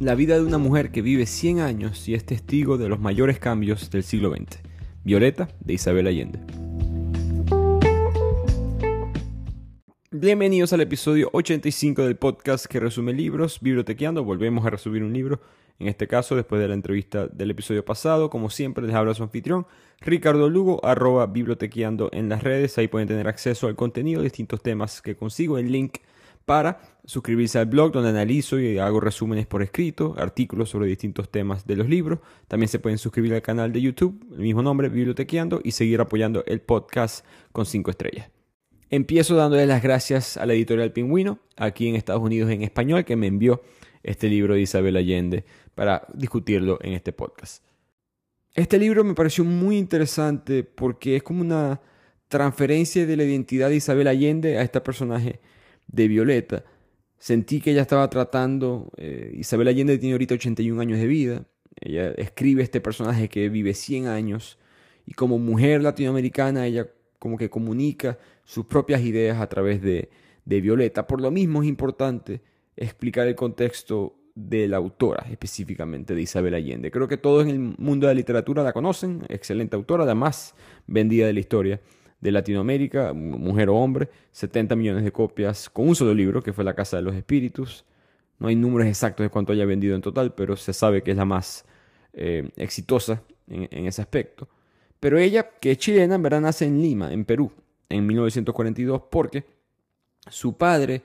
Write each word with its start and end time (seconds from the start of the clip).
la 0.00 0.14
vida 0.14 0.36
de 0.36 0.44
una 0.46 0.56
mujer 0.56 0.92
que 0.92 1.02
vive 1.02 1.26
100 1.26 1.60
años 1.60 2.08
y 2.08 2.14
es 2.14 2.24
testigo 2.24 2.78
de 2.78 2.88
los 2.88 3.00
mayores 3.00 3.38
cambios 3.38 3.90
del 3.90 4.02
siglo 4.02 4.30
XX. 4.34 4.58
Violeta, 5.04 5.50
de 5.60 5.74
Isabel 5.74 6.06
Allende. 6.06 6.38
Bienvenidos 10.10 10.72
al 10.72 10.80
episodio 10.80 11.28
85 11.34 12.02
del 12.02 12.16
podcast 12.16 12.64
que 12.64 12.80
resume 12.80 13.12
libros, 13.12 13.60
Bibliotequeando. 13.60 14.24
Volvemos 14.24 14.64
a 14.64 14.70
resumir 14.70 15.02
un 15.02 15.12
libro, 15.12 15.42
en 15.78 15.88
este 15.88 16.08
caso 16.08 16.34
después 16.34 16.62
de 16.62 16.68
la 16.68 16.74
entrevista 16.74 17.26
del 17.26 17.50
episodio 17.50 17.84
pasado. 17.84 18.30
Como 18.30 18.48
siempre, 18.48 18.86
les 18.86 18.96
habla 18.96 19.12
su 19.12 19.22
anfitrión, 19.22 19.66
Ricardo 20.00 20.48
Lugo, 20.48 20.82
arroba 20.82 21.26
bibliotequeando 21.26 22.08
en 22.12 22.30
las 22.30 22.42
redes. 22.42 22.78
Ahí 22.78 22.88
pueden 22.88 23.06
tener 23.06 23.28
acceso 23.28 23.66
al 23.66 23.76
contenido, 23.76 24.22
distintos 24.22 24.62
temas 24.62 25.02
que 25.02 25.14
consigo, 25.14 25.58
el 25.58 25.70
link 25.70 25.98
para 26.50 26.80
suscribirse 27.04 27.60
al 27.60 27.66
blog 27.66 27.92
donde 27.92 28.08
analizo 28.08 28.58
y 28.58 28.76
hago 28.76 28.98
resúmenes 28.98 29.46
por 29.46 29.62
escrito, 29.62 30.16
artículos 30.18 30.68
sobre 30.68 30.88
distintos 30.88 31.30
temas 31.30 31.64
de 31.64 31.76
los 31.76 31.88
libros. 31.88 32.18
También 32.48 32.66
se 32.66 32.80
pueden 32.80 32.98
suscribir 32.98 33.32
al 33.34 33.40
canal 33.40 33.72
de 33.72 33.80
YouTube, 33.80 34.20
el 34.32 34.40
mismo 34.40 34.60
nombre, 34.60 34.88
Bibliotequeando, 34.88 35.60
y 35.62 35.70
seguir 35.70 36.00
apoyando 36.00 36.42
el 36.48 36.60
podcast 36.60 37.24
con 37.52 37.66
5 37.66 37.92
estrellas. 37.92 38.30
Empiezo 38.88 39.36
dándole 39.36 39.64
las 39.64 39.80
gracias 39.80 40.36
a 40.36 40.44
la 40.44 40.54
editorial 40.54 40.90
Pingüino, 40.90 41.38
aquí 41.56 41.86
en 41.86 41.94
Estados 41.94 42.20
Unidos 42.20 42.50
en 42.50 42.62
español, 42.62 43.04
que 43.04 43.14
me 43.14 43.28
envió 43.28 43.62
este 44.02 44.28
libro 44.28 44.54
de 44.54 44.62
Isabel 44.62 44.96
Allende 44.96 45.44
para 45.76 46.04
discutirlo 46.14 46.80
en 46.82 46.94
este 46.94 47.12
podcast. 47.12 47.62
Este 48.56 48.76
libro 48.76 49.04
me 49.04 49.14
pareció 49.14 49.44
muy 49.44 49.78
interesante 49.78 50.64
porque 50.64 51.14
es 51.14 51.22
como 51.22 51.42
una 51.42 51.80
transferencia 52.26 53.06
de 53.06 53.16
la 53.16 53.22
identidad 53.22 53.68
de 53.68 53.76
Isabel 53.76 54.08
Allende 54.08 54.58
a 54.58 54.62
este 54.62 54.80
personaje 54.80 55.38
de 55.92 56.08
Violeta. 56.08 56.64
Sentí 57.18 57.60
que 57.60 57.72
ella 57.72 57.82
estaba 57.82 58.08
tratando, 58.08 58.90
eh, 58.96 59.32
Isabel 59.34 59.68
Allende 59.68 59.98
tiene 59.98 60.14
ahorita 60.14 60.34
81 60.34 60.80
años 60.80 60.98
de 60.98 61.06
vida, 61.06 61.46
ella 61.80 62.10
escribe 62.12 62.62
este 62.62 62.80
personaje 62.80 63.28
que 63.28 63.48
vive 63.48 63.74
100 63.74 64.06
años 64.06 64.58
y 65.06 65.12
como 65.12 65.38
mujer 65.38 65.82
latinoamericana 65.82 66.66
ella 66.66 66.88
como 67.18 67.36
que 67.36 67.50
comunica 67.50 68.18
sus 68.44 68.66
propias 68.66 69.02
ideas 69.02 69.40
a 69.40 69.48
través 69.48 69.82
de, 69.82 70.10
de 70.44 70.60
Violeta. 70.60 71.06
Por 71.06 71.20
lo 71.20 71.30
mismo 71.30 71.62
es 71.62 71.68
importante 71.68 72.40
explicar 72.76 73.28
el 73.28 73.34
contexto 73.34 74.16
de 74.34 74.68
la 74.68 74.78
autora 74.78 75.26
específicamente 75.30 76.14
de 76.14 76.22
Isabel 76.22 76.54
Allende. 76.54 76.90
Creo 76.90 77.08
que 77.08 77.18
todos 77.18 77.44
en 77.44 77.50
el 77.50 77.58
mundo 77.58 78.06
de 78.06 78.14
la 78.14 78.18
literatura 78.18 78.62
la 78.62 78.72
conocen, 78.72 79.22
excelente 79.28 79.76
autora, 79.76 80.04
la 80.06 80.14
más 80.14 80.54
vendida 80.86 81.26
de 81.26 81.34
la 81.34 81.40
historia 81.40 81.80
de 82.20 82.32
Latinoamérica, 82.32 83.12
mujer 83.12 83.68
o 83.70 83.76
hombre, 83.76 84.08
70 84.32 84.76
millones 84.76 85.04
de 85.04 85.12
copias 85.12 85.70
con 85.70 85.88
un 85.88 85.94
solo 85.94 86.14
libro, 86.14 86.42
que 86.42 86.52
fue 86.52 86.64
La 86.64 86.74
Casa 86.74 86.96
de 86.96 87.02
los 87.02 87.14
Espíritus. 87.14 87.84
No 88.38 88.48
hay 88.48 88.56
números 88.56 88.88
exactos 88.88 89.24
de 89.24 89.30
cuánto 89.30 89.52
haya 89.52 89.64
vendido 89.64 89.94
en 89.94 90.02
total, 90.02 90.34
pero 90.34 90.56
se 90.56 90.72
sabe 90.72 91.02
que 91.02 91.12
es 91.12 91.16
la 91.16 91.24
más 91.24 91.64
eh, 92.12 92.50
exitosa 92.56 93.22
en, 93.48 93.68
en 93.70 93.86
ese 93.86 94.02
aspecto. 94.02 94.48
Pero 94.98 95.18
ella, 95.18 95.50
que 95.60 95.72
es 95.72 95.78
chilena, 95.78 96.16
en 96.16 96.22
verdad 96.22 96.42
nace 96.42 96.66
en 96.66 96.80
Lima, 96.80 97.12
en 97.12 97.24
Perú, 97.24 97.50
en 97.88 98.06
1942, 98.06 99.02
porque 99.10 99.44
su 100.28 100.56
padre 100.56 101.02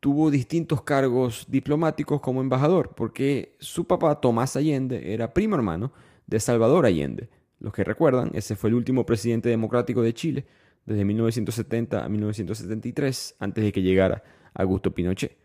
tuvo 0.00 0.32
distintos 0.32 0.82
cargos 0.82 1.46
diplomáticos 1.48 2.20
como 2.20 2.40
embajador, 2.40 2.92
porque 2.96 3.54
su 3.60 3.84
papá, 3.84 4.20
Tomás 4.20 4.56
Allende, 4.56 5.14
era 5.14 5.32
primo 5.32 5.54
hermano 5.54 5.92
de 6.26 6.40
Salvador 6.40 6.86
Allende. 6.86 7.28
Los 7.62 7.72
que 7.72 7.84
recuerdan, 7.84 8.30
ese 8.34 8.56
fue 8.56 8.70
el 8.70 8.74
último 8.74 9.06
presidente 9.06 9.48
democrático 9.48 10.02
de 10.02 10.12
Chile, 10.12 10.46
desde 10.84 11.04
1970 11.04 12.04
a 12.04 12.08
1973, 12.08 13.36
antes 13.38 13.64
de 13.64 13.72
que 13.72 13.82
llegara 13.82 14.22
Augusto 14.52 14.92
Pinochet. 14.92 15.36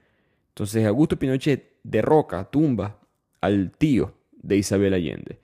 Entonces 0.50 0.86
Augusto 0.86 1.18
Pinochet 1.18 1.76
derroca, 1.84 2.50
tumba 2.50 3.00
al 3.40 3.72
tío 3.72 4.16
de 4.32 4.58
Isabel 4.58 4.94
Allende 4.94 5.40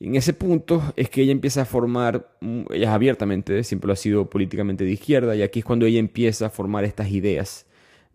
en 0.00 0.14
ese 0.16 0.32
punto 0.32 0.94
es 0.96 1.10
que 1.10 1.22
ella 1.22 1.32
empieza 1.32 1.62
a 1.62 1.64
formar, 1.66 2.34
mm, 2.40 2.72
ella 2.72 2.94
abiertamente, 2.94 3.62
siempre 3.64 3.86
lo 3.88 3.92
ha 3.92 3.96
sido 3.96 4.30
políticamente 4.30 4.84
de 4.84 4.92
izquierda, 4.92 5.36
y 5.36 5.42
aquí 5.42 5.60
es 5.60 5.64
cuando 5.64 5.86
ella 5.86 5.98
empieza 5.98 6.46
a 6.46 6.50
formar 6.50 6.84
estas 6.84 7.10
ideas 7.10 7.66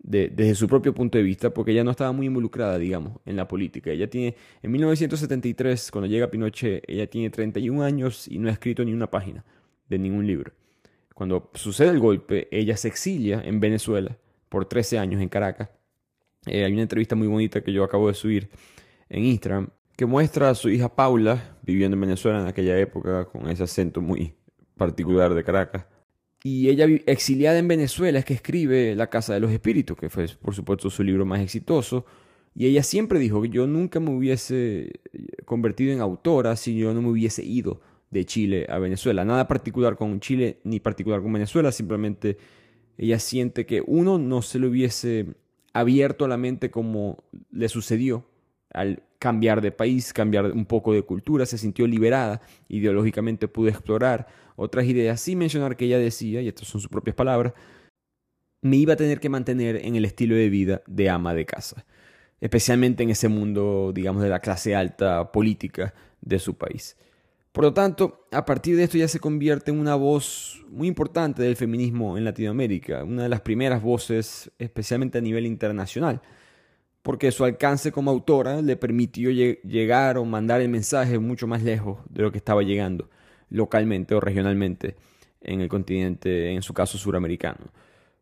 desde 0.06 0.54
su 0.54 0.68
propio 0.68 0.94
punto 0.94 1.18
de 1.18 1.24
vista, 1.24 1.50
porque 1.50 1.72
ella 1.72 1.82
no 1.82 1.90
estaba 1.90 2.12
muy 2.12 2.26
involucrada, 2.26 2.78
digamos, 2.78 3.18
en 3.24 3.34
la 3.34 3.48
política. 3.48 3.90
Ella 3.90 4.08
tiene, 4.08 4.36
en 4.62 4.70
1973, 4.70 5.90
cuando 5.90 6.06
llega 6.06 6.30
Pinochet, 6.30 6.84
ella 6.86 7.08
tiene 7.08 7.30
31 7.30 7.82
años 7.82 8.28
y 8.28 8.38
no 8.38 8.48
ha 8.48 8.52
escrito 8.52 8.84
ni 8.84 8.92
una 8.92 9.10
página 9.10 9.44
de 9.88 9.98
ningún 9.98 10.26
libro. 10.26 10.52
Cuando 11.14 11.50
sucede 11.54 11.90
el 11.90 11.98
golpe, 11.98 12.46
ella 12.50 12.76
se 12.76 12.88
exilia 12.88 13.42
en 13.44 13.58
Venezuela 13.58 14.16
por 14.48 14.66
13 14.66 14.98
años 14.98 15.20
en 15.20 15.28
Caracas. 15.28 15.70
Eh, 16.46 16.64
hay 16.64 16.72
una 16.72 16.82
entrevista 16.82 17.16
muy 17.16 17.26
bonita 17.26 17.62
que 17.62 17.72
yo 17.72 17.82
acabo 17.82 18.06
de 18.06 18.14
subir 18.14 18.48
en 19.08 19.24
Instagram 19.24 19.70
que 19.96 20.06
muestra 20.06 20.50
a 20.50 20.54
su 20.54 20.68
hija 20.68 20.94
Paula 20.94 21.56
viviendo 21.62 21.96
en 21.96 22.02
Venezuela 22.02 22.40
en 22.40 22.46
aquella 22.46 22.78
época 22.78 23.24
con 23.24 23.48
ese 23.48 23.64
acento 23.64 24.00
muy 24.00 24.34
particular 24.76 25.34
de 25.34 25.42
Caracas. 25.42 25.86
Y 26.48 26.68
ella 26.68 26.86
exiliada 27.06 27.58
en 27.58 27.66
Venezuela 27.66 28.20
es 28.20 28.24
que 28.24 28.34
escribe 28.34 28.94
La 28.94 29.08
Casa 29.08 29.34
de 29.34 29.40
los 29.40 29.50
Espíritus, 29.50 29.98
que 29.98 30.08
fue 30.08 30.28
por 30.40 30.54
supuesto 30.54 30.90
su 30.90 31.02
libro 31.02 31.26
más 31.26 31.40
exitoso. 31.40 32.06
Y 32.54 32.66
ella 32.66 32.84
siempre 32.84 33.18
dijo 33.18 33.42
que 33.42 33.48
yo 33.48 33.66
nunca 33.66 33.98
me 33.98 34.10
hubiese 34.10 35.00
convertido 35.44 35.92
en 35.92 36.00
autora 36.00 36.54
si 36.54 36.78
yo 36.78 36.94
no 36.94 37.02
me 37.02 37.08
hubiese 37.08 37.44
ido 37.44 37.80
de 38.12 38.24
Chile 38.26 38.64
a 38.68 38.78
Venezuela. 38.78 39.24
Nada 39.24 39.48
particular 39.48 39.96
con 39.96 40.20
Chile 40.20 40.60
ni 40.62 40.78
particular 40.78 41.20
con 41.20 41.32
Venezuela, 41.32 41.72
simplemente 41.72 42.38
ella 42.96 43.18
siente 43.18 43.66
que 43.66 43.82
uno 43.84 44.16
no 44.16 44.40
se 44.40 44.60
le 44.60 44.68
hubiese 44.68 45.26
abierto 45.72 46.28
la 46.28 46.36
mente 46.36 46.70
como 46.70 47.24
le 47.50 47.68
sucedió 47.68 48.24
al 48.70 49.02
cambiar 49.18 49.60
de 49.60 49.72
país, 49.72 50.12
cambiar 50.12 50.52
un 50.52 50.66
poco 50.66 50.92
de 50.92 51.02
cultura, 51.02 51.46
se 51.46 51.58
sintió 51.58 51.86
liberada, 51.86 52.40
ideológicamente 52.68 53.48
pudo 53.48 53.68
explorar 53.68 54.26
otras 54.56 54.86
ideas, 54.86 55.20
sin 55.20 55.38
mencionar 55.38 55.76
que 55.76 55.86
ella 55.86 55.98
decía, 55.98 56.40
y 56.40 56.48
estas 56.48 56.68
son 56.68 56.80
sus 56.80 56.90
propias 56.90 57.16
palabras, 57.16 57.52
me 58.62 58.76
iba 58.76 58.94
a 58.94 58.96
tener 58.96 59.20
que 59.20 59.28
mantener 59.28 59.76
en 59.76 59.96
el 59.96 60.04
estilo 60.04 60.34
de 60.34 60.48
vida 60.48 60.82
de 60.86 61.10
ama 61.10 61.34
de 61.34 61.46
casa, 61.46 61.84
especialmente 62.40 63.02
en 63.02 63.10
ese 63.10 63.28
mundo, 63.28 63.92
digamos, 63.94 64.22
de 64.22 64.28
la 64.28 64.40
clase 64.40 64.74
alta 64.74 65.30
política 65.30 65.94
de 66.20 66.38
su 66.38 66.56
país. 66.56 66.96
Por 67.52 67.64
lo 67.64 67.72
tanto, 67.72 68.26
a 68.32 68.44
partir 68.44 68.76
de 68.76 68.84
esto 68.84 68.98
ya 68.98 69.08
se 69.08 69.20
convierte 69.20 69.70
en 69.70 69.78
una 69.78 69.94
voz 69.94 70.62
muy 70.68 70.88
importante 70.88 71.42
del 71.42 71.56
feminismo 71.56 72.18
en 72.18 72.24
Latinoamérica, 72.24 73.04
una 73.04 73.22
de 73.22 73.28
las 73.30 73.40
primeras 73.40 73.82
voces, 73.82 74.50
especialmente 74.58 75.18
a 75.18 75.22
nivel 75.22 75.46
internacional 75.46 76.20
porque 77.06 77.30
su 77.30 77.44
alcance 77.44 77.92
como 77.92 78.10
autora 78.10 78.60
le 78.62 78.74
permitió 78.76 79.30
llegar 79.30 80.18
o 80.18 80.24
mandar 80.24 80.60
el 80.60 80.68
mensaje 80.68 81.20
mucho 81.20 81.46
más 81.46 81.62
lejos 81.62 81.98
de 82.10 82.22
lo 82.22 82.32
que 82.32 82.38
estaba 82.38 82.64
llegando 82.64 83.08
localmente 83.48 84.12
o 84.16 84.18
regionalmente 84.18 84.96
en 85.40 85.60
el 85.60 85.68
continente, 85.68 86.50
en 86.50 86.62
su 86.62 86.74
caso 86.74 86.98
suramericano. 86.98 87.66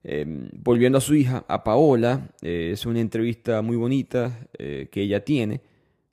Em, 0.03 0.51
volviendo 0.53 0.99
a 0.99 1.01
su 1.01 1.15
hija, 1.15 1.47
a 1.49 1.65
Paola, 1.65 2.29
eh, 2.43 2.73
es 2.75 2.85
una 2.85 3.01
entrevista 3.01 3.63
muy 3.63 3.79
bonita 3.79 4.47
eh, 4.59 4.89
que 4.93 5.01
ella 5.01 5.25
tiene, 5.25 5.63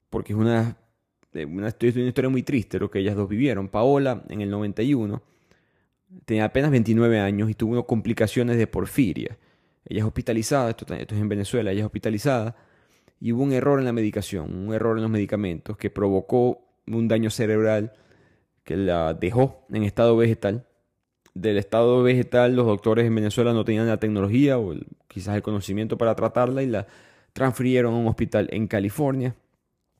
porque 0.08 0.32
es 0.32 0.38
una, 0.38 0.78
eh, 1.34 1.44
una, 1.44 1.74
una, 1.78 2.06
historia 2.06 2.30
muy 2.30 2.42
triste 2.42 2.78
lo 2.78 2.90
que 2.90 3.00
ellas 3.00 3.16
dos 3.16 3.28
vivieron. 3.28 3.68
Paola, 3.68 4.24
en 4.30 4.40
el 4.40 4.48
91, 4.48 5.20
tenía 6.24 6.46
apenas 6.46 6.70
29 6.70 7.20
años 7.20 7.50
y 7.50 7.54
tuvo 7.54 7.86
complicaciones 7.86 8.56
de 8.56 8.66
porfiria. 8.66 9.36
Ella 9.84 10.00
es 10.00 10.06
hospitalizada, 10.06 10.70
esto, 10.70 10.92
esto 10.94 11.14
es 11.14 11.20
en 11.20 11.28
Venezuela, 11.28 11.72
ella 11.72 11.80
es 11.80 11.86
hospitalizada 11.86 12.56
y 13.20 13.32
hubo 13.32 13.42
un 13.42 13.52
error 13.52 13.78
en 13.78 13.84
la 13.84 13.92
medicación, 13.92 14.52
un 14.52 14.74
error 14.74 14.96
en 14.96 15.02
los 15.02 15.10
medicamentos 15.10 15.76
que 15.76 15.90
provocó 15.90 16.64
un 16.86 17.08
daño 17.08 17.30
cerebral 17.30 17.92
que 18.64 18.76
la 18.76 19.14
dejó 19.14 19.64
en 19.70 19.84
estado 19.84 20.16
vegetal. 20.16 20.66
Del 21.34 21.56
estado 21.56 22.02
vegetal 22.02 22.54
los 22.56 22.66
doctores 22.66 23.06
en 23.06 23.14
Venezuela 23.14 23.52
no 23.52 23.64
tenían 23.64 23.86
la 23.86 23.98
tecnología 23.98 24.58
o 24.58 24.74
quizás 25.08 25.34
el 25.36 25.42
conocimiento 25.42 25.96
para 25.96 26.14
tratarla 26.14 26.62
y 26.62 26.66
la 26.66 26.86
transfirieron 27.32 27.94
a 27.94 27.96
un 27.96 28.06
hospital 28.06 28.48
en 28.52 28.66
California. 28.66 29.34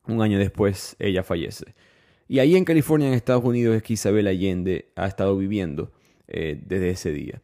Un 0.07 0.21
año 0.21 0.39
después 0.39 0.97
ella 0.99 1.23
fallece. 1.23 1.75
Y 2.29 2.39
ahí 2.39 2.57
en 2.57 2.65
California, 2.65 3.09
en 3.09 3.15
Estados 3.15 3.45
Unidos, 3.45 3.77
es 3.77 3.83
que 3.83 3.93
Isabel 3.95 4.27
Allende 4.27 4.91
ha 4.97 5.07
estado 5.07 5.37
viviendo 5.37 5.93
eh, 6.29 6.61
desde 6.67 6.91
ese 6.91 7.13
día. 7.13 7.43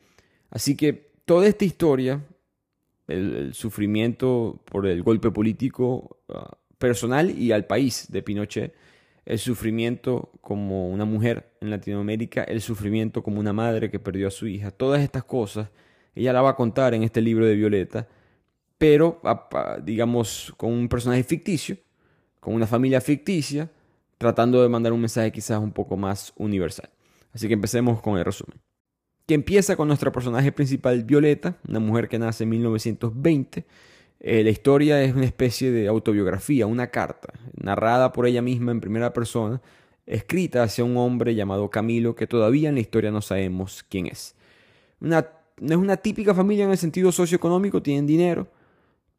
Así 0.50 0.76
que 0.76 1.07
toda 1.28 1.46
esta 1.46 1.66
historia, 1.66 2.24
el, 3.06 3.52
sufrimiento 3.52 4.62
por 4.64 4.86
el 4.86 5.02
golpe 5.02 5.30
político 5.30 6.22
ah, 6.30 6.56
personal 6.78 7.30
y 7.30 7.52
al 7.52 7.66
país 7.66 8.06
de 8.10 8.22
Pinochet, 8.22 8.74
el 9.26 9.38
sufrimiento 9.38 10.32
como 10.40 10.88
una 10.88 11.04
mujer 11.04 11.52
en 11.60 11.68
Latinoamérica, 11.68 12.44
el 12.44 12.62
sufrimiento 12.62 13.22
como 13.22 13.40
una 13.40 13.52
madre 13.52 13.90
que 13.90 13.98
perdió 13.98 14.28
a 14.28 14.30
su 14.30 14.46
hija, 14.46 14.70
todas 14.70 15.02
estas 15.02 15.22
cosas, 15.24 15.68
ella 16.14 16.32
la 16.32 16.40
va 16.40 16.50
a 16.50 16.56
contar 16.56 16.94
en 16.94 17.02
este 17.02 17.20
libro 17.20 17.44
de 17.44 17.56
Violeta, 17.56 18.08
pero 18.78 19.20
digamos 19.82 20.54
con 20.56 20.72
un 20.72 20.88
personaje 20.88 21.24
ficticio, 21.24 21.76
con 22.40 22.54
una 22.54 22.66
familia 22.66 23.02
ficticia, 23.02 23.70
tratando 24.16 24.62
de 24.62 24.70
mandar 24.70 24.94
un 24.94 25.00
mensaje 25.00 25.30
quizás 25.30 25.58
un 25.58 25.72
poco 25.72 25.94
más 25.98 26.32
universal. 26.36 26.88
Así 27.34 27.48
que 27.48 27.54
empecemos 27.54 28.00
con 28.00 28.16
el 28.16 28.24
resumen 28.24 28.58
que 29.28 29.34
empieza 29.34 29.76
con 29.76 29.88
nuestra 29.88 30.10
personaje 30.10 30.52
principal 30.52 31.04
Violeta, 31.04 31.58
una 31.68 31.80
mujer 31.80 32.08
que 32.08 32.18
nace 32.18 32.44
en 32.44 32.50
1920 32.50 33.66
Eh, 34.20 34.42
la 34.42 34.50
historia 34.50 35.00
es 35.04 35.14
una 35.14 35.26
especie 35.26 35.70
de 35.70 35.86
autobiografía, 35.86 36.66
una 36.66 36.88
carta, 36.88 37.34
narrada 37.54 38.10
por 38.12 38.26
ella 38.26 38.42
misma 38.42 38.72
en 38.72 38.80
primera 38.80 39.12
persona, 39.12 39.60
escrita 40.06 40.64
hacia 40.64 40.82
un 40.82 40.96
hombre 40.96 41.36
llamado 41.36 41.70
Camilo 41.70 42.16
que 42.16 42.26
todavía 42.26 42.68
en 42.68 42.74
la 42.76 42.80
historia 42.80 43.12
no 43.12 43.20
sabemos 43.20 43.84
quién 43.88 44.06
es. 44.06 44.34
Una, 45.00 45.28
no 45.60 45.74
es 45.74 45.78
una 45.78 45.98
típica 45.98 46.34
familia 46.34 46.64
en 46.64 46.72
el 46.72 46.78
sentido 46.78 47.12
socioeconómico, 47.12 47.80
tienen 47.80 48.06
dinero, 48.06 48.48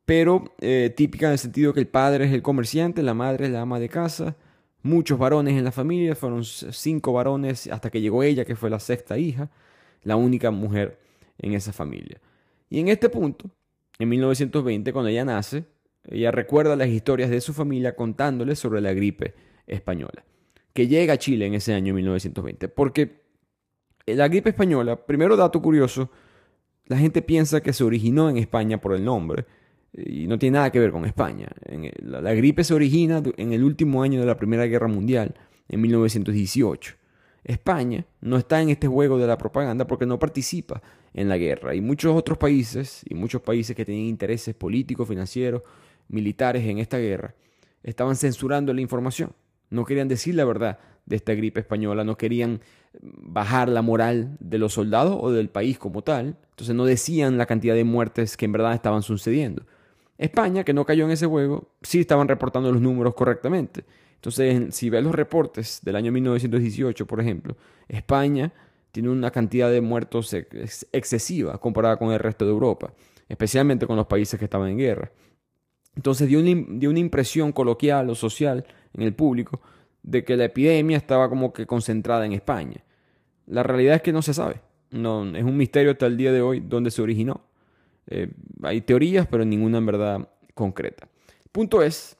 pero 0.05 0.55
eh, 0.59 0.93
típica 0.97 1.27
en 1.27 1.33
el 1.33 1.39
sentido 1.39 1.73
que 1.73 1.79
el 1.81 1.87
padre 1.87 2.25
es 2.25 2.33
el 2.33 2.41
comerciante, 2.41 3.03
la 3.03 3.13
madre 3.13 3.45
es 3.45 3.51
la 3.51 3.61
ama 3.61 3.79
de 3.79 3.87
casa, 3.89 4.35
muchos 4.81 5.17
varones 5.17 5.55
en 5.55 5.63
la 5.63 5.71
familia, 5.71 6.15
fueron 6.15 6.43
cinco 6.43 7.13
varones 7.13 7.67
hasta 7.67 7.89
que 7.89 8.01
llegó 8.01 8.23
ella, 8.23 8.43
que 8.43 8.57
fue 8.57 8.69
la 8.69 8.79
sexta 8.79 9.17
hija, 9.17 9.49
la 10.03 10.15
única 10.15 10.51
mujer 10.51 10.99
en 11.37 11.53
esa 11.53 11.73
familia. 11.73 12.19
Y 12.69 12.79
en 12.79 12.87
este 12.87 13.09
punto, 13.09 13.49
en 13.97 14.09
1920, 14.09 14.93
cuando 14.93 15.09
ella 15.09 15.25
nace, 15.25 15.65
ella 16.05 16.31
recuerda 16.31 16.75
las 16.75 16.89
historias 16.89 17.29
de 17.29 17.41
su 17.41 17.53
familia 17.53 17.95
contándoles 17.95 18.59
sobre 18.59 18.81
la 18.81 18.93
gripe 18.93 19.33
española, 19.67 20.23
que 20.73 20.87
llega 20.87 21.13
a 21.13 21.17
Chile 21.17 21.45
en 21.45 21.53
ese 21.53 21.73
año 21.73 21.93
1920. 21.93 22.69
Porque 22.69 23.21
la 24.05 24.27
gripe 24.27 24.49
española, 24.49 25.05
primero 25.05 25.35
dato 25.35 25.61
curioso, 25.61 26.09
la 26.85 26.97
gente 26.97 27.21
piensa 27.21 27.61
que 27.61 27.73
se 27.73 27.83
originó 27.83 28.29
en 28.29 28.37
España 28.37 28.79
por 28.79 28.93
el 28.93 29.03
nombre, 29.03 29.45
y 29.93 30.27
no 30.27 30.37
tiene 30.37 30.55
nada 30.57 30.71
que 30.71 30.79
ver 30.79 30.91
con 30.91 31.05
España. 31.05 31.47
La 31.99 32.33
gripe 32.33 32.63
se 32.63 32.73
origina 32.73 33.23
en 33.37 33.53
el 33.53 33.63
último 33.63 34.03
año 34.03 34.19
de 34.19 34.25
la 34.25 34.37
Primera 34.37 34.65
Guerra 34.65 34.87
Mundial, 34.87 35.35
en 35.67 35.81
1918. 35.81 36.95
España 37.49 38.05
no 38.21 38.37
está 38.37 38.61
en 38.61 38.69
este 38.69 38.87
juego 38.87 39.17
de 39.17 39.25
la 39.25 39.35
propaganda 39.35 39.87
porque 39.87 40.05
no 40.05 40.19
participa 40.19 40.83
en 41.15 41.27
la 41.29 41.37
guerra. 41.37 41.73
Y 41.73 41.81
muchos 41.81 42.15
otros 42.15 42.37
países, 42.37 43.01
y 43.09 43.15
muchos 43.15 43.41
países 43.41 43.75
que 43.75 43.85
tenían 43.85 44.05
intereses 44.05 44.53
políticos, 44.53 45.07
financieros, 45.07 45.63
militares 46.09 46.63
en 46.63 46.77
esta 46.77 46.99
guerra, 46.99 47.33
estaban 47.81 48.15
censurando 48.15 48.71
la 48.71 48.81
información. 48.81 49.33
No 49.71 49.83
querían 49.83 50.07
decir 50.07 50.35
la 50.35 50.45
verdad 50.45 50.77
de 51.07 51.15
esta 51.15 51.33
gripe 51.33 51.59
española, 51.59 52.03
no 52.03 52.17
querían 52.17 52.61
bajar 53.01 53.67
la 53.67 53.81
moral 53.81 54.37
de 54.39 54.59
los 54.59 54.73
soldados 54.73 55.17
o 55.19 55.31
del 55.31 55.49
país 55.49 55.79
como 55.79 56.03
tal. 56.03 56.37
Entonces 56.51 56.75
no 56.75 56.85
decían 56.85 57.39
la 57.39 57.47
cantidad 57.47 57.73
de 57.73 57.83
muertes 57.83 58.37
que 58.37 58.45
en 58.45 58.51
verdad 58.51 58.75
estaban 58.75 59.01
sucediendo. 59.01 59.63
España, 60.19 60.63
que 60.63 60.73
no 60.73 60.85
cayó 60.85 61.05
en 61.05 61.11
ese 61.11 61.25
juego, 61.25 61.69
sí 61.81 61.99
estaban 61.99 62.27
reportando 62.27 62.71
los 62.71 62.81
números 62.81 63.15
correctamente. 63.15 63.85
Entonces, 64.19 64.75
si 64.75 64.89
ves 64.89 65.01
los 65.01 65.15
reportes 65.15 65.79
del 65.81 65.95
año 65.95 66.11
1918, 66.11 67.07
por 67.07 67.21
ejemplo, 67.21 67.55
España 67.87 68.51
tiene 68.91 69.07
una 69.07 69.31
cantidad 69.31 69.71
de 69.71 69.79
muertos 69.79 70.33
excesiva 70.33 71.57
comparada 71.57 71.95
con 71.95 72.11
el 72.11 72.19
resto 72.19 72.43
de 72.43 72.51
Europa, 72.51 72.91
especialmente 73.29 73.87
con 73.87 73.95
los 73.95 74.07
países 74.07 74.37
que 74.37 74.43
estaban 74.43 74.71
en 74.71 74.77
guerra. 74.77 75.09
Entonces 75.95 76.27
dio 76.27 76.39
una, 76.39 76.99
impresión 76.99 77.53
coloquial 77.53 78.09
o 78.09 78.15
social 78.15 78.65
en 78.93 79.03
el 79.03 79.13
público 79.13 79.61
de 80.03 80.25
que 80.25 80.35
la 80.35 80.45
epidemia 80.45 80.97
estaba 80.97 81.29
como 81.29 81.53
que 81.53 81.65
concentrada 81.65 82.25
en 82.25 82.33
España. 82.33 82.83
La 83.47 83.63
realidad 83.63 83.95
es 83.95 84.01
que 84.01 84.11
no 84.11 84.21
se 84.21 84.33
sabe. 84.33 84.59
No, 84.91 85.23
es 85.33 85.43
un 85.43 85.55
misterio 85.55 85.91
hasta 85.91 86.07
el 86.07 86.17
día 86.17 86.33
de 86.33 86.41
hoy 86.41 86.59
dónde 86.59 86.91
se 86.91 87.01
originó. 87.01 87.45
Eh, 88.07 88.29
hay 88.63 88.81
teorías, 88.81 89.27
pero 89.27 89.45
ninguna 89.45 89.77
en 89.77 89.85
verdad 89.85 90.29
concreta. 90.53 91.07
Punto 91.53 91.81
es 91.81 92.18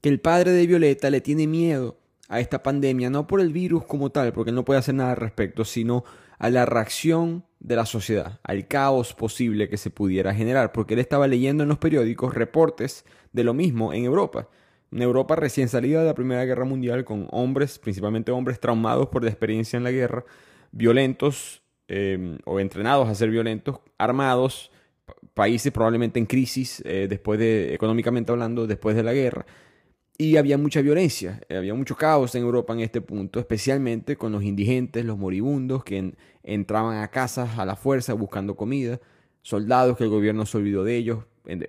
que 0.00 0.08
el 0.08 0.20
padre 0.20 0.52
de 0.52 0.66
Violeta 0.66 1.10
le 1.10 1.20
tiene 1.20 1.46
miedo 1.46 1.98
a 2.28 2.40
esta 2.40 2.62
pandemia, 2.62 3.10
no 3.10 3.26
por 3.26 3.40
el 3.40 3.52
virus 3.52 3.84
como 3.84 4.10
tal, 4.10 4.32
porque 4.32 4.50
él 4.50 4.56
no 4.56 4.64
puede 4.64 4.80
hacer 4.80 4.94
nada 4.94 5.12
al 5.12 5.16
respecto, 5.16 5.64
sino 5.64 6.04
a 6.38 6.50
la 6.50 6.66
reacción 6.66 7.44
de 7.60 7.76
la 7.76 7.86
sociedad, 7.86 8.40
al 8.42 8.66
caos 8.66 9.14
posible 9.14 9.68
que 9.68 9.76
se 9.76 9.90
pudiera 9.90 10.34
generar, 10.34 10.72
porque 10.72 10.94
él 10.94 11.00
estaba 11.00 11.26
leyendo 11.26 11.62
en 11.62 11.68
los 11.68 11.78
periódicos 11.78 12.34
reportes 12.34 13.04
de 13.32 13.44
lo 13.44 13.54
mismo 13.54 13.92
en 13.92 14.04
Europa. 14.04 14.48
En 14.92 15.02
Europa 15.02 15.36
recién 15.36 15.68
salida 15.68 16.00
de 16.00 16.06
la 16.06 16.14
Primera 16.14 16.44
Guerra 16.44 16.64
Mundial, 16.64 17.04
con 17.04 17.28
hombres, 17.30 17.78
principalmente 17.78 18.32
hombres 18.32 18.60
traumados 18.60 19.08
por 19.08 19.24
la 19.24 19.30
experiencia 19.30 19.76
en 19.76 19.84
la 19.84 19.90
guerra, 19.90 20.24
violentos 20.72 21.62
eh, 21.88 22.38
o 22.44 22.60
entrenados 22.60 23.08
a 23.08 23.14
ser 23.14 23.30
violentos, 23.30 23.80
armados, 23.98 24.70
países 25.34 25.72
probablemente 25.72 26.18
en 26.18 26.26
crisis, 26.26 26.82
eh, 26.84 27.06
después 27.08 27.38
de, 27.38 27.74
económicamente 27.74 28.32
hablando, 28.32 28.66
después 28.66 28.96
de 28.96 29.02
la 29.02 29.12
guerra. 29.12 29.46
Y 30.18 30.38
había 30.38 30.56
mucha 30.56 30.80
violencia, 30.80 31.40
había 31.50 31.74
mucho 31.74 31.94
caos 31.94 32.34
en 32.34 32.42
Europa 32.42 32.72
en 32.72 32.80
este 32.80 33.02
punto, 33.02 33.38
especialmente 33.38 34.16
con 34.16 34.32
los 34.32 34.42
indigentes, 34.42 35.04
los 35.04 35.18
moribundos 35.18 35.84
que 35.84 36.14
entraban 36.42 37.02
a 37.02 37.08
casas 37.08 37.58
a 37.58 37.66
la 37.66 37.76
fuerza 37.76 38.14
buscando 38.14 38.56
comida, 38.56 38.98
soldados 39.42 39.98
que 39.98 40.04
el 40.04 40.10
gobierno 40.10 40.46
se 40.46 40.56
olvidó 40.56 40.84
de 40.84 40.96
ellos, 40.96 41.24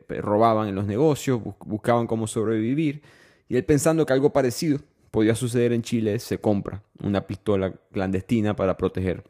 robaban 0.07 0.69
en 0.69 0.75
los 0.75 0.85
negocios, 0.85 1.41
buscaban 1.65 2.07
cómo 2.07 2.25
sobrevivir. 2.25 3.01
Y 3.49 3.57
él 3.57 3.65
pensando 3.65 4.05
que 4.05 4.13
algo 4.13 4.31
parecido 4.31 4.79
podía 5.11 5.35
suceder 5.35 5.73
en 5.73 5.81
Chile, 5.81 6.19
se 6.19 6.39
compra 6.39 6.83
una 7.01 7.27
pistola 7.27 7.73
clandestina 7.91 8.55
para 8.55 8.77
proteger 8.77 9.23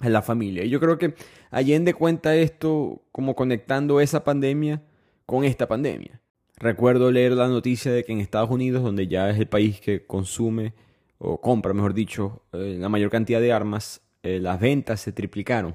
a 0.00 0.08
la 0.08 0.20
familia. 0.20 0.64
Y 0.64 0.68
yo 0.68 0.80
creo 0.80 0.98
que 0.98 1.14
Allende 1.50 1.94
cuenta 1.94 2.34
esto 2.36 3.02
como 3.12 3.34
conectando 3.34 4.00
esa 4.00 4.24
pandemia 4.24 4.82
con 5.26 5.44
esta 5.44 5.68
pandemia. 5.68 6.20
Recuerdo 6.62 7.10
leer 7.10 7.32
la 7.32 7.48
noticia 7.48 7.92
de 7.92 8.04
que 8.04 8.12
en 8.12 8.20
Estados 8.20 8.48
Unidos, 8.48 8.84
donde 8.84 9.08
ya 9.08 9.28
es 9.28 9.36
el 9.36 9.48
país 9.48 9.80
que 9.80 10.06
consume 10.06 10.74
o 11.18 11.40
compra, 11.40 11.74
mejor 11.74 11.92
dicho, 11.92 12.44
eh, 12.52 12.76
la 12.78 12.88
mayor 12.88 13.10
cantidad 13.10 13.40
de 13.40 13.52
armas, 13.52 14.00
eh, 14.22 14.38
las 14.38 14.60
ventas 14.60 15.00
se 15.00 15.10
triplicaron 15.10 15.74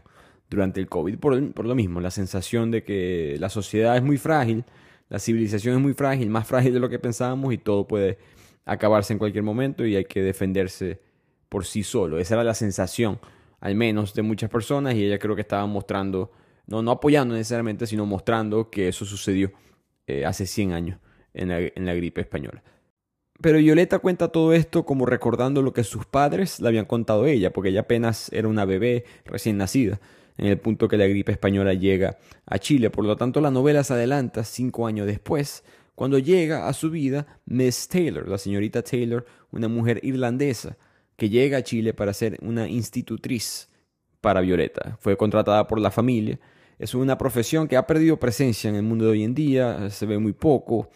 durante 0.49 0.79
el 0.79 0.87
COVID 0.87 1.17
por, 1.17 1.51
por, 1.51 1.65
lo 1.65 1.75
mismo, 1.75 1.99
la 1.99 2.09
sensación 2.09 2.71
de 2.71 2.85
que 2.85 3.35
la 3.37 3.49
sociedad 3.49 3.97
es 3.97 4.01
muy 4.01 4.17
frágil, 4.17 4.63
la 5.09 5.19
civilización 5.19 5.75
es 5.75 5.81
muy 5.81 5.93
frágil, 5.93 6.29
más 6.29 6.47
frágil 6.47 6.73
de 6.73 6.79
lo 6.79 6.87
que 6.87 6.99
pensábamos 6.99 7.53
y 7.53 7.57
todo 7.57 7.85
puede 7.85 8.17
acabarse 8.63 9.11
en 9.11 9.19
cualquier 9.19 9.43
momento 9.43 9.85
y 9.85 9.97
hay 9.97 10.05
que 10.05 10.21
defenderse 10.21 11.01
por 11.49 11.65
sí 11.65 11.83
solo. 11.83 12.17
Esa 12.17 12.35
era 12.35 12.45
la 12.45 12.53
sensación 12.53 13.19
al 13.59 13.75
menos 13.75 14.13
de 14.13 14.21
muchas 14.21 14.49
personas, 14.49 14.95
y 14.95 15.03
ella 15.03 15.19
creo 15.19 15.35
que 15.35 15.41
estaba 15.41 15.65
mostrando, 15.65 16.31
no, 16.65 16.81
no 16.81 16.91
apoyando 16.91 17.35
necesariamente, 17.35 17.85
sino 17.87 18.05
mostrando 18.05 18.69
que 18.69 18.87
eso 18.87 19.03
sucedió 19.03 19.51
eh, 20.07 20.25
hace 20.25 20.45
100 20.45 20.71
años 20.73 20.99
en 21.33 21.49
la, 21.49 21.59
en 21.59 21.85
la 21.85 21.93
gripe 21.93 22.21
española. 22.21 22.63
Pero 23.39 23.59
Violeta 23.59 23.99
cuenta 23.99 24.29
todo 24.29 24.53
esto 24.53 24.83
como 24.85 25.05
recordando 25.05 25.61
lo 25.61 25.73
que 25.73 25.83
sus 25.83 26.05
padres 26.05 26.59
le 26.59 26.67
habían 26.69 26.85
contado 26.85 27.23
a 27.23 27.29
ella, 27.29 27.53
porque 27.53 27.69
ella 27.69 27.81
apenas 27.81 28.31
era 28.33 28.47
una 28.47 28.65
bebé 28.65 29.05
recién 29.25 29.57
nacida, 29.57 29.99
en 30.37 30.47
el 30.47 30.57
punto 30.57 30.87
que 30.87 30.97
la 30.97 31.05
gripe 31.05 31.31
española 31.31 31.73
llega 31.73 32.17
a 32.45 32.57
Chile. 32.57 32.89
Por 32.89 33.05
lo 33.05 33.15
tanto, 33.15 33.39
la 33.39 33.51
novela 33.51 33.83
se 33.83 33.93
adelanta 33.93 34.43
cinco 34.43 34.87
años 34.87 35.05
después, 35.05 35.63
cuando 35.93 36.19
llega 36.19 36.67
a 36.67 36.73
su 36.73 36.89
vida 36.89 37.25
Miss 37.45 37.87
Taylor, 37.87 38.27
la 38.27 38.37
señorita 38.37 38.83
Taylor, 38.83 39.25
una 39.51 39.67
mujer 39.67 39.99
irlandesa, 40.03 40.77
que 41.15 41.29
llega 41.29 41.57
a 41.57 41.63
Chile 41.63 41.93
para 41.93 42.13
ser 42.13 42.37
una 42.41 42.67
institutriz 42.67 43.69
para 44.21 44.41
Violeta. 44.41 44.97
Fue 44.99 45.17
contratada 45.17 45.67
por 45.67 45.79
la 45.79 45.89
familia. 45.89 46.39
Es 46.79 46.93
una 46.93 47.17
profesión 47.17 47.67
que 47.67 47.75
ha 47.75 47.87
perdido 47.87 48.19
presencia 48.19 48.69
en 48.69 48.75
el 48.75 48.83
mundo 48.83 49.05
de 49.05 49.11
hoy 49.11 49.23
en 49.23 49.33
día, 49.33 49.89
se 49.89 50.05
ve 50.05 50.19
muy 50.19 50.33
poco. 50.33 50.89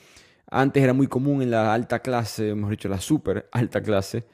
Antes 0.49 0.83
era 0.83 0.93
muy 0.93 1.07
común 1.07 1.41
en 1.41 1.49
la 1.49 1.73
alta 1.73 1.99
clase, 1.99 2.53
mejor 2.53 2.71
dicho, 2.71 2.89
la 2.89 3.01
super 3.01 3.49
alta 3.51 3.81
clase. 3.81 4.25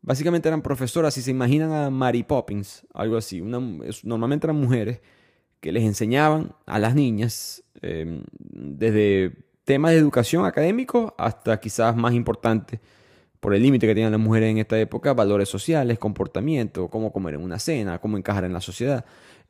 Básicamente 0.00 0.48
eran 0.48 0.62
profesoras, 0.62 1.14
si 1.14 1.22
se 1.22 1.32
imaginan 1.32 1.72
a 1.72 1.90
Mary 1.90 2.22
Poppins, 2.22 2.86
algo 2.94 3.16
así. 3.16 3.42
normalmente 3.42 4.46
eran 4.46 4.56
mujeres 4.56 5.00
que 5.60 5.72
les 5.72 5.82
enseñaban 5.82 6.54
a 6.64 6.78
las 6.78 6.94
niñas 6.94 7.62
em, 7.82 8.22
desde 8.38 9.32
temas 9.64 9.92
de 9.92 9.98
educación 9.98 10.46
académico 10.46 11.14
hasta 11.18 11.58
quizás 11.58 11.96
más 11.96 12.14
importante 12.14 12.80
por 13.40 13.54
el 13.54 13.62
límite 13.62 13.86
que 13.86 13.94
tenían 13.94 14.12
las 14.12 14.20
mujeres 14.20 14.50
en 14.50 14.58
esta 14.58 14.78
época, 14.78 15.12
valores 15.12 15.48
sociales, 15.48 15.98
comportamiento, 15.98 16.88
cómo 16.88 17.12
comer 17.12 17.34
en 17.34 17.42
una 17.42 17.58
cena, 17.58 18.00
cómo 18.00 18.16
encajar 18.16 18.44
en 18.44 18.52
la 18.52 18.60
sociedad. 18.60 19.04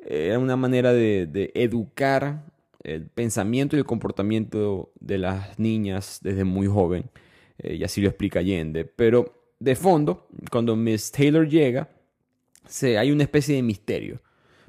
Era 0.09 0.39
una 0.39 0.57
manera 0.57 0.93
de, 0.93 1.51
educar 1.55 2.45
el 2.85 3.09
pensamiento 3.09 3.75
y 3.75 3.81
el 3.81 3.85
comportamiento 3.85 4.93
de 5.01 5.19
las 5.19 5.59
niñas 5.59 6.21
desde 6.23 6.45
muy 6.45 6.69
joven, 6.69 7.11
eh, 7.59 7.75
y 7.75 7.85
así 7.85 8.01
lo 8.01 8.09
explica 8.09 8.39
Allende. 8.39 8.85
Pero 8.85 9.53
de 9.59 9.75
fondo, 9.75 10.29
cuando 10.51 10.77
Miss 10.77 11.11
Taylor 11.11 11.49
llega, 11.49 11.89
se, 12.69 12.99
hay 12.99 13.11
una 13.11 13.25
especie 13.25 13.57
de 13.57 13.63
misterio. 13.63 14.21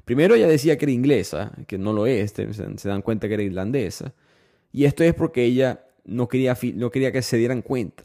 Primero 0.04 0.34
ella 0.34 0.48
decía 0.48 0.76
que 0.76 0.86
era 0.86 0.92
inglesa, 0.92 1.52
que 1.66 1.78
no 1.78 1.92
lo 1.92 2.06
es, 2.06 2.32
se, 2.32 2.88
dan 2.88 3.02
cuenta 3.02 3.28
que 3.28 3.34
era 3.34 3.42
irlandesa, 3.42 4.14
y 4.72 4.84
esto 4.84 5.04
es 5.04 5.14
porque 5.14 5.44
ella 5.44 5.84
no 6.04 6.28
quería, 6.28 6.56
no 6.74 6.90
quería 6.90 7.12
que 7.12 7.22
se 7.22 7.36
dieran 7.36 7.62
cuenta 7.62 8.04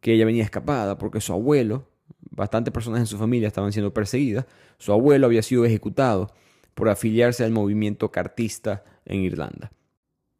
que 0.00 0.12
ella 0.12 0.26
venía 0.26 0.42
escapada 0.42 0.98
porque 0.98 1.20
su 1.20 1.32
abuelo, 1.32 1.88
bastantes 2.30 2.72
personas 2.74 3.00
en 3.00 3.06
su 3.06 3.16
familia 3.16 3.48
estaban 3.48 3.72
siendo 3.72 3.94
perseguidas, 3.94 4.46
su 4.78 4.92
abuelo 4.92 5.26
había 5.26 5.42
sido 5.42 5.64
ejecutado 5.64 6.34
por 6.74 6.88
afiliarse 6.88 7.44
al 7.44 7.52
movimiento 7.52 8.10
cartista 8.10 8.84
en 9.04 9.20
Irlanda. 9.20 9.72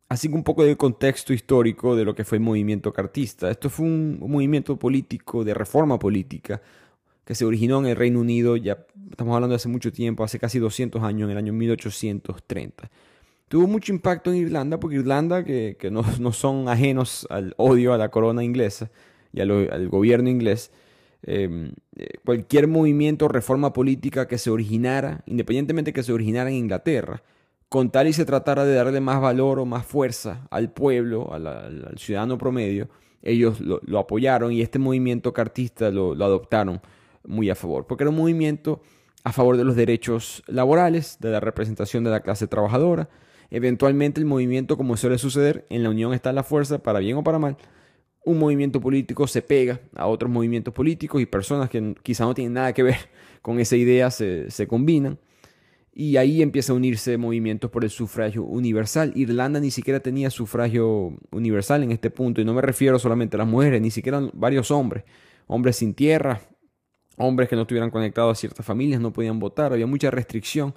Así 0.08 0.28
que 0.28 0.34
un 0.34 0.44
poco 0.44 0.64
del 0.64 0.76
contexto 0.76 1.32
histórico 1.32 1.96
de 1.96 2.04
lo 2.04 2.14
que 2.14 2.24
fue 2.24 2.36
el 2.36 2.44
movimiento 2.44 2.92
cartista. 2.92 3.50
Esto 3.50 3.70
fue 3.70 3.86
un 3.86 4.18
movimiento 4.20 4.78
político 4.78 5.42
de 5.42 5.54
reforma 5.54 5.98
política 5.98 6.60
que 7.24 7.34
se 7.34 7.44
originó 7.44 7.78
en 7.78 7.86
el 7.86 7.96
Reino 7.96 8.20
Unido, 8.20 8.56
ya 8.56 8.84
estamos 9.10 9.34
hablando 9.34 9.52
de 9.52 9.56
hace 9.56 9.68
mucho 9.68 9.92
tiempo, 9.92 10.24
hace 10.24 10.38
casi 10.38 10.58
200 10.58 11.02
años, 11.02 11.26
en 11.26 11.30
el 11.30 11.38
año 11.38 11.52
1830. 11.52 12.90
tuvo 13.48 13.66
mucho 13.66 13.92
impacto 13.92 14.32
en 14.32 14.38
Irlanda, 14.38 14.80
porque 14.80 14.96
Irlanda, 14.96 15.44
que, 15.44 15.76
no, 15.90 16.32
son 16.32 16.68
ajenos 16.68 17.26
al 17.30 17.54
odio 17.56 17.94
a 17.94 17.98
la 17.98 18.10
corona 18.10 18.42
inglesa 18.42 18.90
y 19.32 19.40
al 19.40 19.88
gobierno 19.88 20.28
inglés, 20.28 20.72
eh, 21.24 21.72
cualquier 22.24 22.66
movimiento, 22.66 23.28
reforma 23.28 23.72
política 23.72 24.26
que 24.26 24.38
se 24.38 24.50
originara, 24.50 25.22
independientemente 25.26 25.92
que 25.92 26.02
se 26.02 26.12
originara 26.12 26.50
en 26.50 26.56
Inglaterra, 26.56 27.22
con 27.68 27.90
tal 27.90 28.08
y 28.08 28.12
se 28.12 28.24
tratara 28.24 28.64
de 28.64 28.74
darle 28.74 29.00
más 29.00 29.20
valor 29.20 29.58
o 29.58 29.64
más 29.64 29.86
fuerza 29.86 30.46
al 30.50 30.70
pueblo, 30.70 31.32
al, 31.32 31.94
ciudadano 31.96 32.36
promedio, 32.36 32.88
ellos 33.22 33.60
lo, 33.60 33.98
apoyaron 33.98 34.52
y 34.52 34.62
este 34.62 34.78
movimiento 34.78 35.32
cartista 35.32 35.90
lo, 35.90 36.12
adoptaron 36.12 36.80
muy 37.24 37.48
a 37.50 37.54
favor, 37.54 37.86
porque 37.86 38.04
era 38.04 38.10
un 38.10 38.16
movimiento 38.16 38.82
a 39.24 39.32
favor 39.32 39.56
de 39.56 39.64
los 39.64 39.76
derechos 39.76 40.42
laborales, 40.48 41.18
de 41.20 41.30
la 41.30 41.40
representación 41.40 42.02
de 42.04 42.10
la 42.10 42.20
clase 42.20 42.48
trabajadora. 42.48 43.08
Eventualmente 43.50 44.20
el 44.20 44.26
movimiento, 44.26 44.76
como 44.76 44.96
suele 44.96 45.18
suceder, 45.18 45.64
en 45.70 45.82
la 45.84 45.90
unión 45.90 46.12
está 46.12 46.32
la 46.32 46.42
fuerza, 46.42 46.82
para 46.82 46.98
bien 46.98 47.16
o 47.16 47.22
para 47.22 47.38
mal, 47.38 47.56
un 48.24 48.38
movimiento 48.38 48.80
político 48.80 49.26
se 49.26 49.42
pega 49.42 49.80
a 49.94 50.06
otros 50.06 50.30
movimientos 50.30 50.72
políticos 50.72 51.20
y 51.20 51.26
personas 51.26 51.68
que 51.68 51.94
quizá 52.02 52.24
no 52.24 52.34
tienen 52.34 52.54
nada 52.54 52.72
que 52.72 52.82
ver 52.82 52.96
con 53.42 53.58
esa 53.58 53.76
idea 53.76 54.10
se, 54.10 54.66
combinan. 54.68 55.18
Y 55.94 56.16
ahí 56.16 56.40
empieza 56.40 56.72
a 56.72 56.76
unirse 56.76 57.18
movimientos 57.18 57.70
por 57.70 57.84
el 57.84 57.90
sufragio 57.90 58.44
universal. 58.44 59.12
Irlanda 59.14 59.60
ni 59.60 59.70
siquiera 59.70 60.00
tenía 60.00 60.30
sufragio 60.30 61.18
universal 61.30 61.82
en 61.82 61.92
este 61.92 62.10
punto, 62.10 62.40
y 62.40 62.44
no 62.46 62.54
me 62.54 62.62
refiero 62.62 62.98
solamente 62.98 63.36
a 63.36 63.38
las 63.38 63.48
mujeres, 63.48 63.82
ni 63.82 63.90
siquiera 63.90 64.22
varios 64.32 64.70
hombres, 64.70 65.04
hombres 65.48 65.76
sin 65.76 65.92
tierra, 65.92 66.40
hombres 67.18 67.50
que 67.50 67.56
no 67.56 67.62
estuvieran 67.62 67.90
conectados 67.90 68.38
a 68.38 68.40
ciertas 68.40 68.64
familias, 68.64 69.02
no 69.02 69.12
podían 69.12 69.38
votar, 69.38 69.72
había 69.72 69.86
mucha 69.86 70.10
restricción. 70.10 70.74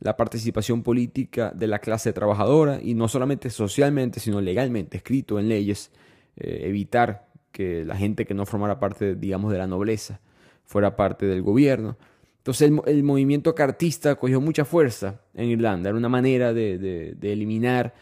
La 0.00 0.16
participación 0.16 0.82
política 0.82 1.52
de 1.54 1.68
la 1.68 1.78
clase 1.78 2.12
trabajadora, 2.12 2.80
y 2.82 2.94
no 2.94 3.06
solamente 3.06 3.50
socialmente, 3.50 4.18
sino 4.18 4.40
legalmente, 4.40 4.96
escrito 4.96 5.38
en 5.38 5.48
leyes, 5.48 5.92
eh, 6.36 6.62
evitar 6.64 7.28
que 7.52 7.84
la 7.84 7.96
gente 7.96 8.26
que 8.26 8.34
no 8.34 8.44
formara 8.44 8.78
parte, 8.78 9.14
digamos, 9.14 9.50
de 9.50 9.58
la 9.58 9.66
nobleza 9.66 10.20
fuera 10.64 10.96
parte 10.96 11.26
del 11.26 11.42
gobierno. 11.42 11.96
Entonces 12.38 12.70
el, 12.86 13.02
movimiento 13.02 13.54
cartista 13.54 14.14
cogió 14.14 14.40
mucha 14.40 14.64
fuerza 14.64 15.20
en 15.34 15.48
Irlanda. 15.48 15.88
Era 15.88 15.98
una 15.98 16.08
manera 16.08 16.52
de, 16.52 17.16
eliminar 17.22 17.94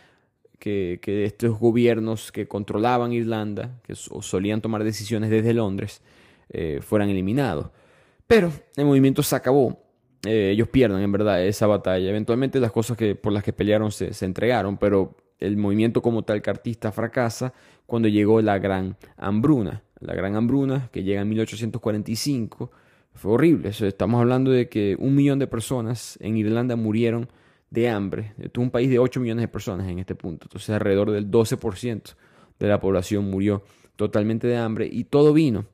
que, 0.58 0.98
estos 1.24 1.58
gobiernos 1.58 2.32
que 2.32 2.48
controlaban 2.48 3.12
Irlanda, 3.12 3.80
que 3.84 3.94
solían 3.94 4.60
tomar 4.60 4.84
decisiones 4.84 5.30
desde 5.30 5.54
Londres, 5.54 6.02
eh, 6.50 6.80
fueran 6.82 7.08
eliminados. 7.08 7.70
Pero 8.26 8.52
el 8.76 8.84
movimiento 8.84 9.22
se 9.22 9.36
acabó. 9.36 9.80
Eh, 10.26 10.50
ellos 10.52 10.68
pierden 10.68 11.00
en 11.00 11.12
verdad 11.12 11.44
esa 11.44 11.66
batalla. 11.66 12.10
Eventualmente 12.10 12.60
las 12.60 12.72
cosas 12.72 12.96
que, 12.96 13.14
por 13.14 13.32
las 13.32 13.44
que 13.44 13.52
pelearon 13.52 13.92
se, 13.92 14.12
se 14.12 14.24
entregaron, 14.24 14.76
pero 14.76 15.16
el 15.46 15.56
movimiento 15.56 16.02
como 16.02 16.22
tal 16.22 16.42
cartista 16.42 16.92
fracasa 16.92 17.52
cuando 17.86 18.08
llegó 18.08 18.40
la 18.40 18.58
Gran 18.58 18.96
Hambruna. 19.16 19.82
La 20.00 20.14
Gran 20.14 20.36
Hambruna, 20.36 20.88
que 20.92 21.02
llega 21.02 21.22
en 21.22 21.28
1845 21.28 22.70
fue 23.14 23.32
horrible. 23.32 23.68
estamos 23.68 24.20
hablando 24.20 24.50
de 24.50 24.68
que 24.68 24.96
un 24.98 25.14
millón 25.14 25.38
de 25.38 25.46
personas 25.46 26.18
en 26.20 26.36
Irlanda 26.36 26.76
murieron 26.76 27.28
de 27.70 27.88
hambre. 27.88 28.34
Esto 28.38 28.60
es 28.60 28.64
un 28.64 28.70
país 28.70 28.90
de 28.90 28.98
8 28.98 29.20
millones 29.20 29.42
de 29.42 29.48
personas 29.48 29.88
en 29.88 29.98
este 29.98 30.14
punto. 30.14 30.46
Entonces 30.46 30.70
alrededor 30.70 31.10
del 31.10 31.30
12% 31.30 32.14
de 32.58 32.68
la 32.68 32.80
población 32.80 33.30
murió 33.30 33.62
totalmente 33.96 34.46
de 34.46 34.56
hambre. 34.56 34.88
Y 34.90 35.04
todo 35.04 35.32
vino 35.32 35.66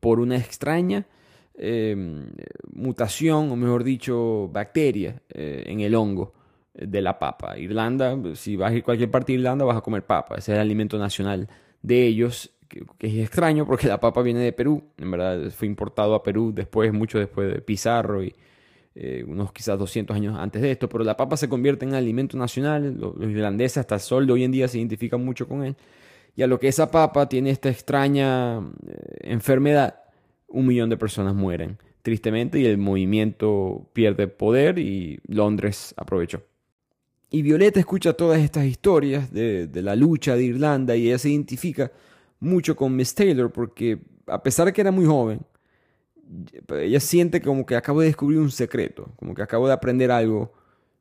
por 0.00 0.20
una 0.20 0.36
extraña 0.36 1.06
em, 1.54 2.30
mutación, 2.72 3.50
o 3.50 3.56
mejor 3.56 3.84
dicho, 3.84 4.48
bacteria 4.52 5.22
eh, 5.30 5.64
en 5.66 5.80
el 5.80 5.94
hongo 5.94 6.32
de 6.74 7.02
la 7.02 7.18
papa. 7.18 7.58
Irlanda, 7.58 8.16
si 8.34 8.56
vas 8.56 8.72
a 8.72 8.74
ir 8.74 8.82
a 8.82 8.84
cualquier 8.84 9.10
parte 9.10 9.32
de 9.32 9.38
Irlanda 9.38 9.64
vas 9.64 9.76
a 9.76 9.80
comer 9.82 10.04
papa. 10.04 10.36
Ese 10.36 10.52
es 10.52 10.56
el 10.56 10.62
alimento 10.62 10.98
nacional 10.98 11.48
de 11.82 12.06
ellos 12.06 12.50
que, 12.98 13.06
es 13.06 13.14
extraño 13.18 13.66
porque 13.66 13.88
la 13.88 14.00
papa 14.00 14.22
viene 14.22 14.40
de 14.40 14.52
Perú, 14.52 14.82
en 14.96 15.10
verdad 15.10 15.50
fue 15.50 15.66
importado 15.68 16.14
a 16.14 16.22
Perú 16.22 16.52
después, 16.54 16.92
mucho 16.92 17.18
después 17.18 17.52
de 17.52 17.60
Pizarro 17.60 18.22
y 18.22 18.34
eh, 18.94 19.24
unos 19.26 19.52
quizás 19.52 19.78
200 19.78 20.14
años 20.14 20.36
antes 20.38 20.60
de 20.62 20.70
esto, 20.70 20.88
pero 20.88 21.04
la 21.04 21.16
papa 21.16 21.36
se 21.36 21.48
convierte 21.48 21.84
en 21.84 21.94
alimento 21.94 22.36
nacional, 22.36 22.96
los, 22.98 23.14
irlandeses 23.20 23.78
hasta 23.78 23.94
el 23.96 24.00
sol 24.00 24.30
hoy 24.30 24.44
en 24.44 24.52
día 24.52 24.68
se 24.68 24.78
identifican 24.78 25.24
mucho 25.24 25.48
con 25.48 25.64
él, 25.64 25.76
y 26.36 26.42
a 26.42 26.46
lo 26.46 26.58
que 26.58 26.68
esa 26.68 26.90
papa 26.90 27.28
tiene 27.28 27.50
esta 27.50 27.70
extraña 27.70 28.58
eh, 28.58 28.62
enfermedad, 29.22 30.00
un 30.48 30.66
millón 30.66 30.90
de 30.90 30.98
personas 30.98 31.34
mueren, 31.34 31.78
tristemente, 32.02 32.58
y 32.60 32.66
el 32.66 32.76
movimiento 32.76 33.88
pierde 33.94 34.28
poder 34.28 34.78
y 34.78 35.20
Londres 35.26 35.94
aprovechó. 35.96 36.42
Y 37.32 37.40
Violeta 37.40 37.80
escucha 37.80 38.12
todas 38.12 38.40
estas 38.40 38.66
historias 38.66 39.32
de, 39.32 39.68
la 39.76 39.96
lucha 39.96 40.36
de 40.36 40.44
Irlanda 40.44 40.94
y 40.94 41.08
ella 41.08 41.18
se 41.18 41.30
identifica 41.30 41.90
mucho 42.40 42.76
con 42.76 42.94
Miss 42.94 43.14
Taylor 43.14 43.50
porque 43.50 43.98
a 44.26 44.42
pesar 44.42 44.66
de 44.66 44.74
que 44.74 44.82
era 44.82 44.90
muy 44.90 45.06
joven, 45.06 45.40
ella 46.78 47.00
siente 47.00 47.40
como 47.40 47.64
que 47.64 47.74
acabo 47.74 48.00
de 48.00 48.08
descubrir 48.08 48.38
un 48.38 48.50
secreto, 48.50 49.10
como 49.16 49.34
que 49.34 49.40
acabo 49.40 49.66
de 49.66 49.72
aprender 49.72 50.10
algo 50.10 50.52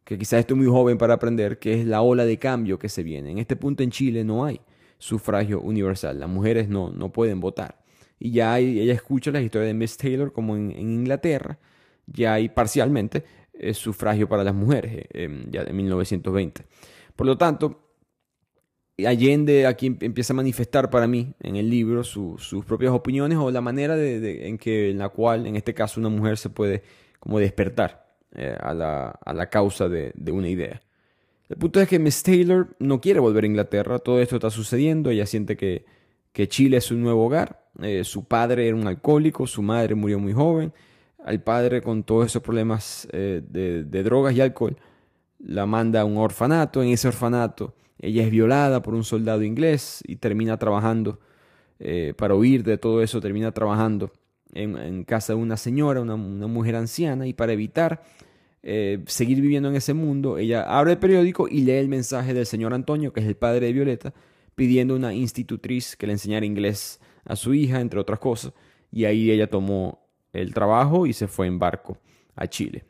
que 0.05 0.17
quizás 0.17 0.39
estoy 0.39 0.55
muy 0.55 0.67
joven 0.67 0.97
para 0.97 1.15
aprender, 1.15 1.59
que 1.59 1.81
es 1.81 1.85
la 1.85 2.01
ola 2.01 2.23
de 2.25 2.39
cambio 2.39 2.79
que 2.79 2.87
se 2.87 3.03
viene. 3.03 3.31
En 3.31 3.37
este 3.37 3.57
punto 3.57 3.83
en 3.83 3.91
Chile 3.91 4.23
no 4.23 4.45
hay 4.45 4.61
sufragio 4.99 5.59
universal, 5.59 6.17
las 6.17 6.29
mujeres 6.29 6.69
no, 6.69 6.91
no 6.91 7.11
pueden 7.11 7.41
votar. 7.41 7.83
Y 8.19 8.31
ya 8.31 8.57
ella 8.57 8.93
escucha 8.93 9.31
la 9.31 9.41
historia 9.41 9.67
de 9.67 9.73
Miss 9.73 9.97
Taylor 9.97 10.31
como 10.31 10.55
en, 10.55 10.71
Inglaterra, 10.79 11.59
ya 12.07 12.35
hay 12.35 12.47
parcialmente 12.47 13.25
eh, 13.61 13.73
sufragio 13.73 14.27
para 14.27 14.43
las 14.43 14.55
mujeres, 14.55 15.05
eh, 15.13 15.45
ya 15.49 15.63
de 15.63 15.71
1920. 15.71 16.65
Por 17.15 17.27
lo 17.27 17.37
tanto, 17.37 17.91
Allende 19.05 19.65
aquí 19.67 19.87
em, 19.87 19.97
empieza 20.01 20.33
a 20.33 20.35
manifestar 20.35 20.89
para 20.89 21.07
mí 21.07 21.33
en 21.41 21.55
el 21.55 21.69
libro 21.69 22.03
sus 22.03 22.65
propias 22.65 22.91
opiniones 22.91 23.37
o 23.37 23.51
la 23.51 23.61
manera 23.61 23.95
de, 23.95 24.47
en, 24.47 24.57
que, 24.57 24.89
en 24.89 24.97
la 24.97 25.09
cual, 25.09 25.45
en 25.47 25.55
este 25.55 25.73
caso, 25.73 25.99
una 25.99 26.09
mujer 26.09 26.37
se 26.37 26.49
puede 26.49 26.83
como 27.19 27.39
despertar 27.39 28.15
eh, 28.33 28.55
a, 28.59 28.73
la, 28.73 29.49
causa 29.49 29.89
de, 29.89 30.13
una 30.31 30.49
idea. 30.49 30.81
El 31.49 31.57
punto 31.57 31.81
es 31.81 31.87
que 31.87 31.99
Miss 31.99 32.23
Taylor 32.23 32.75
no 32.79 33.01
quiere 33.01 33.19
volver 33.19 33.43
a 33.43 33.47
Inglaterra, 33.47 33.99
todo 33.99 34.21
esto 34.21 34.35
está 34.37 34.49
sucediendo, 34.49 35.09
ella 35.09 35.25
siente 35.25 35.57
que, 35.57 35.85
que 36.31 36.47
Chile 36.47 36.77
es 36.77 36.85
su 36.85 36.95
nuevo 36.95 37.25
hogar, 37.25 37.65
eh, 37.81 38.03
su 38.03 38.25
padre 38.25 38.67
era 38.67 38.75
un 38.75 38.87
alcohólico, 38.87 39.45
su 39.47 39.61
madre 39.61 39.95
murió 39.95 40.17
muy 40.17 40.33
joven, 40.33 40.73
al 41.23 41.41
padre 41.41 41.81
con 41.81 42.03
todos 42.03 42.27
esos 42.27 42.41
problemas 42.41 43.07
eh, 43.11 43.41
de, 43.47 44.03
drogas 44.03 44.35
y 44.35 44.41
alcohol, 44.41 44.77
la 45.39 45.65
manda 45.65 46.01
a 46.01 46.05
un 46.05 46.17
orfanato, 46.17 46.81
en 46.83 46.89
ese 46.89 47.07
orfanato 47.07 47.73
ella 47.99 48.23
es 48.23 48.31
violada 48.31 48.81
por 48.81 48.95
un 48.95 49.03
soldado 49.03 49.43
inglés 49.43 50.01
y 50.07 50.15
termina 50.15 50.57
trabajando, 50.57 51.19
eh, 51.79 52.13
para 52.17 52.35
huir 52.35 52.63
de 52.63 52.77
todo 52.77 53.01
eso, 53.01 53.21
termina 53.21 53.51
trabajando 53.51 54.11
en, 54.53 55.03
casa 55.03 55.33
de 55.33 55.39
una 55.39 55.55
señora, 55.55 56.01
una, 56.01 56.15
mujer 56.15 56.75
anciana, 56.75 57.27
y 57.27 57.33
para 57.33 57.53
evitar 57.53 58.03
eh, 58.63 59.03
seguir 59.05 59.39
viviendo 59.39 59.69
en 59.69 59.75
ese 59.75 59.93
mundo, 59.93 60.37
ella 60.37 60.63
abre 60.63 60.93
el 60.93 60.97
periódico 60.97 61.47
y 61.47 61.61
lee 61.61 61.73
el 61.73 61.87
mensaje 61.87 62.33
del 62.33 62.45
señor 62.45 62.73
Antonio, 62.73 63.13
que 63.13 63.21
es 63.21 63.27
el 63.27 63.35
padre 63.35 63.67
de 63.67 63.73
Violeta, 63.73 64.13
pidiendo 64.55 64.95
una 64.95 65.13
institutriz 65.13 65.95
que 65.95 66.07
le 66.07 66.13
enseñara 66.13 66.45
inglés 66.45 66.99
a 67.23 67.35
su 67.35 67.53
hija, 67.53 67.79
entre 67.79 67.99
otras 67.99 68.19
cosas, 68.19 68.53
y 68.91 69.05
ahí 69.05 69.31
ella 69.31 69.47
tomó 69.47 70.01
el 70.33 70.53
trabajo 70.53 71.05
y 71.05 71.13
se 71.13 71.27
fue 71.27 71.47
en 71.47 71.59
barco 71.59 71.97
a 72.35 72.47
Chile. 72.47 72.85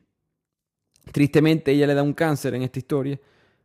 Tristemente 1.11 1.71
ella 1.71 1.87
le 1.87 1.95
da 1.95 2.03
un 2.03 2.13
cáncer 2.13 2.53
en 2.55 2.63
esta 2.63 2.79
historia 2.79 3.19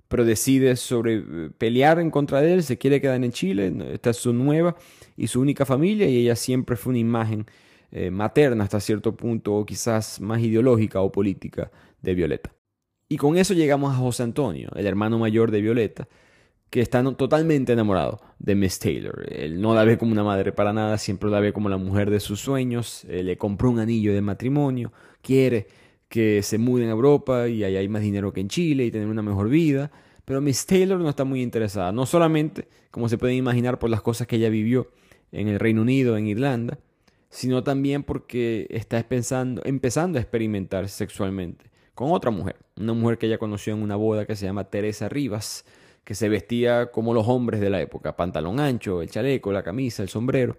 pero 0.09 0.25
decide 0.25 0.76
sobre 0.76 1.50
pelear 1.59 1.99
en 1.99 2.11
contra 2.11 2.40
de 2.40 2.54
él, 2.54 2.62
se 2.62 2.78
quiere 2.78 3.00
quedar 3.00 3.23
en 3.23 3.33
Chile, 3.33 3.73
esta 3.92 4.11
es 4.11 4.16
su 4.16 4.33
nueva 4.33 4.76
y 5.16 5.26
su 5.26 5.40
única 5.40 5.64
familia 5.64 6.09
y 6.09 6.18
ella 6.18 6.37
siempre 6.37 6.76
fue 6.76 6.90
una 6.90 6.99
imagen 6.99 7.47
eh, 7.90 8.11
materna 8.11 8.64
hasta 8.64 8.80
cierto 8.80 9.16
punto 9.16 9.54
o 9.54 9.66
quizás 9.66 10.21
más 10.21 10.40
ideológica 10.40 11.00
o 11.00 11.11
política 11.11 11.71
de 12.02 12.14
Violeta. 12.14 12.52
Y 13.09 13.16
con 13.16 13.37
eso 13.37 13.54
llegamos 13.54 13.92
a 13.92 13.99
José 13.99 14.23
Antonio, 14.23 14.71
el 14.75 14.87
hermano 14.87 15.18
mayor 15.18 15.50
de 15.50 15.61
Violeta, 15.61 16.09
que 16.70 16.80
está 16.80 17.02
totalmente 17.14 17.73
enamorado 17.73 18.20
de 18.38 18.54
Miss 18.54 18.78
Taylor. 18.78 19.26
Él 19.30 19.61
no 19.61 19.75
la 19.75 19.85
ve 19.85 19.99
como 19.99 20.12
una 20.12 20.25
madre 20.25 20.52
para 20.52 20.73
nada, 20.73 20.99
siempre 20.99 21.30
la 21.30 21.40
ve 21.40 21.52
como 21.52 21.68
la 21.68 21.76
mujer 21.76 22.11
de 22.11 22.20
sus 22.20 22.40
sueños, 22.40 23.04
eh, 23.08 23.23
le 23.23 23.37
compró 23.37 23.70
un 23.70 23.78
anillo 23.78 24.12
de 24.12 24.20
matrimonio, 24.20 24.92
quiere 25.23 25.66
que 26.08 26.42
se 26.42 26.58
muden 26.58 26.88
a 26.88 26.92
Europa 26.92 27.49
y 27.49 27.64
ahí 27.64 27.76
hay 27.76 27.88
más 27.88 28.02
dinero 28.02 28.32
que 28.32 28.40
en 28.40 28.49
Chile 28.49 28.85
y 28.85 28.90
tener 28.90 29.08
una 29.08 29.23
mejor 29.23 29.49
vida. 29.49 29.90
Pero 30.25 30.40
Miss 30.40 30.66
Taylor 30.66 30.99
no 30.99 31.08
está 31.08 31.25
muy 31.25 31.40
interesada, 31.40 31.92
no 31.92 32.04
solamente, 32.04 32.66
como 32.90 33.08
se 33.08 33.16
pueden 33.16 33.37
imaginar, 33.37 33.78
por 33.78 33.90
las 33.90 34.02
cosas 34.02 34.26
que 34.26 34.37
ella 34.37 34.49
vivió 34.49 34.90
en 35.30 35.46
el 35.46 35.61
Reino 35.61 35.82
Unido, 35.82 36.16
en 36.16 36.26
Irlanda, 36.26 36.78
sino 37.28 37.62
también 37.62 38.02
porque 38.02 38.66
está 38.70 38.99
empezando, 38.99 39.62
empezando 39.64 40.18
a 40.18 40.23
experimentar 40.23 40.88
sexualmente 40.88 41.70
con 41.94 42.11
otra 42.11 42.30
mujer, 42.30 42.56
una 42.76 42.92
mujer 42.92 43.18
que 43.18 43.26
ella 43.26 43.38
conoció 43.38 43.73
en 43.73 43.82
una 43.82 43.96
boda 43.96 44.26
que 44.26 44.37
se 44.37 44.46
llama 44.46 44.64
Teresa 44.64 45.08
Rivas, 45.08 45.64
que 46.07 46.15
se 46.15 46.29
vestía 46.29 46.93
como 46.93 47.13
los 47.13 47.27
hombres 47.27 47.61
de 47.61 47.69
la 47.69 47.81
época, 47.81 48.15
pantalón 48.15 48.61
ancho, 48.61 49.03
el 49.03 49.11
chaleco, 49.11 49.51
la 49.51 49.65
camisa, 49.65 50.05
el 50.05 50.09
sombrero. 50.09 50.57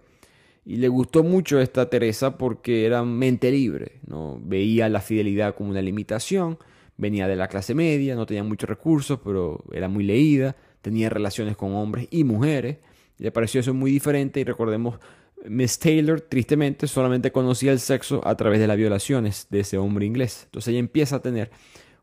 Y 0.66 0.76
le 0.76 0.88
gustó 0.88 1.24
mucho 1.24 1.58
esta 1.58 1.88
Teresa 1.88 2.36
porque 2.36 2.84
era 2.84 3.02
mente 3.02 3.50
libre, 3.50 3.92
¿no? 4.06 4.38
veía 4.44 4.90
la 4.90 5.00
fidelidad 5.00 5.54
como 5.54 5.70
una 5.70 5.80
limitación, 5.80 6.58
venía 6.98 7.26
de 7.26 7.36
la 7.36 7.48
clase 7.48 7.74
media, 7.74 8.14
no 8.14 8.26
tenía 8.26 8.44
muchos 8.44 8.68
recursos, 8.68 9.20
pero 9.24 9.64
era 9.72 9.88
muy 9.88 10.04
leída, 10.04 10.54
tenía 10.82 11.08
relaciones 11.08 11.56
con 11.56 11.74
hombres 11.74 12.08
y 12.10 12.24
mujeres. 12.24 12.76
Le 13.16 13.32
pareció 13.32 13.62
eso 13.62 13.72
muy 13.72 13.90
diferente 13.90 14.40
y 14.40 14.44
recordemos, 14.44 15.00
Miss 15.46 15.78
Taylor 15.78 16.20
tristemente 16.20 16.86
solamente 16.86 17.32
conocía 17.32 17.72
el 17.72 17.80
sexo 17.80 18.20
a 18.28 18.36
través 18.36 18.60
de 18.60 18.66
las 18.66 18.76
violaciones 18.76 19.46
de 19.48 19.60
ese 19.60 19.78
hombre 19.78 20.04
inglés. 20.04 20.42
Entonces 20.44 20.72
ella 20.72 20.80
empieza 20.80 21.16
a 21.16 21.22
tener 21.22 21.50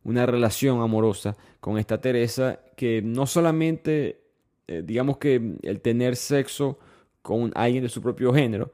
una 0.05 0.25
relación 0.25 0.81
amorosa 0.81 1.35
con 1.59 1.77
esta 1.77 2.00
Teresa 2.00 2.59
que 2.77 3.01
no 3.03 3.25
solamente, 3.25 4.21
eh, 4.67 4.81
digamos 4.85 5.17
que 5.17 5.57
el 5.63 5.81
tener 5.81 6.15
sexo 6.15 6.79
con 7.21 7.51
alguien 7.55 7.83
de 7.83 7.89
su 7.89 8.01
propio 8.01 8.33
género, 8.33 8.71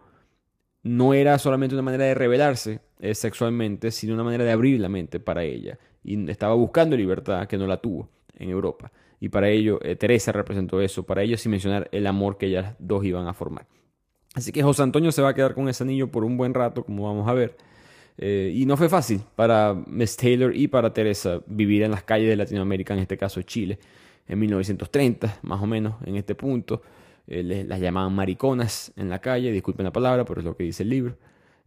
no 0.84 1.14
era 1.14 1.40
solamente 1.40 1.74
una 1.74 1.84
manera 1.84 2.06
de 2.06 2.14
revelarse 2.14 2.82
eh, 3.00 3.16
sexualmente, 3.16 3.92
sino 3.92 4.14
una 4.14 4.24
manera 4.24 4.44
de 4.44 4.52
abrir 4.52 4.80
la 4.80 4.90
mente 4.90 5.20
para 5.20 5.44
ella. 5.44 5.80
Y 6.04 6.30
estaba 6.30 6.54
buscando 6.54 6.98
libertad 6.98 7.48
que 7.48 7.58
no 7.58 7.66
la 7.66 7.78
tuvo 7.78 8.10
en 8.36 8.50
Europa. 8.50 8.92
Y 9.20 9.30
para 9.30 9.50
ello, 9.50 9.80
eh, 9.84 9.96
Teresa 9.96 10.32
representó 10.32 10.82
eso, 10.82 11.04
para 11.04 11.22
ello 11.22 11.38
sin 11.38 11.52
mencionar 11.52 11.88
el 11.94 12.08
amor 12.08 12.38
que 12.38 12.48
ellas 12.48 12.76
dos 12.80 13.06
iban 13.06 13.28
a 13.28 13.34
formar. 13.34 13.68
Así 14.34 14.52
que 14.52 14.64
José 14.64 14.84
Antonio 14.84 15.12
se 15.12 15.22
va 15.22 15.30
a 15.30 15.34
quedar 15.34 15.54
con 15.54 15.70
ese 15.70 15.84
anillo 15.84 16.12
por 16.12 16.26
un 16.26 16.36
buen 16.36 16.54
rato, 16.54 16.84
como 16.84 17.04
vamos 17.04 17.28
a 17.30 17.34
ver. 17.34 17.56
Eh, 18.18 18.52
y 18.56 18.66
no 18.66 18.78
fue 18.78 18.90
fácil 18.90 19.22
para 19.36 19.74
Miss 19.88 20.16
Taylor 20.16 20.56
y 20.56 20.68
para 20.68 20.94
Teresa 20.94 21.42
vivir 21.48 21.84
en 21.84 21.92
las 21.92 22.04
calles 22.04 22.30
de 22.30 22.36
Latinoamérica, 22.36 22.94
en 22.94 23.00
este 23.00 23.18
caso 23.18 23.42
Chile, 23.42 23.80
en 24.28 24.40
1930, 24.40 25.40
más 25.42 25.62
o 25.62 25.68
menos, 25.68 25.96
en 26.06 26.16
este 26.16 26.36
punto. 26.36 26.82
Eh, 27.28 27.66
las 27.68 27.80
llamaban 27.80 28.14
mariconas 28.14 28.92
en 28.96 29.10
la 29.10 29.20
calle, 29.20 29.52
disculpen 29.52 29.86
la 29.86 29.94
palabra, 29.94 30.26
pero 30.26 30.42
es 30.42 30.46
lo 30.46 30.56
que 30.56 30.64
dice 30.64 30.84
el 30.84 30.90
libro. 30.90 31.18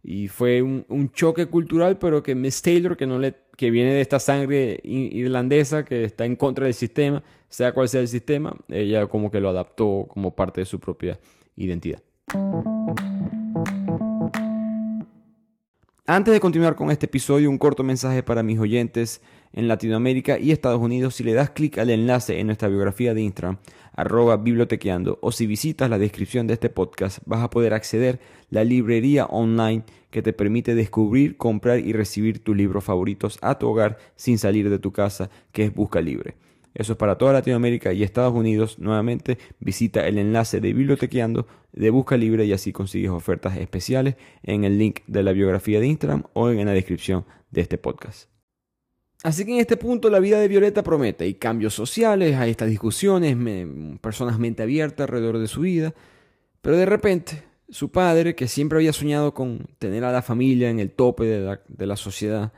Y 0.03 0.27
fue 0.27 0.61
un, 0.61 0.85
un 0.89 1.11
choque 1.11 1.47
cultural, 1.47 1.97
pero 1.97 2.21
que 2.21 2.35
Miss 2.35 2.61
Taylor, 2.61 2.95
que, 2.95 3.07
no 3.07 3.17
le, 3.17 3.35
que 3.57 3.71
viene 3.71 3.93
de 3.93 4.01
esta 4.01 4.19
sangre 4.19 4.79
irlandesa, 4.83 5.83
que 5.83 6.03
está 6.03 6.25
en 6.25 6.35
contra 6.35 6.65
del 6.65 6.75
sistema, 6.75 7.23
sea 7.49 7.71
cual 7.73 7.89
sea 7.89 8.01
el 8.01 8.07
sistema, 8.07 8.55
ella 8.69 9.07
como 9.07 9.31
que 9.31 9.39
lo 9.39 9.49
adaptó 9.49 10.05
como 10.07 10.35
parte 10.35 10.61
de 10.61 10.65
su 10.65 10.79
propia 10.79 11.19
identidad. 11.55 12.01
Antes 16.07 16.35
de 16.35 16.39
continuar 16.39 16.75
con 16.75 16.91
este 16.91 17.07
episodio, 17.07 17.49
un 17.49 17.57
corto 17.57 17.81
mensaje 17.81 18.21
para 18.21 18.43
mis 18.43 18.59
oyentes 18.59 19.21
en 19.53 19.67
Latinoamérica 19.67 20.37
y 20.37 20.51
Estados 20.51 20.79
Unidos. 20.79 21.15
Si 21.15 21.23
le 21.23 21.33
das 21.33 21.49
clic 21.49 21.79
al 21.79 21.89
enlace 21.89 22.39
en 22.39 22.45
nuestra 22.45 22.67
biografía 22.67 23.15
de 23.15 23.23
Instagram, 23.23 23.57
arroba 23.91 24.37
bibliotequeando, 24.37 25.17
o 25.23 25.31
si 25.31 25.47
visitas 25.47 25.89
la 25.89 25.97
descripción 25.97 26.45
de 26.45 26.53
este 26.53 26.69
podcast, 26.69 27.17
vas 27.25 27.41
a 27.41 27.49
poder 27.49 27.73
acceder 27.73 28.19
a 28.21 28.45
la 28.51 28.63
librería 28.63 29.25
online 29.25 29.83
que 30.11 30.21
te 30.21 30.31
permite 30.31 30.75
descubrir, 30.75 31.37
comprar 31.37 31.79
y 31.79 31.91
recibir 31.91 32.37
tus 32.37 32.55
libros 32.55 32.83
favoritos 32.83 33.39
a 33.41 33.57
tu 33.57 33.67
hogar 33.67 33.97
sin 34.15 34.37
salir 34.37 34.69
de 34.69 34.77
tu 34.77 34.91
casa, 34.91 35.31
que 35.53 35.63
es 35.63 35.73
Busca 35.73 36.01
Libre. 36.01 36.35
Eso 36.75 36.91
es 36.91 36.97
para 36.97 37.17
toda 37.17 37.31
Latinoamérica 37.31 37.93
y 37.93 38.03
Estados 38.03 38.33
Unidos. 38.33 38.79
Nuevamente 38.79 39.37
visita 39.59 40.05
el 40.07 40.17
enlace 40.17 40.59
de 40.59 40.73
Bibliotequeando 40.73 41.47
de 41.71 41.89
Busca 41.89 42.17
Libre 42.17 42.45
y 42.45 42.51
así 42.51 42.73
consigues 42.73 43.11
ofertas 43.11 43.57
especiales 43.57 44.15
en 44.43 44.65
el 44.65 44.77
link 44.77 44.99
de 45.07 45.23
la 45.23 45.31
biografía 45.31 45.79
de 45.79 45.87
Instagram 45.87 46.23
o 46.33 46.49
en 46.49 46.65
la 46.65 46.73
descripción 46.73 47.25
de 47.49 47.61
este 47.61 47.77
podcast. 47.77 48.29
Así 49.23 49.45
que 49.45 49.53
en 49.53 49.59
este 49.59 49.77
punto 49.77 50.09
la 50.09 50.19
vida 50.19 50.37
de 50.37 50.49
Violeta 50.49 50.83
promete. 50.83 51.23
Hay 51.23 51.35
cambios 51.35 51.73
sociales, 51.73 52.35
hay 52.35 52.51
estas 52.51 52.69
discusiones, 52.69 53.37
personas 54.01 54.37
mente 54.37 54.61
abierta 54.61 55.03
alrededor 55.03 55.39
de 55.39 55.47
su 55.47 55.61
vida. 55.61 55.95
Pero 56.61 56.75
de 56.75 56.85
repente, 56.85 57.43
su 57.69 57.89
padre, 57.89 58.35
que 58.35 58.47
siempre 58.49 58.77
había 58.77 58.91
soñado 58.91 59.33
con 59.33 59.65
tener 59.79 60.03
a 60.03 60.11
la 60.11 60.21
familia 60.21 60.69
en 60.69 60.79
el 60.79 60.91
tope 60.91 61.23
de 61.25 61.85
la 61.87 61.95
sociedad, 61.95 62.51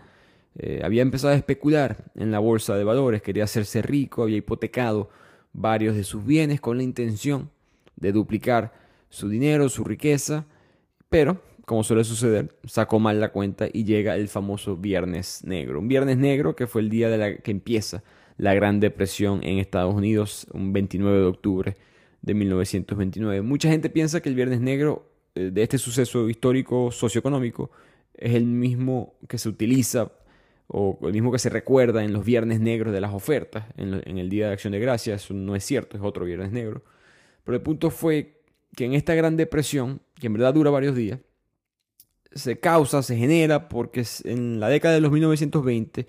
eh, 0.59 0.81
había 0.83 1.03
empezado 1.03 1.33
a 1.33 1.37
especular 1.37 2.05
en 2.15 2.31
la 2.31 2.39
bolsa 2.39 2.75
de 2.75 2.83
valores, 2.83 3.21
quería 3.21 3.43
hacerse 3.43 3.81
rico, 3.83 4.23
había 4.23 4.37
hipotecado 4.37 5.09
varios 5.53 5.95
de 5.95 6.03
sus 6.03 6.25
bienes 6.25 6.59
con 6.59 6.77
la 6.77 6.83
intención 6.83 7.51
de 7.95 8.11
duplicar 8.11 8.73
su 9.09 9.29
dinero, 9.29 9.69
su 9.69 9.83
riqueza, 9.83 10.45
pero, 11.09 11.41
como 11.65 11.83
suele 11.83 12.03
suceder, 12.03 12.55
sacó 12.65 12.99
mal 12.99 13.19
la 13.19 13.31
cuenta 13.31 13.67
y 13.71 13.83
llega 13.83 14.15
el 14.15 14.29
famoso 14.29 14.75
Viernes 14.75 15.43
Negro. 15.43 15.79
Un 15.79 15.87
Viernes 15.87 16.17
Negro 16.17 16.55
que 16.55 16.67
fue 16.67 16.81
el 16.81 16.89
día 16.89 17.09
de 17.09 17.17
la 17.17 17.37
que 17.37 17.51
empieza 17.51 18.03
la 18.37 18.53
Gran 18.53 18.79
Depresión 18.79 19.43
en 19.43 19.59
Estados 19.59 19.93
Unidos, 19.93 20.47
un 20.53 20.73
29 20.73 21.19
de 21.19 21.25
octubre 21.25 21.77
de 22.21 22.33
1929. 22.33 23.41
Mucha 23.41 23.69
gente 23.69 23.89
piensa 23.89 24.21
que 24.21 24.29
el 24.29 24.35
Viernes 24.35 24.61
Negro 24.61 25.11
eh, 25.35 25.51
de 25.51 25.63
este 25.63 25.77
suceso 25.77 26.29
histórico 26.29 26.91
socioeconómico 26.91 27.69
es 28.15 28.33
el 28.33 28.45
mismo 28.45 29.15
que 29.27 29.37
se 29.37 29.49
utiliza 29.49 30.11
o 30.67 30.99
el 31.03 31.13
mismo 31.13 31.31
que 31.31 31.39
se 31.39 31.49
recuerda 31.49 32.03
en 32.03 32.13
los 32.13 32.25
viernes 32.25 32.59
negros 32.59 32.93
de 32.93 33.01
las 33.01 33.13
ofertas, 33.13 33.65
en, 33.77 33.93
el 34.17 34.29
Día 34.29 34.47
de 34.47 34.53
Acción 34.53 34.73
de 34.73 34.79
Gracias, 34.79 35.23
eso 35.23 35.33
no 35.33 35.55
es 35.55 35.63
cierto, 35.63 35.97
es 35.97 36.03
otro 36.03 36.25
viernes 36.25 36.51
negro. 36.51 36.83
Pero 37.43 37.55
el 37.55 37.63
punto 37.63 37.89
fue 37.89 38.41
que 38.75 38.85
en 38.85 38.93
esta 38.93 39.15
gran 39.15 39.37
depresión, 39.37 40.01
que 40.19 40.27
en 40.27 40.33
verdad 40.33 40.53
dura 40.53 40.69
varios 40.69 40.95
días, 40.95 41.19
se 42.33 42.59
causa, 42.59 43.01
se 43.01 43.15
genera 43.15 43.69
porque 43.69 44.03
en 44.25 44.59
la 44.59 44.67
década 44.67 44.95
de 44.95 45.01
los 45.01 45.11
1920 45.11 46.05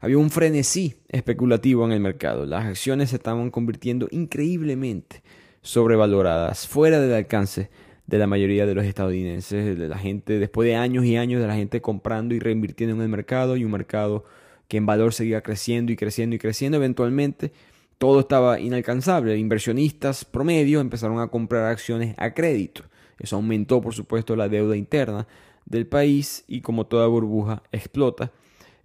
había 0.00 0.18
un 0.18 0.30
frenesí 0.30 0.94
especulativo 1.08 1.84
en 1.84 1.92
el 1.92 2.00
mercado. 2.00 2.46
Las 2.46 2.64
acciones 2.66 3.10
se 3.10 3.16
estaban 3.16 3.50
convirtiendo 3.50 4.06
increíblemente 4.12 5.22
sobrevaloradas, 5.62 6.68
fuera 6.68 7.00
del 7.00 7.12
alcance 7.12 7.70
de 8.06 8.18
la 8.18 8.26
mayoría 8.26 8.66
de 8.66 8.74
los 8.74 8.84
estadounidenses, 8.84 9.78
de 9.78 9.88
la 9.88 9.98
gente, 9.98 10.38
después 10.38 10.66
de 10.66 10.76
años 10.76 11.04
y 11.04 11.16
años 11.16 11.40
de 11.40 11.46
la 11.46 11.54
gente 11.54 11.80
comprando 11.80 12.34
y 12.34 12.38
reinvirtiendo 12.38 12.94
en 12.94 13.02
el 13.02 13.08
mercado 13.08 13.56
y 13.56 13.64
un 13.64 13.72
mercado 13.72 14.24
que 14.68 14.76
en 14.76 14.86
valor 14.86 15.12
seguía 15.12 15.42
creciendo 15.42 15.92
y 15.92 15.96
creciendo 15.96 16.36
y 16.36 16.38
creciendo, 16.38 16.76
eventualmente 16.76 17.52
todo 17.98 18.20
estaba 18.20 18.60
inalcanzable. 18.60 19.36
Inversionistas 19.36 20.24
promedio 20.24 20.80
empezaron 20.80 21.20
a 21.20 21.28
comprar 21.28 21.64
acciones 21.64 22.14
a 22.18 22.34
crédito. 22.34 22.82
Eso 23.18 23.36
aumentó, 23.36 23.80
por 23.80 23.94
supuesto, 23.94 24.36
la 24.36 24.48
deuda 24.48 24.76
interna 24.76 25.26
del 25.64 25.86
país 25.86 26.44
y 26.46 26.60
como 26.60 26.86
toda 26.86 27.06
burbuja 27.06 27.62
explota 27.72 28.32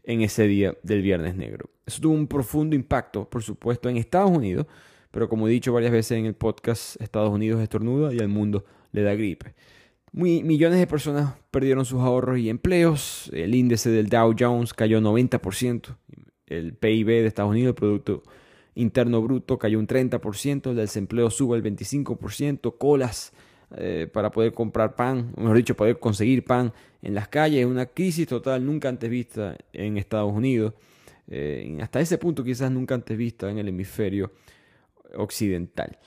en 0.03 0.21
ese 0.21 0.47
día 0.47 0.75
del 0.83 1.01
Viernes 1.01 1.35
Negro. 1.35 1.69
Eso 1.85 2.01
tuvo 2.01 2.13
un 2.13 2.27
profundo 2.27 2.75
impacto, 2.75 3.29
por 3.29 3.43
supuesto, 3.43 3.89
en 3.89 3.97
Estados 3.97 4.31
Unidos, 4.31 4.65
pero 5.11 5.29
como 5.29 5.47
he 5.47 5.51
dicho 5.51 5.73
varias 5.73 5.91
veces 5.91 6.17
en 6.17 6.25
el 6.25 6.33
podcast, 6.33 6.99
Estados 7.01 7.31
Unidos 7.31 7.61
estornuda 7.61 8.13
y 8.13 8.17
el 8.17 8.29
mundo 8.29 8.65
le 8.91 9.03
da 9.03 9.13
gripe. 9.15 9.53
Millones 10.13 10.79
de 10.79 10.87
personas 10.87 11.35
perdieron 11.51 11.85
sus 11.85 12.01
ahorros 12.01 12.37
y 12.37 12.49
empleos. 12.49 13.29
El 13.33 13.55
índice 13.55 13.89
del 13.89 14.09
Dow 14.09 14.35
Jones 14.37 14.73
cayó 14.73 14.99
90%. 14.99 15.95
El 16.47 16.73
PIB 16.73 17.07
de 17.07 17.27
Estados 17.27 17.51
Unidos, 17.51 17.69
el 17.69 17.75
Producto 17.75 18.23
Interno 18.75 19.21
Bruto, 19.21 19.57
cayó 19.57 19.79
un 19.79 19.87
30%. 19.87 20.71
El 20.71 20.75
desempleo 20.75 21.29
sube 21.29 21.55
el 21.55 21.63
25%. 21.63 22.77
Colas 22.77 23.31
eh, 23.77 24.09
para 24.11 24.31
poder 24.31 24.51
comprar 24.51 24.97
pan, 24.97 25.33
mejor 25.37 25.55
dicho, 25.55 25.77
poder 25.77 25.97
conseguir 25.97 26.43
pan 26.43 26.73
en 27.01 27.15
las 27.15 27.29
calles. 27.29 27.65
Una 27.65 27.85
crisis 27.85 28.27
total 28.27 28.65
nunca 28.65 28.89
antes 28.89 29.09
vista 29.09 29.55
en 29.71 29.97
Estados 29.97 30.33
Unidos. 30.33 30.73
Eh, 31.29 31.77
hasta 31.81 32.01
ese 32.01 32.17
punto 32.17 32.43
quizás 32.43 32.69
nunca 32.69 32.95
antes 32.95 33.17
vista 33.17 33.49
en 33.49 33.59
el 33.59 33.69
hemisferio 33.69 34.33
occidental. 35.15 35.97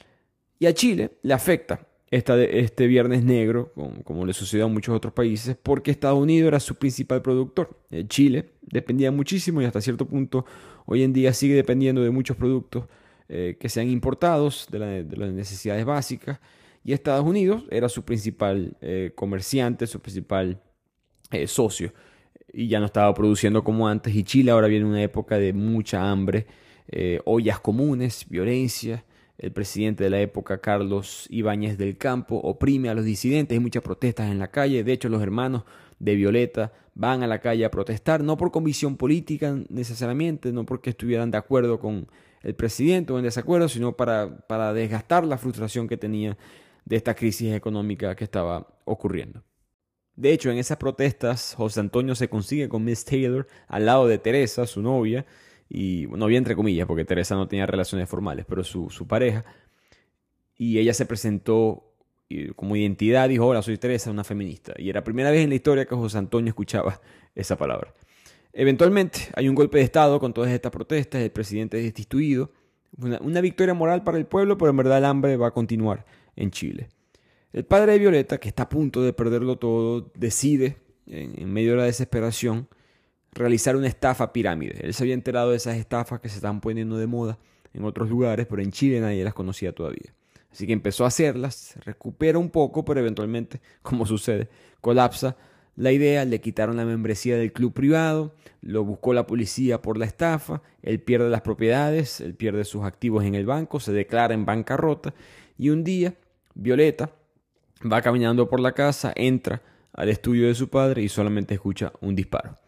Y 0.58 0.66
a 0.66 0.74
Chile 0.74 1.12
le 1.22 1.32
afecta 1.32 1.86
este 2.10 2.86
viernes 2.86 3.24
negro, 3.24 3.72
como, 4.04 4.24
le 4.24 4.32
sucedió 4.32 4.66
a 4.66 4.68
muchos 4.68 4.94
otros 4.94 5.12
países, 5.12 5.56
porque 5.60 5.90
Estados 5.90 6.18
Unidos 6.18 6.48
era 6.48 6.60
su 6.60 6.76
principal 6.76 7.22
productor. 7.22 7.76
Eh, 7.90 8.04
Chile 8.06 8.50
dependía 8.62 9.10
muchísimo 9.10 9.60
y 9.60 9.64
hasta 9.64 9.80
cierto 9.80 10.06
punto 10.06 10.44
hoy 10.86 11.02
en 11.02 11.12
día 11.12 11.32
sigue 11.32 11.54
dependiendo 11.54 12.02
de 12.02 12.10
muchos 12.10 12.36
productos 12.36 12.84
eh, 13.28 13.56
que 13.58 13.68
sean 13.68 13.88
importados, 13.88 14.68
de, 14.70 14.78
las 14.78 15.32
necesidades 15.32 15.84
básicas, 15.84 16.40
y 16.84 16.92
Estados 16.92 17.24
Unidos 17.24 17.64
era 17.70 17.88
su 17.88 18.04
principal 18.04 18.76
eh, 18.80 19.12
comerciante, 19.14 19.86
su 19.86 20.00
principal 20.00 20.60
socio, 21.46 21.92
y 22.52 22.68
ya 22.68 22.78
no 22.78 22.86
estaba 22.86 23.12
produciendo 23.12 23.64
como 23.64 23.88
antes, 23.88 24.14
y 24.14 24.22
Chile 24.22 24.52
ahora 24.52 24.68
viene 24.68 24.84
una 24.84 25.02
época 25.02 25.36
de 25.36 25.52
mucha 25.52 26.08
hambre, 26.08 26.46
ollas 27.24 27.58
comunes, 27.58 28.24
violencia, 28.28 29.04
el 29.38 29.52
presidente 29.52 30.04
de 30.04 30.10
la 30.10 30.20
época, 30.20 30.60
Carlos 30.60 31.26
Ibáñez 31.30 31.76
del 31.76 31.98
Campo, 31.98 32.36
oprime 32.36 32.88
a 32.88 32.94
los 32.94 33.04
disidentes, 33.04 33.56
hay 33.56 33.60
muchas 33.60 33.82
protestas 33.82 34.30
en 34.30 34.38
la 34.38 34.48
calle, 34.48 34.84
de 34.84 34.92
hecho 34.92 35.08
los 35.08 35.22
hermanos 35.22 35.64
de 35.98 36.14
Violeta 36.14 36.72
van 36.94 37.22
a 37.22 37.26
la 37.26 37.40
calle 37.40 37.64
a 37.64 37.70
protestar, 37.70 38.22
no 38.22 38.36
por 38.36 38.52
convicción 38.52 38.96
política 38.96 39.56
necesariamente, 39.68 40.52
no 40.52 40.64
porque 40.64 40.90
estuvieran 40.90 41.30
de 41.30 41.38
acuerdo 41.38 41.80
con 41.80 42.08
el 42.42 42.54
presidente 42.54 43.12
o 43.12 43.18
en 43.18 43.24
desacuerdo, 43.24 43.68
sino 43.68 43.96
para, 43.96 44.46
para 44.46 44.72
desgastar 44.72 45.24
la 45.24 45.38
frustración 45.38 45.88
que 45.88 45.96
tenía 45.96 46.36
de 46.84 46.96
esta 46.96 47.14
crisis 47.14 47.52
económica 47.52 48.14
que 48.14 48.24
estaba 48.24 48.68
ocurriendo. 48.84 49.42
De 50.14 50.32
hecho, 50.32 50.50
en 50.50 50.58
esas 50.58 50.76
protestas, 50.76 51.54
José 51.56 51.80
Antonio 51.80 52.14
se 52.14 52.28
consigue 52.28 52.68
con 52.68 52.84
Miss 52.84 53.04
Taylor 53.04 53.48
al 53.66 53.86
lado 53.86 54.06
de 54.06 54.18
Teresa, 54.18 54.66
su 54.66 54.80
novia, 54.80 55.26
y 55.68 56.06
novia 56.08 56.38
entre 56.38 56.56
comillas, 56.56 56.86
porque 56.86 57.04
Teresa 57.04 57.34
no 57.34 57.48
tenía 57.48 57.66
relaciones 57.66 58.08
formales, 58.08 58.44
pero 58.48 58.64
su, 58.64 59.06
pareja, 59.06 59.44
y 60.56 60.78
ella 60.78 60.94
se 60.94 61.06
presentó 61.06 61.90
como 62.56 62.74
identidad, 62.76 63.28
dijo, 63.28 63.46
hola, 63.46 63.62
soy 63.62 63.78
Teresa, 63.78 64.10
una 64.10 64.24
feminista, 64.24 64.74
y 64.76 64.88
era 64.88 65.00
la 65.00 65.04
primera 65.04 65.30
vez 65.30 65.42
en 65.42 65.50
la 65.50 65.54
historia 65.54 65.84
que 65.84 65.94
José 65.94 66.18
Antonio 66.18 66.48
escuchaba 66.48 67.00
esa 67.34 67.56
palabra. 67.56 67.94
Eventualmente 68.52 69.20
hay 69.34 69.48
un 69.48 69.54
golpe 69.54 69.78
de 69.78 69.84
Estado 69.84 70.18
con 70.20 70.32
todas 70.32 70.50
estas 70.50 70.72
protestas, 70.72 71.22
el 71.22 71.30
presidente 71.30 71.78
es 71.78 71.84
destituido, 71.84 72.52
una, 72.96 73.18
una 73.20 73.40
victoria 73.40 73.74
moral 73.74 74.04
para 74.04 74.18
el 74.18 74.26
pueblo, 74.26 74.56
pero 74.56 74.70
en 74.70 74.76
verdad 74.76 74.98
el 74.98 75.04
hambre 75.04 75.36
va 75.36 75.48
a 75.48 75.50
continuar 75.50 76.04
en 76.36 76.50
Chile. 76.50 76.88
El 77.54 77.64
padre 77.64 77.92
de 77.92 77.98
Violeta, 78.00 78.38
que 78.38 78.48
está 78.48 78.64
a 78.64 78.68
punto 78.68 79.00
de 79.02 79.12
perderlo 79.12 79.58
todo, 79.58 80.10
decide, 80.16 80.78
en, 81.06 81.52
medio 81.52 81.70
de 81.70 81.76
la 81.76 81.84
desesperación, 81.84 82.68
realizar 83.34 83.76
una 83.76 83.88
estafa 83.88 84.32
pirámide. 84.32 84.78
Él 84.82 84.94
se 84.94 85.02
había 85.02 85.14
enterado 85.14 85.50
de 85.50 85.56
esas 85.56 85.76
estafas 85.76 86.20
que 86.20 86.28
se 86.28 86.36
están 86.36 86.60
poniendo 86.60 86.96
de 86.96 87.06
moda 87.06 87.38
en 87.72 87.84
otros 87.84 88.08
lugares, 88.08 88.46
pero 88.48 88.62
en 88.62 88.70
Chile 88.70 89.00
nadie 89.00 89.24
las 89.24 89.34
conocía 89.34 89.74
todavía. 89.74 90.14
Así 90.50 90.66
que 90.66 90.72
empezó 90.72 91.04
a 91.04 91.08
hacerlas, 91.08 91.74
recupera 91.84 92.38
un 92.38 92.50
poco, 92.50 92.84
pero 92.84 93.00
eventualmente, 93.00 93.60
como 93.82 94.06
sucede, 94.06 94.48
colapsa 94.80 95.36
la 95.76 95.90
idea, 95.90 96.24
le 96.24 96.40
quitaron 96.40 96.76
la 96.76 96.84
membresía 96.84 97.36
del 97.36 97.52
club 97.52 97.72
privado, 97.72 98.32
lo 98.60 98.84
buscó 98.84 99.12
la 99.12 99.26
policía 99.26 99.82
por 99.82 99.98
la 99.98 100.04
estafa, 100.04 100.62
él 100.82 101.00
pierde 101.00 101.28
las 101.30 101.40
propiedades, 101.40 102.20
él 102.20 102.34
pierde 102.34 102.64
sus 102.64 102.84
activos 102.84 103.24
en 103.24 103.34
el 103.34 103.44
banco, 103.44 103.80
se 103.80 103.92
declara 103.92 104.34
en 104.34 104.46
bancarrota 104.46 105.14
y 105.58 105.70
un 105.70 105.82
día 105.82 106.14
Violeta, 106.54 107.10
Va 107.84 108.00
caminando 108.00 108.48
por 108.48 108.60
la 108.60 108.72
casa, 108.72 109.12
entra 109.14 109.60
al 109.92 110.08
estudio 110.08 110.46
de 110.46 110.54
su 110.54 110.70
padre 110.70 111.02
y 111.02 111.08
solamente 111.08 111.52
escucha 111.54 111.92
un 112.00 112.14
disparo. 112.14 112.58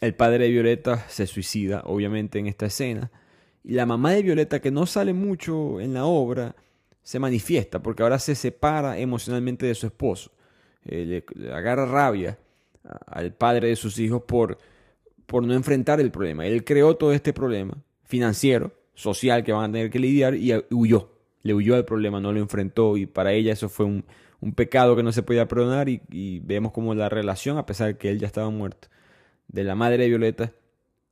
El 0.00 0.14
padre 0.14 0.44
de 0.44 0.50
Violeta 0.50 1.08
se 1.08 1.26
suicida, 1.26 1.82
obviamente, 1.86 2.38
en 2.38 2.46
esta 2.46 2.66
escena. 2.66 3.10
Y 3.62 3.72
la 3.72 3.86
mamá 3.86 4.12
de 4.12 4.22
Violeta, 4.22 4.60
que 4.60 4.70
no 4.70 4.86
sale 4.86 5.12
mucho 5.12 5.80
en 5.80 5.94
la 5.94 6.04
obra, 6.04 6.54
se 7.02 7.18
manifiesta 7.18 7.82
porque 7.82 8.02
ahora 8.02 8.18
se 8.18 8.34
separa 8.34 8.98
emocionalmente 8.98 9.66
de 9.66 9.74
su 9.74 9.86
esposo. 9.86 10.32
Eh, 10.84 11.24
le, 11.34 11.52
agarra 11.52 11.86
rabia 11.86 12.38
al 13.06 13.32
padre 13.32 13.68
de 13.68 13.76
sus 13.76 13.98
hijos 13.98 14.22
por, 14.26 14.58
por 15.26 15.46
no 15.46 15.54
enfrentar 15.54 16.00
el 16.00 16.10
problema. 16.10 16.46
Él 16.46 16.64
creó 16.64 16.96
todo 16.96 17.12
este 17.12 17.32
problema 17.32 17.76
financiero, 18.04 18.72
social 18.94 19.42
que 19.44 19.52
van 19.52 19.70
a 19.70 19.72
tener 19.72 19.90
que 19.90 19.98
lidiar 19.98 20.34
y 20.34 20.52
huyó. 20.70 21.10
Le 21.42 21.54
huyó 21.54 21.74
al 21.76 21.84
problema, 21.84 22.20
no 22.20 22.32
lo 22.32 22.40
enfrentó 22.40 22.96
y 22.96 23.06
para 23.06 23.32
ella 23.32 23.52
eso 23.52 23.68
fue 23.68 23.86
un, 23.86 24.04
un 24.44 24.52
pecado 24.52 24.94
que 24.94 25.02
no 25.02 25.10
se 25.10 25.22
podía 25.22 25.48
perdonar 25.48 25.88
y, 25.88 26.40
vemos 26.40 26.72
como 26.72 26.94
la 26.94 27.08
relación, 27.08 27.56
a 27.56 27.64
pesar 27.64 27.88
de 27.88 27.96
que 27.96 28.10
él 28.10 28.18
ya 28.18 28.26
estaba 28.26 28.50
muerto, 28.50 28.88
de 29.48 29.64
la 29.64 29.74
madre 29.74 30.04
de 30.04 30.08
Violeta 30.08 30.52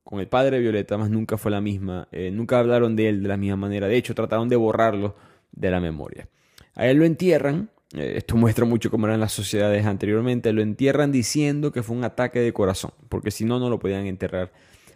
con 0.05 0.21
el 0.21 0.29
padre 0.29 0.57
de 0.57 0.63
Violeta, 0.63 0.99
más 0.99 1.11
nunca 1.11 1.39
fue 1.39 1.51
la 1.51 1.61
misma, 1.61 2.09
eh, 2.13 2.31
nunca 2.31 2.59
hablaron 2.59 2.97
de 2.97 3.09
él 3.09 3.23
de 3.23 3.29
la 3.29 3.37
misma 3.37 3.57
manera, 3.57 3.87
de 3.87 3.97
hecho 3.97 4.15
trataron 4.15 4.49
de 4.49 4.57
borrarlo 4.57 5.15
de 5.53 5.71
la 5.71 5.81
memoria. 5.81 6.29
A 6.75 6.87
él 6.87 6.99
lo 6.99 7.05
entierran, 7.05 7.71
eh, 7.95 8.15
esto 8.17 8.37
muestra 8.37 8.65
mucho 8.65 8.91
cómo 8.91 9.07
eran 9.07 9.21
las 9.21 9.33
sociedades 9.33 9.87
anteriormente, 9.87 10.53
lo 10.53 10.63
entierran 10.63 11.13
diciendo 11.13 11.73
que 11.73 11.83
fue 11.83 11.97
un 11.97 12.05
ataque 12.05 12.41
de 12.41 12.53
corazón, 12.53 12.93
porque 13.09 13.31
si 13.31 13.45
no, 13.45 13.59
no 13.59 13.71
lo 13.71 13.79
podían 13.79 14.07
enterrar 14.07 14.53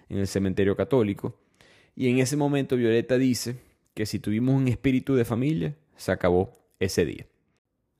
en 0.08 0.18
el 0.18 0.26
cementerio 0.26 0.76
católico. 0.76 1.38
Y 1.94 2.10
en 2.10 2.18
ese 2.18 2.36
momento 2.36 2.76
Violeta 2.76 3.16
dice 3.16 3.56
que 3.94 4.06
si 4.06 4.18
tuvimos 4.18 4.54
un 4.54 4.68
espíritu 4.68 5.14
de 5.14 5.24
familia, 5.24 5.76
se 5.96 6.12
acabó 6.12 6.52
ese 6.78 7.06
día. 7.06 7.26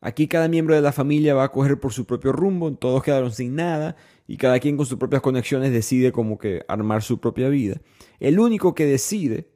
Aquí 0.03 0.29
cada 0.29 0.49
miembro 0.49 0.75
de 0.75 0.83
la 0.83 0.92
familia 0.92 1.35
va 1.35 1.44
a 1.44 1.53
coger 1.53 1.81
por 1.81 1.92
su 1.92 2.05
propio 2.05 2.33
rumbo, 2.33 2.70
todos 2.75 3.03
quedaron 3.03 3.33
sin 3.33 3.55
nada 3.57 3.96
y 4.27 4.37
cada 4.37 4.59
quien 4.59 4.77
con 4.77 4.87
sus 4.87 4.99
propias 4.99 5.23
conexiones 5.23 5.73
decide 5.73 6.12
como 6.12 6.39
que 6.39 6.65
armar 6.69 7.03
su 7.03 7.21
propia 7.21 7.49
vida. 7.49 7.81
El 8.19 8.39
único 8.39 8.75
que 8.75 8.87
decide, 8.87 9.49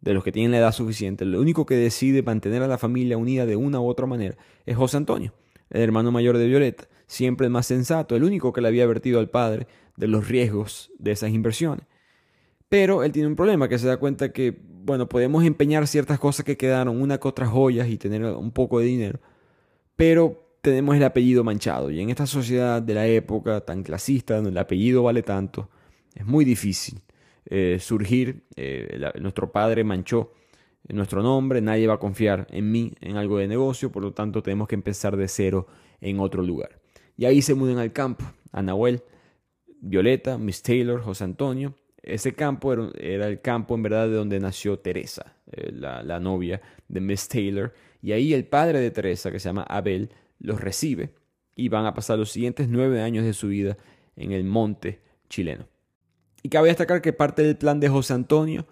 de 0.00 0.14
los 0.14 0.22
que 0.22 0.32
tienen 0.32 0.52
la 0.52 0.58
edad 0.58 0.72
suficiente, 0.72 1.24
el 1.24 1.34
único 1.36 1.66
que 1.66 1.74
decide 1.74 2.22
mantener 2.22 2.62
a 2.62 2.68
la 2.68 2.78
familia 2.78 3.16
unida 3.16 3.46
de 3.46 3.56
una 3.56 3.80
u 3.80 3.86
otra 3.86 4.06
manera 4.06 4.36
es 4.66 4.76
José 4.76 4.96
Antonio, 4.96 5.32
el 5.70 5.82
hermano 5.82 6.12
mayor 6.12 6.38
de 6.38 6.46
Violeta, 6.46 6.88
siempre 7.06 7.46
el 7.46 7.52
más 7.52 7.66
sensato, 7.66 8.14
el 8.14 8.24
único 8.24 8.52
que 8.52 8.60
le 8.60 8.68
había 8.68 8.84
advertido 8.84 9.18
al 9.18 9.30
padre 9.30 9.66
de 9.96 10.06
los 10.06 10.28
riesgos 10.28 10.92
de 10.98 11.12
esas 11.12 11.30
inversiones. 11.30 11.86
Pero 12.68 13.02
él 13.02 13.12
tiene 13.12 13.28
un 13.28 13.36
problema, 13.36 13.68
que 13.68 13.78
se 13.78 13.86
da 13.86 13.96
cuenta 13.96 14.30
que, 14.30 14.60
bueno, 14.84 15.08
podemos 15.08 15.44
empeñar 15.44 15.86
ciertas 15.86 16.18
cosas 16.18 16.44
que 16.44 16.58
quedaron, 16.58 17.00
una 17.00 17.18
que 17.18 17.26
otras 17.26 17.48
joyas 17.48 17.88
y 17.88 17.96
tener 17.96 18.24
un 18.24 18.52
poco 18.52 18.78
de 18.78 18.86
dinero, 18.86 19.20
pero 19.96 20.47
tenemos 20.60 20.96
el 20.96 21.04
apellido 21.04 21.44
manchado. 21.44 21.90
Y 21.90 22.00
en 22.00 22.10
esta 22.10 22.26
sociedad 22.26 22.82
de 22.82 22.94
la 22.94 23.06
época 23.06 23.60
tan 23.60 23.82
clasista, 23.82 24.36
donde 24.36 24.50
el 24.50 24.58
apellido 24.58 25.02
vale 25.02 25.22
tanto, 25.22 25.68
es 26.14 26.26
muy 26.26 26.44
difícil 26.44 27.00
eh, 27.46 27.78
surgir. 27.80 28.44
Eh, 28.56 29.00
nuestro 29.20 29.50
padre 29.52 29.84
manchó 29.84 30.32
nuestro 30.88 31.22
nombre, 31.22 31.60
nadie 31.60 31.86
va 31.86 31.94
a 31.94 31.98
confiar 31.98 32.46
en 32.50 32.70
mí 32.70 32.94
en 33.00 33.16
algo 33.16 33.38
de 33.38 33.46
negocio, 33.46 33.92
por 33.92 34.02
lo 34.02 34.12
tanto 34.12 34.42
tenemos 34.42 34.68
que 34.68 34.74
empezar 34.74 35.16
de 35.16 35.28
cero 35.28 35.66
en 36.00 36.18
otro 36.18 36.42
lugar. 36.42 36.80
Y 37.16 37.26
ahí 37.26 37.42
se 37.42 37.54
mudan 37.54 37.78
al 37.78 37.92
campo, 37.92 38.24
a 38.52 38.62
Violeta, 39.80 40.38
Miss 40.38 40.62
Taylor, 40.62 41.00
José 41.02 41.24
Antonio. 41.24 41.74
Ese 42.02 42.32
campo 42.32 42.72
era, 42.72 43.28
el 43.28 43.40
campo 43.40 43.74
en 43.74 43.82
verdad 43.82 44.08
de 44.08 44.14
donde 44.14 44.40
nació 44.40 44.78
Teresa, 44.78 45.36
eh, 45.52 45.70
la, 45.72 46.02
la 46.02 46.18
novia 46.18 46.60
de 46.88 47.00
Miss 47.00 47.28
Taylor 47.28 47.72
y 48.00 48.12
ahí 48.12 48.32
el 48.32 48.46
padre 48.46 48.80
de 48.80 48.90
Teresa, 48.90 49.30
que 49.30 49.40
se 49.40 49.48
llama 49.48 49.64
Abel, 49.64 50.10
los 50.38 50.60
recibe 50.60 51.14
y 51.54 51.68
van 51.68 51.86
a 51.86 51.94
pasar 51.94 52.18
los 52.18 52.30
siguientes 52.30 52.68
nueve 52.68 53.02
años 53.02 53.24
de 53.24 53.32
su 53.32 53.48
vida 53.48 53.76
en 54.16 54.32
el 54.32 54.44
monte 54.44 55.00
chileno. 55.28 55.66
Y 56.42 56.48
cabe 56.48 56.68
destacar 56.68 57.02
que 57.02 57.12
parte 57.12 57.42
del 57.42 57.56
plan 57.56 57.80
de 57.80 57.88
José 57.88 58.14
Antonio 58.14 58.66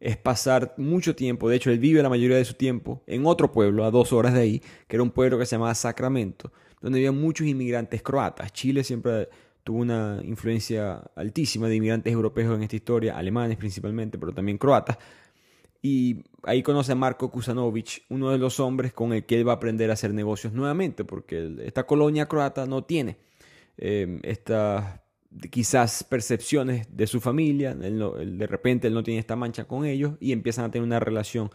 es 0.00 0.16
pasar 0.16 0.74
mucho 0.76 1.14
tiempo, 1.14 1.48
de 1.48 1.56
hecho 1.56 1.70
él 1.70 1.78
vive 1.78 2.02
la 2.02 2.08
mayoría 2.08 2.36
de 2.36 2.44
su 2.44 2.54
tiempo 2.54 3.04
en 3.06 3.24
otro 3.24 3.52
pueblo, 3.52 3.84
a 3.84 3.92
dos 3.92 4.12
horas 4.12 4.34
de 4.34 4.40
ahí, 4.40 4.62
que 4.88 4.96
era 4.96 5.02
un 5.02 5.12
pueblo 5.12 5.38
que 5.38 5.46
se 5.46 5.54
llamaba 5.54 5.74
Sacramento, 5.76 6.52
donde 6.80 6.98
había 6.98 7.12
muchos 7.12 7.46
inmigrantes 7.46 8.02
croatas. 8.02 8.52
Chile 8.52 8.82
siempre 8.82 9.28
tuvo 9.62 9.78
una 9.78 10.20
influencia 10.24 10.94
altísima 11.14 11.68
de 11.68 11.76
inmigrantes 11.76 12.12
europeos 12.12 12.56
en 12.56 12.64
esta 12.64 12.74
historia, 12.74 13.16
alemanes 13.16 13.56
principalmente, 13.56 14.18
pero 14.18 14.32
también 14.32 14.58
croatas, 14.58 14.98
y 15.82 16.22
ahí 16.44 16.62
conoce 16.62 16.92
a 16.92 16.94
Marco 16.94 17.30
Kusanovic, 17.30 18.04
uno 18.08 18.30
de 18.30 18.38
los 18.38 18.60
hombres 18.60 18.92
con 18.92 19.12
el 19.12 19.26
que 19.26 19.36
él 19.38 19.46
va 19.46 19.52
a 19.52 19.56
aprender 19.56 19.90
a 19.90 19.94
hacer 19.94 20.14
negocios 20.14 20.52
nuevamente, 20.52 21.04
porque 21.04 21.56
esta 21.64 21.84
colonia 21.84 22.26
croata 22.26 22.66
no 22.66 22.84
tiene 22.84 23.18
eh, 23.76 24.20
estas 24.22 25.00
quizás 25.50 26.04
percepciones 26.04 26.86
de 26.94 27.06
su 27.06 27.20
familia, 27.20 27.74
de 27.74 28.46
repente 28.46 28.86
él 28.86 28.94
no 28.94 29.02
tiene 29.02 29.18
esta 29.18 29.34
mancha 29.34 29.64
con 29.64 29.84
ellos 29.84 30.14
y 30.20 30.32
empiezan 30.32 30.66
a 30.66 30.70
tener 30.70 30.86
una 30.86 31.00
relación 31.00 31.50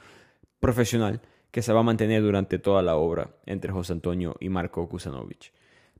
profesional 0.59 1.21
que 1.51 1.61
se 1.61 1.71
va 1.71 1.79
a 1.79 1.83
mantener 1.83 2.21
durante 2.21 2.59
toda 2.59 2.81
la 2.81 2.97
obra 2.97 3.35
entre 3.45 3.71
José 3.71 3.93
Antonio 3.93 4.35
y 4.39 4.49
Marco 4.49 4.89
Kusanovic. 4.89 5.53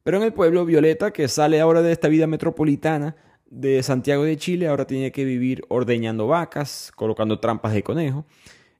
Pero 0.04 0.18
en 0.18 0.24
el 0.24 0.34
pueblo, 0.34 0.66
Violeta, 0.66 1.12
que 1.12 1.28
sale 1.28 1.62
ahora 1.62 1.82
de 1.82 1.92
esta 1.92 2.08
vida 2.08 2.28
metropolitana, 2.28 3.16
de 3.50 3.82
Santiago 3.84 4.24
de 4.24 4.38
Chile 4.38 4.68
ahora 4.68 4.86
tiene 4.86 5.12
que 5.12 5.26
vivir 5.26 5.64
ordeñando 5.70 6.28
vacas, 6.28 6.92
colocando 6.96 7.40
trampas 7.40 7.74
de 7.74 7.84
conejo. 7.84 8.26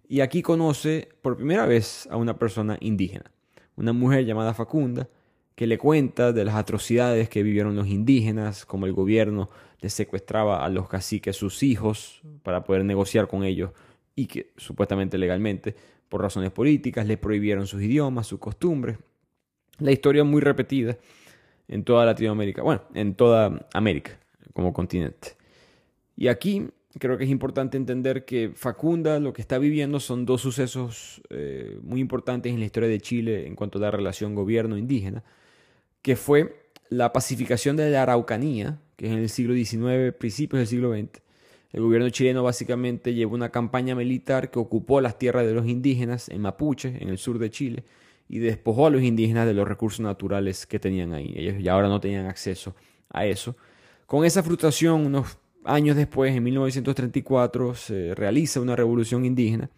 Y 0.08 0.22
aquí 0.22 0.42
conoce 0.42 1.10
por 1.22 1.36
primera 1.36 1.66
vez 1.66 2.08
a 2.12 2.18
una 2.18 2.38
persona 2.38 2.78
indígena, 2.80 3.32
una 3.76 3.94
mujer 3.94 4.26
llamada 4.26 4.54
Facunda, 4.54 5.10
que 5.56 5.68
le 5.68 5.78
cuenta 5.78 6.32
de 6.32 6.46
las 6.46 6.56
atrocidades 6.56 7.30
que 7.30 7.44
vivieron 7.44 7.76
los 7.76 7.88
indígenas, 7.88 8.66
como 8.66 8.86
el 8.86 8.94
gobierno 8.94 9.50
les 9.82 9.94
secuestraba 9.94 10.64
a 10.64 10.70
los 10.70 10.88
caciques 10.88 11.36
sus 11.36 11.64
hijos 11.64 12.22
para 12.44 12.64
poder 12.64 12.86
negociar 12.86 13.28
con 13.28 13.44
ellos 13.44 13.72
y 14.16 14.28
que 14.28 14.54
supuestamente 14.56 15.18
legalmente, 15.18 15.76
por 16.10 16.22
razones 16.22 16.52
políticas, 16.52 17.06
les 17.06 17.18
prohibieron 17.18 17.68
sus 17.68 17.82
idiomas, 17.82 18.28
sus 18.28 18.40
costumbres. 18.40 18.98
La 19.80 19.92
historia 19.92 20.24
muy 20.24 20.42
repetida 20.42 20.98
en 21.68 21.84
toda 21.84 22.06
Latinoamérica, 22.06 22.62
bueno, 22.62 22.82
en 22.94 23.14
toda 23.14 23.68
América 23.74 24.18
como 24.58 24.74
continente. 24.74 25.38
Y 26.16 26.30
aquí 26.30 26.66
creo 26.98 27.16
que 27.16 27.26
es 27.26 27.30
importante 27.30 27.78
entender 27.78 28.26
que 28.26 28.50
Facunda 28.56 29.20
lo 29.20 29.32
que 29.32 29.44
está 29.44 29.60
viviendo 29.60 30.00
son 30.00 30.26
dos 30.26 30.42
sucesos 30.42 31.22
eh, 31.30 31.78
muy 31.84 32.02
importantes 32.02 32.52
en 32.52 32.60
la 32.60 32.66
historia 32.66 32.90
de 32.90 33.00
Chile 33.00 33.46
en 33.46 33.56
cuanto 33.56 33.78
a 33.78 33.82
la 33.82 33.92
relación 33.92 34.34
gobierno-indígena, 34.34 35.24
que 36.02 36.16
fue 36.16 36.72
la 36.90 37.14
pacificación 37.14 37.78
de 37.78 37.92
la 37.92 38.02
Araucanía, 38.02 38.80
que 38.96 39.06
es 39.06 39.12
en 39.12 39.20
el 39.20 39.30
siglo 39.30 39.54
XIX, 39.54 40.12
principios 40.18 40.58
del 40.58 40.68
siglo 40.68 40.92
XX. 40.92 41.22
El 41.72 41.84
gobierno 41.84 42.10
chileno 42.10 42.42
básicamente 42.42 43.14
llevó 43.14 43.36
una 43.36 43.52
campaña 43.52 43.94
militar 43.94 44.50
que 44.50 44.58
ocupó 44.58 45.02
las 45.02 45.20
tierras 45.20 45.46
de 45.46 45.54
los 45.54 45.68
indígenas 45.68 46.30
en 46.30 46.42
Mapuche, 46.42 46.98
en 47.00 47.10
el 47.10 47.20
sur 47.20 47.38
de 47.38 47.52
Chile, 47.52 47.84
y 48.28 48.40
despojó 48.40 48.88
a 48.88 48.90
los 48.90 49.04
indígenas 49.04 49.46
de 49.46 49.54
los 49.54 49.68
recursos 49.68 50.00
naturales 50.00 50.66
que 50.66 50.80
tenían 50.80 51.14
ahí. 51.14 51.32
Ellos 51.38 51.62
ya 51.62 51.74
ahora 51.74 51.90
no 51.90 52.00
tenían 52.00 52.26
acceso 52.26 52.74
a 53.12 53.28
eso. 53.28 53.56
Con 54.08 54.24
esa 54.24 54.42
frustración, 54.42 55.06
unos 55.06 55.38
años 55.66 55.98
después, 55.98 56.34
en 56.34 56.42
1934, 56.42 57.76
se 57.76 58.16
realiza 58.16 58.62
una 58.62 58.74
revolución 58.74 59.26
indígena. 59.26 59.70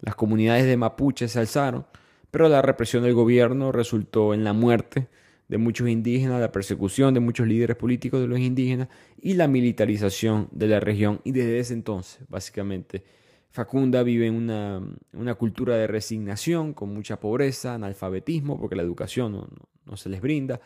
Las 0.00 0.14
comunidades 0.14 0.64
de 0.64 0.78
Mapuche 0.78 1.28
se 1.28 1.38
alzaron, 1.38 1.84
pero 2.30 2.48
la 2.48 2.62
represión 2.62 3.02
del 3.02 3.12
gobierno 3.12 3.72
resultó 3.72 4.32
en 4.32 4.44
la 4.44 4.54
muerte 4.54 5.08
de 5.48 5.58
muchos 5.58 5.90
indígenas, 5.90 6.40
la 6.40 6.52
persecución 6.52 7.12
de 7.12 7.20
muchos 7.20 7.46
líderes 7.46 7.76
políticos 7.76 8.18
de 8.22 8.28
los 8.28 8.38
indígenas 8.38 8.88
y 9.20 9.34
la 9.34 9.46
militarización 9.46 10.48
de 10.52 10.68
la 10.68 10.80
región. 10.80 11.20
Y 11.22 11.32
desde 11.32 11.58
ese 11.58 11.74
entonces, 11.74 12.24
básicamente, 12.30 13.04
Facunda 13.50 14.02
vive 14.02 14.26
en 14.26 14.36
una, 14.36 14.80
una 15.12 15.34
cultura 15.34 15.76
de 15.76 15.86
resignación, 15.86 16.72
con 16.72 16.94
mucha 16.94 17.20
pobreza, 17.20 17.74
analfabetismo, 17.74 18.58
porque 18.58 18.74
la 18.74 18.82
educación 18.82 19.32
no, 19.32 19.48
no 19.84 19.98
se 19.98 20.08
les 20.08 20.22
brinda, 20.22 20.62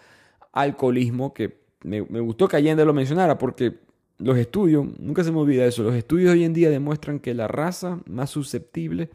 alcoholismo, 0.52 1.34
que 1.34 1.59
me, 1.82 2.00
gustó 2.00 2.48
que 2.48 2.56
Allende 2.56 2.84
lo 2.84 2.92
mencionara 2.92 3.38
porque 3.38 3.78
los 4.18 4.36
estudios, 4.36 4.86
nunca 4.98 5.24
se 5.24 5.32
me 5.32 5.38
olvida 5.38 5.64
eso, 5.64 5.82
los 5.82 5.94
estudios 5.94 6.32
hoy 6.32 6.44
en 6.44 6.52
día 6.52 6.70
demuestran 6.70 7.20
que 7.20 7.32
la 7.34 7.48
raza 7.48 8.00
más 8.06 8.30
susceptible, 8.30 9.10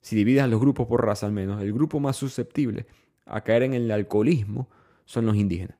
si 0.00 0.14
divides 0.14 0.42
a 0.42 0.46
los 0.46 0.60
grupos 0.60 0.86
por 0.86 1.04
raza 1.04 1.26
al 1.26 1.32
menos, 1.32 1.60
el 1.60 1.72
grupo 1.72 1.98
más 1.98 2.16
susceptible 2.16 2.86
a 3.26 3.42
caer 3.42 3.64
en 3.64 3.74
el 3.74 3.90
alcoholismo 3.90 4.68
son 5.04 5.26
los 5.26 5.36
indígenas. 5.36 5.76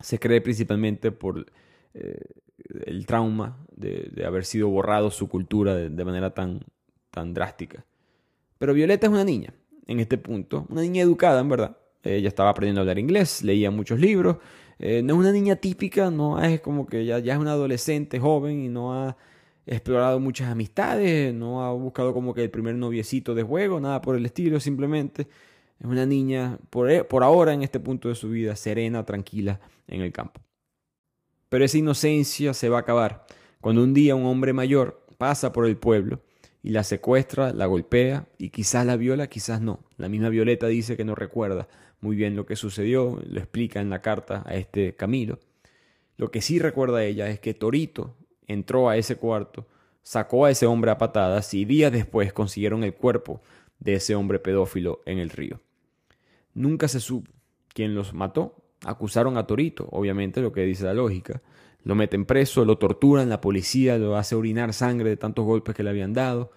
Se 0.00 0.18
cree 0.18 0.40
principalmente 0.40 1.12
por 1.12 1.46
eh, 1.94 2.18
el 2.86 3.06
trauma 3.06 3.58
de, 3.74 4.24
haber 4.26 4.44
sido 4.44 4.68
borrado 4.68 5.10
su 5.10 5.28
cultura 5.28 5.74
de, 5.74 6.04
manera 6.04 6.32
tan, 6.34 6.60
tan 7.10 7.34
drástica. 7.34 7.84
Pero 8.58 8.74
Violeta 8.74 9.06
es 9.06 9.12
una 9.12 9.24
niña, 9.24 9.54
en 9.86 10.00
este 10.00 10.18
punto, 10.18 10.66
una 10.70 10.82
niña 10.82 11.02
educada, 11.02 11.40
en 11.40 11.48
verdad. 11.48 11.76
Ella 12.02 12.28
estaba 12.28 12.50
aprendiendo 12.50 12.80
a 12.80 12.82
hablar 12.82 12.98
inglés, 12.98 13.42
leía 13.42 13.70
muchos 13.70 14.00
libros. 14.00 14.38
Eh, 14.84 15.00
no 15.00 15.14
es 15.14 15.20
una 15.20 15.30
niña 15.30 15.54
típica, 15.54 16.10
no 16.10 16.42
es 16.42 16.60
como 16.60 16.86
que 16.86 17.04
ya, 17.04 17.18
es 17.18 17.38
una 17.38 17.52
adolescente 17.52 18.18
joven 18.18 18.62
y 18.62 18.68
no 18.68 18.92
ha 18.92 19.16
explorado 19.64 20.18
muchas 20.18 20.48
amistades, 20.48 21.32
no 21.32 21.64
ha 21.64 21.72
buscado 21.72 22.12
como 22.12 22.34
que 22.34 22.42
el 22.42 22.50
primer 22.50 22.74
noviecito 22.74 23.32
de 23.36 23.44
juego, 23.44 23.78
nada 23.78 24.00
por 24.00 24.16
el 24.16 24.26
estilo, 24.26 24.58
simplemente 24.58 25.28
es 25.78 25.86
una 25.86 26.04
niña 26.04 26.58
por, 26.68 26.90
e, 26.90 27.04
por 27.04 27.22
ahora 27.22 27.52
en 27.52 27.62
este 27.62 27.78
punto 27.78 28.08
de 28.08 28.16
su 28.16 28.30
vida 28.30 28.56
serena, 28.56 29.04
tranquila 29.06 29.60
en 29.86 30.00
el 30.00 30.10
campo. 30.10 30.40
Pero 31.48 31.64
esa 31.64 31.78
inocencia 31.78 32.52
se 32.52 32.68
va 32.68 32.78
a 32.78 32.80
acabar 32.80 33.24
cuando 33.60 33.84
un 33.84 33.94
día 33.94 34.16
un 34.16 34.26
hombre 34.26 34.52
mayor 34.52 35.06
pasa 35.16 35.52
por 35.52 35.64
el 35.64 35.76
pueblo 35.76 36.22
y 36.60 36.70
la 36.70 36.82
secuestra, 36.82 37.52
la 37.52 37.66
golpea 37.66 38.26
y 38.36 38.48
quizás 38.48 38.84
la 38.84 38.96
viola, 38.96 39.28
quizás 39.28 39.60
no. 39.60 39.84
La 39.96 40.08
misma 40.08 40.28
Violeta 40.28 40.66
dice 40.66 40.96
que 40.96 41.04
no 41.04 41.14
recuerda 41.14 41.68
muy 42.02 42.16
bien 42.16 42.36
lo 42.36 42.44
que 42.44 42.56
sucedió, 42.56 43.18
lo 43.24 43.38
explica 43.38 43.80
en 43.80 43.88
la 43.88 44.02
carta 44.02 44.42
a 44.44 44.54
este 44.56 44.94
Camilo. 44.94 45.38
Lo 46.18 46.30
que 46.30 46.42
sí 46.42 46.58
recuerda 46.58 47.04
ella 47.04 47.28
es 47.30 47.40
que 47.40 47.54
Torito 47.54 48.14
entró 48.46 48.90
a 48.90 48.98
ese 48.98 49.16
cuarto, 49.16 49.66
sacó 50.02 50.44
a 50.44 50.50
ese 50.50 50.66
hombre 50.66 50.90
a 50.90 50.98
patadas 50.98 51.54
y 51.54 51.64
días 51.64 51.90
después 51.90 52.34
consiguieron 52.34 52.84
el 52.84 52.94
cuerpo 52.94 53.40
de 53.78 53.94
ese 53.94 54.14
hombre 54.14 54.38
pedófilo 54.38 55.00
en 55.06 55.18
el 55.18 55.30
río. 55.30 55.60
Nunca 56.54 56.88
se 56.88 57.00
supo 57.00 57.30
quién 57.72 57.94
los 57.94 58.12
mató 58.12 58.56
acusaron 58.84 59.36
a 59.36 59.46
Torito, 59.46 59.88
obviamente 59.90 60.40
lo 60.40 60.52
que 60.52 60.62
dice 60.62 60.84
la 60.84 60.94
lógica. 60.94 61.40
Lo 61.84 61.94
meten 61.94 62.24
preso, 62.24 62.64
lo 62.64 62.78
torturan, 62.78 63.28
la 63.28 63.40
policía 63.40 63.98
lo 63.98 64.16
hace 64.16 64.34
orinar 64.34 64.72
sangre 64.72 65.10
de 65.10 65.16
tantos 65.16 65.44
golpes 65.44 65.74
que 65.74 65.82
le 65.82 65.90
habían 65.90 66.12
dado. 66.12 66.52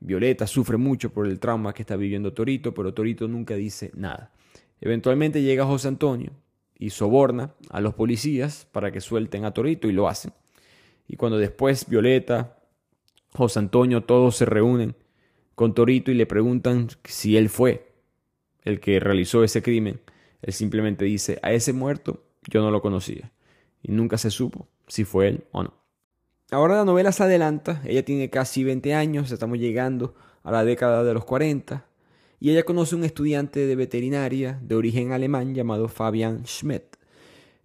Violeta 0.00 0.46
sufre 0.46 0.78
mucho 0.78 1.10
por 1.10 1.26
el 1.26 1.38
trauma 1.38 1.74
que 1.74 1.82
está 1.82 1.96
viviendo 1.96 2.32
Torito, 2.32 2.72
pero 2.72 2.94
Torito 2.94 3.28
nunca 3.28 3.54
dice 3.54 3.90
nada. 3.94 4.30
Eventualmente 4.80 5.42
llega 5.42 5.66
José 5.66 5.88
Antonio 5.88 6.32
y 6.78 6.90
soborna 6.90 7.54
a 7.68 7.80
los 7.80 7.94
policías 7.94 8.66
para 8.72 8.90
que 8.90 9.00
suelten 9.00 9.44
a 9.44 9.52
Torito 9.52 9.88
y 9.88 9.92
lo 9.92 10.08
hacen. 10.08 10.32
Y 11.06 11.16
cuando 11.16 11.38
después 11.38 11.88
Violeta, 11.88 12.58
José 13.34 13.58
Antonio, 13.58 14.02
todos 14.04 14.36
se 14.36 14.44
reúnen 14.44 14.96
con 15.54 15.74
Torito 15.74 16.10
y 16.10 16.14
le 16.14 16.26
preguntan 16.26 16.88
si 17.04 17.36
él 17.36 17.48
fue 17.48 17.92
el 18.64 18.80
que 18.80 19.00
realizó 19.00 19.44
ese 19.44 19.62
crimen, 19.62 20.00
él 20.42 20.52
simplemente 20.52 21.04
dice, 21.04 21.38
a 21.42 21.52
ese 21.52 21.72
muerto 21.72 22.24
yo 22.48 22.62
no 22.62 22.70
lo 22.70 22.80
conocía. 22.80 23.32
Y 23.82 23.92
nunca 23.92 24.18
se 24.18 24.30
supo 24.30 24.68
si 24.86 25.04
fue 25.04 25.28
él 25.28 25.44
o 25.52 25.62
no. 25.62 25.74
Ahora 26.50 26.76
la 26.76 26.84
novela 26.84 27.12
se 27.12 27.22
adelanta, 27.22 27.80
ella 27.84 28.04
tiene 28.04 28.28
casi 28.28 28.64
20 28.64 28.94
años, 28.94 29.30
estamos 29.30 29.58
llegando 29.58 30.14
a 30.42 30.50
la 30.50 30.64
década 30.64 31.04
de 31.04 31.14
los 31.14 31.24
40, 31.24 31.86
y 32.40 32.50
ella 32.50 32.64
conoce 32.64 32.94
a 32.94 32.98
un 32.98 33.04
estudiante 33.04 33.66
de 33.66 33.76
veterinaria 33.76 34.58
de 34.62 34.74
origen 34.74 35.12
alemán 35.12 35.54
llamado 35.54 35.88
Fabian 35.88 36.46
Schmidt. 36.46 36.96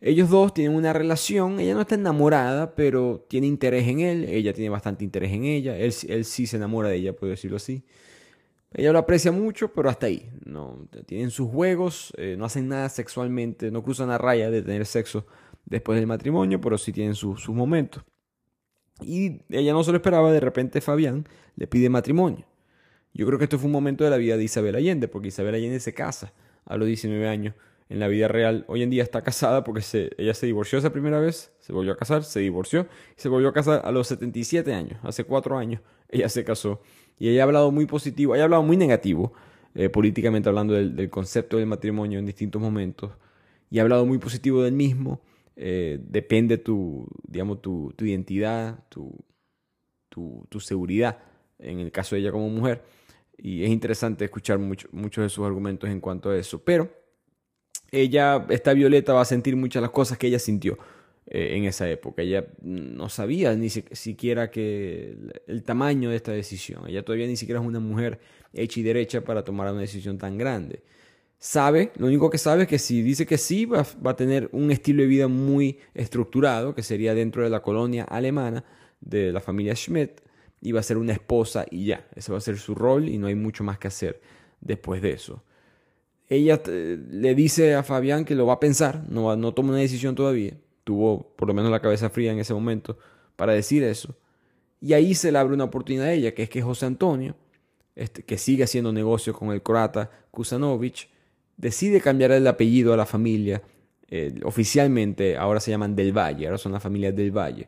Ellos 0.02 0.30
dos 0.30 0.54
tienen 0.54 0.76
una 0.76 0.94
relación, 0.94 1.60
ella 1.60 1.74
no 1.74 1.82
está 1.82 1.96
enamorada, 1.96 2.76
pero 2.76 3.26
tiene 3.28 3.48
interés 3.48 3.88
en 3.88 4.02
él, 4.02 4.26
ella 4.26 4.54
tiene 4.54 4.70
bastante 4.70 5.04
interés 5.06 5.32
en 5.32 5.46
ella, 5.46 5.78
él, 5.78 5.94
él 6.10 6.26
sí 6.26 6.46
se 6.46 6.58
enamora 6.58 6.90
de 6.90 6.98
ella, 6.98 7.16
puedo 7.16 7.32
decirlo 7.32 7.58
así. 7.58 7.84
Ella 8.74 8.92
lo 8.92 9.00
aprecia 9.00 9.32
mucho, 9.32 9.72
pero 9.72 9.90
hasta 9.90 10.08
ahí. 10.08 10.30
No, 10.44 10.88
tienen 11.06 11.32
sus 11.32 11.50
juegos, 11.50 12.14
eh, 12.18 12.36
no 12.38 12.44
hacen 12.44 12.68
nada 12.68 12.90
sexualmente, 12.90 13.72
no 13.72 13.82
cruzan 13.82 14.10
la 14.10 14.18
raya 14.18 14.52
de 14.52 14.62
tener 14.62 14.86
sexo 14.86 15.26
después 15.64 15.98
del 15.98 16.08
matrimonio, 16.08 16.60
pero 16.60 16.78
sí 16.78 16.92
tienen 16.92 17.16
sus 17.16 17.48
momentos. 17.48 18.04
Y 19.02 19.42
ella 19.50 19.72
no 19.72 19.84
se 19.84 19.92
lo 19.92 19.98
esperaba, 19.98 20.32
de 20.32 20.42
repente 20.42 20.82
Fabián 20.82 21.26
le 21.56 21.68
pide 21.68 21.90
matrimonio. 21.90 22.46
Yo 23.16 23.26
creo 23.26 23.40
que 23.40 23.46
esto 23.46 23.58
fue 23.58 23.68
un 23.68 23.72
momento 23.72 24.04
de 24.04 24.10
la 24.10 24.18
vida 24.18 24.36
de 24.36 24.44
Isabel 24.44 24.76
Allende, 24.76 25.08
porque 25.08 25.30
Isabel 25.30 25.56
Allende 25.56 25.80
se 25.80 25.94
casa 25.94 26.34
a 26.66 26.76
los 26.76 26.86
19 26.86 27.28
años. 27.28 27.56
En 27.88 28.00
la 28.00 28.10
vida 28.10 28.28
real, 28.28 28.66
hoy 28.68 28.84
en 28.84 28.90
día 28.90 29.04
está 29.04 29.24
casada 29.24 29.64
porque 29.64 29.82
ella 30.18 30.34
se 30.34 30.46
divorció 30.48 30.80
esa 30.80 30.92
primera 30.92 31.20
vez, 31.20 31.54
se 31.60 31.72
volvió 31.72 31.94
a 31.94 31.98
casar, 31.98 32.24
se 32.24 32.42
divorció 32.42 32.88
y 33.16 33.22
se 33.22 33.30
volvió 33.30 33.50
a 33.50 33.54
casar 33.54 33.82
a 33.86 33.92
los 33.92 34.08
77 34.08 34.74
años. 34.74 35.00
Hace 35.04 35.24
cuatro 35.24 35.58
años 35.58 35.82
ella 36.10 36.28
se 36.28 36.44
casó 36.44 36.82
y 37.18 37.30
ella 37.30 37.44
ha 37.44 37.46
hablado 37.46 37.72
muy 37.72 37.86
positivo, 37.86 38.36
ella 38.36 38.44
ha 38.44 38.46
hablado 38.46 38.64
muy 38.64 38.76
negativo, 38.76 39.32
eh, 39.76 39.88
políticamente 39.88 40.50
hablando 40.50 40.74
del, 40.74 41.10
concepto 41.10 41.58
del 41.58 41.68
matrimonio 41.68 42.20
en 42.20 42.26
distintos 42.26 42.62
momentos, 42.62 43.12
y 43.70 43.80
ha 43.80 43.84
hablado 43.84 44.06
muy 44.06 44.18
positivo 44.18 44.64
del 44.64 44.74
mismo. 44.74 45.22
Eh, 45.56 46.00
depende 46.02 46.58
tu, 46.58 47.08
digamos, 47.26 47.62
tu, 47.62 47.94
tu 47.96 48.04
identidad, 48.04 48.84
tu, 48.90 49.16
tu, 50.10 50.46
tu, 50.50 50.60
seguridad, 50.60 51.20
en 51.60 51.80
el 51.80 51.92
caso 51.94 52.16
de 52.16 52.22
ella 52.22 52.32
como 52.32 52.50
mujer. 52.50 52.84
Y 53.38 53.64
es 53.64 53.70
interesante 53.70 54.26
escuchar 54.26 54.60
mucho, 54.60 54.88
muchos 54.92 55.24
de 55.24 55.30
sus 55.30 55.46
argumentos 55.46 55.90
en 55.90 56.00
cuanto 56.00 56.30
a 56.30 56.38
eso. 56.38 56.64
Pero 56.64 56.90
ella, 57.92 58.46
esta 58.50 58.74
Violeta, 58.74 59.14
va 59.14 59.22
a 59.22 59.26
sentir 59.26 59.56
muchas 59.56 59.82
las 59.82 59.92
cosas 59.92 60.18
que 60.18 60.28
ella 60.28 60.40
sintió. 60.40 60.78
Eh, 61.28 61.58
en 61.58 61.64
esa 61.64 61.90
época. 61.90 62.22
Ella 62.22 62.46
no 62.62 63.10
sabía 63.10 63.56
ni 63.56 63.72
siquiera 63.72 64.52
que 64.52 65.18
el, 65.48 65.64
tamaño 65.64 66.12
de 66.12 66.18
esta 66.18 66.32
decisión. 66.32 66.88
Ella 66.88 67.04
todavía 67.04 67.26
ni 67.26 67.36
siquiera 67.36 67.60
es 67.60 67.66
una 67.66 67.80
mujer 67.80 68.20
hecha 68.54 68.80
y 68.80 68.84
derecha 68.84 69.22
para 69.22 69.44
tomar 69.44 69.72
una 69.72 69.82
decisión 69.82 70.20
tan 70.20 70.38
grande. 70.38 70.84
Sabe, 71.40 71.92
lo 71.98 72.06
único 72.06 72.30
que 72.30 72.38
sabe 72.38 72.64
es 72.64 72.68
que 72.68 72.78
si 72.78 73.02
dice 73.02 73.26
que 73.26 73.40
sí, 73.40 73.66
va, 73.66 73.84
va 74.06 74.12
a 74.12 74.16
tener 74.16 74.50
un 74.52 74.70
estilo 74.70 75.02
de 75.02 75.08
vida 75.08 75.28
muy 75.28 75.80
estructurado, 75.96 76.76
que 76.76 76.84
sería 76.84 77.16
dentro 77.16 77.44
de 77.44 77.50
la 77.50 77.64
colonia 77.64 78.04
alemana 78.04 78.64
de 79.02 79.32
la 79.32 79.42
familia 79.42 79.76
Schmidt, 79.76 80.22
y 80.66 80.72
va 80.72 80.80
a 80.80 80.84
ser 80.84 80.98
una 80.98 81.14
esposa 81.14 81.66
y 81.70 81.86
ya. 81.86 82.08
Ese 82.16 82.32
va 82.32 82.40
a 82.40 82.42
ser 82.42 82.58
su 82.58 82.74
rol 82.74 83.08
y 83.08 83.20
no 83.20 83.28
hay 83.28 83.36
mucho 83.36 83.64
más 83.64 83.78
que 83.78 83.88
hacer 83.88 84.20
después 84.62 85.00
de 85.00 85.12
eso. 85.12 85.44
Ella 86.28 86.60
eh, 86.66 86.98
le 87.08 87.36
dice 87.36 87.76
a 87.76 87.84
Fabián 87.84 88.26
que 88.26 88.34
lo 88.34 88.48
va 88.48 88.54
a 88.54 88.60
pensar, 88.60 89.04
no, 89.08 89.36
no 89.36 89.54
toma 89.54 89.70
una 89.70 89.78
decisión 89.78 90.16
todavía, 90.16 90.58
tuvo 90.84 91.36
por 91.36 91.48
lo 91.48 91.54
menos 91.54 91.70
la 91.70 91.82
cabeza 91.82 92.10
fría 92.10 92.32
en 92.32 92.40
ese 92.40 92.56
momento 92.56 92.98
para 93.36 93.54
decir 93.54 93.84
eso. 93.84 94.18
Y 94.82 94.94
ahí 94.94 95.14
se 95.14 95.32
le 95.32 95.38
abre 95.38 95.54
una 95.54 95.66
oportunidad 95.66 96.08
a 96.08 96.14
ella, 96.14 96.34
que 96.34 96.42
es 96.42 96.50
que 96.50 96.64
José 96.64 96.88
Antonio, 96.88 97.36
este, 97.96 98.24
que 98.24 98.40
sigue 98.40 98.64
haciendo 98.64 98.92
negocios 98.92 99.38
con 99.38 99.52
el 99.52 99.62
croata 99.62 100.10
Kusanovich, 100.32 101.10
decide 101.58 102.02
cambiar 102.02 102.32
el 102.32 102.48
apellido 102.48 102.92
a 102.92 102.98
la 102.98 103.06
familia. 103.06 103.62
Eh, 104.08 104.34
oficialmente 104.44 105.38
ahora 105.38 105.60
se 105.60 105.70
llaman 105.70 105.96
Del 105.96 106.12
Valle, 106.12 106.48
ahora 106.48 106.58
son 106.58 106.72
la 106.72 106.80
familia 106.80 107.12
Del 107.12 107.30
Valle. 107.30 107.68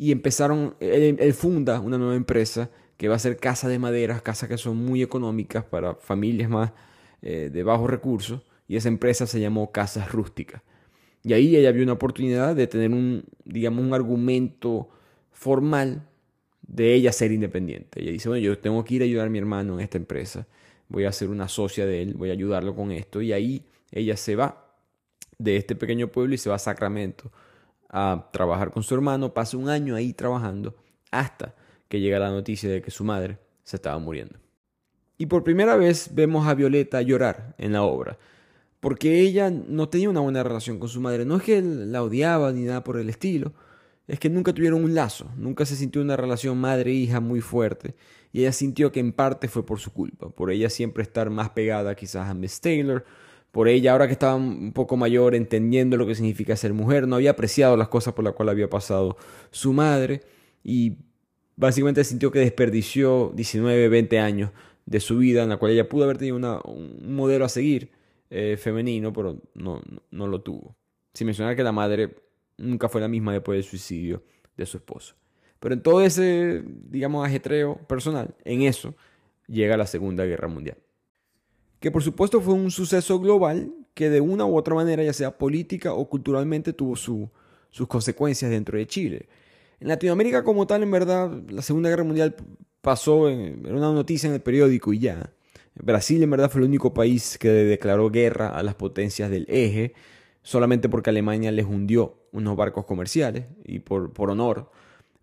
Y 0.00 0.12
empezaron, 0.12 0.76
él, 0.80 1.34
funda 1.34 1.78
una 1.78 1.98
nueva 1.98 2.14
empresa 2.14 2.70
que 2.96 3.06
va 3.06 3.16
a 3.16 3.18
ser 3.18 3.36
casa 3.36 3.68
de 3.68 3.78
maderas, 3.78 4.22
casas 4.22 4.48
que 4.48 4.56
son 4.56 4.78
muy 4.78 5.02
económicas 5.02 5.62
para 5.62 5.94
familias 5.94 6.48
más 6.48 6.72
eh, 7.20 7.50
de 7.52 7.62
bajos 7.62 7.90
recursos. 7.90 8.40
Y 8.66 8.76
esa 8.76 8.88
empresa 8.88 9.26
se 9.26 9.40
llamó 9.40 9.72
Casas 9.72 10.10
Rústicas. 10.10 10.62
Y 11.22 11.34
ahí 11.34 11.54
ella 11.54 11.70
vio 11.70 11.82
una 11.82 11.92
oportunidad 11.92 12.56
de 12.56 12.66
tener 12.66 12.92
un, 12.92 13.24
digamos, 13.44 13.84
un 13.84 13.92
argumento 13.92 14.88
formal 15.32 16.08
de 16.62 16.94
ella 16.94 17.12
ser 17.12 17.30
independiente. 17.30 18.00
Ella 18.00 18.12
dice, 18.12 18.30
bueno, 18.30 18.42
yo 18.42 18.58
tengo 18.58 18.82
que 18.82 18.94
ir 18.94 19.02
a 19.02 19.04
ayudar 19.04 19.26
a 19.26 19.30
mi 19.30 19.36
hermano 19.36 19.74
en 19.74 19.80
esta 19.80 19.98
empresa, 19.98 20.46
voy 20.88 21.04
a 21.04 21.12
ser 21.12 21.28
una 21.28 21.46
socia 21.46 21.84
de 21.84 22.00
él, 22.00 22.14
voy 22.14 22.30
a 22.30 22.32
ayudarlo 22.32 22.74
con 22.74 22.90
esto. 22.90 23.20
Y 23.20 23.34
ahí 23.34 23.66
ella 23.92 24.16
se 24.16 24.34
va 24.34 24.78
de 25.36 25.56
este 25.56 25.76
pequeño 25.76 26.08
pueblo 26.08 26.34
y 26.34 26.38
se 26.38 26.48
va 26.48 26.56
a 26.56 26.58
Sacramento 26.58 27.30
a 27.90 28.28
trabajar 28.32 28.70
con 28.70 28.82
su 28.82 28.94
hermano, 28.94 29.34
pasa 29.34 29.56
un 29.56 29.68
año 29.68 29.94
ahí 29.94 30.12
trabajando 30.12 30.74
hasta 31.10 31.54
que 31.88 32.00
llega 32.00 32.18
la 32.18 32.30
noticia 32.30 32.70
de 32.70 32.80
que 32.80 32.90
su 32.90 33.04
madre 33.04 33.38
se 33.64 33.76
estaba 33.76 33.98
muriendo. 33.98 34.38
Y 35.18 35.26
por 35.26 35.44
primera 35.44 35.76
vez 35.76 36.14
vemos 36.14 36.46
a 36.46 36.54
Violeta 36.54 37.02
llorar 37.02 37.54
en 37.58 37.72
la 37.72 37.82
obra 37.82 38.18
porque 38.80 39.20
ella 39.20 39.50
no 39.50 39.88
tenía 39.88 40.10
una 40.10 40.20
buena 40.20 40.42
relación 40.42 40.78
con 40.78 40.88
su 40.88 41.00
madre. 41.00 41.24
No 41.24 41.36
es 41.36 41.42
que 41.42 41.62
la 41.62 42.02
odiaba 42.02 42.50
ni 42.52 42.62
nada 42.62 42.82
por 42.82 42.98
el 42.98 43.10
estilo, 43.10 43.52
es 44.08 44.18
que 44.18 44.30
nunca 44.30 44.52
tuvieron 44.52 44.82
un 44.82 44.94
lazo, 44.94 45.30
nunca 45.36 45.64
se 45.66 45.76
sintió 45.76 46.02
una 46.02 46.16
relación 46.16 46.58
madre-hija 46.58 47.20
muy 47.20 47.40
fuerte. 47.40 47.94
Y 48.32 48.40
ella 48.40 48.52
sintió 48.52 48.90
que 48.90 49.00
en 49.00 49.12
parte 49.12 49.48
fue 49.48 49.64
por 49.64 49.78
su 49.78 49.92
culpa, 49.92 50.30
por 50.30 50.50
ella 50.50 50.70
siempre 50.70 51.02
estar 51.02 51.30
más 51.30 51.50
pegada 51.50 51.94
quizás 51.94 52.28
a 52.28 52.34
Miss 52.34 52.60
Taylor, 52.60 53.04
por 53.50 53.68
ella 53.68 53.92
ahora 53.92 54.06
que 54.06 54.12
estaba 54.12 54.36
un 54.36 54.72
poco 54.72 54.96
mayor, 54.96 55.34
entendiendo 55.34 55.96
lo 55.96 56.06
que 56.06 56.14
significa 56.14 56.56
ser 56.56 56.72
mujer, 56.72 57.08
no 57.08 57.16
había 57.16 57.30
apreciado 57.30 57.76
las 57.76 57.88
cosas 57.88 58.14
por 58.14 58.24
las 58.24 58.34
cuales 58.34 58.52
había 58.52 58.70
pasado 58.70 59.16
su 59.50 59.72
madre 59.72 60.22
y 60.62 60.98
básicamente 61.56 62.04
sintió 62.04 62.30
que 62.30 62.38
desperdició 62.38 63.32
19, 63.34 63.88
20 63.88 64.18
años 64.18 64.50
de 64.86 65.00
su 65.00 65.18
vida 65.18 65.42
en 65.42 65.48
la 65.48 65.56
cual 65.56 65.72
ella 65.72 65.88
pudo 65.88 66.04
haber 66.04 66.18
tenido 66.18 66.36
un 66.36 67.14
modelo 67.14 67.44
a 67.44 67.48
seguir 67.48 67.90
eh, 68.30 68.56
femenino, 68.56 69.12
pero 69.12 69.40
no, 69.54 69.82
no, 70.10 70.26
lo 70.26 70.40
tuvo. 70.40 70.76
Sin 71.12 71.26
mencionar 71.26 71.56
que 71.56 71.64
la 71.64 71.72
madre 71.72 72.16
nunca 72.56 72.88
fue 72.88 73.00
la 73.00 73.08
misma 73.08 73.32
después 73.32 73.56
del 73.56 73.64
suicidio 73.64 74.22
de 74.56 74.66
su 74.66 74.76
esposo. 74.76 75.16
Pero 75.58 75.74
en 75.74 75.82
todo 75.82 76.00
ese, 76.00 76.62
digamos, 76.64 77.26
ajetreo 77.26 77.76
personal, 77.88 78.34
en 78.44 78.62
eso 78.62 78.94
llega 79.48 79.76
la 79.76 79.86
Segunda 79.86 80.24
Guerra 80.24 80.48
Mundial. 80.48 80.78
Que 81.80 81.90
por 81.90 82.02
supuesto 82.02 82.40
fue 82.40 82.54
un 82.54 82.70
suceso 82.70 83.18
global 83.18 83.72
que 83.94 84.10
de 84.10 84.20
una 84.20 84.46
u 84.46 84.56
otra 84.56 84.74
manera, 84.74 85.02
ya 85.02 85.12
sea 85.12 85.36
política 85.36 85.92
o 85.94 86.08
culturalmente, 86.08 86.72
tuvo 86.72 86.96
sus 86.96 87.88
consecuencias 87.88 88.50
dentro 88.50 88.78
de 88.78 88.86
Chile. 88.86 89.28
En 89.80 89.88
Latinoamérica 89.88 90.44
como 90.44 90.66
tal, 90.66 90.82
en 90.82 90.90
verdad, 90.90 91.30
la 91.48 91.62
Segunda 91.62 91.88
Guerra 91.88 92.04
Mundial 92.04 92.36
pasó, 92.80 93.28
en, 93.28 93.66
una 93.66 93.92
noticia 93.92 94.28
en 94.28 94.34
el 94.34 94.40
periódico 94.40 94.92
y 94.92 95.00
ya. 95.00 95.32
Brasil 95.74 96.22
en 96.22 96.30
verdad 96.30 96.50
fue 96.50 96.60
el 96.60 96.68
único 96.68 96.92
país 96.92 97.38
que 97.38 97.48
declaró 97.48 98.10
guerra 98.10 98.48
a 98.48 98.62
las 98.62 98.74
potencias 98.74 99.30
del 99.30 99.46
eje, 99.48 99.94
solamente 100.42 100.88
porque 100.88 101.10
Alemania 101.10 101.50
les 101.52 101.64
hundió 101.64 102.18
unos 102.32 102.56
barcos 102.56 102.84
comerciales 102.84 103.46
y 103.64 103.80
por, 103.80 104.12
por 104.12 104.30
honor 104.30 104.70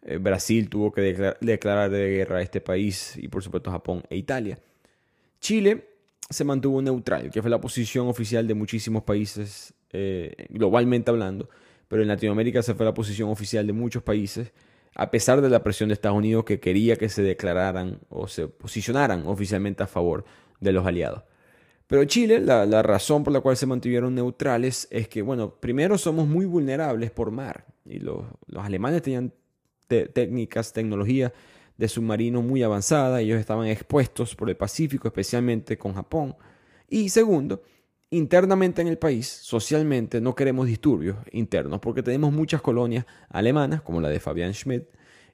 eh, 0.07 0.17
Brasil 0.17 0.69
tuvo 0.69 0.91
que 0.91 1.01
declarar, 1.41 1.91
de 1.91 2.09
guerra 2.09 2.37
a 2.37 2.41
este 2.41 2.61
país 2.61 3.15
y 3.17 3.27
por 3.27 3.43
supuesto 3.43 3.71
Japón 3.71 4.03
e 4.09 4.15
Italia. 4.15 4.57
Chile 5.39 5.96
se 6.29 6.43
mantuvo 6.43 6.81
neutral, 6.81 7.29
que 7.29 7.41
fue 7.41 7.49
la 7.49 7.61
posición 7.61 8.07
oficial 8.07 8.47
de 8.47 8.53
muchísimos 8.53 9.03
países 9.03 9.73
eh, 9.91 10.47
globalmente 10.49 11.09
hablando, 11.11 11.49
pero 11.87 12.01
en 12.01 12.07
Latinoamérica 12.07 12.61
se 12.61 12.73
fue 12.73 12.85
la 12.85 12.93
posición 12.93 13.29
oficial 13.29 13.65
de 13.65 13.73
muchos 13.73 14.03
países, 14.03 14.51
a 14.95 15.09
pesar 15.11 15.41
de 15.41 15.49
la 15.49 15.63
presión 15.63 15.89
de 15.89 15.93
Estados 15.93 16.17
Unidos 16.17 16.43
que 16.43 16.59
quería 16.59 16.95
que 16.97 17.07
se 17.07 17.21
declararan 17.21 17.99
o 18.09 18.27
se 18.27 18.47
posicionaran 18.47 19.25
oficialmente 19.27 19.83
a 19.83 19.87
favor 19.87 20.25
de 20.59 20.71
los 20.71 20.85
aliados. 20.85 21.23
Pero 21.87 22.03
Chile, 22.03 22.41
la, 22.41 22.83
razón 22.83 23.23
por 23.23 23.31
la 23.31 23.39
cual 23.39 23.55
se 23.55 23.65
mantuvieron 23.65 24.13
neutrales 24.13 24.89
es 24.91 25.07
que, 25.07 25.21
bueno, 25.21 25.55
primero 25.55 25.97
somos 25.97 26.27
muy 26.27 26.45
vulnerables 26.45 27.11
por 27.11 27.31
mar 27.31 27.65
y 27.85 27.99
los, 27.99 28.25
alemanes 28.57 29.01
tenían 29.01 29.31
técnicas, 29.87 30.73
tecnología 30.73 31.31
de 31.77 31.87
submarino 31.87 32.41
muy 32.41 32.63
avanzada, 32.63 33.21
ellos 33.21 33.39
estaban 33.39 33.67
expuestos 33.67 34.35
por 34.35 34.49
el 34.49 34.57
Pacífico, 34.57 35.07
especialmente 35.07 35.77
con 35.77 35.93
Japón. 35.93 36.35
Y 36.89 37.09
segundo, 37.09 37.61
internamente 38.09 38.81
en 38.81 38.87
el 38.87 38.97
país, 38.97 39.27
socialmente, 39.27 40.21
no 40.21 40.35
queremos 40.35 40.67
disturbios 40.67 41.17
internos 41.31 41.79
porque 41.79 42.03
tenemos 42.03 42.33
muchas 42.33 42.61
colonias 42.61 43.05
alemanas, 43.29 43.81
como 43.81 44.01
la 44.01 44.09
de 44.09 44.19
Fabian 44.19 44.53
Schmidt, 44.53 44.85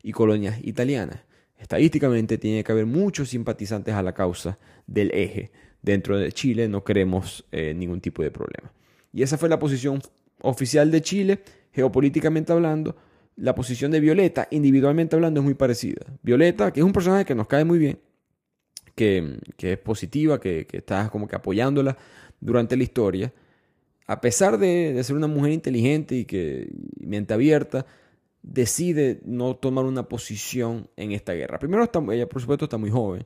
y 0.02 0.12
colonias 0.12 0.60
italianas. 0.64 1.20
Estadísticamente 1.58 2.38
tiene 2.38 2.64
que 2.64 2.72
haber 2.74 2.86
muchos 2.86 3.30
simpatizantes 3.30 3.94
a 3.94 4.04
la 4.04 4.14
causa 4.14 4.60
del 4.86 5.12
eje. 5.12 5.52
Dentro 5.82 6.18
de 6.18 6.32
Chile 6.32 6.68
no 6.68 6.84
queremos 6.84 7.46
eh, 7.52 7.74
ningún 7.74 8.02
tipo 8.02 8.22
de 8.22 8.32
problema. 8.32 8.74
Y 9.14 9.24
esa 9.24 9.38
fue 9.38 9.48
la 9.48 9.60
posición 9.60 10.02
oficial 10.42 10.92
de 10.92 11.02
Chile, 11.02 11.40
geopolíticamente 11.72 12.52
hablando. 12.52 12.98
La 13.36 13.56
posición 13.56 13.92
de 13.92 14.00
Violeta, 14.00 14.48
individualmente 14.52 15.16
hablando, 15.16 15.40
es 15.40 15.44
muy 15.44 15.56
parecida. 15.56 16.06
Violeta, 16.22 16.72
que 16.72 16.80
es 16.80 16.86
un 16.86 16.94
personaje 16.94 17.26
que 17.26 17.36
nos 17.36 17.48
cae 17.48 17.66
muy 17.66 17.80
bien, 17.80 18.00
que, 18.96 19.40
es 19.58 19.78
positiva, 19.80 20.40
que, 20.40 20.68
que 20.68 20.78
está 20.78 21.10
como 21.10 21.28
que 21.28 21.36
apoyándola 21.36 21.98
durante 22.40 22.78
la 22.78 22.84
historia, 22.84 23.34
a 24.08 24.22
pesar 24.22 24.58
de, 24.58 25.02
ser 25.04 25.16
una 25.16 25.28
mujer 25.28 25.52
inteligente 25.52 26.16
y 26.16 26.26
que 26.26 26.70
mente 27.00 27.34
abierta, 27.34 27.86
decide 28.42 29.22
no 29.26 29.56
tomar 29.56 29.86
una 29.86 30.10
posición 30.10 30.90
en 30.98 31.14
esta 31.14 31.34
guerra. 31.34 31.60
Primero, 31.60 31.90
ella 32.12 32.28
por 32.28 32.42
supuesto 32.42 32.66
está 32.66 32.78
muy 32.78 32.90
joven, 32.90 33.26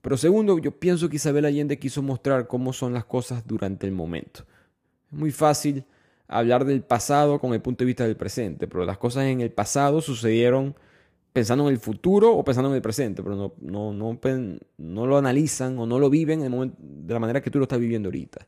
pero 0.00 0.16
segundo, 0.16 0.58
yo 0.58 0.72
pienso 0.72 1.08
que 1.08 1.16
Isabel 1.16 1.44
Allende 1.44 1.78
quiso 1.78 2.02
mostrar 2.02 2.46
cómo 2.48 2.72
son 2.72 2.92
las 2.92 3.04
cosas 3.04 3.46
durante 3.46 3.86
el 3.86 3.92
momento. 3.92 4.44
Es 5.12 5.18
muy 5.18 5.30
fácil 5.30 5.84
hablar 6.28 6.64
del 6.64 6.82
pasado 6.82 7.40
con 7.40 7.54
el 7.54 7.60
punto 7.60 7.84
de 7.84 7.86
vista 7.86 8.04
del 8.04 8.16
presente, 8.16 8.68
pero 8.68 8.84
las 8.84 8.98
cosas 8.98 9.24
en 9.24 9.40
el 9.40 9.50
pasado 9.50 10.00
sucedieron 10.00 10.76
pensando 11.32 11.68
en 11.68 11.74
el 11.74 11.80
futuro 11.80 12.32
o 12.32 12.44
pensando 12.44 12.68
en 12.70 12.76
el 12.76 12.82
presente, 12.82 13.22
pero 13.22 13.36
no, 13.36 13.54
no, 13.60 13.92
no, 13.92 14.18
no 14.78 15.06
lo 15.06 15.18
analizan 15.18 15.78
o 15.78 15.86
no 15.86 15.98
lo 15.98 16.10
viven 16.10 16.40
en 16.40 16.46
el 16.46 16.50
momento, 16.50 16.76
de 16.80 17.14
la 17.14 17.20
manera 17.20 17.40
que 17.40 17.50
tú 17.50 17.58
lo 17.58 17.64
estás 17.64 17.80
viviendo 17.80 18.08
ahorita. 18.08 18.46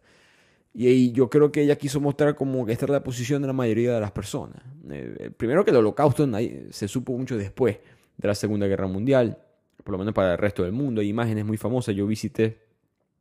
Y 0.72 1.10
yo 1.12 1.28
creo 1.28 1.50
que 1.50 1.62
ella 1.62 1.76
quiso 1.76 2.00
mostrar 2.00 2.36
como 2.36 2.64
que 2.64 2.72
esta 2.72 2.84
era 2.84 2.94
la 2.94 3.02
posición 3.02 3.42
de 3.42 3.48
la 3.48 3.52
mayoría 3.52 3.94
de 3.94 4.00
las 4.00 4.12
personas. 4.12 4.62
Eh, 4.88 5.30
primero 5.36 5.64
que 5.64 5.72
el 5.72 5.78
holocausto 5.78 6.28
se 6.70 6.88
supo 6.88 7.16
mucho 7.16 7.36
después 7.36 7.78
de 8.16 8.28
la 8.28 8.34
Segunda 8.34 8.66
Guerra 8.66 8.86
Mundial, 8.86 9.38
por 9.82 9.92
lo 9.92 9.98
menos 9.98 10.14
para 10.14 10.32
el 10.32 10.38
resto 10.38 10.62
del 10.62 10.72
mundo. 10.72 11.00
Hay 11.00 11.08
imágenes 11.08 11.44
muy 11.44 11.56
famosas. 11.56 11.96
Yo 11.96 12.06
visité 12.06 12.60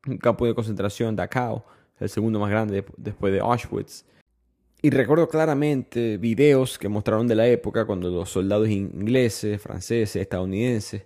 un 0.06 0.18
campo 0.18 0.46
de 0.46 0.54
concentración, 0.54 1.16
Dachau, 1.16 1.64
el 2.00 2.10
segundo 2.10 2.40
más 2.40 2.52
grande 2.52 2.86
después 2.98 3.34
de 3.34 3.40
Auschwitz. 3.40 4.06
Y 4.82 4.92
recuerdo 4.92 5.28
claramente 5.28 6.18
videos 6.18 6.80
que 6.80 6.88
mostraron 6.88 7.28
de 7.28 7.36
la 7.36 7.48
época 7.48 7.86
cuando 7.86 8.10
los 8.10 8.30
soldados 8.30 8.70
ingleses, 8.70 9.62
franceses, 9.62 10.16
estadounidenses 10.16 11.04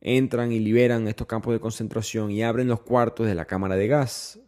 entran 0.00 0.50
y 0.50 0.58
liberan 0.58 1.06
estos 1.06 1.28
campos 1.28 1.52
de 1.52 1.60
concentración 1.60 2.32
y 2.32 2.42
abren 2.42 2.66
los 2.66 2.80
cuartos 2.80 3.28
de 3.28 3.36
la 3.36 3.44
cámara 3.44 3.76
de 3.76 3.86
gas, 3.86 4.40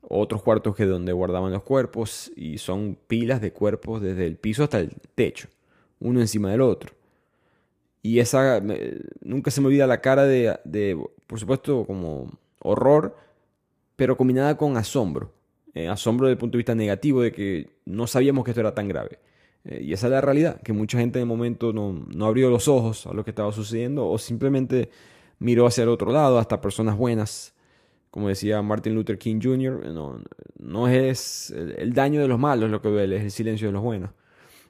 otros 0.00 0.42
cuartos 0.42 0.74
que 0.74 0.86
donde 0.86 1.12
guardaban 1.12 1.52
los 1.52 1.62
cuerpos 1.62 2.32
y 2.36 2.56
son 2.56 2.96
pilas 3.06 3.42
de 3.42 3.52
cuerpos 3.52 4.00
desde 4.00 4.26
el 4.26 4.36
piso 4.36 4.64
hasta 4.64 4.78
el 4.78 4.94
techo, 5.14 5.48
uno 5.98 6.20
encima 6.20 6.50
del 6.50 6.62
otro. 6.62 6.94
Y 8.02 8.20
esa 8.20 8.62
nunca 9.20 9.50
se 9.50 9.60
me 9.60 9.66
olvida 9.66 9.86
la 9.86 10.00
cara 10.00 10.24
de, 10.24 10.58
de 10.64 10.98
por 11.26 11.38
supuesto, 11.38 11.84
como 11.84 12.30
horror, 12.60 13.14
pero 13.96 14.16
combinada 14.16 14.56
con 14.56 14.78
asombro 14.78 15.34
eh, 15.74 15.88
asombro 15.88 16.26
desde 16.26 16.34
el 16.34 16.38
punto 16.38 16.56
de 16.56 16.58
vista 16.58 16.74
negativo 16.74 17.22
de 17.22 17.32
que 17.32 17.70
no 17.84 18.06
sabíamos 18.06 18.44
que 18.44 18.50
esto 18.50 18.60
era 18.60 18.74
tan 18.74 18.88
grave. 18.88 19.18
Eh, 19.64 19.82
y 19.84 19.92
esa 19.92 20.06
es 20.06 20.12
la 20.12 20.20
realidad, 20.20 20.60
que 20.62 20.72
mucha 20.72 20.98
gente 20.98 21.18
en 21.18 21.24
el 21.24 21.28
momento 21.28 21.72
no, 21.72 21.92
no, 21.92 22.26
abrió 22.26 22.50
los 22.50 22.66
ojos 22.66 23.06
a 23.06 23.12
lo 23.12 23.24
que 23.24 23.30
estaba 23.30 23.52
sucediendo 23.52 24.08
o 24.08 24.18
simplemente 24.18 24.90
miró 25.38 25.66
hacia 25.66 25.82
el 25.82 25.90
otro 25.90 26.12
lado, 26.12 26.38
hasta 26.38 26.60
personas 26.60 26.96
buenas. 26.96 27.54
Como 28.10 28.28
decía 28.28 28.60
Martin 28.62 28.94
Luther 28.94 29.18
King 29.18 29.38
Jr., 29.40 29.86
no, 29.92 30.20
no 30.58 30.88
es 30.88 31.50
el, 31.50 31.92
daño 31.92 32.20
de 32.20 32.26
los 32.26 32.40
malos 32.40 32.70
lo 32.70 32.82
que 32.82 32.88
duele, 32.88 33.16
es 33.16 33.22
el 33.22 33.30
silencio 33.30 33.68
de 33.68 33.72
los 33.72 33.82
buenos. 33.82 34.10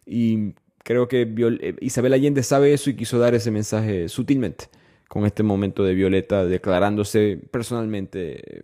Y 0.05 0.55
creo 0.85 1.09
que 1.09 1.23
eh, 1.23 1.77
Isabel 1.81 2.13
Allende 2.13 2.43
sabe 2.43 2.75
eso 2.75 2.91
y 2.91 2.97
quiso 2.97 3.19
dar 3.19 3.35
ese 3.35 3.51
mensaje 3.51 4.09
sutilmente 4.09 4.67
con 5.09 5.25
este 5.25 5.43
momento 5.43 5.83
de 5.85 5.95
Violeta 5.95 6.45
declarándose 6.45 7.41
personalmente, 7.51 8.63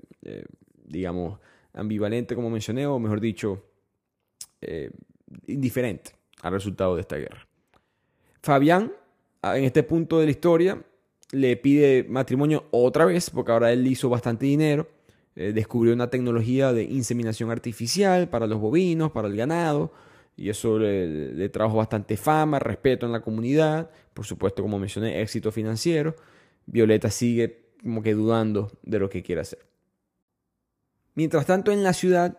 digamos, 0.85 1.41
ambivalente, 1.77 2.35
como 2.35 2.51
mencioné, 2.51 2.87
o 2.87 2.99
mejor 2.99 3.21
dicho, 3.21 3.65
eh, 4.61 4.91
indiferente 5.47 6.13
al 6.43 6.53
resultado 6.53 6.95
de 6.95 7.03
esta 7.03 7.17
guerra. 7.17 7.47
Fabián, 8.43 8.93
en 9.43 9.65
este 9.65 9.83
punto 9.83 10.19
de 10.19 10.25
la 10.27 10.31
historia, 10.31 10.83
le 11.33 11.57
pide 11.57 12.05
matrimonio 12.09 12.67
otra 12.71 13.05
vez, 13.05 13.31
porque 13.31 13.53
ahora 13.53 13.73
él 13.73 13.87
hizo 13.87 14.09
bastante 14.09 14.47
dinero, 14.47 14.89
eh, 15.35 15.53
descubrió 15.53 15.93
una 15.93 16.09
tecnología 16.09 16.73
de 16.73 16.85
inseminación 16.85 17.51
artificial 17.51 18.29
para 18.29 18.47
los 18.47 18.61
bovinos, 18.61 19.11
para 19.13 19.29
el 19.29 19.37
ganado, 19.37 19.93
y 20.37 20.51
eso 20.51 20.79
le, 20.79 21.33
le, 21.33 21.49
trajo 21.49 21.77
bastante 21.77 22.17
fama, 22.17 22.59
respeto 22.59 23.07
en 23.07 23.13
la 23.13 23.21
comunidad, 23.21 23.91
por 24.13 24.27
supuesto, 24.27 24.63
como 24.63 24.79
mencioné, 24.79 25.23
éxito 25.23 25.51
financiero. 25.51 26.15
Violeta 26.67 27.11
sigue 27.11 27.67
como 27.83 28.03
que 28.03 28.15
dudando 28.15 28.71
de 28.83 28.99
lo 28.99 29.09
que 29.09 29.23
quiere 29.23 29.41
hacer. 29.41 29.67
Mientras 31.17 31.47
tanto, 31.47 31.73
en 31.73 31.83
la 31.83 31.93
ciudad, 31.93 32.39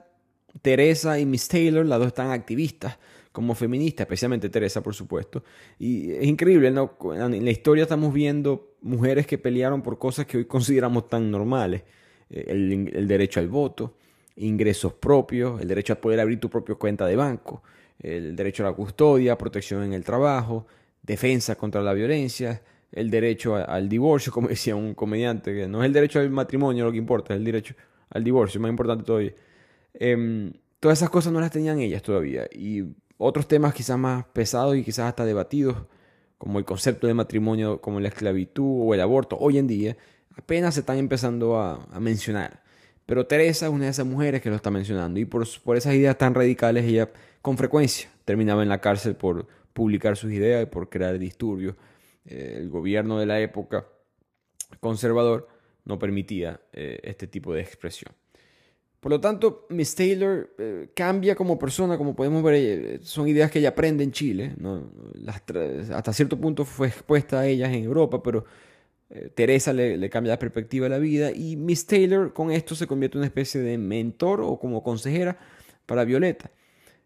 Teresa 0.62 1.20
y 1.20 1.26
Miss 1.26 1.50
Taylor, 1.50 1.86
las 1.86 2.00
dos 2.00 2.08
están 2.08 2.32
activistas 2.32 2.98
como 3.32 3.54
feministas, 3.54 4.06
especialmente 4.06 4.50
Teresa, 4.50 4.82
por 4.82 4.96
supuesto. 4.96 5.44
Y 5.78 6.12
es 6.12 6.26
increíble, 6.26 6.72
¿no? 6.72 6.98
En 7.14 7.44
la 7.44 7.52
historia 7.52 7.84
estamos 7.84 8.14
viendo 8.14 8.78
mujeres 8.82 9.28
que 9.28 9.38
pelearon 9.38 9.82
por 9.82 10.00
cosas 10.00 10.26
que 10.26 10.38
hoy 10.38 10.46
consideramos 10.46 11.10
tan 11.10 11.30
normales. 11.30 11.84
Eh, 12.30 12.46
el, 12.48 13.08
derecho 13.08 13.40
al 13.40 13.48
voto, 13.48 13.96
ingresos 14.36 14.94
propios, 14.94 15.62
el 15.62 15.68
derecho 15.68 15.94
a 15.94 15.96
poder 15.98 16.20
abrir 16.20 16.40
tu 16.40 16.50
propia 16.50 16.76
cuenta 16.76 17.06
de 17.06 17.16
banco, 17.16 17.64
el 18.00 18.36
derecho 18.36 18.64
a 18.64 18.72
la 18.72 18.76
custodia, 18.76 19.38
protección 19.38 19.84
en 19.84 19.94
el 19.94 20.04
trabajo, 20.04 20.68
defensa 21.02 21.56
contra 21.56 21.82
la 21.82 21.94
violencia, 21.94 22.62
el 22.92 23.10
derecho 23.10 23.56
al 23.56 23.88
divorcio, 23.88 24.32
como 24.34 24.48
decía 24.48 24.76
un 24.76 24.94
comediante, 24.94 25.54
que 25.54 25.68
no 25.68 25.82
es 25.82 25.88
el 25.88 25.94
derecho 25.94 26.20
al 26.20 26.30
matrimonio 26.30 26.86
lo 26.86 26.92
que 26.92 26.98
importa, 26.98 27.34
es 27.34 27.40
el 27.40 27.46
derecho 27.46 27.76
al 28.10 28.24
divorcio, 28.24 28.60
más 28.60 28.70
importante 28.70 29.04
todavía. 29.04 29.34
Em, 29.94 30.54
todas 30.80 31.00
esas 31.00 31.10
cosas 31.10 31.34
no 31.34 31.40
las 31.40 31.52
tenían 31.52 31.80
ellas 31.80 32.02
todavía. 32.02 32.48
Y 32.52 32.84
otros 33.18 33.48
temas 33.48 33.74
quizás 33.74 33.98
más 33.98 34.26
pesados 34.28 34.76
y 34.76 34.84
quizás 34.84 35.08
hasta 35.10 35.26
debatidos, 35.26 35.78
como 36.38 36.60
el 36.60 36.66
concepto 36.66 37.08
de 37.08 37.14
matrimonio, 37.14 37.82
como 37.82 38.00
la 38.00 38.10
esclavitud 38.10 38.88
o 38.88 38.94
el 38.94 39.02
aborto, 39.02 39.38
hoy 39.40 39.58
en 39.58 39.68
día 39.68 39.98
apenas 40.38 40.76
se 40.76 40.82
están 40.82 40.98
empezando 40.98 41.60
a, 41.60 41.88
mencionar. 42.00 42.62
Pero 43.06 43.26
Teresa 43.26 43.68
es 43.68 43.72
una 43.72 43.86
de 43.86 43.92
esas 43.92 44.06
mujeres 44.06 44.42
que 44.42 44.50
lo 44.50 44.56
está 44.56 44.70
mencionando 44.70 45.20
y 45.20 45.26
por, 45.26 45.48
por 45.64 45.78
esas 45.78 45.96
ideas 45.96 46.18
tan 46.18 46.36
radicales 46.36 46.86
ella 46.86 47.10
con 47.42 47.58
frecuencia 47.58 48.10
terminaba 48.26 48.62
en 48.62 48.70
la 48.70 48.82
cárcel 48.82 49.16
por 49.16 49.48
publicar 49.74 50.18
sus 50.18 50.32
ideas 50.32 50.64
y 50.64 50.66
por 50.66 50.90
crear 50.90 51.18
disturbios. 51.18 51.76
Eh, 52.26 52.58
el 52.58 52.70
gobierno 52.70 53.20
de 53.20 53.26
la 53.26 53.40
época 53.40 53.86
conservador 54.80 55.48
no 55.88 55.98
permitía 55.98 56.60
eh, 56.74 57.00
este 57.02 57.28
tipo 57.28 57.54
de 57.54 57.62
expresión. 57.62 58.14
Por 59.00 59.12
lo 59.12 59.22
tanto, 59.22 59.68
Miss 59.70 59.96
Taylor 59.96 60.54
eh, 60.58 60.90
cambia 60.94 61.34
como 61.36 61.58
persona, 61.58 61.98
como 61.98 62.16
podemos 62.16 62.44
ver, 62.44 62.56
eh, 62.56 63.00
son 63.04 63.28
ideas 63.28 63.50
que 63.50 63.60
ella 63.60 63.70
aprende 63.70 64.04
en 64.04 64.12
Chile. 64.12 64.54
hasta 65.28 66.14
cierto 66.14 66.38
punto 66.40 66.66
fue 66.66 66.88
expuesta 66.88 67.40
a 67.40 67.48
ellas 67.48 67.72
en 67.74 67.84
Europa, 67.84 68.22
pero 68.22 68.46
Teresa 69.36 69.72
le, 69.72 70.10
cambia 70.10 70.34
la 70.34 70.40
perspectiva 70.40 70.84
de 70.84 70.90
la 70.90 70.98
vida 70.98 71.32
y 71.32 71.56
Miss 71.56 71.86
Taylor 71.86 72.34
con 72.34 72.52
esto 72.52 72.76
se 72.76 72.88
convierte 72.88 73.18
en 73.18 73.20
una 73.20 73.28
especie 73.28 73.62
de 73.62 73.78
mentor 73.78 74.42
o 74.42 74.60
como 74.60 74.84
consejera 74.84 75.38
para 75.86 76.04
Violeta. 76.04 76.52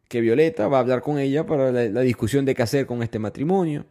Que 0.07 0.19
Violeta 0.19 0.67
va 0.67 0.77
a 0.77 0.79
hablar 0.79 1.01
con 1.01 1.19
ella 1.19 1.45
para 1.45 1.71
la 1.71 2.01
discusión 2.01 2.43
de 2.43 2.55
qué 2.55 2.63
hacer 2.63 2.88
con 2.88 3.03
este 3.03 3.19
matrimonio. 3.19 3.86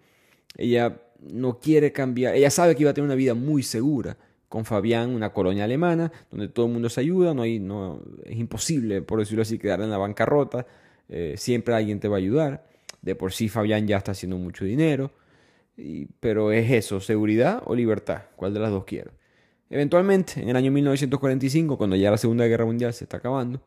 Ella 0.56 1.00
no 1.20 1.60
quiere 1.60 1.92
cambiar, 1.92 2.34
ella 2.34 2.50
sabe 2.50 2.74
que 2.74 2.82
iba 2.82 2.90
a 2.90 2.94
tener 2.94 3.06
una 3.06 3.14
vida 3.14 3.34
muy 3.34 3.62
segura 3.62 4.16
con 4.50 4.64
Fabián, 4.64 5.10
una 5.14 5.32
colonia 5.32 5.62
alemana, 5.62 6.10
donde 6.28 6.48
todo 6.48 6.66
el 6.66 6.72
mundo 6.72 6.88
se 6.90 7.00
ayuda, 7.00 7.32
no 7.34 7.42
hay, 7.42 7.60
no, 7.60 8.02
es 8.24 8.36
imposible, 8.36 9.00
por 9.00 9.20
decirlo 9.20 9.42
así, 9.42 9.60
quedar 9.60 9.80
en 9.80 9.90
la 9.90 9.96
bancarrota, 9.96 10.66
eh, 11.08 11.34
siempre 11.36 11.72
alguien 11.72 12.00
te 12.00 12.08
va 12.08 12.16
a 12.16 12.18
ayudar. 12.18 12.66
De 13.00 13.14
por 13.14 13.32
sí 13.32 13.48
Fabián 13.48 13.86
ya 13.86 13.96
está 13.96 14.10
haciendo 14.10 14.36
mucho 14.36 14.64
dinero, 14.64 15.12
pero 16.18 16.50
es 16.50 16.68
eso, 16.68 17.00
seguridad 17.00 17.62
o 17.64 17.76
libertad, 17.76 18.24
¿cuál 18.34 18.52
de 18.52 18.58
las 18.58 18.70
dos 18.72 18.84
quiero? 18.84 19.12
Eventualmente, 19.70 20.42
en 20.42 20.48
el 20.48 20.56
año 20.56 20.72
1945, 20.72 21.78
cuando 21.78 21.94
ya 21.94 22.10
la 22.10 22.18
Segunda 22.18 22.44
Guerra 22.46 22.64
Mundial 22.66 22.92
se 22.92 23.04
está 23.04 23.18
acabando, 23.18 23.62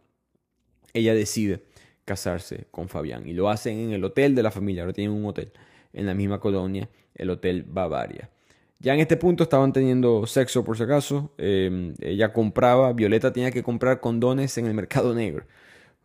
ella 0.94 1.16
decide 1.16 1.64
casarse 2.04 2.68
con 2.72 2.90
Fabián 2.90 3.26
y 3.26 3.32
lo 3.32 3.50
hacen 3.50 3.80
en 3.80 3.92
el 3.94 4.04
hotel 4.04 4.36
de 4.36 4.44
la 4.44 4.52
familia, 4.52 4.84
ahora 4.84 4.92
tienen 4.92 5.16
un 5.16 5.26
hotel 5.26 5.54
en 5.94 6.06
la 6.06 6.14
misma 6.14 6.42
colonia, 6.42 6.90
el 7.16 7.30
Hotel 7.30 7.64
Bavaria. 7.64 8.30
Ya 8.84 8.94
en 8.94 9.00
este 9.00 9.16
punto 9.16 9.44
estaban 9.44 9.72
teniendo 9.72 10.28
sexo 10.28 10.66
por 10.66 10.76
si 10.76 10.84
acaso. 10.84 11.32
Em, 11.38 11.94
ella 12.02 12.34
compraba, 12.34 12.92
Violeta 12.92 13.32
tenía 13.32 13.50
que 13.50 13.64
comprar 13.64 14.02
condones 14.02 14.58
en 14.58 14.66
el 14.66 14.74
mercado 14.74 15.16
negro. 15.16 15.46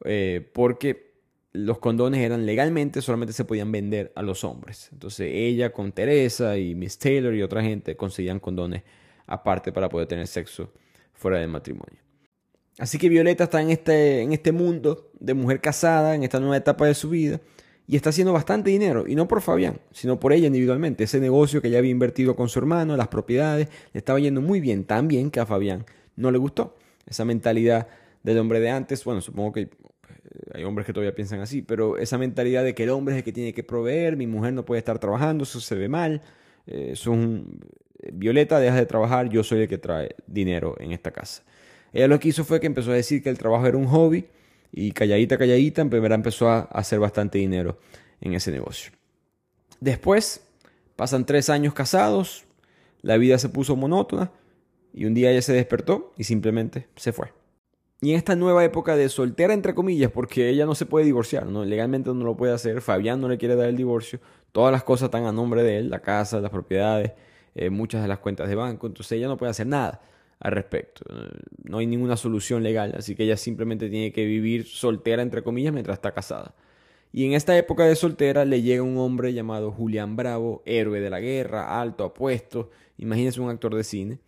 Eh, 0.04 0.48
porque 0.54 1.08
los 1.50 1.80
condones 1.80 2.20
eran 2.20 2.46
legalmente, 2.46 3.02
solamente 3.02 3.32
se 3.32 3.44
podían 3.44 3.72
vender 3.72 4.12
a 4.14 4.22
los 4.22 4.44
hombres. 4.44 4.90
Entonces 4.92 5.28
ella 5.32 5.72
con 5.72 5.90
Teresa 5.90 6.56
y 6.56 6.76
Miss 6.76 6.98
Taylor 6.98 7.34
y 7.34 7.42
otra 7.42 7.62
gente 7.64 7.96
conseguían 7.96 8.38
condones 8.38 8.84
aparte 9.26 9.72
para 9.72 9.88
poder 9.88 10.06
tener 10.06 10.28
sexo 10.28 10.72
fuera 11.14 11.40
del 11.40 11.48
matrimonio. 11.48 11.98
Así 12.78 12.96
que 12.96 13.08
Violeta 13.08 13.44
está 13.44 13.60
en 13.60 13.70
este, 13.70 14.22
en 14.22 14.32
este 14.32 14.52
mundo 14.52 15.10
de 15.18 15.34
mujer 15.34 15.60
casada, 15.60 16.14
en 16.14 16.22
esta 16.22 16.38
nueva 16.38 16.56
etapa 16.56 16.86
de 16.86 16.94
su 16.94 17.10
vida 17.10 17.40
y 17.88 17.96
está 17.96 18.10
haciendo 18.10 18.34
bastante 18.34 18.68
dinero, 18.68 19.06
y 19.08 19.14
no 19.14 19.26
por 19.26 19.40
Fabián, 19.40 19.80
sino 19.92 20.20
por 20.20 20.34
ella 20.34 20.46
individualmente. 20.46 21.04
Ese 21.04 21.20
negocio 21.20 21.62
que 21.62 21.70
ya 21.70 21.78
había 21.78 21.90
invertido 21.90 22.36
con 22.36 22.50
su 22.50 22.58
hermano, 22.58 22.98
las 22.98 23.08
propiedades, 23.08 23.68
le 23.94 23.98
estaba 23.98 24.20
yendo 24.20 24.42
muy 24.42 24.60
bien, 24.60 24.84
tan 24.84 25.08
bien 25.08 25.30
que 25.30 25.40
a 25.40 25.46
Fabián 25.46 25.86
no 26.14 26.30
le 26.30 26.36
gustó. 26.36 26.76
Esa 27.06 27.24
mentalidad 27.24 27.88
del 28.22 28.38
hombre 28.38 28.60
de 28.60 28.68
antes, 28.68 29.02
bueno, 29.04 29.22
supongo 29.22 29.52
que 29.52 29.60
eh, 29.62 29.68
hay 30.52 30.64
hombres 30.64 30.86
que 30.86 30.92
todavía 30.92 31.14
piensan 31.14 31.40
así, 31.40 31.62
pero 31.62 31.96
esa 31.96 32.18
mentalidad 32.18 32.62
de 32.62 32.74
que 32.74 32.84
el 32.84 32.90
hombre 32.90 33.14
es 33.14 33.18
el 33.20 33.24
que 33.24 33.32
tiene 33.32 33.54
que 33.54 33.64
proveer, 33.64 34.18
mi 34.18 34.26
mujer 34.26 34.52
no 34.52 34.66
puede 34.66 34.80
estar 34.80 34.98
trabajando, 34.98 35.44
eso 35.44 35.58
se 35.58 35.74
ve 35.74 35.88
mal. 35.88 36.20
Eh, 36.66 36.92
Violeta, 38.12 38.60
deja 38.60 38.76
de 38.76 38.84
trabajar, 38.84 39.30
yo 39.30 39.42
soy 39.42 39.62
el 39.62 39.68
que 39.68 39.78
trae 39.78 40.14
dinero 40.26 40.76
en 40.78 40.92
esta 40.92 41.10
casa. 41.10 41.42
Ella 41.94 42.06
lo 42.06 42.20
que 42.20 42.28
hizo 42.28 42.44
fue 42.44 42.60
que 42.60 42.66
empezó 42.66 42.90
a 42.90 42.94
decir 42.94 43.22
que 43.22 43.30
el 43.30 43.38
trabajo 43.38 43.66
era 43.66 43.78
un 43.78 43.86
hobby 43.86 44.26
y 44.72 44.92
calladita, 44.92 45.38
calladita, 45.38 45.82
en 45.82 45.90
primera 45.90 46.14
empezó 46.14 46.48
a 46.48 46.60
hacer 46.60 46.98
bastante 46.98 47.38
dinero 47.38 47.78
en 48.20 48.34
ese 48.34 48.50
negocio. 48.50 48.92
Después, 49.80 50.46
pasan 50.96 51.24
tres 51.26 51.50
años 51.50 51.74
casados, 51.74 52.44
la 53.02 53.16
vida 53.16 53.38
se 53.38 53.48
puso 53.48 53.76
monótona 53.76 54.30
y 54.92 55.04
un 55.04 55.14
día 55.14 55.30
ella 55.30 55.42
se 55.42 55.52
despertó 55.52 56.12
y 56.16 56.24
simplemente 56.24 56.88
se 56.96 57.12
fue. 57.12 57.32
Y 58.00 58.10
en 58.10 58.16
esta 58.16 58.36
nueva 58.36 58.64
época 58.64 58.96
de 58.96 59.08
soltera, 59.08 59.54
entre 59.54 59.74
comillas, 59.74 60.10
porque 60.12 60.48
ella 60.48 60.66
no 60.66 60.74
se 60.74 60.86
puede 60.86 61.04
divorciar, 61.04 61.46
¿no? 61.46 61.64
legalmente 61.64 62.10
no 62.14 62.24
lo 62.24 62.36
puede 62.36 62.52
hacer, 62.52 62.80
Fabián 62.80 63.20
no 63.20 63.28
le 63.28 63.38
quiere 63.38 63.56
dar 63.56 63.68
el 63.68 63.76
divorcio, 63.76 64.20
todas 64.52 64.70
las 64.70 64.84
cosas 64.84 65.06
están 65.06 65.24
a 65.24 65.32
nombre 65.32 65.62
de 65.62 65.78
él, 65.78 65.90
la 65.90 66.00
casa, 66.00 66.40
las 66.40 66.50
propiedades, 66.50 67.12
eh, 67.54 67.70
muchas 67.70 68.02
de 68.02 68.08
las 68.08 68.18
cuentas 68.18 68.48
de 68.48 68.54
banco, 68.54 68.86
entonces 68.86 69.12
ella 69.12 69.26
no 69.26 69.36
puede 69.36 69.50
hacer 69.50 69.66
nada 69.66 70.00
al 70.40 70.52
respecto. 70.52 71.04
No 71.64 71.78
hay 71.78 71.86
ninguna 71.86 72.16
solución 72.16 72.62
legal, 72.62 72.94
así 72.96 73.14
que 73.14 73.24
ella 73.24 73.36
simplemente 73.36 73.88
tiene 73.88 74.12
que 74.12 74.24
vivir 74.24 74.66
soltera, 74.66 75.22
entre 75.22 75.42
comillas, 75.42 75.72
mientras 75.72 75.96
está 75.96 76.12
casada. 76.12 76.54
Y 77.12 77.24
en 77.24 77.32
esta 77.32 77.56
época 77.56 77.84
de 77.84 77.96
soltera 77.96 78.44
le 78.44 78.62
llega 78.62 78.82
un 78.82 78.98
hombre 78.98 79.32
llamado 79.32 79.72
Julián 79.72 80.14
Bravo, 80.16 80.62
héroe 80.66 81.00
de 81.00 81.10
la 81.10 81.20
guerra, 81.20 81.80
alto, 81.80 82.04
apuesto, 82.04 82.70
imagínense 82.98 83.40
un 83.40 83.50
actor 83.50 83.74
de 83.74 83.84
cine, 83.84 84.18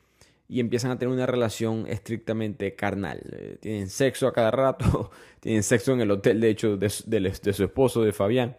y 0.48 0.58
empiezan 0.58 0.90
a 0.90 0.98
tener 0.98 1.14
una 1.14 1.26
relación 1.26 1.86
estrictamente 1.86 2.74
carnal. 2.74 3.20
Eh, 3.32 3.58
tienen 3.61 3.88
sexo 3.88 4.26
a 4.26 4.32
cada 4.32 4.50
rato, 4.50 5.11
tienen 5.40 5.62
sexo 5.62 5.92
en 5.92 6.00
el 6.00 6.11
hotel, 6.11 6.40
de 6.40 6.48
hecho, 6.48 6.76
de, 6.76 6.90
de 7.06 7.52
su 7.52 7.64
esposo, 7.64 8.02
de 8.02 8.12
Fabián. 8.12 8.56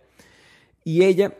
Y 0.83 1.03
ella 1.03 1.35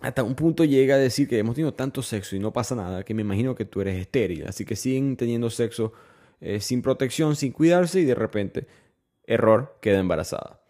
hasta 0.00 0.22
un 0.22 0.34
punto 0.34 0.64
llega 0.64 0.94
a 0.94 0.98
decir 0.98 1.28
que 1.28 1.38
hemos 1.38 1.56
tenido 1.56 1.74
tanto 1.74 2.02
sexo 2.02 2.36
y 2.36 2.38
no 2.38 2.52
pasa 2.52 2.74
nada, 2.74 3.02
que 3.04 3.14
me 3.14 3.22
imagino 3.22 3.54
que 3.54 3.64
tú 3.64 3.80
eres 3.80 3.98
estéril. 3.98 4.46
Así 4.46 4.64
que 4.64 4.76
siguen 4.76 5.16
teniendo 5.16 5.50
sexo 5.50 5.92
eh, 6.40 6.60
sin 6.60 6.82
protección, 6.82 7.34
sin 7.34 7.52
cuidarse 7.52 8.00
y 8.00 8.04
de 8.04 8.14
repente, 8.14 8.66
error, 9.24 9.76
queda 9.80 9.98
embarazada. 9.98 10.60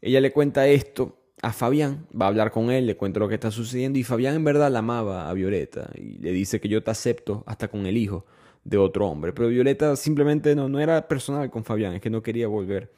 Ella 0.00 0.20
le 0.20 0.32
cuenta 0.32 0.68
esto 0.68 1.16
a 1.42 1.52
Fabián, 1.52 2.06
va 2.18 2.26
a 2.26 2.28
hablar 2.28 2.52
con 2.52 2.70
él, 2.70 2.86
le 2.86 2.96
cuenta 2.96 3.18
lo 3.18 3.28
que 3.28 3.34
está 3.34 3.50
sucediendo 3.50 3.98
y 3.98 4.04
Fabián 4.04 4.36
en 4.36 4.44
verdad 4.44 4.70
la 4.70 4.80
amaba 4.80 5.28
a 5.28 5.32
Violeta 5.32 5.90
y 5.94 6.18
le 6.18 6.32
dice 6.32 6.60
que 6.60 6.68
yo 6.68 6.82
te 6.82 6.90
acepto 6.90 7.42
hasta 7.46 7.68
con 7.68 7.86
el 7.86 7.96
hijo 7.96 8.24
de 8.62 8.76
otro 8.78 9.08
hombre. 9.08 9.32
Pero 9.32 9.48
Violeta 9.48 9.96
simplemente 9.96 10.54
no, 10.54 10.68
no 10.68 10.80
era 10.80 11.08
personal 11.08 11.50
con 11.50 11.64
Fabián, 11.64 11.94
es 11.94 12.00
que 12.00 12.10
no 12.10 12.22
quería 12.22 12.46
volver 12.46 12.92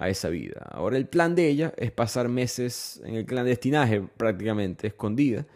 a 0.00 0.08
esa 0.08 0.30
vida. 0.30 0.66
Ahora 0.70 0.96
el 0.96 1.06
plan 1.06 1.34
de 1.34 1.46
ella 1.46 1.74
es 1.76 1.92
pasar 1.92 2.28
meses 2.30 3.02
en 3.04 3.16
el 3.16 3.26
clandestinaje 3.26 4.00
prácticamente, 4.16 4.86
escondida, 4.86 5.46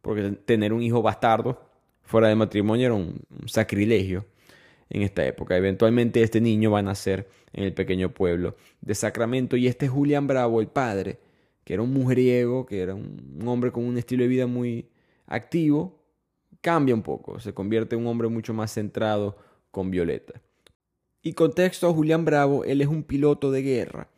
porque 0.00 0.30
tener 0.44 0.72
un 0.72 0.82
hijo 0.82 1.02
bastardo 1.02 1.60
fuera 2.02 2.28
de 2.28 2.36
matrimonio 2.36 2.86
era 2.86 2.94
un, 2.94 3.20
sacrilegio 3.46 4.24
en 4.88 5.02
esta 5.02 5.26
época. 5.26 5.56
Eventualmente 5.56 6.22
este 6.22 6.40
niño 6.40 6.70
va 6.70 6.78
a 6.78 6.82
nacer 6.82 7.28
en 7.52 7.64
el 7.64 7.74
pequeño 7.74 8.14
pueblo 8.14 8.56
de 8.80 8.94
Sacramento 8.94 9.56
y 9.56 9.66
este 9.66 9.88
Julián 9.88 10.28
Bravo, 10.28 10.60
el 10.60 10.68
padre, 10.68 11.18
que 11.64 11.74
era 11.74 11.82
un 11.82 11.92
mujeriego, 11.92 12.66
que 12.66 12.80
era 12.80 12.94
un 12.94 13.42
hombre 13.46 13.72
con 13.72 13.84
un 13.84 13.98
estilo 13.98 14.22
de 14.22 14.28
vida 14.28 14.46
muy 14.46 14.88
activo, 15.26 16.04
cambia 16.60 16.94
un 16.94 17.02
poco, 17.02 17.40
se 17.40 17.52
convierte 17.52 17.96
en 17.96 18.02
un 18.02 18.06
hombre 18.06 18.28
mucho 18.28 18.54
más 18.54 18.72
centrado 18.72 19.36
con 19.72 19.90
Violeta. 19.90 20.40
Y 21.22 21.32
contexto, 21.32 21.92
Julián 21.92 22.24
Bravo, 22.24 22.64
él 22.64 22.80
es 22.80 22.86
un 22.86 23.02
piloto 23.02 23.50
de 23.50 23.62
guerra, 23.62 24.08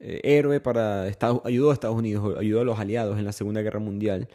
eh, 0.00 0.20
héroe 0.24 0.60
para 0.60 1.06
Estados, 1.06 1.40
ayudó 1.44 1.70
a 1.70 1.72
Estados 1.72 1.96
Unidos, 1.96 2.36
ayudó 2.38 2.60
a 2.60 2.64
los 2.64 2.78
aliados 2.78 3.18
en 3.18 3.24
la 3.24 3.32
Segunda 3.32 3.62
Guerra 3.62 3.78
Mundial 3.78 4.28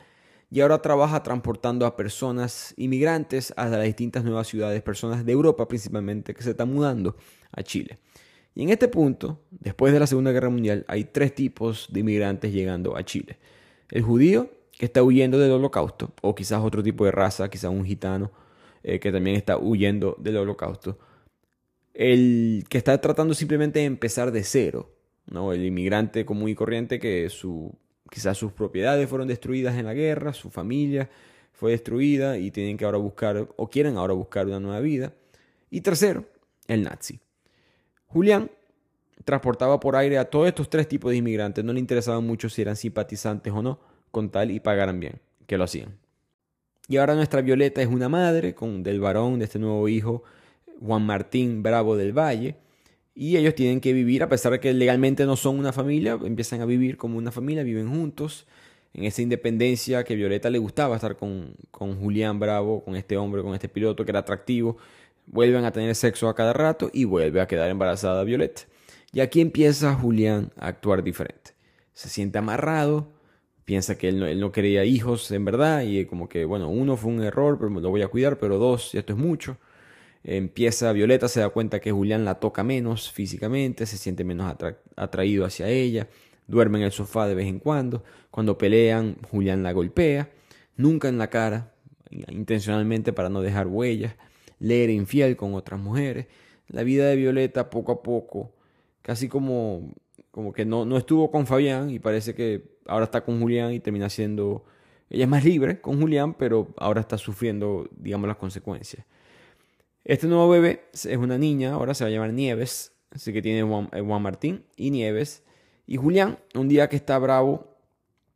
y 0.50 0.62
ahora 0.62 0.82
trabaja 0.82 1.22
transportando 1.22 1.86
a 1.86 1.98
personas 1.98 2.74
inmigrantes 2.78 3.54
a 3.58 3.68
las 3.68 3.84
distintas 3.84 4.24
nuevas 4.24 4.48
ciudades, 4.48 4.82
personas 4.82 5.26
de 5.26 5.32
Europa 5.32 5.68
principalmente, 5.68 6.34
que 6.34 6.44
se 6.44 6.52
están 6.52 6.72
mudando 6.72 7.16
a 7.52 7.62
Chile. 7.64 7.98
Y 8.56 8.64
en 8.64 8.70
este 8.70 8.88
punto, 8.88 9.42
después 9.50 9.92
de 9.92 10.00
la 10.00 10.08
Segunda 10.08 10.32
Guerra 10.32 10.50
Mundial, 10.50 10.86
hay 10.88 11.06
tres 11.06 11.34
tipos 11.34 11.88
de 11.92 12.02
inmigrantes 12.02 12.54
llegando 12.54 12.96
a 12.96 13.04
Chile. 13.04 13.38
El 13.90 14.04
judío, 14.04 14.50
que 14.72 14.86
está 14.86 15.04
huyendo 15.04 15.40
del 15.40 15.52
holocausto, 15.52 16.14
o 16.22 16.36
quizás 16.36 16.62
otro 16.64 16.84
tipo 16.84 17.04
de 17.04 17.12
raza, 17.12 17.50
quizás 17.50 17.72
un 17.72 17.84
gitano, 17.84 18.32
eh, 18.84 19.00
que 19.00 19.12
también 19.12 19.36
está 19.36 19.58
huyendo 19.58 20.16
del 20.20 20.38
holocausto 20.38 21.00
el 21.94 22.66
que 22.70 22.78
está 22.78 23.00
tratando 23.00 23.34
simplemente 23.34 23.80
de 23.80 23.86
empezar 23.86 24.32
de 24.32 24.44
cero, 24.44 24.92
¿no? 25.28 25.54
El 25.54 25.66
inmigrante 25.66 26.26
común 26.26 26.50
y 26.50 26.56
corriente 26.56 27.00
que 27.00 27.30
su, 27.30 27.74
quizás 28.10 28.38
sus 28.38 28.52
propiedades 28.52 29.08
fueron 29.10 29.28
destruidas 29.28 29.78
en 29.78 29.86
la 29.86 29.94
guerra, 29.94 30.34
su 30.34 30.50
familia 30.50 31.10
fue 31.54 31.72
destruida 31.72 32.38
y 32.38 32.52
tienen 32.52 32.78
que 32.78 32.86
ahora 32.86 32.98
buscar 32.98 33.48
o 33.56 33.70
quieren 33.70 33.98
ahora 33.98 34.14
buscar 34.14 34.48
una 34.48 34.60
nueva 34.60 34.80
vida. 34.80 35.14
Y 35.70 35.82
tercero, 35.82 36.26
el 36.68 36.84
nazi. 36.84 37.20
Julián 38.08 38.52
transportaba 39.24 39.80
por 39.80 39.96
aire 39.96 40.18
a 40.18 40.26
todos 40.26 40.48
estos 40.48 40.70
tres 40.70 40.88
tipos 40.88 41.12
de 41.12 41.18
inmigrantes, 41.18 41.64
no 41.64 41.74
le 41.74 41.80
interesaba 41.80 42.20
mucho 42.20 42.50
si 42.50 42.62
eran 42.62 42.76
simpatizantes 42.76 43.54
o 43.54 43.62
no, 43.62 43.80
con 44.12 44.30
tal 44.30 44.52
y 44.52 44.60
pagaran 44.60 45.00
bien, 45.00 45.22
que 45.48 45.58
lo 45.58 45.64
hacían. 45.64 45.98
Y 46.88 46.98
ahora 46.98 47.16
nuestra 47.16 47.42
Violeta 47.42 47.82
es 47.82 47.88
una 47.88 48.10
madre 48.10 48.54
con, 48.54 48.84
del 48.84 49.00
varón 49.00 49.40
de 49.40 49.46
este 49.46 49.60
nuevo 49.60 49.88
hijo 49.88 50.24
Juan 50.86 51.06
Martín 51.06 51.64
Bravo 51.64 51.96
del 51.96 52.18
Valle. 52.18 52.58
Y 53.16 53.38
ellos 53.38 53.56
tienen 53.56 53.80
que 53.80 53.94
vivir, 53.94 54.24
a 54.24 54.30
pesar 54.30 54.54
de 54.54 54.60
que 54.60 54.74
legalmente 54.74 55.26
no 55.26 55.36
son 55.36 55.60
una 55.60 55.72
familia, 55.72 56.18
empiezan 56.24 56.62
a 56.62 56.66
vivir 56.66 56.98
como 56.98 57.18
una 57.18 57.32
familia, 57.32 57.64
viven 57.64 57.88
juntos, 57.88 58.48
en 58.94 59.04
esa 59.06 59.22
independencia 59.22 60.04
que 60.04 60.16
Violeta 60.16 60.50
le 60.50 60.58
gustaba 60.58 60.96
estar 60.96 61.16
con, 61.16 61.56
con 61.72 62.00
Julián 62.00 62.40
Bravo, 62.40 62.84
con 62.84 62.96
este 62.96 63.18
hombre, 63.18 63.44
con 63.44 63.54
este 63.54 63.70
piloto 63.70 64.04
que 64.04 64.12
era 64.12 64.20
atractivo. 64.20 64.78
Vuelven 65.28 65.64
a 65.64 65.72
tener 65.72 65.94
sexo 65.96 66.28
a 66.28 66.36
cada 66.36 66.54
rato 66.54 66.90
y 66.92 67.06
vuelve 67.06 67.40
a 67.40 67.48
quedar 67.48 67.70
embarazada 67.70 68.24
Violeta. 68.24 68.64
Y 69.12 69.20
aquí 69.20 69.42
empieza 69.42 69.94
Julián 69.94 70.52
a 70.58 70.68
actuar 70.68 71.04
diferente. 71.04 71.52
Se 71.94 72.10
siente 72.10 72.40
amarrado, 72.40 73.14
piensa 73.64 73.96
que 73.98 74.10
él 74.10 74.20
no, 74.20 74.26
él 74.26 74.40
no 74.40 74.52
quería 74.52 74.86
hijos 74.86 75.32
en 75.32 75.46
verdad 75.46 75.84
y 75.84 76.06
como 76.06 76.28
que, 76.28 76.46
bueno, 76.46 76.70
uno 76.70 76.98
fue 76.98 77.12
un 77.12 77.24
error, 77.24 77.58
pero 77.60 77.70
lo 77.70 77.90
voy 77.90 78.02
a 78.02 78.08
cuidar, 78.08 78.40
pero 78.40 78.58
dos, 78.58 78.96
esto 78.96 79.14
es 79.14 79.20
mucho. 79.20 79.58
Empieza 80.24 80.94
Violeta, 80.94 81.28
se 81.28 81.42
da 81.42 81.50
cuenta 81.50 81.82
que 81.82 81.92
Julián 81.92 82.24
la 82.24 82.36
toca 82.36 82.64
menos 82.64 83.12
físicamente, 83.12 83.86
se 83.86 83.98
siente 83.98 84.24
menos 84.24 84.56
atraído 84.96 85.46
hacia 85.46 85.68
ella, 85.68 86.08
duerme 86.48 86.80
en 86.80 86.86
el 86.86 86.92
sofá 86.92 87.28
de 87.28 87.36
vez 87.36 87.48
en 87.48 87.60
cuando, 87.60 88.04
cuando 88.32 88.58
pelean 88.58 89.18
Julián 89.30 89.64
la 89.64 89.74
golpea, 89.74 90.30
nunca 90.78 91.10
en 91.10 91.18
la 91.18 91.30
cara, 91.30 91.74
intencionalmente 92.30 93.12
para 93.12 93.30
no 93.30 93.42
dejar 93.42 93.68
huellas, 93.68 94.16
le 94.60 94.84
era 94.84 94.94
infiel 94.94 95.36
con 95.36 95.56
otras 95.56 95.80
mujeres. 95.80 96.28
La 96.70 96.84
vida 96.84 97.08
de 97.08 97.18
Violeta 97.18 97.70
poco 97.70 97.92
a 97.92 98.02
poco, 98.02 98.54
casi 99.02 99.28
como, 99.28 99.94
como 100.32 100.54
que 100.54 100.64
no, 100.66 100.86
no 100.86 100.98
estuvo 100.98 101.32
con 101.32 101.46
Fabián 101.46 101.90
y 101.90 102.00
parece 102.00 102.34
que 102.34 102.64
ahora 102.88 103.06
está 103.06 103.26
con 103.26 103.40
Julián 103.42 103.74
y 103.74 103.80
termina 103.80 104.10
siendo... 104.10 104.64
Ella 105.10 105.26
es 105.26 105.30
más 105.30 105.44
libre 105.44 105.82
con 105.82 106.00
Julián, 106.00 106.34
pero 106.34 106.70
ahora 106.78 107.02
está 107.02 107.18
sufriendo, 107.18 107.88
digamos, 107.98 108.28
las 108.28 108.38
consecuencias. 108.38 109.06
Este 110.06 110.28
nuevo 110.28 110.50
bebé 110.50 110.90
es 110.92 111.06
una 111.06 111.38
niña, 111.38 111.74
ahora 111.74 111.94
se 111.94 112.04
va 112.04 112.10
a 112.10 112.12
llamar 112.12 112.34
Nieves, 112.34 112.94
así 113.12 113.32
que 113.32 113.42
tiene 113.42 113.64
Juan, 113.64 113.90
eh, 113.94 114.02
Martín 114.02 114.66
y 114.76 114.92
Nieves. 114.92 115.44
Y 115.88 115.98
Julián, 115.98 116.40
un 116.56 116.68
día 116.68 116.90
que 116.90 116.96
está 116.96 117.18
bravo, 117.20 117.78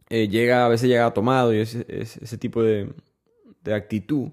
eh, 0.10 0.30
llega, 0.30 0.66
a 0.66 0.70
veces 0.70 0.90
llega 0.90 1.14
tomado 1.14 1.54
y 1.54 1.60
ese, 1.60 2.38
tipo 2.38 2.64
de, 2.64 2.94
de, 3.64 3.74
actitud. 3.74 4.30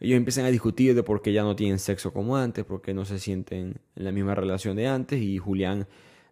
Ellos 0.00 0.16
empiezan 0.16 0.44
a 0.44 0.50
discutir 0.50 0.94
de 0.94 1.02
por 1.02 1.22
qué 1.22 1.32
ya 1.32 1.42
no 1.42 1.56
tienen 1.56 1.78
sexo 1.78 2.12
como 2.12 2.36
antes, 2.36 2.64
por 2.64 2.82
qué 2.82 2.92
no 2.92 3.04
se 3.04 3.18
sienten 3.18 3.80
en 3.96 4.04
la 4.04 4.12
misma 4.12 4.34
relación 4.34 4.76
de 4.76 4.86
antes. 4.86 5.22
Y 5.22 5.38
Julián 5.38 5.86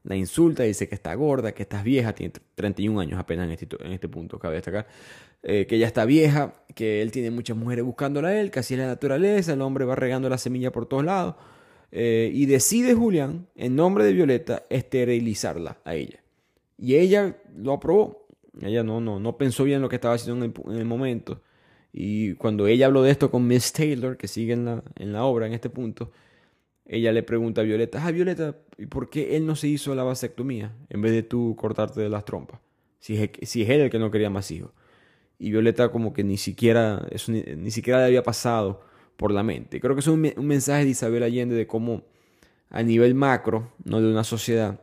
la 0.04 0.16
insulta, 0.16 0.64
dice 0.64 0.88
que 0.88 0.94
está 0.94 1.14
gorda, 1.14 1.52
que 1.52 1.62
estás 1.62 1.84
vieja, 1.84 2.12
tiene 2.12 2.32
31 2.54 3.00
años 3.00 3.18
apenas 3.20 3.46
en 3.46 3.52
este, 3.52 3.68
en 3.84 3.92
este 3.92 4.08
punto, 4.08 4.38
cabe 4.38 4.56
destacar, 4.56 4.86
eh, 5.42 5.66
que 5.66 5.78
ya 5.78 5.86
está 5.86 6.04
vieja, 6.04 6.54
que 6.74 7.02
él 7.02 7.10
tiene 7.10 7.30
muchas 7.30 7.56
mujeres 7.56 7.84
buscándola 7.84 8.28
a 8.28 8.40
él, 8.40 8.50
que 8.50 8.60
así 8.60 8.74
es 8.74 8.80
la 8.80 8.86
naturaleza, 8.86 9.52
el 9.52 9.62
hombre 9.62 9.84
va 9.84 9.96
regando 9.96 10.28
la 10.28 10.38
semilla 10.38 10.72
por 10.72 10.86
todos 10.86 11.04
lados, 11.04 11.34
eh, 11.90 12.30
y 12.32 12.46
decide 12.46 12.94
Julián, 12.94 13.48
en 13.54 13.76
nombre 13.76 14.04
de 14.04 14.12
Violeta, 14.12 14.64
esterilizarla 14.70 15.78
a 15.84 15.94
ella. 15.94 16.20
Y 16.78 16.96
ella 16.96 17.36
lo 17.56 17.72
aprobó, 17.72 18.26
ella 18.60 18.82
no, 18.82 19.00
no, 19.00 19.20
no 19.20 19.36
pensó 19.36 19.64
bien 19.64 19.82
lo 19.82 19.88
que 19.88 19.96
estaba 19.96 20.14
haciendo 20.14 20.44
en 20.44 20.52
el, 20.56 20.72
en 20.72 20.78
el 20.78 20.86
momento, 20.86 21.42
y 21.92 22.34
cuando 22.34 22.66
ella 22.66 22.86
habló 22.86 23.02
de 23.02 23.10
esto 23.10 23.30
con 23.30 23.46
Miss 23.46 23.72
Taylor, 23.72 24.16
que 24.16 24.26
sigue 24.26 24.54
en 24.54 24.64
la, 24.64 24.82
en 24.96 25.12
la 25.12 25.24
obra 25.24 25.46
en 25.46 25.52
este 25.52 25.68
punto, 25.68 26.10
ella 26.86 27.12
le 27.12 27.22
pregunta 27.22 27.60
a 27.60 27.64
Violeta, 27.64 28.04
ah, 28.04 28.10
Violeta, 28.10 28.56
¿y 28.78 28.86
por 28.86 29.10
qué 29.10 29.36
él 29.36 29.46
no 29.46 29.56
se 29.56 29.68
hizo 29.68 29.94
la 29.94 30.02
vasectomía 30.02 30.74
en 30.88 31.02
vez 31.02 31.12
de 31.12 31.22
tú 31.22 31.54
cortarte 31.56 32.00
de 32.00 32.08
las 32.08 32.24
trompas? 32.24 32.60
Si 32.98 33.16
es, 33.16 33.30
si 33.42 33.62
es 33.62 33.68
él 33.68 33.82
el 33.82 33.90
que 33.90 33.98
no 33.98 34.10
quería 34.10 34.30
más 34.30 34.50
hijos. 34.50 34.70
Y 35.42 35.50
Violeta 35.50 35.90
como 35.90 36.12
que 36.12 36.22
ni 36.22 36.36
siquiera, 36.36 37.06
eso 37.10 37.32
ni, 37.32 37.70
siquiera 37.70 37.98
le 38.00 38.06
había 38.06 38.22
pasado 38.22 38.82
por 39.16 39.32
la 39.32 39.42
mente. 39.42 39.80
Creo 39.80 39.94
que 39.94 40.00
es 40.00 40.06
un, 40.06 40.20
mensaje 40.20 40.84
de 40.84 40.90
Isabel 40.90 41.22
Allende 41.22 41.56
de 41.56 41.66
cómo 41.66 42.04
a 42.70 42.82
nivel 42.82 43.14
macro, 43.14 43.72
no 43.84 44.00
de 44.00 44.10
una 44.10 44.24
sociedad, 44.24 44.80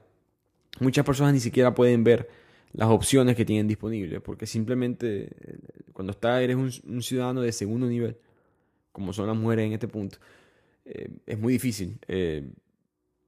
muchas 0.80 1.06
personas 1.06 1.34
ni 1.34 1.40
siquiera 1.40 1.74
pueden 1.74 2.04
ver 2.04 2.30
las 2.74 2.90
opciones 2.90 3.36
que 3.36 3.46
tienen 3.46 3.68
disponibles, 3.68 4.22
porque 4.22 4.46
simplemente 4.46 5.30
cuando 5.94 6.12
está, 6.12 6.42
eres 6.42 6.56
un, 6.56 6.72
un 6.88 7.02
ciudadano 7.02 7.42
de 7.42 7.52
segundo 7.52 7.88
nivel, 7.88 8.18
como 8.92 9.14
son 9.14 9.28
las 9.28 9.38
mujeres 9.38 9.66
en 9.66 9.74
este 9.74 9.88
punto, 9.88 10.20
eh, 10.86 11.10
es 11.26 11.40
muy 11.40 11.54
difícil 11.54 12.00
eh, 12.08 12.52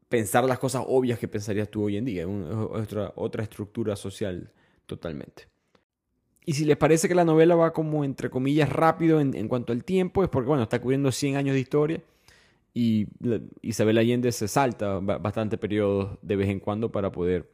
pensar 0.09 0.43
las 0.43 0.59
cosas 0.59 0.83
obvias 0.87 1.19
que 1.19 1.27
pensarías 1.27 1.69
tú 1.69 1.83
hoy 1.83 1.97
en 1.97 2.05
día. 2.05 2.23
Es 2.23 2.27
otra, 2.27 3.13
otra 3.15 3.43
estructura 3.43 3.95
social 3.95 4.51
totalmente. 4.85 5.50
Y 6.45 6.53
si 6.53 6.65
les 6.65 6.77
parece 6.77 7.07
que 7.07 7.15
la 7.15 7.25
novela 7.25 7.55
va 7.55 7.71
como, 7.71 8.03
entre 8.03 8.29
comillas, 8.29 8.69
rápido 8.69 9.21
en, 9.21 9.47
cuanto 9.47 9.73
al 9.73 9.83
tiempo, 9.83 10.23
es 10.23 10.29
porque, 10.29 10.47
bueno, 10.47 10.63
está 10.63 10.81
cubriendo 10.81 11.11
100 11.11 11.35
años 11.35 11.53
de 11.53 11.59
historia 11.59 12.01
y 12.73 13.07
Isabel 13.61 13.97
Allende 13.97 14.31
se 14.31 14.47
salta 14.47 14.99
bastante 14.99 15.57
periodos 15.57 16.17
de 16.21 16.35
vez 16.37 16.49
en 16.49 16.59
cuando 16.59 16.91
para 16.91 17.11
poder 17.11 17.49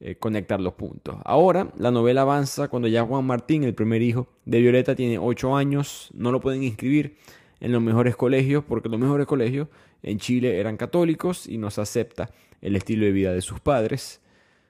eh, 0.00 0.16
conectar 0.16 0.60
los 0.60 0.74
puntos. 0.74 1.16
Ahora, 1.24 1.72
la 1.78 1.90
novela 1.90 2.22
avanza 2.22 2.68
cuando 2.68 2.88
ya 2.88 3.04
Juan 3.04 3.24
Martín, 3.24 3.64
el 3.64 3.74
primer 3.74 4.02
hijo 4.02 4.28
de 4.44 4.60
Violeta, 4.60 4.94
tiene 4.94 5.18
8 5.18 5.56
años, 5.56 6.10
no 6.14 6.32
lo 6.32 6.40
pueden 6.40 6.62
inscribir 6.62 7.16
en 7.60 7.72
los 7.72 7.80
mejores 7.80 8.16
colegios, 8.16 8.64
porque 8.64 8.88
los 8.88 9.00
mejores 9.00 9.26
colegios 9.26 9.68
en 10.02 10.18
Chile 10.18 10.58
eran 10.58 10.76
católicos 10.76 11.46
y 11.46 11.56
no 11.58 11.70
se 11.70 11.80
acepta 11.80 12.30
el 12.60 12.76
estilo 12.76 13.06
de 13.06 13.12
vida 13.12 13.32
de 13.32 13.40
sus 13.40 13.60
padres. 13.60 14.20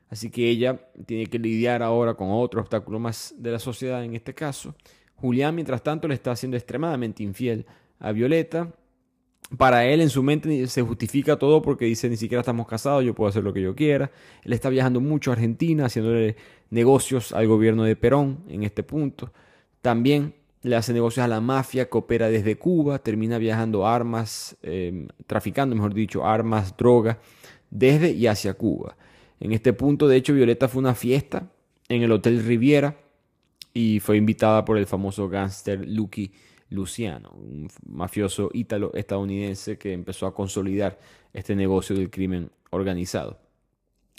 Así 0.09 0.31
que 0.31 0.49
ella 0.49 0.81
tiene 1.05 1.27
que 1.27 1.39
lidiar 1.39 1.83
ahora 1.83 2.15
con 2.15 2.29
otro 2.31 2.61
obstáculo 2.61 2.99
más 2.99 3.35
de 3.37 3.51
la 3.51 3.59
sociedad 3.59 4.05
en 4.05 4.15
este 4.15 4.35
caso. 4.35 4.75
Julián, 5.17 5.55
mientras 5.55 5.83
tanto, 5.83 6.07
le 6.09 6.15
está 6.15 6.31
haciendo 6.33 6.57
extremadamente 6.57 7.23
infiel 7.23 7.67
a 7.99 8.13
Violeta. 8.13 8.73
Para 9.57 9.87
él, 9.87 10.01
en 10.01 10.11
su 10.11 10.23
mente, 10.23 10.67
se 10.67 10.83
justifica 10.83 11.37
todo 11.37 11.63
porque 11.63 11.85
dice, 11.85 12.09
ni 12.09 12.17
siquiera 12.17 12.41
estamos 12.41 12.67
casados, 12.67 13.05
yo 13.05 13.15
puedo 13.15 13.29
hacer 13.29 13.43
lo 13.43 13.53
que 13.53 13.63
yo 13.63 13.75
quiera. 13.75 14.11
Él 14.45 14.53
está 14.53 14.69
viajando 14.69 15.01
mucho 15.01 15.31
a 15.31 15.35
Argentina, 15.35 15.87
haciéndole 15.87 16.37
negocios 16.71 17.33
al 17.33 17.47
gobierno 17.47 17.85
de 17.85 17.97
Perón 17.97 18.45
en 18.49 18.65
este 18.65 18.83
punto. 18.83 19.33
También 19.81 20.35
le 20.63 20.75
hace 20.75 20.93
negocios 20.93 21.25
a 21.25 21.29
la 21.29 21.41
mafia, 21.41 21.89
coopera 21.89 22.29
desde 22.29 22.57
Cuba, 22.57 22.99
termina 22.99 23.39
viajando 23.39 23.87
armas, 23.87 24.57
em, 24.63 25.07
traficando, 25.27 25.77
mejor 25.77 25.95
dicho, 25.95 26.27
armas, 26.27 26.77
droga, 26.77 27.21
desde 27.71 28.11
y 28.11 28.27
hacia 28.27 28.55
Cuba. 28.55 28.97
En 29.41 29.53
este 29.53 29.73
punto, 29.73 30.09
de 30.09 30.17
hecho, 30.17 30.33
Violeta 30.33 30.69
fue 30.69 30.81
una 30.81 30.95
fiesta 30.95 31.51
en 31.89 32.03
el 32.03 32.13
Hotel 32.13 32.43
Riviera 32.45 32.97
y 33.75 34.01
fue 34.01 34.17
invitada 34.17 34.65
por 34.65 34.79
el 34.79 34.87
famoso 34.87 35.29
gángster 35.29 35.87
Lucky 35.87 36.33
Luciano, 36.71 37.31
un 37.31 37.69
mafioso 37.87 38.51
ítalo-estadounidense 38.53 39.79
que 39.79 39.93
empezó 39.93 40.27
a 40.27 40.35
consolidar 40.35 40.99
este 41.33 41.55
negocio 41.55 41.95
del 41.95 42.11
crimen 42.11 42.51
organizado. 42.71 43.39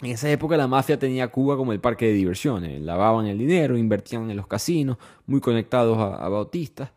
En 0.00 0.12
esa 0.12 0.30
época 0.30 0.56
la 0.56 0.68
mafia 0.68 0.98
tenía 0.98 1.28
Cuba 1.28 1.56
como 1.56 1.72
el 1.72 1.80
parque 1.80 2.06
de 2.06 2.12
diversiones. 2.12 2.80
Lavaban 2.80 3.26
el 3.26 3.36
dinero, 3.36 3.76
invertían 3.76 4.30
en 4.30 4.36
los 4.36 4.46
casinos, 4.46 4.96
muy 5.26 5.40
conectados 5.40 5.98
a, 5.98 6.28
bautistas. 6.28 6.92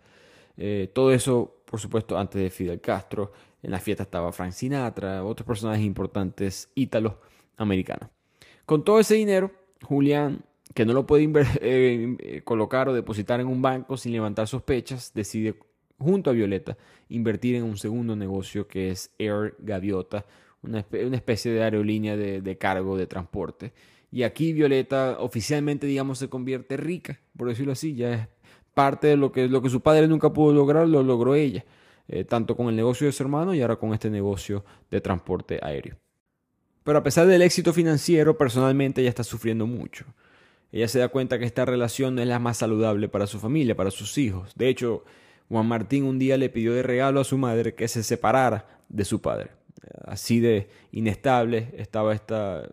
Eh, 0.55 0.91
todo 0.93 1.11
eso, 1.11 1.63
por 1.65 1.79
supuesto, 1.79 2.17
antes 2.17 2.41
de 2.41 2.49
Fidel 2.51 2.79
Castro. 2.79 3.33
En 3.63 3.71
la 3.71 3.79
fiesta 3.79 4.03
estaba 4.03 4.31
Frank 4.31 4.51
Sinatra, 4.51 5.23
otros 5.23 5.47
personajes 5.47 5.83
importantes 5.83 6.69
ítalos 6.75 7.13
americanos. 7.61 8.09
Con 8.65 8.83
todo 8.83 8.99
ese 8.99 9.15
dinero, 9.15 9.51
Julián, 9.83 10.43
que 10.73 10.85
no 10.85 10.93
lo 10.93 11.05
puede 11.05 11.23
eh, 11.61 12.17
eh, 12.19 12.41
colocar 12.43 12.89
o 12.89 12.93
depositar 12.93 13.39
en 13.39 13.47
un 13.47 13.61
banco 13.61 13.97
sin 13.97 14.13
levantar 14.13 14.47
sospechas, 14.47 15.11
decide 15.13 15.55
junto 15.97 16.29
a 16.29 16.33
Violeta 16.33 16.77
invertir 17.09 17.55
en 17.55 17.63
un 17.63 17.77
segundo 17.77 18.15
negocio 18.15 18.67
que 18.67 18.89
es 18.89 19.13
Air 19.19 19.55
Gaviota, 19.59 20.25
una, 20.63 20.79
especie 20.79 21.51
de 21.51 21.63
aerolínea 21.63 22.15
de, 22.17 22.57
cargo 22.57 22.97
de 22.97 23.07
transporte. 23.07 23.73
Y 24.11 24.23
aquí 24.23 24.53
Violeta 24.53 25.17
oficialmente, 25.19 25.87
digamos, 25.87 26.19
se 26.19 26.29
convierte 26.29 26.77
rica, 26.77 27.19
por 27.37 27.47
decirlo 27.47 27.71
así, 27.71 27.95
ya 27.95 28.13
es 28.13 28.27
parte 28.73 29.07
de 29.07 29.17
lo 29.17 29.31
que, 29.31 29.47
lo 29.47 29.61
que 29.61 29.69
su 29.69 29.81
padre 29.81 30.07
nunca 30.07 30.33
pudo 30.33 30.53
lograr, 30.53 30.87
lo 30.87 31.03
logró 31.03 31.35
ella, 31.35 31.65
eh, 32.07 32.25
tanto 32.25 32.55
con 32.55 32.67
el 32.67 32.75
negocio 32.75 33.07
de 33.07 33.13
su 33.13 33.23
hermano 33.23 33.53
y 33.53 33.61
ahora 33.61 33.77
con 33.77 33.93
este 33.93 34.09
negocio 34.09 34.65
de 34.89 35.01
transporte 35.01 35.59
aéreo. 35.61 35.97
Pero 36.83 36.99
a 36.99 37.03
pesar 37.03 37.27
del 37.27 37.41
éxito 37.41 37.73
financiero, 37.73 38.37
personalmente 38.37 39.01
ella 39.01 39.09
está 39.09 39.23
sufriendo 39.23 39.67
mucho. 39.67 40.05
Ella 40.71 40.87
se 40.87 40.99
da 40.99 41.09
cuenta 41.09 41.37
que 41.37 41.45
esta 41.45 41.65
relación 41.65 42.15
no 42.15 42.21
es 42.21 42.27
la 42.27 42.39
más 42.39 42.57
saludable 42.57 43.09
para 43.09 43.27
su 43.27 43.39
familia, 43.39 43.75
para 43.75 43.91
sus 43.91 44.17
hijos. 44.17 44.53
De 44.55 44.69
hecho, 44.69 45.03
Juan 45.49 45.67
Martín 45.67 46.05
un 46.05 46.17
día 46.17 46.37
le 46.37 46.49
pidió 46.49 46.73
de 46.73 46.81
regalo 46.81 47.19
a 47.19 47.25
su 47.25 47.37
madre 47.37 47.75
que 47.75 47.87
se 47.87 48.03
separara 48.03 48.67
de 48.89 49.05
su 49.05 49.21
padre 49.21 49.51
así 50.05 50.39
de 50.39 50.69
inestable 50.91 51.69
estaba 51.77 52.13
esta, 52.13 52.67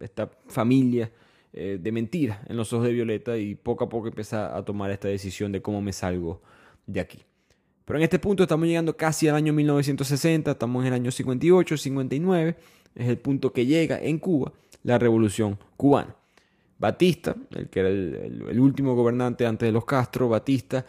esta 0.00 0.30
familia 0.48 1.10
eh, 1.52 1.78
de 1.80 1.92
mentira 1.92 2.42
en 2.46 2.56
los 2.56 2.72
ojos 2.72 2.86
de 2.86 2.92
Violeta 2.92 3.36
y 3.36 3.54
poco 3.54 3.84
a 3.84 3.88
poco 3.88 4.08
empieza 4.08 4.56
a 4.56 4.64
tomar 4.64 4.90
esta 4.90 5.08
decisión 5.08 5.52
de 5.52 5.62
cómo 5.62 5.80
me 5.80 5.92
salgo 5.92 6.42
de 6.86 7.00
aquí. 7.00 7.24
Pero 7.84 7.98
en 7.98 8.02
este 8.02 8.18
punto 8.18 8.42
estamos 8.42 8.66
llegando 8.66 8.96
casi 8.96 9.28
al 9.28 9.36
año 9.36 9.52
1960, 9.54 10.50
estamos 10.50 10.82
en 10.82 10.88
el 10.88 10.94
año 10.94 11.10
58, 11.10 11.76
59, 11.78 12.56
es 12.94 13.08
el 13.08 13.18
punto 13.18 13.52
que 13.52 13.66
llega 13.66 13.98
en 14.00 14.18
Cuba 14.18 14.52
la 14.82 14.98
revolución 14.98 15.58
cubana. 15.76 16.14
Batista, 16.78 17.34
el 17.50 17.68
que 17.68 17.80
era 17.80 17.88
el 17.88 18.60
último 18.60 18.94
gobernante 18.94 19.46
antes 19.46 19.66
de 19.66 19.72
los 19.72 19.84
Castro, 19.84 20.28
Batista, 20.28 20.86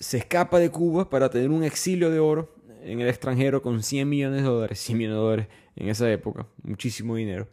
se 0.00 0.16
escapa 0.16 0.58
de 0.58 0.70
Cuba 0.70 1.08
para 1.10 1.28
tener 1.28 1.50
un 1.50 1.62
exilio 1.62 2.10
de 2.10 2.18
oro 2.18 2.48
en 2.82 3.00
el 3.00 3.08
extranjero 3.08 3.62
con 3.62 3.82
100 3.82 4.08
millones 4.08 4.42
de 4.42 4.48
dólares, 4.48 4.78
100 4.80 4.98
millones 4.98 5.16
de 5.16 5.22
dólares 5.22 5.48
en 5.76 5.88
esa 5.88 6.10
época, 6.10 6.46
muchísimo 6.62 7.16
dinero. 7.16 7.46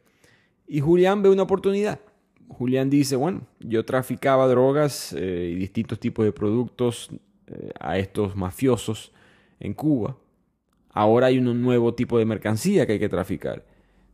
Y 0.68 0.80
Julián 0.80 1.22
ve 1.22 1.30
una 1.30 1.44
oportunidad. 1.44 2.00
Julián 2.48 2.90
dice, 2.90 3.18
bueno, 3.18 3.42
yo 3.60 3.84
traficaba 3.86 4.48
drogas 4.48 5.14
eh, 5.14 5.52
y 5.54 5.56
distintos 5.56 6.00
tipos 6.00 6.24
de 6.26 6.32
productos 6.32 7.10
eh, 7.48 7.72
a 7.80 7.98
estos 7.98 8.36
mafiosos 8.36 9.12
en 9.60 9.74
Cuba. 9.74 10.18
Ahora 10.98 11.28
hay 11.28 11.38
un 11.38 11.62
nuevo 11.62 11.94
tipo 11.94 12.18
de 12.18 12.26
mercancía 12.26 12.88
que 12.88 12.94
hay 12.94 13.00
que 13.00 13.08
traficar, 13.08 13.64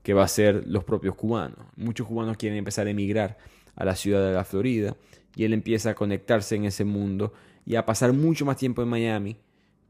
que 0.03 0.13
va 0.13 0.25
a 0.25 0.27
ser 0.27 0.67
los 0.67 0.83
propios 0.83 1.15
cubanos. 1.15 1.59
Muchos 1.77 2.05
cubanos 2.05 2.35
quieren 2.35 2.57
empezar 2.57 2.87
a 2.87 2.89
emigrar 2.89 3.37
a 3.77 3.85
la 3.85 3.95
ciudad 3.95 4.27
de 4.27 4.33
la 4.33 4.43
Florida 4.43 4.93
y 5.33 5.45
él 5.45 5.53
empieza 5.53 5.91
a 5.91 5.95
conectarse 5.95 6.57
en 6.57 6.65
ese 6.65 6.83
mundo 6.83 7.31
y 7.65 7.75
a 7.75 7.85
pasar 7.85 8.11
mucho 8.11 8.43
más 8.43 8.57
tiempo 8.57 8.81
en 8.81 8.89
Miami 8.89 9.37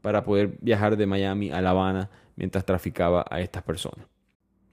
para 0.02 0.22
poder 0.22 0.56
viajar 0.60 0.96
de 0.96 1.04
Miami 1.04 1.50
a 1.50 1.60
La 1.60 1.70
Habana 1.70 2.10
mientras 2.36 2.64
traficaba 2.64 3.24
a 3.28 3.40
estas 3.40 3.64
personas. 3.64 4.06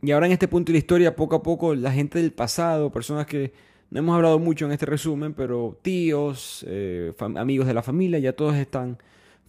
Y 0.03 0.11
ahora 0.11 0.27
en 0.27 0.33
este 0.33 0.47
punto 0.47 0.71
de 0.71 0.73
la 0.73 0.77
historia, 0.77 1.15
poco 1.15 1.37
a 1.37 1.41
poco, 1.41 1.73
la 1.73 1.91
gente 1.91 2.19
del 2.19 2.33
pasado, 2.33 2.91
personas 2.91 3.25
que 3.25 3.51
no 3.89 3.97
hemos 3.97 4.15
hablado 4.15 4.37
mucho 4.37 4.67
en 4.67 4.73
este 4.73 4.85
resumen, 4.85 5.33
pero 5.33 5.79
tíos, 5.81 6.63
eh, 6.67 7.13
amigos 7.35 7.65
de 7.65 7.73
la 7.73 7.81
familia, 7.81 8.19
ya 8.19 8.33
todos 8.33 8.55
están 8.57 8.99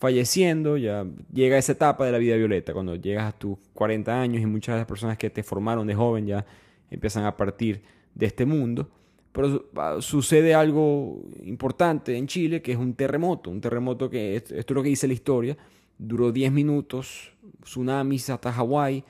falleciendo, 0.03 0.77
ya 0.77 1.07
llega 1.33 1.57
esa 1.57 1.71
etapa 1.71 2.05
de 2.05 2.11
la 2.11 2.19
vida 2.19 2.35
violeta, 2.35 2.73
cuando 2.73 2.97
llegas 2.97 3.33
a 3.33 3.39
tus 3.39 3.57
40 3.73 4.21
años 4.21 4.43
y 4.43 4.47
muchas 4.47 4.75
de 4.75 4.81
las 4.81 4.89
personas 4.89 5.17
que 5.17 5.31
te 5.31 5.45
formaron 5.45 5.87
de 5.87 5.95
joven 5.95 6.27
ya 6.27 6.45
empiezan 6.91 7.25
a 7.25 7.37
partir 7.37 7.83
de 8.13 8.27
este 8.27 8.45
mundo. 8.45 8.91
Pero 9.31 9.65
sucede 10.01 10.57
algo 10.57 11.23
importante 11.45 12.17
en 12.17 12.27
Chile, 12.27 12.63
que 12.63 12.73
es 12.73 12.79
un 12.79 12.95
terremoto, 12.95 13.49
un 13.49 13.61
terremoto 13.61 14.11
que, 14.11 14.35
esto 14.35 14.57
es 14.57 14.69
lo 14.71 14.83
que 14.83 14.89
dice 14.89 15.07
la 15.07 15.15
historia, 15.15 15.57
duró 15.97 16.33
10 16.33 16.51
minutos, 16.51 17.31
tsunamis 17.63 18.29
hasta 18.29 18.51
Hawái, 18.51 19.05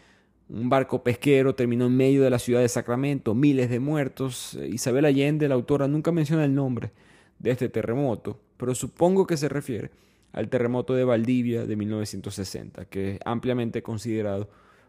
un 0.51 0.69
barco 0.69 1.03
pesquero 1.03 1.55
terminó 1.55 1.87
en 1.87 1.97
medio 1.97 2.23
de 2.23 2.29
la 2.29 2.39
ciudad 2.39 2.61
de 2.61 2.69
Sacramento, 2.69 3.35
miles 3.35 3.71
de 3.71 3.81
muertos. 3.81 4.59
Isabel 4.71 5.07
Allende, 5.07 5.49
la 5.49 5.55
autora, 5.55 5.89
nunca 5.89 6.13
menciona 6.13 6.45
el 6.45 6.55
nombre 6.55 6.91
de 7.39 7.51
este 7.51 7.71
terremoto, 7.71 8.39
pero 8.59 8.75
supongo 8.75 9.27
que 9.27 9.39
se 9.39 9.49
refiere 9.49 9.91
al 10.33 10.49
terremoto 10.49 10.95
de 10.95 11.05
Valdivia 11.05 11.67
de 11.67 11.77
1960, 11.77 12.87
que 12.87 13.13
es 13.13 13.21
ampliamente 13.25 13.83
considerado 13.83 14.49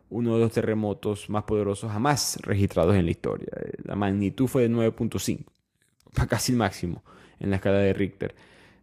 uno 0.09 0.35
de 0.35 0.41
los 0.41 0.51
terremotos 0.51 1.29
más 1.29 1.43
poderosos 1.43 1.91
jamás 1.91 2.37
registrados 2.41 2.95
en 2.95 3.05
la 3.05 3.11
historia. 3.11 3.47
La 3.83 3.95
magnitud 3.95 4.47
fue 4.47 4.63
de 4.63 4.69
9.5, 4.69 5.43
casi 6.27 6.51
el 6.51 6.57
máximo 6.57 7.03
en 7.39 7.49
la 7.49 7.57
escala 7.57 7.79
de 7.79 7.93
Richter, 7.93 8.35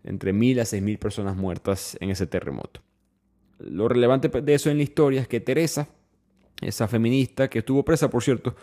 entre 0.04 0.32
1.000 0.34 0.60
a 0.60 0.64
6.000 0.64 0.98
personas 0.98 1.36
muertas 1.36 1.96
en 2.00 2.10
ese 2.10 2.26
terremoto. 2.26 2.80
Lo 3.58 3.88
relevante 3.88 4.28
de 4.28 4.54
eso 4.54 4.70
en 4.70 4.78
la 4.78 4.82
historia 4.82 5.20
es 5.20 5.28
que 5.28 5.40
Teresa, 5.40 5.88
esa 6.60 6.88
feminista 6.88 7.48
que 7.48 7.60
estuvo 7.60 7.84
presa, 7.84 8.10
por 8.10 8.22
cierto, 8.22 8.56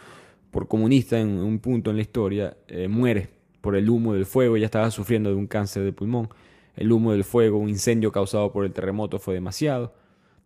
por 0.51 0.67
comunista 0.67 1.19
en 1.19 1.39
un 1.39 1.59
punto 1.59 1.91
en 1.91 1.97
la 1.97 2.01
historia, 2.01 2.57
eh, 2.67 2.87
muere 2.87 3.29
por 3.61 3.75
el 3.75 3.89
humo 3.89 4.13
del 4.13 4.25
fuego. 4.25 4.55
Ella 4.55 4.65
estaba 4.65 4.89
sufriendo 4.91 5.29
de 5.29 5.35
un 5.35 5.47
cáncer 5.47 5.83
de 5.83 5.93
pulmón. 5.93 6.29
El 6.78 6.91
humo 6.91 7.11
del 7.11 7.23
fuego, 7.23 7.57
un 7.57 7.69
incendio 7.69 8.11
causado 8.11 8.51
por 8.51 8.63
el 8.63 8.71
terremoto 8.71 9.17
fue 9.17 9.34
demasiado. 9.34 9.95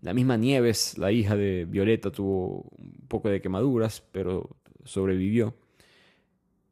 La 0.01 0.13
misma 0.13 0.37
Nieves, 0.37 0.97
la 0.97 1.11
hija 1.11 1.35
de 1.35 1.65
Violeta, 1.65 2.09
tuvo 2.09 2.65
un 2.77 3.05
poco 3.09 3.29
de 3.29 3.41
quemaduras, 3.41 4.01
pero 4.13 4.49
sobrevivió. 4.85 5.53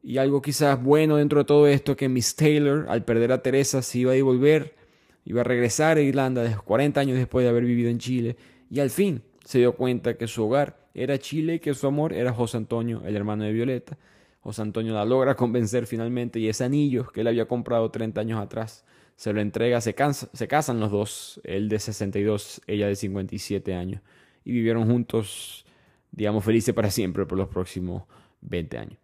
Y 0.02 0.18
algo 0.18 0.42
quizás 0.42 0.82
bueno 0.82 1.18
dentro 1.18 1.40
de 1.40 1.46
todo 1.46 1.68
esto 1.68 1.98
que 1.98 2.08
Miss 2.08 2.38
Taylor, 2.38 2.86
al 2.88 3.04
perder 3.04 3.34
a 3.34 3.44
Teresa, 3.44 3.82
se 3.82 4.00
iba 4.00 4.14
a 4.14 4.16
devolver, 4.16 4.76
iba 5.26 5.42
a 5.42 5.44
regresar 5.44 5.98
a 5.98 6.02
Irlanda 6.02 6.58
40 6.58 7.02
años 7.02 7.18
después 7.18 7.44
de 7.44 7.50
haber 7.50 7.66
vivido 7.66 7.90
en 7.90 8.00
Chile. 8.00 8.38
Y 8.72 8.80
al 8.80 8.90
fin 8.90 9.22
se 9.44 9.60
dio 9.60 9.76
cuenta 9.76 10.18
que 10.18 10.28
su 10.28 10.46
hogar 10.46 10.88
era 10.94 11.20
Chile 11.20 11.56
y 11.56 11.60
que 11.60 11.74
su 11.74 11.86
amor 11.86 12.14
era 12.14 12.32
José 12.32 12.56
Antonio, 12.56 13.02
el 13.06 13.14
hermano 13.14 13.44
de 13.44 13.52
Violeta. 13.52 13.98
José 14.40 14.62
Antonio 14.62 14.94
la 14.94 15.04
logra 15.04 15.36
convencer 15.36 15.86
finalmente 15.86 16.40
y 16.40 16.48
ese 16.48 16.64
anillo 16.64 17.08
que 17.08 17.22
él 17.22 17.28
había 17.28 17.46
comprado 17.46 17.92
30 17.92 18.22
años 18.22 18.40
atrás 18.40 18.86
se 19.20 19.34
lo 19.34 19.42
entrega, 19.42 19.82
se, 19.82 19.94
casan 19.94 20.80
los 20.80 20.92
dos, 20.92 21.42
él 21.44 21.68
de 21.68 21.78
62, 21.78 22.62
ella 22.68 22.88
de 22.88 22.96
57 22.96 23.76
años, 23.76 24.02
y 24.46 24.54
vivieron 24.54 24.90
juntos, 24.90 25.66
digamos, 26.10 26.46
felices 26.46 26.74
para 26.74 26.90
siempre 26.90 27.26
por 27.26 27.38
los 27.38 27.50
próximos 27.50 28.04
20 28.40 28.78
años. 28.78 28.98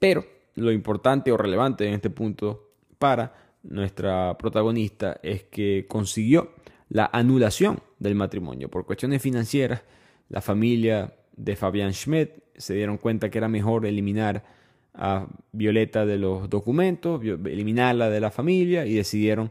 Pero 0.00 0.26
lo 0.56 0.72
importante 0.72 1.30
o 1.30 1.36
relevante 1.36 1.86
en 1.86 1.94
este 1.94 2.10
punto 2.10 2.72
para 2.98 3.32
nuestra 3.62 4.36
protagonista 4.38 5.20
es 5.22 5.44
que 5.44 5.86
consiguió 5.88 6.50
la 6.88 7.08
anulación 7.12 7.78
del 8.00 8.16
matrimonio. 8.16 8.68
Por 8.68 8.86
cuestiones 8.86 9.22
financieras, 9.22 9.84
la 10.30 10.40
familia 10.40 11.14
de 11.36 11.54
Fabián 11.54 11.94
Schmidt 11.94 12.30
se 12.56 12.74
dieron 12.74 12.98
cuenta 12.98 13.30
que 13.30 13.38
era 13.38 13.46
mejor 13.46 13.86
eliminar 13.86 14.55
a 14.96 15.26
Violeta 15.52 16.06
de 16.06 16.18
los 16.18 16.48
documentos, 16.48 17.22
eliminarla 17.22 18.10
de 18.10 18.20
la 18.20 18.30
familia 18.30 18.86
y 18.86 18.94
decidieron, 18.94 19.50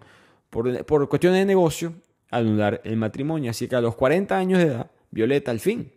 por, 0.50 0.86
por 0.86 1.08
cuestiones 1.10 1.40
de 1.40 1.46
negocio, 1.46 1.94
anular 2.32 2.82
el 2.84 2.98
matrimonio. 2.98 3.52
Así 3.52 3.68
que 3.68 3.76
a 3.76 3.82
los 3.82 3.96
40 3.96 4.38
años 4.38 4.60
de 4.60 4.66
edad, 4.66 4.92
Violeta 5.12 5.52
al 5.52 5.60
fin 5.60 5.92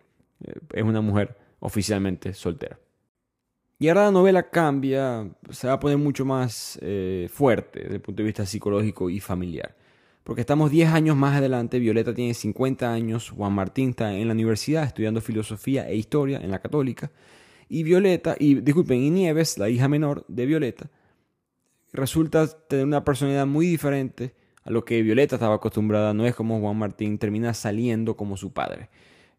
eh, 0.45 0.53
es 0.75 0.83
una 0.83 1.01
mujer 1.01 1.37
oficialmente 1.61 2.35
soltera. 2.35 2.79
Y 3.79 3.89
ahora 3.89 4.05
la 4.05 4.11
novela 4.11 4.51
cambia, 4.51 5.29
se 5.51 5.69
va 5.69 5.75
a 5.75 5.81
poner 5.81 5.99
mucho 5.99 6.25
más 6.25 6.79
eh, 6.83 7.29
fuerte 7.31 7.81
desde 7.81 7.95
el 7.97 8.01
punto 8.01 8.23
de 8.23 8.27
vista 8.27 8.45
psicológico 8.45 9.09
y 9.09 9.21
familiar 9.21 9.75
porque 10.29 10.43
estamos 10.43 10.71
10 10.71 10.91
años 10.91 11.17
más 11.17 11.39
adelante, 11.39 11.79
Violeta 11.79 12.13
tiene 12.13 12.35
50 12.35 12.93
años, 12.93 13.31
Juan 13.31 13.55
Martín 13.55 13.89
está 13.89 14.13
en 14.13 14.29
la 14.29 14.35
universidad 14.35 14.85
estudiando 14.85 15.23
filosofía 15.23 15.89
e 15.89 15.97
historia 15.97 16.39
en 16.39 16.51
la 16.51 16.59
católica, 16.59 17.11
y 17.69 17.83
Violeta, 17.83 18.37
y 18.39 18.57
disculpen, 18.57 19.01
y 19.01 19.11
Nieves, 19.11 19.59
la 19.59 19.69
hija 19.69 19.89
menor 19.89 20.25
de 20.29 20.47
Violeta, 20.47 20.91
resulta 21.93 22.47
tener 22.67 22.85
una 22.85 23.05
personalidad 23.05 23.47
muy 23.47 23.67
diferente 23.67 24.35
a 24.65 24.71
lo 24.71 24.85
que 24.85 25.03
Violeta 25.03 25.37
estaba 25.37 25.57
acostumbrada, 25.57 26.13
no 26.15 26.27
es 26.27 26.35
como 26.35 26.61
Juan 26.61 26.77
Martín 26.77 27.19
termina 27.19 27.55
saliendo 27.55 28.17
como 28.17 28.37
su 28.37 28.53
padre. 28.53 28.91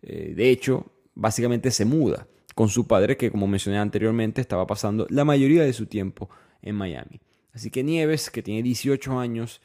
Eh, 0.01 0.33
de 0.35 0.49
hecho, 0.49 0.85
básicamente 1.13 1.71
se 1.71 1.85
muda 1.85 2.27
con 2.55 2.69
su 2.69 2.87
padre, 2.87 3.17
que 3.17 3.31
como 3.31 3.47
mencioné 3.47 3.77
anteriormente, 3.77 4.41
estaba 4.41 4.65
pasando 4.65 5.05
la 5.09 5.25
mayoría 5.25 5.63
de 5.63 5.73
su 5.73 5.85
tiempo 5.85 6.29
en 6.61 6.75
Miami. 6.75 7.21
Así 7.53 7.69
que 7.69 7.83
Nieves, 7.83 8.29
que 8.29 8.43
tiene 8.43 8.63
18 8.63 9.19
años, 9.19 9.61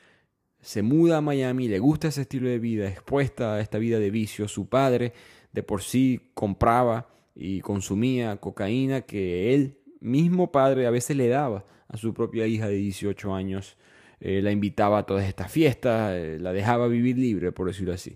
se 0.61 0.83
muda 0.83 1.19
a 1.19 1.21
Miami, 1.21 1.69
le 1.69 1.79
gusta 1.79 2.09
ese 2.09 2.23
estilo 2.23 2.49
de 2.49 2.59
vida, 2.59 2.89
expuesta 2.89 3.55
a 3.55 3.61
esta 3.61 3.79
vida 3.79 3.99
de 3.99 4.11
vicio. 4.11 4.49
Su 4.49 4.69
padre 4.69 5.13
de 5.53 5.63
por 5.63 5.83
sí 5.83 6.31
compraba 6.35 7.14
y 7.35 7.61
consumía 7.61 8.37
cocaína 8.37 9.03
que 9.03 9.55
él 9.55 9.79
mismo 10.01 10.53
padre 10.53 10.87
a 10.87 10.91
veces 10.91 11.17
le 11.17 11.29
daba 11.29 11.65
a 11.89 11.97
su 11.97 12.15
propia 12.15 12.47
hija 12.47 12.69
de 12.69 12.77
18 12.77 13.35
años. 13.35 13.77
Eh, 14.21 14.41
la 14.43 14.53
invitaba 14.53 14.99
a 14.99 15.07
todas 15.07 15.27
estas 15.27 15.51
fiestas, 15.51 16.13
eh, 16.15 16.39
la 16.41 16.53
dejaba 16.53 16.89
vivir 16.89 17.19
libre, 17.19 17.53
por 17.53 17.67
decirlo 17.67 17.93
así. 17.93 18.15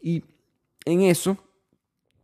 Y 0.00 0.22
en 0.84 1.02
eso, 1.02 1.36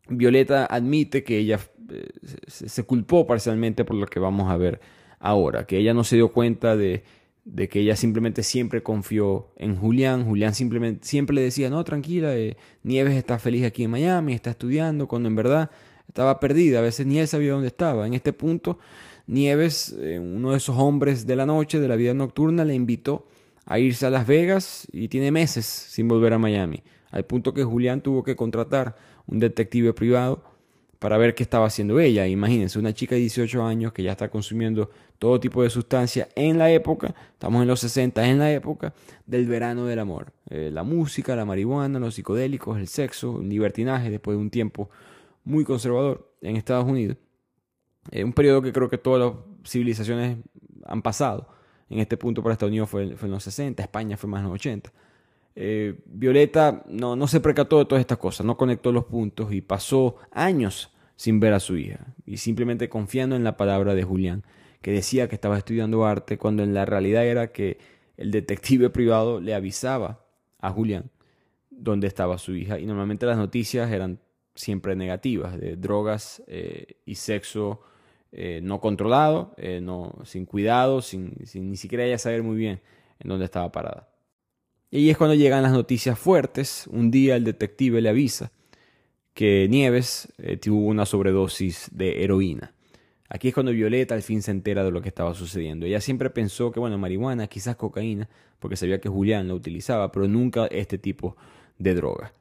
Violeta 0.08 0.66
admite 0.66 1.24
que 1.24 1.38
ella 1.38 1.58
eh, 1.90 2.08
se 2.46 2.82
culpó 2.84 3.26
parcialmente 3.26 3.84
por 3.84 3.96
lo 3.96 4.06
que 4.06 4.20
vamos 4.20 4.50
a 4.50 4.56
ver 4.56 4.80
ahora, 5.18 5.66
que 5.66 5.78
ella 5.78 5.94
no 5.94 6.04
se 6.04 6.16
dio 6.16 6.32
cuenta 6.32 6.76
de 6.76 7.02
de 7.44 7.68
que 7.68 7.80
ella 7.80 7.96
simplemente 7.96 8.42
siempre 8.42 8.82
confió 8.82 9.52
en 9.56 9.76
Julián. 9.76 10.24
Julián 10.24 10.54
simplemente 10.54 11.06
siempre 11.06 11.34
le 11.34 11.42
decía, 11.42 11.70
no, 11.70 11.82
tranquila, 11.84 12.34
Nieves 12.82 13.14
está 13.16 13.38
feliz 13.38 13.64
aquí 13.64 13.84
en 13.84 13.90
Miami, 13.90 14.34
está 14.34 14.50
estudiando, 14.50 15.08
cuando 15.08 15.28
en 15.28 15.36
verdad 15.36 15.70
estaba 16.10 16.38
perdida. 16.40 16.80
A 16.80 16.82
veces 16.82 17.06
ni 17.06 17.18
él 17.18 17.28
sabía 17.28 17.52
dónde 17.52 17.68
estaba. 17.68 18.06
En 18.06 18.14
este 18.14 18.32
punto, 18.32 18.78
Nieves, 19.26 19.96
eh, 19.98 20.18
uno 20.18 20.50
de 20.50 20.56
esos 20.56 20.76
hombres 20.76 21.26
de 21.26 21.36
la 21.36 21.46
noche, 21.46 21.80
de 21.80 21.88
la 21.88 21.96
vida 21.96 22.12
nocturna, 22.14 22.64
le 22.64 22.74
invitó 22.74 23.26
a 23.64 23.78
irse 23.78 24.06
a 24.06 24.10
Las 24.10 24.26
Vegas 24.26 24.88
y 24.92 25.08
tiene 25.08 25.30
meses 25.30 25.66
sin 25.66 26.08
volver 26.08 26.32
a 26.32 26.38
Miami. 26.38 26.82
Al 27.10 27.24
punto 27.24 27.54
que 27.54 27.64
Julián 27.64 28.00
tuvo 28.00 28.24
que 28.24 28.36
contratar 28.36 28.96
un 29.26 29.38
detective 29.38 29.92
privado 29.92 30.42
para 30.98 31.16
ver 31.16 31.34
qué 31.34 31.42
estaba 31.42 31.66
haciendo 31.66 31.98
ella. 32.00 32.26
Imagínense, 32.26 32.78
una 32.78 32.92
chica 32.92 33.14
de 33.14 33.22
18 33.22 33.64
años 33.64 33.92
que 33.92 34.02
ya 34.02 34.10
está 34.12 34.28
consumiendo 34.28 34.90
todo 35.18 35.38
tipo 35.38 35.62
de 35.62 35.70
sustancias 35.70 36.28
en 36.34 36.58
la 36.58 36.70
época, 36.70 37.14
estamos 37.32 37.62
en 37.62 37.68
los 37.68 37.80
60, 37.80 38.28
en 38.28 38.38
la 38.38 38.52
época 38.52 38.92
del 39.26 39.46
verano 39.46 39.86
del 39.86 40.00
amor. 40.00 40.32
Eh, 40.50 40.70
la 40.72 40.82
música, 40.82 41.36
la 41.36 41.44
marihuana, 41.44 41.98
los 42.00 42.16
psicodélicos, 42.16 42.78
el 42.78 42.88
sexo, 42.88 43.40
el 43.40 43.48
libertinaje, 43.48 44.10
después 44.10 44.36
de 44.36 44.42
un 44.42 44.50
tiempo 44.50 44.90
muy 45.44 45.64
conservador 45.64 46.34
en 46.40 46.56
Estados 46.56 46.86
Unidos. 46.86 47.16
Un 48.12 48.32
periodo 48.32 48.62
que 48.62 48.72
creo 48.72 48.88
que 48.88 48.98
todas 48.98 49.20
las 49.20 49.70
civilizaciones 49.70 50.38
han 50.84 51.02
pasado. 51.02 51.48
En 51.88 51.98
este 51.98 52.16
punto 52.16 52.42
para 52.42 52.52
Estados 52.52 52.70
Unidos 52.70 52.88
fue, 52.88 53.16
fue 53.16 53.26
en 53.26 53.32
los 53.32 53.42
60, 53.44 53.82
España 53.82 54.16
fue 54.16 54.30
más 54.30 54.40
en 54.40 54.46
los 54.46 54.54
80. 54.54 54.92
Eh, 55.56 56.00
Violeta 56.06 56.84
no, 56.88 57.16
no 57.16 57.26
se 57.26 57.40
percató 57.40 57.78
de 57.78 57.84
todas 57.84 58.00
estas 58.00 58.18
cosas, 58.18 58.46
no 58.46 58.56
conectó 58.56 58.92
los 58.92 59.04
puntos 59.04 59.52
y 59.52 59.60
pasó 59.60 60.16
años 60.30 60.94
sin 61.16 61.40
ver 61.40 61.52
a 61.52 61.60
su 61.60 61.76
hija 61.76 62.14
y 62.24 62.36
simplemente 62.38 62.88
confiando 62.88 63.36
en 63.36 63.44
la 63.44 63.56
palabra 63.56 63.94
de 63.94 64.04
Julián, 64.04 64.44
que 64.80 64.92
decía 64.92 65.28
que 65.28 65.34
estaba 65.34 65.58
estudiando 65.58 66.06
arte 66.06 66.38
cuando 66.38 66.62
en 66.62 66.72
la 66.72 66.86
realidad 66.86 67.26
era 67.26 67.52
que 67.52 67.78
el 68.16 68.30
detective 68.30 68.90
privado 68.90 69.40
le 69.40 69.54
avisaba 69.54 70.24
a 70.60 70.70
Julián 70.70 71.10
dónde 71.70 72.06
estaba 72.06 72.38
su 72.38 72.54
hija 72.54 72.78
y 72.78 72.86
normalmente 72.86 73.26
las 73.26 73.36
noticias 73.36 73.90
eran 73.90 74.20
siempre 74.60 74.94
negativas, 74.96 75.58
de 75.58 75.76
drogas 75.76 76.42
eh, 76.46 76.96
y 77.04 77.16
sexo 77.16 77.80
eh, 78.32 78.60
no 78.62 78.80
controlado, 78.80 79.56
no, 79.82 80.14
sin 80.24 80.46
cuidado, 80.46 81.02
sin, 81.02 81.34
sin 81.46 81.70
ni 81.70 81.76
siquiera 81.76 82.04
ella 82.04 82.18
saber 82.18 82.42
muy 82.42 82.56
bien 82.56 82.80
en 83.18 83.28
dónde 83.28 83.46
estaba 83.46 83.72
parada. 83.72 84.08
Y 84.90 84.98
ahí 84.98 85.10
es 85.10 85.16
cuando 85.16 85.34
llegan 85.34 85.62
las 85.62 85.72
noticias 85.72 86.18
fuertes. 86.18 86.88
Un 86.90 87.10
día 87.10 87.36
el 87.36 87.44
detective 87.44 88.00
le 88.00 88.08
avisa 88.08 88.50
que 89.34 89.68
Nieves 89.70 90.32
eh, 90.38 90.56
tuvo 90.56 90.86
una 90.86 91.06
sobredosis 91.06 91.88
de 91.92 92.24
heroína. 92.24 92.74
Aquí 93.28 93.48
es 93.48 93.54
cuando 93.54 93.70
Violeta 93.70 94.16
al 94.16 94.22
fin 94.22 94.42
se 94.42 94.50
entera 94.50 94.82
de 94.82 94.90
lo 94.90 95.00
que 95.00 95.08
estaba 95.08 95.34
sucediendo. 95.34 95.86
Ella 95.86 96.00
siempre 96.00 96.30
pensó 96.30 96.72
que, 96.72 96.80
bueno, 96.80 96.98
marihuana, 96.98 97.46
quizás 97.46 97.76
cocaína, 97.76 98.28
porque 98.58 98.76
sabía 98.76 99.00
que 99.00 99.08
Julián 99.08 99.46
la 99.46 99.54
utilizaba, 99.54 100.10
pero 100.10 100.26
nunca 100.26 100.66
este 100.66 100.98
tipo 100.98 101.36
de 101.78 101.94
droga. 101.94 102.32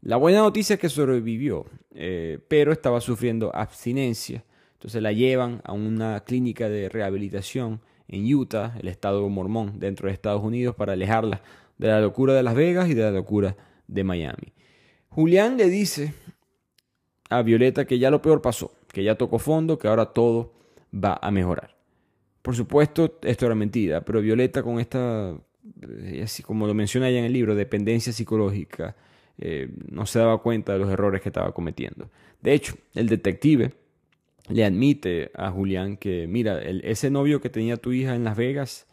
La 0.00 0.16
buena 0.16 0.38
noticia 0.38 0.74
es 0.74 0.80
que 0.80 0.88
sobrevivió, 0.88 1.66
eh, 1.94 2.38
pero 2.48 2.72
estaba 2.72 3.00
sufriendo 3.00 3.54
abstinencia. 3.54 4.44
Entonces 4.74 5.02
la 5.02 5.12
llevan 5.12 5.60
a 5.64 5.72
una 5.72 6.20
clínica 6.20 6.68
de 6.68 6.88
rehabilitación 6.88 7.80
en 8.06 8.32
Utah, 8.32 8.76
el 8.80 8.88
estado 8.88 9.28
mormón, 9.28 9.80
dentro 9.80 10.06
de 10.06 10.14
Estados 10.14 10.42
Unidos, 10.42 10.76
para 10.76 10.92
alejarla 10.92 11.42
de 11.78 11.88
la 11.88 12.00
locura 12.00 12.34
de 12.34 12.42
Las 12.42 12.54
Vegas 12.54 12.88
y 12.88 12.94
de 12.94 13.02
la 13.02 13.10
locura 13.10 13.56
de 13.88 14.04
Miami. 14.04 14.52
Julián 15.08 15.56
le 15.56 15.68
dice 15.68 16.14
a 17.28 17.42
Violeta 17.42 17.86
que 17.86 17.98
ya 17.98 18.10
lo 18.10 18.22
peor 18.22 18.40
pasó, 18.40 18.72
que 18.92 19.02
ya 19.02 19.16
tocó 19.16 19.38
fondo, 19.38 19.78
que 19.78 19.88
ahora 19.88 20.06
todo 20.06 20.52
va 20.94 21.18
a 21.20 21.30
mejorar. 21.30 21.76
Por 22.42 22.54
supuesto, 22.54 23.18
esto 23.22 23.46
era 23.46 23.54
mentira, 23.54 24.04
pero 24.04 24.20
Violeta 24.20 24.62
con 24.62 24.78
esta, 24.78 25.36
eh, 25.82 26.22
así 26.22 26.42
como 26.42 26.66
lo 26.66 26.74
menciona 26.74 27.08
ella 27.08 27.18
en 27.18 27.24
el 27.24 27.32
libro, 27.32 27.54
dependencia 27.54 28.12
psicológica, 28.12 28.96
eh, 29.38 29.70
no 29.90 30.04
se 30.06 30.18
daba 30.18 30.38
cuenta 30.38 30.72
de 30.72 30.80
los 30.80 30.90
errores 30.90 31.22
que 31.22 31.28
estaba 31.28 31.52
cometiendo. 31.52 32.10
De 32.42 32.52
hecho, 32.52 32.74
el 32.94 33.08
detective 33.08 33.72
le 34.48 34.64
admite 34.64 35.30
a 35.34 35.50
Julián 35.50 35.96
que, 35.96 36.26
mira, 36.26 36.60
ese 36.62 37.10
novio 37.10 37.40
que 37.40 37.50
tenía 37.50 37.76
tu 37.76 37.92
hija 37.92 38.14
en 38.14 38.24
Las 38.24 38.36
Vegas, 38.36 38.86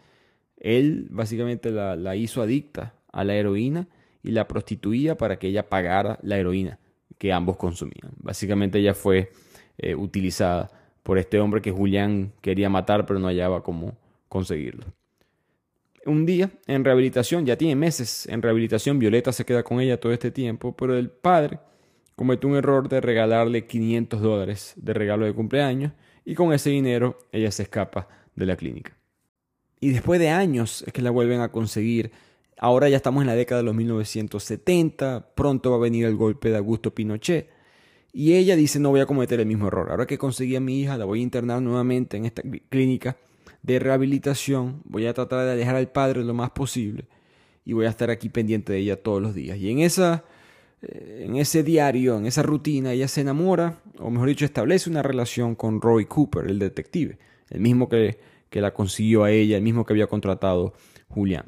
él 0.58 1.08
básicamente 1.10 1.72
la, 1.72 2.16
hizo 2.16 2.41
adicta 2.41 2.93
a 3.12 3.24
la 3.24 3.36
heroína 3.36 3.88
y 4.24 4.32
la 4.32 4.48
prostituía 4.48 5.16
para 5.16 5.38
que 5.38 5.48
ella 5.48 5.70
pagara 5.70 6.20
la 6.22 6.38
heroína 6.38 6.80
que 7.18 7.32
ambos 7.32 7.58
consumían. 7.58 8.12
Básicamente 8.18 8.80
ella 8.80 8.93
fue 8.93 9.32
eh, 9.78 9.96
utilizada 9.96 10.70
por 11.04 11.18
este 11.18 11.39
hombre 11.39 11.62
que 11.62 11.72
Julián 11.72 12.34
quería 12.41 12.70
matar 12.70 13.06
pero 13.06 13.20
no 13.20 13.28
hallaba 13.28 13.64
cómo 13.64 13.98
conseguirlo. 14.28 14.86
Un 16.06 16.28
día 16.28 16.51
en 16.68 16.86
rehabilitación, 16.86 17.47
ya 17.47 17.58
tiene 17.58 17.76
meses 17.76 18.28
en 18.28 18.43
rehabilitación, 18.43 18.99
Violeta 18.99 19.34
se 19.34 19.43
queda 19.43 19.64
con 19.64 19.82
ella 19.82 19.99
todo 19.99 20.14
este 20.14 20.30
tiempo, 20.30 20.76
pero 20.76 20.95
el 20.95 21.10
padre 21.10 21.60
comete 22.16 22.45
un 22.45 22.56
error 22.56 22.88
de 22.88 23.01
regalarle 23.01 23.66
500 23.66 24.22
dólares 24.22 24.74
de 24.76 24.93
regalo 24.93 25.26
de 25.26 25.34
cumpleaños 25.34 25.93
y 26.24 26.36
con 26.36 26.53
ese 26.53 26.70
dinero 26.70 27.18
ella 27.32 27.49
se 27.49 27.64
escapa 27.64 28.08
de 28.36 28.45
la 28.45 28.56
clínica. 28.56 28.95
Y 29.80 29.89
después 29.89 30.20
de 30.20 30.30
años 30.30 30.84
es 30.86 30.93
que 30.93 31.01
la 31.01 31.10
vuelven 31.10 31.41
a 31.41 31.51
conseguir. 31.51 32.12
Ahora 32.58 32.88
ya 32.88 32.97
estamos 32.97 33.22
en 33.22 33.28
la 33.28 33.36
década 33.36 33.62
de 33.62 33.66
los 33.66 33.76
1970, 33.76 35.34
pronto 35.34 35.72
va 35.72 35.78
a 35.78 35.80
venir 35.80 36.06
el 36.06 36.16
golpe 36.16 36.49
de 36.49 36.58
Augusto 36.58 36.93
Pinochet. 36.93 37.49
Y 38.14 38.36
ella 38.36 38.56
dice, 38.56 38.80
no 38.80 38.91
voy 38.91 39.01
a 39.01 39.08
cometer 39.08 39.39
el 39.39 39.47
mismo 39.47 39.68
error. 39.68 39.89
Ahora 39.89 40.06
que 40.06 40.20
conseguí 40.20 40.56
a 40.56 40.62
mi 40.62 40.82
hija, 40.82 40.97
la 40.97 41.06
voy 41.06 41.20
a 41.20 41.24
internar 41.24 41.62
nuevamente 41.62 42.16
en 42.16 42.26
esta 42.26 42.43
clínica 42.70 43.18
de 43.66 43.80
rehabilitación. 43.80 44.82
Voy 44.86 45.05
a 45.07 45.13
tratar 45.13 45.45
de 45.45 45.51
alejar 45.53 45.76
al 45.76 45.91
padre 45.91 46.24
lo 46.24 46.34
más 46.34 46.51
posible. 46.51 47.07
Y 47.66 47.74
voy 47.74 47.86
a 47.86 47.89
estar 47.89 48.11
aquí 48.11 48.30
pendiente 48.30 48.74
de 48.74 48.80
ella 48.80 49.01
todos 49.01 49.22
los 49.22 49.34
días. 49.34 49.57
Y 49.57 49.72
en 49.72 49.80
esa 49.80 50.24
eh, 50.82 51.24
en 51.26 51.36
ese 51.38 51.63
diario, 51.63 52.18
en 52.18 52.26
esa 52.26 52.43
rutina, 52.43 52.93
ella 52.93 53.07
se 53.07 53.22
enamora, 53.22 53.80
o 53.99 54.09
mejor 54.09 54.30
dicho, 54.30 54.45
establece 54.45 54.89
una 54.89 55.01
relación 55.01 55.55
con 55.55 55.82
Roy 55.82 56.05
Cooper, 56.05 56.45
el 56.45 56.59
detective, 56.59 57.18
el 57.49 57.61
mismo 57.61 57.89
que, 57.89 58.20
que 58.49 58.61
la 58.61 58.74
consiguió 58.74 59.24
a 59.24 59.32
ella, 59.32 59.57
el 59.57 59.63
mismo 59.63 59.86
que 59.86 59.93
había 59.93 60.07
contratado 60.07 60.74
Julián. 61.09 61.45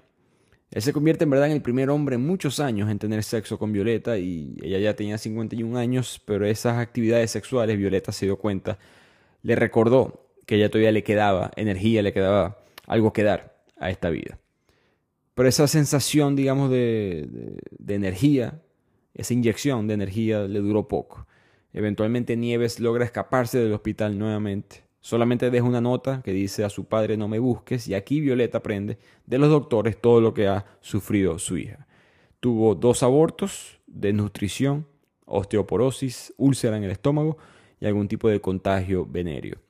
Él 0.71 0.81
se 0.81 0.91
convierte 0.91 1.23
en 1.23 1.29
verdad 1.29 1.47
en 1.47 1.53
el 1.53 1.61
primer 1.61 1.89
hombre 1.89 2.15
en 2.15 2.25
muchos 2.25 2.59
años 2.59 2.89
en 2.89 2.99
tener 2.99 3.23
sexo 3.23 3.57
con 3.57 3.71
Violeta 3.71 4.17
y 4.17 4.57
ella 4.61 4.79
ya 4.79 4.95
tenía 4.95 5.17
51 5.17 5.77
años, 5.77 6.21
pero 6.25 6.45
esas 6.45 6.77
actividades 6.77 7.31
sexuales 7.31 7.77
Violeta 7.77 8.11
se 8.11 8.25
dio 8.25 8.37
cuenta, 8.37 8.77
le 9.43 9.55
recordó 9.55 10.26
que 10.47 10.55
ella 10.55 10.71
todavía 10.71 10.91
le 10.91 11.03
quedaba 11.03 11.51
energía, 11.55 12.01
le 12.01 12.13
quedaba 12.13 12.57
algo 12.87 13.13
que 13.13 13.21
dar 13.21 13.61
a 13.77 13.91
esta 13.91 14.09
vida. 14.09 14.39
Pero 15.35 15.49
esa 15.49 15.67
sensación, 15.67 16.35
digamos, 16.35 16.71
de, 16.71 17.59
energía 17.87 18.59
esa 19.13 19.33
inyección 19.33 19.87
de 19.87 19.95
energía 19.95 20.41
le 20.47 20.59
duró 20.59 20.87
poco. 20.87 21.27
Eventualmente 21.73 22.37
Nieves 22.37 22.79
logra 22.79 23.03
escaparse 23.03 23.59
del 23.59 23.73
hospital 23.73 24.17
nuevamente. 24.17 24.83
Solamente 25.01 25.49
deja 25.49 25.65
una 25.65 25.81
nota 25.81 26.21
que 26.23 26.31
dice 26.31 26.63
a 26.63 26.69
su 26.69 26.85
padre 26.85 27.17
no 27.17 27.27
me 27.27 27.39
busques 27.39 27.87
y 27.87 27.95
aquí 27.95 28.21
Violeta 28.21 28.59
aprende 28.59 28.99
de 29.25 29.37
los 29.37 29.49
doctores 29.49 29.99
todo 29.99 30.21
lo 30.21 30.33
que 30.33 30.47
ha 30.47 30.65
sufrido 30.81 31.39
su 31.39 31.57
hija. 31.57 31.87
Tuvo 32.39 32.75
dos 32.75 33.01
abortos, 33.03 33.79
desnutrición, 33.87 34.85
osteoporosis, 35.25 36.33
úlcera 36.37 36.77
en 36.77 36.83
el 36.83 36.91
estómago 36.91 37.37
y 37.79 37.87
algún 37.87 38.07
tipo 38.07 38.29
de 38.29 38.39
contagio 38.39 39.05
venéreo. 39.05 39.66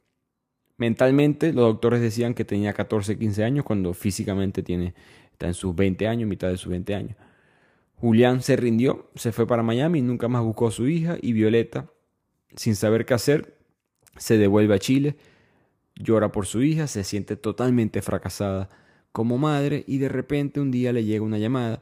Mentalmente 0.78 1.54
los 1.54 1.66
doctores 1.66 2.02
decían 2.02 2.34
que 2.34 2.46
tenía 2.46 2.74
14, 2.74 3.18
15 3.18 3.44
años 3.44 3.66
cuando 3.66 3.94
físicamente 3.94 4.62
tiene, 4.62 4.94
está 5.32 5.48
en 5.48 5.54
sus 5.54 5.76
20 5.76 6.08
años, 6.08 6.30
mitad 6.30 6.50
de 6.50 6.58
sus 6.58 6.70
20 6.70 6.96
años. 6.96 7.18
Julián 7.96 8.44
se 8.44 8.56
rindió, 8.56 9.10
se 9.16 9.32
fue 9.32 9.48
para 9.48 9.64
Miami, 9.64 10.02
nunca 10.02 10.28
más 10.28 10.44
buscó 10.44 10.68
a 10.68 10.72
su 10.72 10.88
hija 10.88 11.18
y 11.20 11.34
Violeta, 11.34 11.90
sin 12.56 12.76
saber 12.76 13.06
qué 13.06 13.16
hacer, 13.16 13.58
se 14.18 14.38
devuelve 14.38 14.76
a 14.76 14.80
Chile, 14.80 15.16
llora 15.96 16.32
por 16.32 16.46
su 16.46 16.62
hija, 16.62 16.86
se 16.86 17.04
siente 17.04 17.36
totalmente 17.36 18.04
fracasada 18.04 18.70
como 19.12 19.40
madre 19.40 19.84
y 19.88 19.98
de 19.98 20.10
repente 20.10 20.60
un 20.60 20.70
día 20.70 20.94
le 20.94 21.04
llega 21.04 21.24
una 21.24 21.40
llamada 21.40 21.82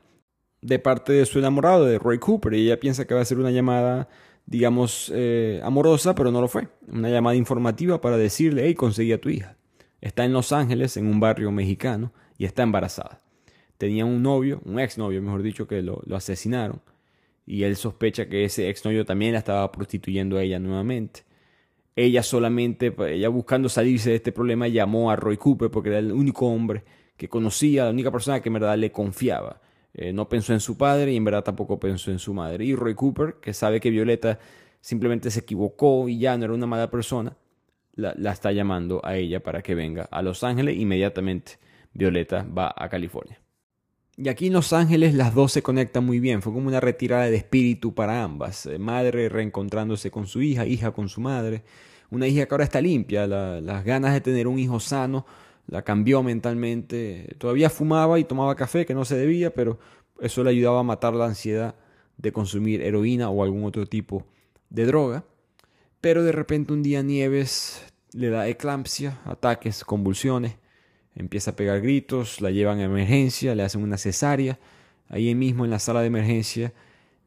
de 0.62 0.80
parte 0.80 1.14
de 1.14 1.26
su 1.26 1.38
enamorado, 1.38 1.86
de 1.86 2.00
Roy 2.00 2.18
Cooper, 2.18 2.54
y 2.54 2.66
ella 2.66 2.80
piensa 2.80 3.06
que 3.06 3.14
va 3.14 3.22
a 3.22 3.26
ser 3.26 3.38
una 3.38 3.52
llamada, 3.52 4.08
digamos, 4.46 5.12
eh, 5.14 5.62
amorosa, 5.64 6.16
pero 6.16 6.32
no 6.32 6.42
lo 6.42 6.48
fue. 6.48 6.68
Una 6.88 7.10
llamada 7.10 7.36
informativa 7.36 8.02
para 8.02 8.18
decirle, 8.18 8.64
hey, 8.66 8.76
conseguí 8.76 9.12
a 9.12 9.22
tu 9.22 9.30
hija. 9.30 9.58
Está 10.02 10.26
en 10.26 10.34
Los 10.34 10.52
Ángeles, 10.52 10.98
en 10.98 11.08
un 11.08 11.20
barrio 11.20 11.52
mexicano, 11.52 12.14
y 12.38 12.46
está 12.46 12.64
embarazada 12.64 13.26
tenía 13.78 14.06
un 14.06 14.22
novio, 14.24 14.62
un 14.66 14.80
exnovio, 14.80 15.22
mejor 15.22 15.44
dicho, 15.44 15.68
que 15.68 15.82
lo, 15.82 16.02
asesinaron. 16.16 16.82
Y 17.46 17.64
él 17.64 17.76
sospecha 17.76 18.28
que 18.28 18.46
ese 18.46 18.70
exnovio 18.70 19.06
también 19.06 19.34
la 19.34 19.40
estaba 19.40 19.72
prostituyendo 19.72 20.38
a 20.38 20.44
ella 20.44 20.60
nuevamente. 20.60 21.24
Ella 21.96 22.24
solamente, 22.24 22.92
pues, 22.92 23.14
ella 23.14 23.30
buscando 23.30 23.70
salirse 23.70 24.10
de 24.10 24.16
este 24.18 24.32
problema, 24.32 24.68
llamó 24.68 25.12
a 25.12 25.16
Roy 25.16 25.38
Cooper 25.38 25.70
porque 25.70 25.90
era 25.90 26.00
el 26.00 26.12
único 26.12 26.48
hombre 26.48 26.84
que 27.18 27.30
conocía, 27.30 27.86
la 27.86 27.92
única 27.92 28.12
persona 28.12 28.42
que 28.42 28.50
en 28.50 28.54
verdad 28.54 28.78
le 28.78 28.92
confiaba. 28.92 29.62
Eh, 29.98 30.12
no 30.12 30.28
pensó 30.28 30.54
en 30.54 30.60
su 30.60 30.78
padre 30.78 31.14
y 31.14 31.16
en 31.16 31.24
verdad 31.24 31.44
tampoco 31.44 31.80
pensó 31.80 32.12
en 32.12 32.20
su 32.20 32.34
madre. 32.34 32.66
Y 32.66 32.76
Roy 32.76 32.96
Cooper, 32.96 33.36
que 33.42 33.54
sabe 33.54 33.80
que 33.80 33.90
Violeta 33.90 34.40
simplemente 34.82 35.32
se 35.32 35.40
equivocó 35.40 36.10
y 36.10 36.20
ya 36.20 36.38
no 36.38 36.46
era 36.46 36.54
una 36.54 36.68
mala 36.68 36.92
persona, 36.92 37.36
la, 37.94 38.14
la 38.18 38.32
está 38.32 38.52
llamando 38.52 39.02
a 39.06 39.16
ella 39.16 39.42
para 39.42 39.62
que 39.62 39.74
venga 39.74 40.04
a 40.12 40.22
Los 40.22 40.44
Ángeles. 40.44 40.78
Inmediatamente 40.78 41.54
Violeta 41.94 42.46
va 42.46 42.74
a 42.76 42.90
California. 42.90 43.40
Y 44.18 44.30
aquí 44.30 44.48
en 44.48 44.54
Los 44.54 44.72
Ángeles 44.74 45.14
las 45.14 45.34
dos 45.34 45.52
se 45.52 45.62
conectan 45.62 46.06
muy 46.06 46.20
bien, 46.20 46.42
fue 46.42 46.54
como 46.54 46.68
una 46.68 46.80
retirada 46.80 47.26
de 47.26 47.36
espíritu 47.36 47.94
para 47.94 48.24
ambas, 48.24 48.66
eh, 48.66 48.80
madre 48.80 49.28
reencontrándose 49.28 50.10
con 50.10 50.26
su 50.26 50.42
hija, 50.42 50.66
hija 50.66 50.92
con 50.92 51.10
su 51.10 51.20
madre, 51.20 51.64
una 52.10 52.28
hija 52.28 52.46
que 52.46 52.54
ahora 52.54 52.64
está 52.64 52.80
limpia, 52.80 53.28
las 53.28 53.84
ganas 53.84 54.14
de 54.14 54.22
tener 54.22 54.48
un 54.48 54.58
hijo 54.58 54.80
sano 54.80 55.26
la 55.68 55.84
cambió 55.84 56.22
mentalmente, 56.24 57.36
todavía 57.38 57.70
fumaba 57.70 58.20
y 58.20 58.24
tomaba 58.24 58.56
café 58.56 58.86
que 58.86 58.94
no 58.94 59.06
se 59.06 59.18
debía, 59.18 59.54
pero 59.54 59.80
eso 60.20 60.44
le 60.44 60.52
ayudaba 60.52 60.82
a 60.82 60.84
matar 60.84 61.14
la 61.14 61.26
ansiedad 61.26 61.76
de 62.18 62.32
consumir 62.32 62.82
heroína 62.82 63.30
o 63.30 63.44
algún 63.44 63.64
otro 63.64 63.86
tipo 63.86 64.26
de 64.70 64.86
droga. 64.86 65.26
Pero 66.02 66.24
de 66.24 66.32
repente 66.32 66.74
un 66.74 66.84
día 66.84 67.02
Nieves 67.02 67.84
le 68.14 68.30
da 68.30 68.48
eclampsia, 68.48 69.20
ataques, 69.26 69.84
convulsiones, 69.84 70.58
empieza 71.16 71.52
a 71.52 71.56
pegar 71.56 71.82
gritos, 71.82 72.42
la 72.42 72.52
llevan 72.52 72.80
a 72.80 72.84
emergencia, 72.84 73.56
le 73.56 73.64
hacen 73.64 73.82
una 73.82 73.98
cesárea. 73.98 74.60
Ahí 75.10 75.34
mismo 75.36 75.66
en 75.66 75.72
la 75.72 75.80
sala 75.80 76.02
de 76.02 76.08
emergencia, 76.08 76.74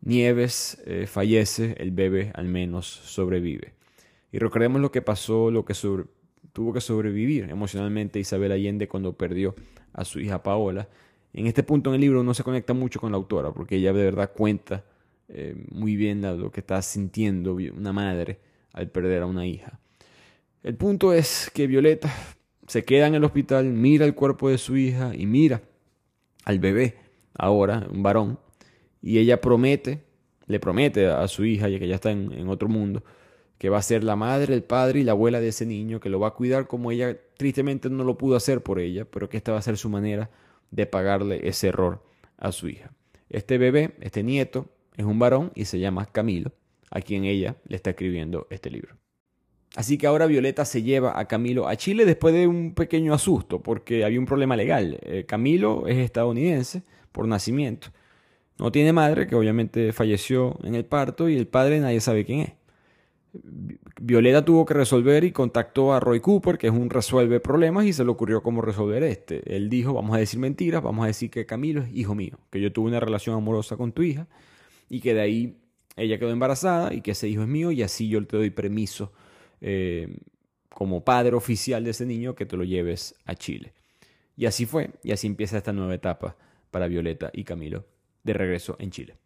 Nieves 0.00 0.80
eh, 0.86 1.06
fallece, 1.06 1.74
el 1.78 1.90
bebé 1.90 2.30
al 2.34 2.46
menos 2.46 2.86
sobrevive. 2.86 3.74
Y 4.30 4.38
recordemos 4.38 4.80
lo 4.80 4.92
que 4.92 5.02
pasó, 5.02 5.50
lo 5.50 5.64
que 5.64 5.74
tuvo 6.58 6.72
que 6.72 6.80
sobrevivir 6.80 7.48
emocionalmente 7.48 8.18
Isabel 8.18 8.50
Allende 8.50 8.88
cuando 8.88 9.12
perdió 9.12 9.54
a 9.92 10.04
su 10.04 10.18
hija 10.18 10.42
Paola. 10.42 10.88
En 11.32 11.46
este 11.46 11.62
punto 11.62 11.90
en 11.90 11.94
el 11.94 12.00
libro 12.00 12.24
no 12.24 12.34
se 12.34 12.42
conecta 12.42 12.74
mucho 12.74 12.98
con 12.98 13.12
la 13.12 13.16
autora, 13.16 13.52
porque 13.52 13.76
ella 13.76 13.92
de 13.92 14.02
verdad 14.02 14.32
cuenta 14.36 14.84
eh, 15.28 15.54
muy 15.70 15.94
bien 15.94 16.20
lo 16.20 16.50
que 16.50 16.58
está 16.58 16.82
sintiendo 16.82 17.54
una 17.54 17.92
madre 17.92 18.40
al 18.72 18.90
perder 18.90 19.22
a 19.22 19.26
una 19.26 19.46
hija. 19.46 19.78
El 20.64 20.74
punto 20.74 21.12
es 21.12 21.48
que 21.54 21.68
Violeta 21.68 22.12
se 22.66 22.84
queda 22.84 23.06
en 23.06 23.14
el 23.14 23.22
hospital, 23.22 23.66
mira 23.66 24.04
el 24.04 24.16
cuerpo 24.16 24.50
de 24.50 24.58
su 24.58 24.76
hija 24.76 25.14
y 25.14 25.26
mira 25.26 25.62
al 26.44 26.58
bebé, 26.58 26.96
ahora, 27.34 27.86
un 27.88 28.02
varón, 28.02 28.40
y 29.00 29.18
ella 29.18 29.40
promete, 29.40 30.02
le 30.48 30.58
promete 30.58 31.06
a 31.06 31.28
su 31.28 31.44
hija, 31.44 31.68
ya 31.68 31.78
que 31.78 31.86
ya 31.86 31.94
está 31.94 32.10
en, 32.10 32.48
otro 32.48 32.68
mundo, 32.68 33.04
que 33.58 33.68
va 33.68 33.78
a 33.78 33.82
ser 33.82 34.04
la 34.04 34.16
madre, 34.16 34.54
el 34.54 34.62
padre 34.62 35.00
y 35.00 35.04
la 35.04 35.12
abuela 35.12 35.40
de 35.40 35.48
ese 35.48 35.66
niño, 35.66 36.00
que 36.00 36.08
lo 36.08 36.20
va 36.20 36.28
a 36.28 36.34
cuidar 36.34 36.68
como 36.68 36.90
ella 36.92 37.16
tristemente 37.36 37.90
no 37.90 38.04
lo 38.04 38.16
pudo 38.16 38.36
hacer 38.36 38.62
por 38.62 38.78
ella, 38.78 39.04
pero 39.04 39.28
que 39.28 39.36
esta 39.36 39.52
va 39.52 39.58
a 39.58 39.62
ser 39.62 39.76
su 39.76 39.88
manera 39.88 40.30
de 40.70 40.86
pagarle 40.86 41.48
ese 41.48 41.68
error 41.68 42.02
a 42.36 42.52
su 42.52 42.68
hija. 42.68 42.92
Este 43.28 43.58
bebé, 43.58 43.94
este 44.00 44.22
nieto, 44.22 44.70
es 44.96 45.04
un 45.04 45.18
varón 45.18 45.52
y 45.54 45.64
se 45.64 45.78
llama 45.78 46.06
Camilo, 46.06 46.52
a 46.90 47.00
quien 47.00 47.24
ella 47.24 47.56
le 47.66 47.76
está 47.76 47.90
escribiendo 47.90 48.46
este 48.50 48.70
libro. 48.70 48.96
Así 49.76 49.98
que 49.98 50.06
ahora 50.06 50.26
Violeta 50.26 50.64
se 50.64 50.82
lleva 50.82 51.18
a 51.18 51.28
Camilo 51.28 51.68
a 51.68 51.76
Chile 51.76 52.04
después 52.04 52.34
de 52.34 52.46
un 52.46 52.74
pequeño 52.74 53.12
asusto, 53.12 53.62
porque 53.62 54.04
había 54.04 54.18
un 54.18 54.26
problema 54.26 54.56
legal. 54.56 54.98
Eh, 55.02 55.24
Camilo 55.26 55.86
es 55.86 55.98
estadounidense 55.98 56.82
por 57.12 57.28
nacimiento. 57.28 57.88
No 58.58 58.72
tiene 58.72 58.92
madre, 58.92 59.26
que 59.26 59.36
obviamente 59.36 59.92
falleció 59.92 60.58
en 60.64 60.74
el 60.74 60.84
parto, 60.84 61.28
y 61.28 61.36
el 61.36 61.46
padre 61.46 61.80
nadie 61.80 62.00
sabe 62.00 62.24
quién 62.24 62.40
es. 62.40 62.52
Violeta 64.00 64.44
tuvo 64.44 64.64
que 64.64 64.74
resolver 64.74 65.24
y 65.24 65.32
contactó 65.32 65.92
a 65.92 66.00
Roy 66.00 66.20
Cooper, 66.20 66.56
que 66.56 66.68
es 66.68 66.72
un 66.72 66.90
resuelve 66.90 67.40
problemas, 67.40 67.84
y 67.86 67.92
se 67.92 68.04
le 68.04 68.10
ocurrió 68.10 68.42
cómo 68.42 68.62
resolver 68.62 69.02
este. 69.02 69.42
Él 69.54 69.68
dijo, 69.68 69.92
vamos 69.92 70.16
a 70.16 70.18
decir 70.18 70.38
mentiras, 70.40 70.82
vamos 70.82 71.04
a 71.04 71.08
decir 71.08 71.30
que 71.30 71.46
Camilo 71.46 71.82
es 71.82 71.94
hijo 71.94 72.14
mío, 72.14 72.38
que 72.50 72.60
yo 72.60 72.72
tuve 72.72 72.88
una 72.88 73.00
relación 73.00 73.36
amorosa 73.36 73.76
con 73.76 73.92
tu 73.92 74.02
hija, 74.02 74.26
y 74.88 75.00
que 75.00 75.14
de 75.14 75.20
ahí 75.20 75.56
ella 75.96 76.18
quedó 76.18 76.30
embarazada, 76.30 76.94
y 76.94 77.00
que 77.00 77.10
ese 77.10 77.28
hijo 77.28 77.42
es 77.42 77.48
mío, 77.48 77.70
y 77.70 77.82
así 77.82 78.08
yo 78.08 78.24
te 78.26 78.36
doy 78.36 78.50
permiso 78.50 79.12
eh, 79.60 80.16
como 80.70 81.04
padre 81.04 81.34
oficial 81.34 81.84
de 81.84 81.90
ese 81.90 82.06
niño 82.06 82.34
que 82.34 82.46
te 82.46 82.56
lo 82.56 82.64
lleves 82.64 83.14
a 83.24 83.34
Chile. 83.34 83.72
Y 84.36 84.46
así 84.46 84.64
fue, 84.64 84.90
y 85.02 85.12
así 85.12 85.26
empieza 85.26 85.58
esta 85.58 85.72
nueva 85.72 85.94
etapa 85.94 86.36
para 86.70 86.86
Violeta 86.86 87.30
y 87.32 87.44
Camilo 87.44 87.84
de 88.22 88.32
regreso 88.32 88.76
en 88.78 88.90
Chile. 88.90 89.16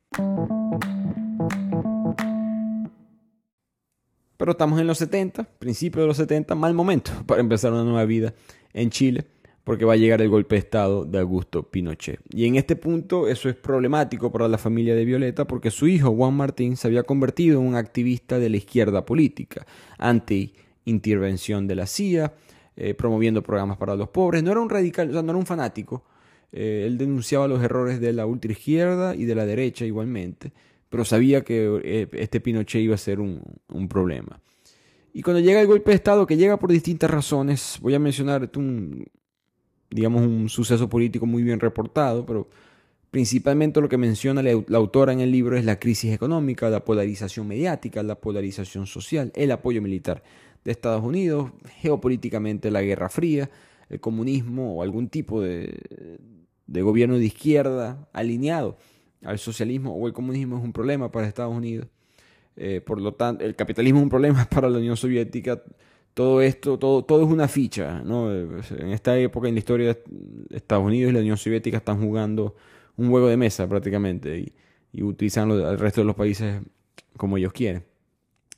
Pero 4.42 4.50
estamos 4.50 4.80
en 4.80 4.88
los 4.88 4.98
70, 4.98 5.44
principios 5.60 6.02
de 6.02 6.08
los 6.08 6.16
70, 6.16 6.56
mal 6.56 6.74
momento 6.74 7.12
para 7.26 7.40
empezar 7.40 7.72
una 7.72 7.84
nueva 7.84 8.04
vida 8.04 8.34
en 8.72 8.90
Chile, 8.90 9.24
porque 9.62 9.84
va 9.84 9.92
a 9.92 9.96
llegar 9.96 10.20
el 10.20 10.30
golpe 10.30 10.56
de 10.56 10.58
Estado 10.58 11.04
de 11.04 11.20
Augusto 11.20 11.62
Pinochet. 11.70 12.18
Y 12.34 12.46
en 12.46 12.56
este 12.56 12.74
punto 12.74 13.28
eso 13.28 13.48
es 13.48 13.54
problemático 13.54 14.32
para 14.32 14.48
la 14.48 14.58
familia 14.58 14.96
de 14.96 15.04
Violeta, 15.04 15.46
porque 15.46 15.70
su 15.70 15.86
hijo 15.86 16.10
Juan 16.10 16.34
Martín 16.34 16.76
se 16.76 16.88
había 16.88 17.04
convertido 17.04 17.60
en 17.60 17.68
un 17.68 17.76
activista 17.76 18.40
de 18.40 18.50
la 18.50 18.56
izquierda 18.56 19.06
política, 19.06 19.64
anti-intervención 19.96 21.68
de 21.68 21.76
la 21.76 21.86
CIA, 21.86 22.32
eh, 22.74 22.94
promoviendo 22.94 23.44
programas 23.44 23.76
para 23.76 23.94
los 23.94 24.08
pobres. 24.08 24.42
No 24.42 24.50
era 24.50 24.60
un 24.60 24.70
radical, 24.70 25.10
o 25.10 25.12
sea, 25.12 25.22
no 25.22 25.30
era 25.30 25.38
un 25.38 25.46
fanático. 25.46 26.02
Eh, 26.50 26.82
él 26.88 26.98
denunciaba 26.98 27.46
los 27.46 27.62
errores 27.62 28.00
de 28.00 28.12
la 28.12 28.26
ultraizquierda 28.26 29.14
y 29.14 29.24
de 29.24 29.36
la 29.36 29.46
derecha 29.46 29.84
igualmente 29.84 30.50
pero 30.92 31.06
sabía 31.06 31.42
que 31.42 31.80
eh, 31.84 32.08
este 32.12 32.38
Pinochet 32.38 32.82
iba 32.82 32.94
a 32.94 32.98
ser 32.98 33.18
un, 33.18 33.40
problema. 33.88 34.42
Y 35.14 35.22
cuando 35.22 35.40
llega 35.40 35.58
el 35.58 35.66
golpe 35.66 35.90
de 35.90 35.94
Estado, 35.94 36.26
que 36.26 36.36
llega 36.36 36.58
por 36.58 36.70
distintas 36.70 37.10
razones, 37.10 37.78
voy 37.80 37.94
a 37.94 37.98
mencionar 37.98 38.50
un, 38.56 39.06
digamos, 39.90 40.20
un 40.20 40.50
suceso 40.50 40.90
político 40.90 41.24
muy 41.24 41.42
bien 41.42 41.60
reportado, 41.60 42.26
pero 42.26 42.46
principalmente 43.10 43.80
lo 43.80 43.88
que 43.88 43.96
menciona 43.96 44.42
la, 44.42 44.52
autora 44.76 45.14
en 45.14 45.20
el 45.20 45.32
libro 45.32 45.56
es 45.56 45.64
la 45.64 45.78
crisis 45.78 46.12
económica, 46.12 46.68
la 46.68 46.84
polarización 46.84 47.48
mediática, 47.48 48.02
la 48.02 48.20
polarización 48.20 48.86
social, 48.86 49.32
el 49.34 49.50
apoyo 49.50 49.80
militar 49.80 50.22
de 50.62 50.72
Estados 50.72 51.02
Unidos, 51.02 51.52
geopolíticamente 51.80 52.70
la 52.70 52.82
Guerra 52.82 53.08
Fría, 53.08 53.48
el 53.88 53.98
comunismo 53.98 54.76
o 54.76 54.82
algún 54.82 55.08
tipo 55.08 55.40
de 55.40 55.72
gobierno 56.66 57.16
de 57.16 57.24
izquierda 57.24 58.10
alineado 58.12 58.76
al 59.24 59.38
socialismo 59.38 59.94
o 59.94 60.06
el 60.06 60.12
comunismo 60.12 60.58
es 60.58 60.64
un 60.64 60.72
problema 60.72 61.10
para 61.10 61.26
Estados 61.26 61.54
Unidos. 61.54 61.86
Eh, 62.56 62.80
por 62.84 63.00
lo 63.00 63.14
tanto, 63.14 63.44
el 63.44 63.54
capitalismo 63.54 64.00
es 64.00 64.04
un 64.04 64.10
problema 64.10 64.44
para 64.50 64.68
la 64.68 64.78
Unión 64.78 64.96
Soviética. 64.96 65.62
Todo 66.14 66.42
esto, 66.42 66.78
todo, 66.78 67.04
todo 67.04 67.24
es 67.24 67.28
una 67.30 67.48
ficha. 67.48 68.02
¿no? 68.02 68.32
En 68.32 68.90
esta 68.90 69.18
época 69.18 69.48
en 69.48 69.54
la 69.54 69.58
historia 69.58 69.94
de 69.94 70.56
Estados 70.56 70.84
Unidos 70.84 71.10
y 71.10 71.14
la 71.14 71.20
Unión 71.20 71.36
Soviética 71.36 71.78
están 71.78 72.00
jugando 72.00 72.54
un 72.96 73.08
juego 73.08 73.28
de 73.28 73.36
mesa 73.36 73.68
prácticamente 73.68 74.38
y, 74.38 74.52
utilizan 75.02 75.50
al 75.50 75.78
resto 75.78 76.02
de 76.02 76.06
los 76.06 76.14
países 76.14 76.60
como 77.16 77.38
ellos 77.38 77.54
quieren. 77.54 77.82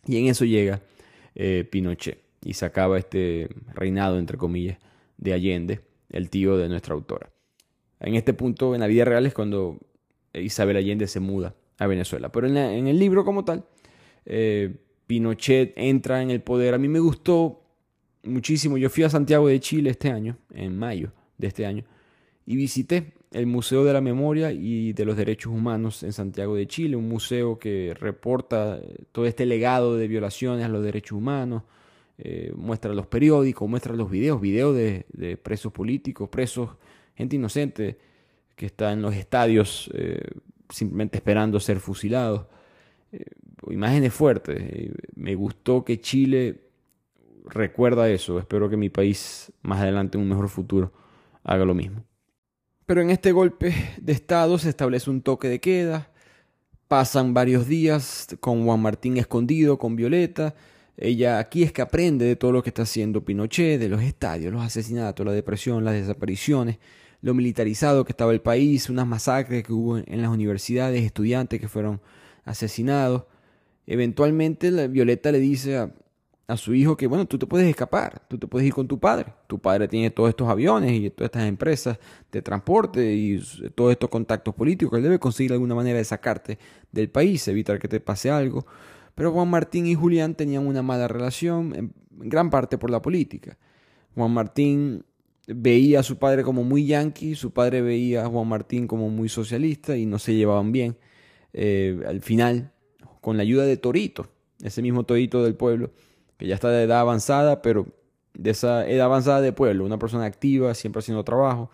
Y 0.05 0.19
en 0.19 0.27
eso 0.27 0.45
llega 0.45 0.83
eh, 1.37 1.67
Pinochet 1.71 2.19
y 2.45 2.55
se 2.55 2.67
acaba 2.67 2.99
este 2.99 3.49
reinado, 3.73 4.19
entre 4.19 4.37
comillas, 4.37 4.79
de 5.17 5.33
Allende, 5.33 5.81
el 6.11 6.31
tío 6.31 6.57
de 6.57 6.69
nuestra 6.69 6.95
autora. 6.95 7.31
En 8.01 8.17
este 8.17 8.35
punto, 8.35 8.75
en 8.75 8.81
la 8.81 8.89
vida 8.89 9.05
real, 9.05 9.27
es 9.27 9.33
cuando 9.33 9.79
Isabel 10.35 10.77
Allende 10.77 11.07
se 11.07 11.21
muda 11.21 11.55
a 11.79 11.87
Venezuela. 11.87 12.31
Pero 12.31 12.47
en, 12.47 12.87
el 12.87 12.99
libro 12.99 13.25
como 13.25 13.45
tal, 13.45 13.65
eh, 14.25 14.75
Pinochet 15.07 15.73
entra 15.77 16.23
en 16.23 16.31
el 16.31 16.41
poder. 16.41 16.75
A 16.75 16.79
mí 16.79 16.89
me 16.89 17.01
gustó 17.01 17.63
muchísimo. 18.23 18.79
Yo 18.79 18.91
fui 18.91 19.05
a 19.05 19.11
Santiago 19.11 19.49
de 19.49 19.61
Chile 19.61 19.91
este 19.91 20.11
año, 20.11 20.39
en 20.53 20.77
mayo 20.79 21.13
de 21.39 21.49
este 21.49 21.67
año, 21.67 21.85
y 22.47 22.57
visité 22.57 23.13
el 23.33 23.47
Museo 23.47 23.85
de 23.85 23.93
la 23.93 24.01
Memoria 24.01 24.53
y 24.53 24.93
de 24.93 25.05
los 25.05 25.17
Derechos 25.17 25.53
Humanos 25.53 26.03
en 26.05 26.13
Santiago 26.13 26.55
de 26.55 26.69
Chile, 26.69 26.97
un 26.97 27.09
museo 27.09 27.59
que 27.59 27.93
reporta 27.99 28.79
eh, 28.79 29.05
todo 29.11 29.27
este 29.27 29.45
legado 29.45 29.97
de 29.97 30.07
violaciones 30.07 30.65
a 30.65 30.69
los 30.69 30.85
derechos 30.85 31.19
humanos, 31.19 31.65
eh, 32.17 32.53
muestra 32.55 32.95
los 32.95 33.09
periódicos, 33.09 33.69
muestra 33.69 33.95
los 33.95 34.09
videos, 34.09 34.41
videos 34.41 34.77
de, 34.77 35.05
de 35.13 35.37
presos 35.37 35.73
políticos, 35.73 36.29
presos, 36.29 36.71
gente 37.17 37.35
inocente 37.35 37.99
que 38.57 38.67
está 38.67 38.93
en 38.93 39.03
los 39.03 39.15
estadios 39.15 39.91
eh, 39.95 40.21
simplemente 40.71 41.19
esperando 41.19 41.61
ser 41.61 41.81
fusilado. 41.81 42.49
Eh, 43.13 43.25
imágenes 43.71 44.13
fuertes. 44.13 44.57
Eh, 44.61 44.93
me 45.15 45.35
gustó 45.35 45.85
que 45.85 46.01
Chile 46.01 46.63
recuerda 47.45 48.09
eso. 48.09 48.39
Espero 48.39 48.69
que 48.69 48.77
mi 48.77 48.91
país 48.91 49.53
más 49.63 49.81
adelante 49.81 50.19
en 50.19 50.23
un 50.23 50.31
mejor 50.31 50.49
futuro 50.49 50.93
haga 51.43 51.65
lo 51.65 51.75
mismo. 51.75 52.05
Pero 52.87 53.01
en 53.01 53.11
este 53.11 53.33
golpe 53.33 53.75
de 54.01 54.13
Estado 54.13 54.59
se 54.59 54.69
establece 54.69 55.11
un 55.11 55.23
toque 55.23 55.49
de 55.49 55.61
queda. 55.61 56.11
Pasan 56.89 57.33
varios 57.33 57.67
días 57.67 58.37
con 58.41 58.65
Juan 58.65 58.81
Martín 58.81 59.17
escondido, 59.17 59.79
con 59.79 59.97
Violeta. 59.97 60.55
Ella 60.97 61.39
aquí 61.39 61.63
es 61.63 61.73
que 61.73 61.83
aprende 61.83 62.25
de 62.25 62.37
todo 62.37 62.53
lo 62.53 62.63
que 62.63 62.71
está 62.71 62.83
haciendo 62.83 63.25
Pinochet, 63.25 63.81
de 63.81 63.89
los 63.89 64.03
estadios, 64.03 64.53
los 64.53 64.63
asesinatos, 64.63 65.27
la 65.27 65.33
depresión, 65.33 65.85
las 65.85 65.95
desapariciones 65.95 66.79
lo 67.25 67.33
militarizado 67.33 68.05
que 68.05 68.13
estaba 68.13 68.33
el 68.33 68.43
país, 68.43 68.91
unas 68.91 69.07
masacres 69.07 69.63
que 69.63 69.73
hubo 69.73 69.97
en 69.97 70.21
las 70.21 70.29
universidades, 70.29 71.03
estudiantes 71.03 71.59
que 71.59 71.69
fueron 71.69 72.03
asesinados. 72.45 73.25
Eventualmente 73.87 74.71
la 74.71 74.89
Violeta 74.89 75.33
le 75.33 75.41
dice 75.41 75.79
a, 75.79 76.57
su 76.59 76.75
hijo 76.75 76.99
que, 76.99 77.07
bueno, 77.07 77.25
tú 77.25 77.39
te 77.39 77.47
puedes 77.47 77.67
escapar, 77.67 78.21
tú 78.29 78.37
te 78.37 78.47
puedes 78.47 78.69
ir 78.69 78.75
con 78.75 78.87
tu 78.87 79.01
padre. 79.01 79.33
Tu 79.47 79.59
padre 79.59 79.89
tiene 79.89 80.11
todos 80.11 80.29
estos 80.29 80.51
aviones 80.51 80.93
y 80.93 81.09
todas 81.09 81.29
estas 81.29 81.45
empresas 81.45 81.99
de 82.31 82.43
transporte 82.43 83.15
y 83.15 83.43
todos 83.75 83.93
estos 83.93 84.11
contactos 84.11 84.55
políticos. 84.55 84.95
Él 84.99 85.05
debe 85.05 85.19
conseguir 85.19 85.53
alguna 85.53 85.75
manera 85.75 85.97
de 85.97 86.05
sacarte 86.05 86.59
del 86.93 87.09
país, 87.09 87.49
evitar 87.49 87.79
que 87.79 87.89
te 87.89 88.01
pase 88.01 88.31
algo. 88.31 88.67
Pero 89.15 89.33
Juan 89.33 89.49
Martín 89.49 89.87
y 89.87 89.95
Julián 89.95 90.35
tenían 90.35 90.67
una 90.67 90.83
mala 90.83 91.09
relación, 91.09 91.73
en 91.75 92.29
gran 92.29 92.51
parte 92.51 92.77
por 92.77 92.91
la 92.91 93.01
política. 93.01 93.57
Juan 94.15 94.31
Martín 94.31 95.07
veía 95.47 96.01
a 96.01 96.03
su 96.03 96.19
padre 96.19 96.43
como 96.43 96.65
muy 96.65 96.87
yanqui, 96.87 97.35
su 97.35 97.53
padre 97.53 97.83
veía 97.83 98.25
a 98.25 98.29
Juan 98.29 98.49
Martín 98.49 98.87
como 98.87 99.11
muy 99.11 99.29
socialista 99.29 99.97
y 99.97 100.07
no 100.07 100.19
se 100.19 100.35
llevaban 100.35 100.73
bien. 100.73 100.97
Eh, 101.53 102.03
al 102.07 102.21
final, 102.21 102.73
con 103.21 103.37
la 103.37 103.43
ayuda 103.43 103.65
de 103.65 103.77
Torito, 103.77 104.29
ese 104.63 104.83
mismo 104.83 105.05
Torito 105.05 105.43
del 105.43 105.55
pueblo, 105.55 105.91
que 106.37 106.47
ya 106.47 106.55
está 106.55 106.71
de 106.71 106.85
edad 106.85 107.01
avanzada, 107.01 107.63
pero 107.63 107.87
de 108.35 108.51
esa 108.51 108.89
edad 108.89 109.07
avanzada 109.07 109.41
de 109.41 109.53
pueblo, 109.53 109.85
una 109.85 109.99
persona 109.99 110.25
activa, 110.25 110.75
siempre 110.75 111.01
haciendo 111.01 111.25
trabajo, 111.25 111.71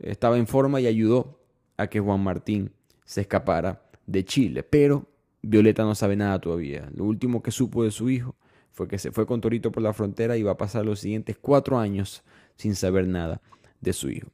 estaba 0.00 0.36
en 0.38 0.46
forma 0.46 0.80
y 0.80 0.86
ayudó 0.86 1.40
a 1.76 1.86
que 1.86 2.00
Juan 2.00 2.22
Martín 2.22 2.72
se 3.04 3.22
escapara 3.22 3.82
de 4.06 4.24
Chile. 4.24 4.62
Pero 4.62 5.06
Violeta 5.42 5.84
no 5.84 5.94
sabe 5.94 6.16
nada 6.16 6.40
todavía. 6.40 6.90
Lo 6.94 7.04
último 7.04 7.42
que 7.42 7.50
supo 7.50 7.84
de 7.84 7.90
su 7.90 8.10
hijo 8.10 8.34
fue 8.72 8.88
que 8.88 8.98
se 8.98 9.12
fue 9.12 9.26
con 9.26 9.40
Torito 9.40 9.70
por 9.70 9.82
la 9.82 9.92
frontera 9.92 10.36
y 10.36 10.42
va 10.42 10.52
a 10.52 10.56
pasar 10.56 10.84
los 10.84 11.00
siguientes 11.00 11.36
cuatro 11.40 11.78
años 11.78 12.24
sin 12.56 12.74
saber 12.74 13.06
nada 13.06 13.40
de 13.80 13.92
su 13.92 14.10
hijo. 14.10 14.28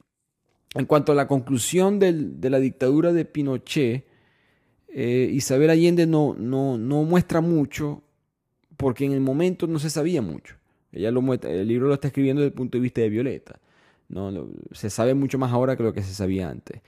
En 0.75 0.87
cuanto 0.87 1.13
a 1.13 1.15
la 1.17 1.27
conclusión 1.27 1.99
de 1.99 2.51
la 2.51 2.61
dictadura 2.61 3.13
de 3.13 3.25
Pinochet, 3.25 4.07
eh, 4.89 5.31
Isabel 5.33 5.71
Allende 5.71 6.07
no, 6.07 6.35
no, 6.35 6.79
no, 6.79 7.03
muestra 7.05 7.41
mucho 7.41 8.03
porque 8.77 9.05
en 9.05 9.13
el 9.13 9.21
momento 9.21 9.67
no 9.67 9.79
se 9.79 9.91
sabía 9.91 10.23
mucho. 10.23 10.57
Ella 10.93 11.11
lo 11.11 11.21
el 11.35 11.69
libro 11.69 11.89
lo 11.89 11.95
está 11.95 12.09
escribiendo 12.09 12.41
desde 12.43 12.51
el 12.51 12.57
punto 12.57 12.79
de 12.79 12.83
vista 12.83 13.01
de 13.01 13.09
Violeta. 13.09 13.61
No, 14.09 14.49
se 14.73 14.91
sabe 14.91 15.15
mucho 15.15 15.39
más 15.39 15.53
ahora 15.53 15.77
que 15.77 15.83
lo 15.83 15.93
que 15.93 16.03
se 16.03 16.15
sabía 16.15 16.49
antes. 16.49 16.81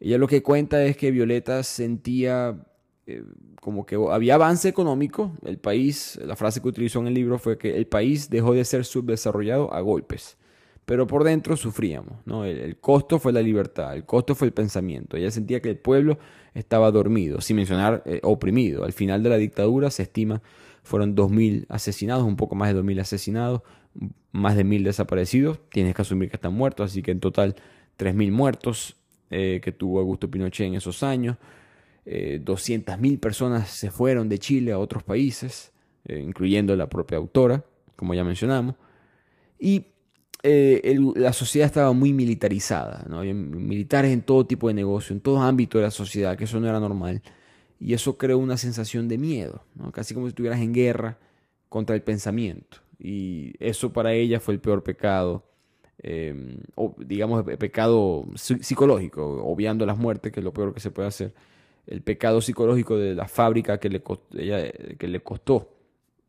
Ella 0.00 0.18
lo 0.18 0.28
que 0.28 0.42
cuenta 0.42 0.84
es 0.84 0.96
que 0.96 1.10
Violeta 1.10 1.62
sentía 1.62 2.66
eh, 3.06 3.22
como 3.60 3.86
que 3.86 3.96
había 4.10 4.34
avance 4.34 4.68
económico. 4.68 5.32
El 5.44 5.58
país, 5.58 6.18
la 6.22 6.36
frase 6.36 6.60
que 6.60 6.68
utilizó 6.68 7.00
en 7.00 7.06
el 7.06 7.14
libro 7.14 7.38
fue 7.38 7.56
que 7.56 7.76
el 7.76 7.86
país 7.86 8.28
dejó 8.28 8.52
de 8.52 8.64
ser 8.64 8.84
subdesarrollado 8.84 9.72
a 9.72 9.80
golpes 9.80 10.36
pero 10.86 11.06
por 11.06 11.24
dentro 11.24 11.56
sufríamos. 11.56 12.14
¿no? 12.24 12.44
El, 12.44 12.78
costo 12.78 13.18
fue 13.18 13.32
la 13.32 13.42
libertad, 13.42 13.94
el 13.94 14.04
costo 14.04 14.34
fue 14.34 14.46
el 14.46 14.54
pensamiento. 14.54 15.16
Ella 15.16 15.30
sentía 15.30 15.60
que 15.60 15.68
el 15.68 15.78
pueblo 15.78 16.18
estaba 16.54 16.90
dormido, 16.90 17.40
sin 17.40 17.56
mencionar 17.56 18.02
eh, 18.06 18.20
oprimido. 18.22 18.84
Al 18.84 18.92
final 18.92 19.22
de 19.22 19.28
la 19.28 19.36
dictadura 19.36 19.90
se 19.90 20.04
estima 20.04 20.40
fueron 20.86 21.16
2.000 21.16 21.66
asesinados, 21.68 22.24
un 22.24 22.36
poco 22.36 22.54
más 22.54 22.72
de 22.72 22.80
2.000 22.80 23.00
asesinados, 23.00 23.62
más 24.30 24.56
de 24.56 24.64
1.000 24.64 24.84
desaparecidos. 24.84 25.58
Tienes 25.68 25.94
que 25.96 26.02
asumir 26.02 26.30
que 26.30 26.36
están 26.36 26.54
muertos, 26.54 26.92
así 26.92 27.02
que 27.02 27.10
en 27.10 27.18
total 27.18 27.56
3.000 27.98 28.30
muertos 28.30 28.96
eh, 29.30 29.60
que 29.62 29.72
tuvo 29.72 29.98
Augusto 29.98 30.30
Pinochet 30.30 30.68
en 30.68 30.74
esos 30.74 31.02
años. 31.02 31.38
Eh, 32.04 32.40
200.000 32.44 33.18
personas 33.18 33.68
se 33.68 33.90
fueron 33.90 34.28
de 34.28 34.38
Chile 34.38 34.70
a 34.70 34.78
otros 34.78 35.02
países, 35.02 35.72
eh, 36.04 36.20
incluyendo 36.20 36.76
la 36.76 36.88
propia 36.88 37.18
autora, 37.18 37.64
como 37.96 38.14
ya 38.14 38.22
mencionamos. 38.22 38.76
Y 39.58 39.86
eh, 40.48 40.98
la 41.16 41.32
sociedad 41.32 41.66
estaba 41.66 41.92
muy 41.92 42.12
militarizada, 42.12 43.04
¿no? 43.08 43.18
Había 43.18 43.34
militares 43.34 44.12
en 44.12 44.22
todo 44.22 44.46
tipo 44.46 44.68
de 44.68 44.74
negocio, 44.74 45.12
en 45.12 45.20
todo 45.20 45.40
ámbito 45.42 45.78
de 45.78 45.84
la 45.84 45.90
sociedad, 45.90 46.36
que 46.36 46.44
eso 46.44 46.60
no 46.60 46.68
era 46.68 46.78
normal. 46.78 47.20
Y 47.80 47.94
eso 47.94 48.16
creó 48.16 48.38
una 48.38 48.56
sensación 48.56 49.08
de 49.08 49.18
miedo, 49.18 49.64
casi 49.92 50.14
como 50.14 50.26
si 50.26 50.30
estuvieras 50.30 50.60
en 50.60 50.72
guerra 50.72 51.18
contra 51.68 51.96
el 51.96 52.02
pensamiento. 52.02 52.78
Y 52.98 53.54
eso 53.58 53.92
para 53.92 54.12
ella 54.14 54.40
fue 54.40 54.54
el 54.54 54.60
peor 54.60 54.82
pecado, 54.82 55.44
em, 56.02 56.58
digamos, 56.98 57.46
el 57.48 57.58
pecado 57.58 58.26
psicológico, 58.36 59.42
obviando 59.44 59.84
las 59.84 59.98
muertes, 59.98 60.32
que 60.32 60.40
es 60.40 60.44
lo 60.44 60.52
peor 60.52 60.72
que 60.72 60.80
se 60.80 60.90
puede 60.90 61.08
hacer. 61.08 61.34
El 61.86 62.02
pecado 62.02 62.40
psicológico 62.40 62.96
de 62.96 63.14
la 63.14 63.28
fábrica 63.28 63.78
que 63.78 63.88
le 63.88 64.00
costó, 64.00 64.36
que 64.36 65.08
le 65.08 65.20
costó 65.20 65.68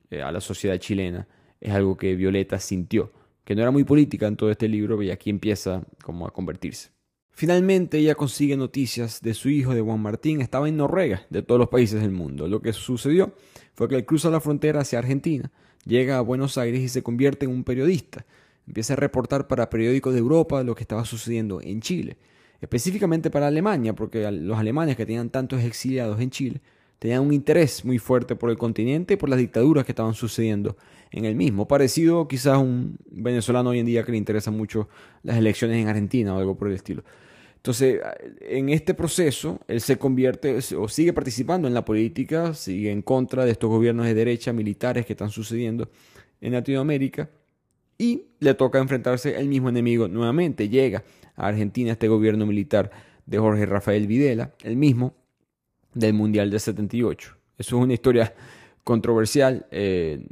eh, 0.09 0.22
a 0.22 0.32
la 0.32 0.41
sociedad 0.41 0.78
chilena 0.78 1.28
es 1.59 1.72
algo 1.74 1.97
que 1.97 2.15
Violeta 2.15 2.59
sintió 2.59 3.11
que 3.48 3.56
no 3.56 3.62
era 3.62 3.72
muy 3.72 3.86
política 3.86 4.28
en 4.28 4.36
todo 4.36 4.52
este 4.52 4.68
libro, 4.68 5.02
y 5.02 5.10
aquí 5.10 5.30
empieza 5.30 5.82
como 6.04 6.28
a 6.28 6.34
convertirse. 6.34 6.89
Finalmente 7.32 7.98
ella 7.98 8.14
consigue 8.14 8.58
noticias 8.58 9.22
de 9.22 9.34
su 9.34 9.48
hijo, 9.48 9.74
de 9.74 9.80
Juan 9.80 10.02
Martín, 10.02 10.41
estaba 10.41 10.68
en 10.68 10.76
Noruega, 10.76 11.26
de 11.30 11.43
todos 11.43 11.58
los 11.58 11.70
países 11.70 12.02
del 12.02 12.12
mundo. 12.12 12.50
Lo 12.50 12.62
que 12.62 12.74
sucedió 12.74 13.34
fue 13.74 13.88
que 13.88 13.95
él 13.95 14.06
cruza 14.06 14.30
la 14.30 14.41
frontera 14.41 14.82
hacia 14.82 15.00
Argentina, 15.00 15.50
llega 15.86 16.18
a 16.18 16.22
Buenos 16.22 16.58
Aires 16.58 16.82
y 16.82 16.89
se 16.89 17.04
convierte 17.04 17.45
en 17.45 17.52
un 17.52 17.64
periodista. 17.64 18.26
Empieza 18.68 18.93
a 18.93 18.98
reportar 18.98 19.48
para 19.48 19.70
periódicos 19.70 20.12
de 20.12 20.20
Europa 20.20 20.62
lo 20.64 20.76
que 20.76 20.84
estaba 20.84 21.06
sucediendo 21.06 21.62
en 21.62 21.80
Chile, 21.80 22.18
específicamente 22.60 23.30
para 23.30 23.48
Alemania, 23.48 23.95
porque 23.95 24.30
los 24.30 24.60
alemanes 24.60 24.98
que 24.98 25.06
tenían 25.06 25.30
tantos 25.30 25.64
exiliados 25.64 26.20
en 26.20 26.32
Chile 26.32 26.62
tenían 27.00 27.22
un 27.22 27.34
interés 27.34 27.86
muy 27.86 28.00
fuerte 28.00 28.36
por 28.36 28.50
el 28.50 28.58
continente 28.58 29.14
y 29.14 29.18
por 29.18 29.30
las 29.30 29.39
dictaduras 29.39 29.86
que 29.86 29.91
estaban 29.91 30.14
sucediendo 30.14 30.78
en 31.12 31.26
el 31.26 31.36
mismo. 31.36 31.68
Parecido 31.68 32.28
quizás 32.28 32.54
a 32.54 32.58
un 32.58 32.98
venezolano 33.10 33.70
hoy 33.70 33.80
en 33.80 33.86
día 33.86 34.04
que 34.04 34.12
le 34.12 34.18
interesa 34.18 34.52
mucho 34.52 34.89
las 35.24 35.38
elecciones 35.38 35.78
en 35.78 35.88
Argentina 35.88 36.36
o 36.36 36.39
algo 36.39 36.58
por 36.58 36.68
el 36.70 36.76
estilo. 36.76 37.04
Entonces, 37.58 38.00
en 38.41 38.70
este 38.70 38.93
proceso, 38.93 39.60
él 39.68 39.82
se 39.82 39.98
convierte 39.98 40.58
o 40.78 40.88
sigue 40.88 41.12
participando 41.12 41.68
en 41.68 41.74
la 41.74 41.84
política, 41.84 42.54
sigue 42.54 42.91
en 42.91 43.02
contra 43.02 43.45
de 43.45 43.52
estos 43.52 43.70
gobiernos 43.70 44.06
de 44.06 44.14
derecha 44.14 44.54
militares 44.54 45.06
que 45.06 45.14
están 45.14 45.30
sucediendo 45.30 45.89
en 46.39 46.54
Latinoamérica 46.54 47.30
y 47.98 48.28
le 48.39 48.54
toca 48.54 48.80
enfrentarse 48.80 49.36
al 49.36 49.48
mismo 49.48 49.70
enemigo 49.70 50.08
nuevamente. 50.08 50.70
Llega 50.70 51.04
a 51.36 51.48
Argentina 51.48 51.91
este 51.91 52.08
gobierno 52.08 52.45
militar 52.45 52.89
de 53.26 53.38
Jorge 53.38 53.66
Rafael 53.66 54.08
Videla, 54.08 54.54
el 54.64 54.78
mismo 54.78 55.16
del 55.93 56.13
Mundial 56.13 56.49
de 56.49 56.59
78. 56.59 57.38
Eso 57.57 57.77
es 57.77 57.83
una 57.83 57.93
historia 57.93 58.33
controversial. 58.83 59.65
Eh, 59.71 60.25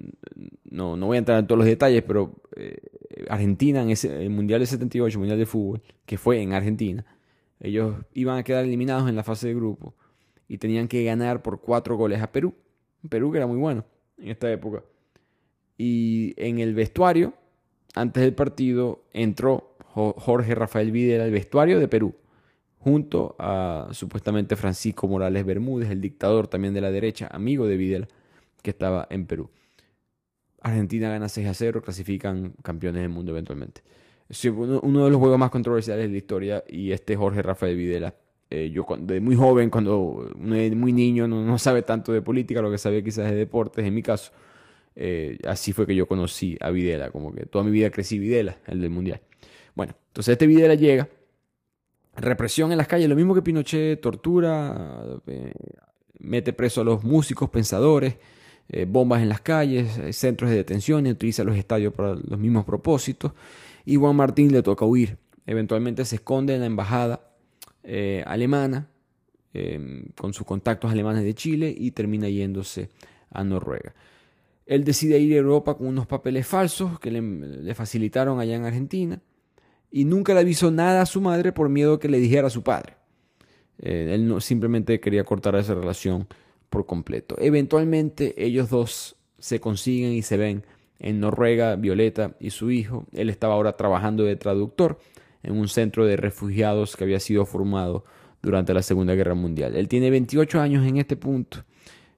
no, 0.64 0.96
no 0.96 1.08
voy 1.08 1.16
a 1.16 1.20
entrar 1.20 1.40
en 1.40 1.48
todos 1.48 1.60
los 1.60 1.68
detalles, 1.68 2.04
pero 2.04 2.34
eh, 2.56 2.78
Argentina 3.30 3.82
en 3.82 3.90
ese, 3.90 4.24
el 4.24 4.30
Mundial 4.30 4.60
de 4.60 4.66
78, 4.66 5.20
Mundial 5.20 5.38
de 5.38 5.46
Fútbol, 5.46 5.82
que 6.06 6.18
fue 6.18 6.42
en 6.42 6.54
Argentina, 6.54 7.06
ellos 7.60 7.96
iban 8.14 8.38
a 8.38 8.44
quedar 8.44 8.66
eliminados 8.66 9.10
en 9.10 9.16
la 9.16 9.24
fase 9.24 9.48
de 9.48 9.56
grupo 9.56 9.96
y 10.48 10.58
tenían 10.58 10.88
que 10.88 11.04
ganar 11.04 11.42
por 11.42 11.62
cuatro 11.62 11.98
goles 11.98 12.22
a 12.22 12.32
Perú. 12.32 12.54
Perú 13.10 13.32
que 13.32 13.38
era 13.38 13.48
muy 13.48 13.58
bueno 13.58 13.86
en 14.18 14.30
esta 14.30 14.52
época. 14.52 14.84
Y 15.78 16.34
en 16.38 16.60
el 16.60 16.74
vestuario, 16.74 17.34
antes 17.94 18.24
del 18.24 18.34
partido, 18.34 19.04
entró 19.12 19.76
Jorge 19.94 20.56
Rafael 20.56 20.92
Videla 20.92 21.24
al 21.24 21.32
vestuario 21.32 21.80
de 21.80 21.88
Perú 21.88 22.16
junto 22.86 23.36
a 23.40 23.88
supuestamente 23.94 24.56
Francisco 24.56 25.08
Morales 25.08 25.44
Bermúdez, 25.44 25.90
el 25.90 26.02
dictador 26.02 26.48
también 26.48 26.72
de 26.76 26.82
la 26.82 26.92
derecha, 26.92 27.28
amigo 27.32 27.66
de 27.66 27.78
Videla, 27.78 28.08
que 28.62 28.70
estaba 28.70 29.08
en 29.10 29.26
Perú. 29.26 29.50
Argentina 30.62 31.10
gana 31.10 31.28
6 31.28 31.48
a 31.48 31.56
0, 31.56 31.82
clasifican 31.82 32.54
campeones 32.62 33.02
del 33.02 33.10
mundo 33.10 33.32
eventualmente. 33.32 33.82
Uno 34.54 35.06
de 35.06 35.10
los 35.10 35.18
juegos 35.18 35.40
más 35.40 35.50
controversiales 35.50 36.06
de 36.06 36.12
la 36.12 36.18
historia 36.18 36.64
y 36.70 36.92
este 36.92 37.16
Jorge 37.16 37.42
Rafael 37.42 37.76
Videla. 37.76 38.14
Eh, 38.52 38.70
yo 38.70 38.86
de 39.00 39.20
muy 39.20 39.36
joven, 39.36 39.72
cuando 39.72 40.30
muy 40.36 40.94
niño, 40.94 41.28
no, 41.28 41.58
sabe 41.58 41.82
tanto 41.82 42.14
de 42.14 42.22
política, 42.22 42.62
lo 42.62 42.70
que 42.70 42.78
sabía 42.78 43.04
quizás 43.04 43.32
de 43.32 43.36
deportes, 43.36 43.84
en 43.84 43.96
mi 43.96 44.04
caso, 44.04 44.32
eh, 44.96 45.40
así 45.48 45.74
fue 45.74 45.88
que 45.88 45.96
yo 45.96 46.08
conocí 46.08 46.56
a 46.62 46.70
Videla, 46.70 47.10
como 47.10 47.34
que 47.34 47.48
toda 47.48 47.64
mi 47.64 47.72
vida 47.72 47.90
crecí 47.90 48.20
Videla, 48.20 48.60
el 48.68 48.80
del 48.80 48.92
Mundial. 48.92 49.22
Bueno, 49.74 49.96
entonces 50.10 50.34
este 50.34 50.46
Videla 50.46 50.76
llega 50.76 51.10
represión 52.16 52.72
en 52.72 52.78
las 52.78 52.88
calles, 52.88 53.10
lo 53.10 53.16
mismo 53.16 53.34
que 53.34 53.42
Pinochet, 53.42 54.00
tortura, 54.02 55.20
eh, 55.28 55.54
mete 56.20 56.54
preso 56.54 56.82
a 56.82 56.84
los 56.84 57.04
músicos, 57.04 57.50
pensadores, 57.50 58.16
eh, 58.70 58.86
bombas 58.88 59.22
en 59.22 59.30
las 59.30 59.42
calles, 59.42 59.98
eh, 59.98 60.14
centros 60.14 60.50
de 60.50 60.58
detención, 60.58 61.06
utiliza 61.06 61.44
los 61.44 61.58
estadios 61.58 61.94
para 61.94 62.16
los 62.16 62.40
mismos 62.40 62.66
propósitos. 62.66 63.34
Y 63.86 63.98
Juan 63.98 64.16
Martín 64.16 64.52
le 64.52 64.64
toca 64.64 64.86
huir. 64.86 65.18
Eventualmente 65.46 66.06
se 66.06 66.16
esconde 66.16 66.56
en 66.56 66.62
la 66.62 66.66
embajada 66.66 67.22
alemana, 68.26 68.90
em, 69.54 70.08
con 70.20 70.34
sus 70.34 70.44
contactos 70.44 70.92
alemanes 70.92 71.24
de 71.24 71.36
Chile, 71.36 71.76
y 71.78 71.92
termina 71.92 72.28
yéndose 72.28 72.90
a 73.30 73.44
Noruega. 73.44 73.94
Él 74.66 74.84
decide 74.84 75.20
ir 75.20 75.34
a 75.34 75.38
Europa 75.38 75.78
con 75.78 75.86
unos 75.86 76.08
papeles 76.08 76.48
falsos 76.48 77.00
que 77.00 77.12
le 77.12 77.76
facilitaron 77.76 78.40
allá 78.40 78.56
en 78.56 78.66
Argentina 78.66 79.22
y 79.96 80.04
nunca 80.04 80.34
le 80.34 80.42
avisó 80.42 80.72
nada 80.72 81.04
a 81.04 81.06
su 81.06 81.22
madre 81.22 81.54
por 81.54 81.70
miedo 81.70 82.00
que 82.00 82.10
le 82.10 82.20
dijera 82.20 82.48
a 82.48 82.50
su 82.50 82.64
padre. 82.64 82.96
Eh, 83.80 84.12
él 84.14 84.28
no, 84.28 84.42
simplemente 84.42 85.00
quería 85.00 85.24
cortar 85.24 85.56
esa 85.56 85.74
relación 85.74 86.28
por 86.70 86.86
completo. 86.86 87.38
Eventualmente 87.40 88.34
ellos 88.36 88.70
dos 88.70 89.16
se 89.40 89.62
consiguen 89.62 90.12
y 90.12 90.22
se 90.22 90.36
ven 90.36 90.66
en 91.00 91.22
Noruega, 91.22 91.78
Violeta 91.78 92.36
y 92.42 92.50
su 92.50 92.72
hijo. 92.72 93.06
Él 93.14 93.30
estaba 93.30 93.54
ahora 93.54 93.78
trabajando 93.78 94.26
de 94.26 94.36
traductor 94.36 95.00
en 95.44 95.58
un 95.58 95.70
centro 95.70 96.06
de 96.06 96.18
refugiados 96.18 96.98
que 96.98 97.06
había 97.06 97.22
sido 97.22 97.46
formado 97.46 98.04
durante 98.42 98.74
la 98.74 98.82
Segunda 98.82 99.16
Guerra 99.16 99.34
Mundial. 99.34 99.78
Él 99.78 99.88
tiene 99.88 100.10
28 100.10 100.60
años 100.60 100.86
en 100.86 100.98
este 100.98 101.16
punto. 101.16 101.64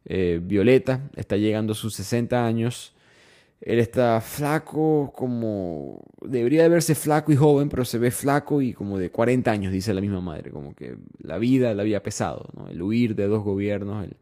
Eh, 0.05 0.39
Violeta 0.41 1.11
está 1.15 1.37
llegando 1.37 1.73
a 1.73 1.75
sus 1.75 1.93
60 1.93 2.43
años 2.43 2.95
él 3.61 3.79
está 3.79 4.21
flaco, 4.21 5.11
como 5.15 6.03
debería 6.21 6.63
de 6.63 6.69
verse 6.69 6.93
flaco 6.93 7.31
y 7.31 7.35
joven, 7.35 7.69
pero 7.69 7.85
se 7.85 7.97
ve 7.97 8.11
flaco 8.11 8.61
y 8.61 8.73
como 8.73 8.99
de 8.99 9.09
40 9.09 9.49
años, 9.51 9.73
dice 9.73 9.93
la 9.93 10.01
misma 10.01 10.21
madre. 10.21 10.51
Como 10.51 10.75
que 10.75 10.97
la 11.19 11.39
vida 11.39 11.73
le 11.73 11.81
había 11.81 12.03
pesado, 12.03 12.49
el 12.69 12.81
huir 12.81 13.15
de 13.15 13.27
dos 13.27 13.43
gobiernos, 13.43 14.05
el, 14.05 14.15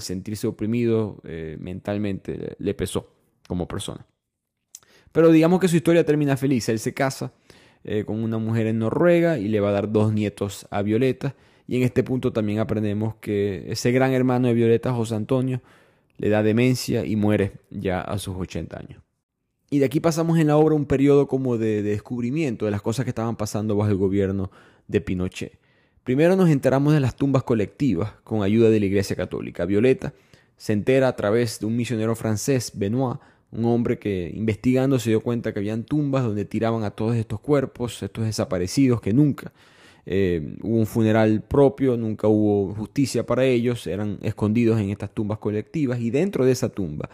sentirse 0.00 0.46
oprimido 0.46 1.20
eh, 1.24 1.58
mentalmente 1.60 2.56
le, 2.58 2.74
pesó 2.74 3.12
como 3.46 3.68
persona. 3.68 4.06
Pero 5.12 5.30
digamos 5.30 5.60
que 5.60 5.68
su 5.68 5.76
historia 5.76 6.04
termina 6.04 6.36
feliz. 6.38 6.68
Él 6.70 6.78
se 6.78 6.94
casa 6.94 7.32
eh, 7.84 8.04
con 8.04 8.22
una 8.22 8.38
mujer 8.38 8.66
en 8.66 8.78
Noruega 8.78 9.38
y 9.38 9.48
le 9.48 9.60
va 9.60 9.68
a 9.68 9.72
dar 9.72 9.92
dos 9.92 10.12
nietos 10.12 10.66
a 10.70 10.80
Violeta. 10.80 11.36
Y 11.68 11.76
en 11.76 11.82
este 11.82 12.02
punto 12.02 12.32
también 12.32 12.58
aprendemos 12.58 13.16
que 13.16 13.70
ese 13.70 13.92
gran 13.92 14.12
hermano 14.12 14.48
de 14.48 14.54
Violeta, 14.54 14.94
José 14.94 15.14
Antonio, 15.14 15.60
le 16.22 16.28
da 16.28 16.44
demencia 16.44 17.04
y 17.04 17.16
muere 17.16 17.54
ya 17.68 18.00
a 18.00 18.16
sus 18.16 18.36
80 18.36 18.78
años. 18.78 19.02
Y 19.70 19.80
de 19.80 19.86
aquí 19.86 19.98
pasamos 19.98 20.38
en 20.38 20.46
la 20.46 20.56
obra 20.56 20.76
un 20.76 20.86
periodo 20.86 21.26
como 21.26 21.58
de, 21.58 21.82
descubrimiento 21.82 22.64
de 22.64 22.70
las 22.70 22.80
cosas 22.80 23.04
que 23.04 23.10
estaban 23.10 23.34
pasando 23.34 23.74
bajo 23.74 23.90
el 23.90 23.96
gobierno 23.96 24.52
de 24.86 25.00
Pinochet. 25.00 25.58
Primero 26.04 26.36
nos 26.36 26.48
enteramos 26.48 26.92
de 26.94 27.00
las 27.00 27.16
tumbas 27.16 27.42
colectivas 27.42 28.12
con 28.22 28.44
ayuda 28.44 28.70
de 28.70 28.78
la 28.78 28.86
Iglesia 28.86 29.16
Católica. 29.16 29.64
Violeta 29.64 30.14
se 30.56 30.72
entera 30.72 31.08
a 31.08 31.16
través 31.16 31.58
de 31.58 31.66
un 31.66 31.76
misionero 31.76 32.14
francés, 32.14 32.70
Benoit, 32.72 33.18
un 33.50 33.64
hombre 33.64 33.98
que 33.98 34.30
investigando 34.32 35.00
se 35.00 35.10
dio 35.10 35.22
cuenta 35.22 35.52
que 35.52 35.58
habían 35.58 35.82
tumbas 35.82 36.22
donde 36.22 36.44
tiraban 36.44 36.84
a 36.84 36.92
todos 36.92 37.16
estos 37.16 37.40
cuerpos, 37.40 38.00
estos 38.00 38.26
desaparecidos 38.26 39.00
que 39.00 39.12
nunca 39.12 39.52
eh, 40.04 40.56
hubo 40.62 40.78
un 40.78 40.86
funeral 40.86 41.42
propio, 41.42 41.96
nunca 41.96 42.28
hubo 42.28 42.74
justicia 42.74 43.24
para 43.24 43.44
ellos, 43.44 43.86
eran 43.86 44.18
escondidos 44.22 44.80
en 44.80 44.90
estas 44.90 45.12
tumbas 45.14 45.38
colectivas 45.38 46.00
y 46.00 46.10
dentro 46.10 46.44
de 46.44 46.52
esa 46.52 46.68
tumba 46.68 47.08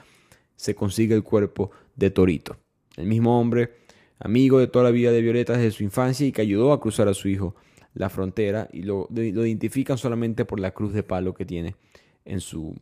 se 0.56 0.74
consigue 0.74 1.14
el 1.14 1.22
cuerpo 1.22 1.70
de 1.96 2.10
Torito, 2.10 2.56
el 2.96 3.06
mismo 3.06 3.38
hombre, 3.38 3.74
amigo 4.18 4.58
de 4.58 4.66
toda 4.66 4.84
la 4.84 4.90
vida 4.90 5.12
de 5.12 5.20
Violeta 5.20 5.52
desde 5.52 5.70
su 5.70 5.84
infancia 5.84 6.26
y 6.26 6.32
que 6.32 6.42
ayudó 6.42 6.72
a 6.72 6.80
cruzar 6.80 7.08
a 7.08 7.14
su 7.14 7.28
hijo 7.28 7.54
la 7.94 8.08
frontera 8.08 8.68
y 8.72 8.82
lo, 8.82 9.08
lo 9.10 9.46
identifican 9.46 9.98
solamente 9.98 10.44
por 10.44 10.60
la 10.60 10.72
cruz 10.72 10.92
de 10.92 11.02
palo 11.02 11.34
que 11.34 11.44
tiene 11.44 11.76
en 12.24 12.40
su, 12.40 12.74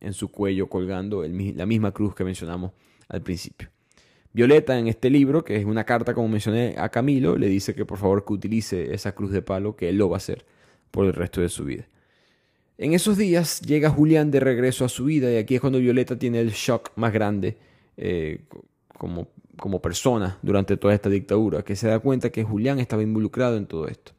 en 0.00 0.12
su 0.12 0.30
cuello 0.30 0.68
colgando 0.68 1.22
la 1.22 1.66
misma 1.66 1.92
cruz 1.92 2.14
que 2.14 2.24
mencionamos 2.24 2.72
al 3.08 3.22
principio. 3.22 3.68
Violeta 4.32 4.78
en 4.78 4.86
este 4.86 5.10
libro, 5.10 5.44
que 5.44 5.56
es 5.56 5.64
una 5.64 5.84
carta 5.84 6.14
como 6.14 6.28
mencioné 6.28 6.76
a 6.78 6.88
Camilo, 6.88 7.36
le 7.36 7.48
dice 7.48 7.74
que 7.74 7.84
por 7.84 7.98
favor 7.98 8.24
que 8.24 8.32
utilice 8.32 8.94
esa 8.94 9.12
cruz 9.12 9.32
de 9.32 9.42
palo, 9.42 9.74
que 9.76 9.88
él 9.88 9.98
lo 9.98 10.08
va 10.08 10.16
a 10.16 10.18
hacer 10.18 10.44
por 10.90 11.06
el 11.06 11.12
resto 11.12 11.40
de 11.40 11.48
su 11.48 11.64
vida. 11.64 11.86
En 12.78 12.94
esos 12.94 13.18
días 13.18 13.60
llega 13.60 13.90
Julián 13.90 14.30
de 14.30 14.40
regreso 14.40 14.84
a 14.84 14.88
su 14.88 15.04
vida 15.04 15.30
y 15.30 15.36
aquí 15.36 15.56
es 15.56 15.60
cuando 15.60 15.78
Violeta 15.78 16.18
tiene 16.18 16.40
el 16.40 16.52
shock 16.52 16.92
más 16.96 17.12
grande 17.12 17.58
eh, 17.96 18.44
como, 18.96 19.28
como 19.58 19.82
persona 19.82 20.38
durante 20.42 20.76
toda 20.76 20.94
esta 20.94 21.10
dictadura, 21.10 21.62
que 21.62 21.76
se 21.76 21.88
da 21.88 21.98
cuenta 21.98 22.30
que 22.30 22.44
Julián 22.44 22.78
estaba 22.78 23.02
involucrado 23.02 23.56
en 23.56 23.66
todo 23.66 23.86
esto. 23.88 24.12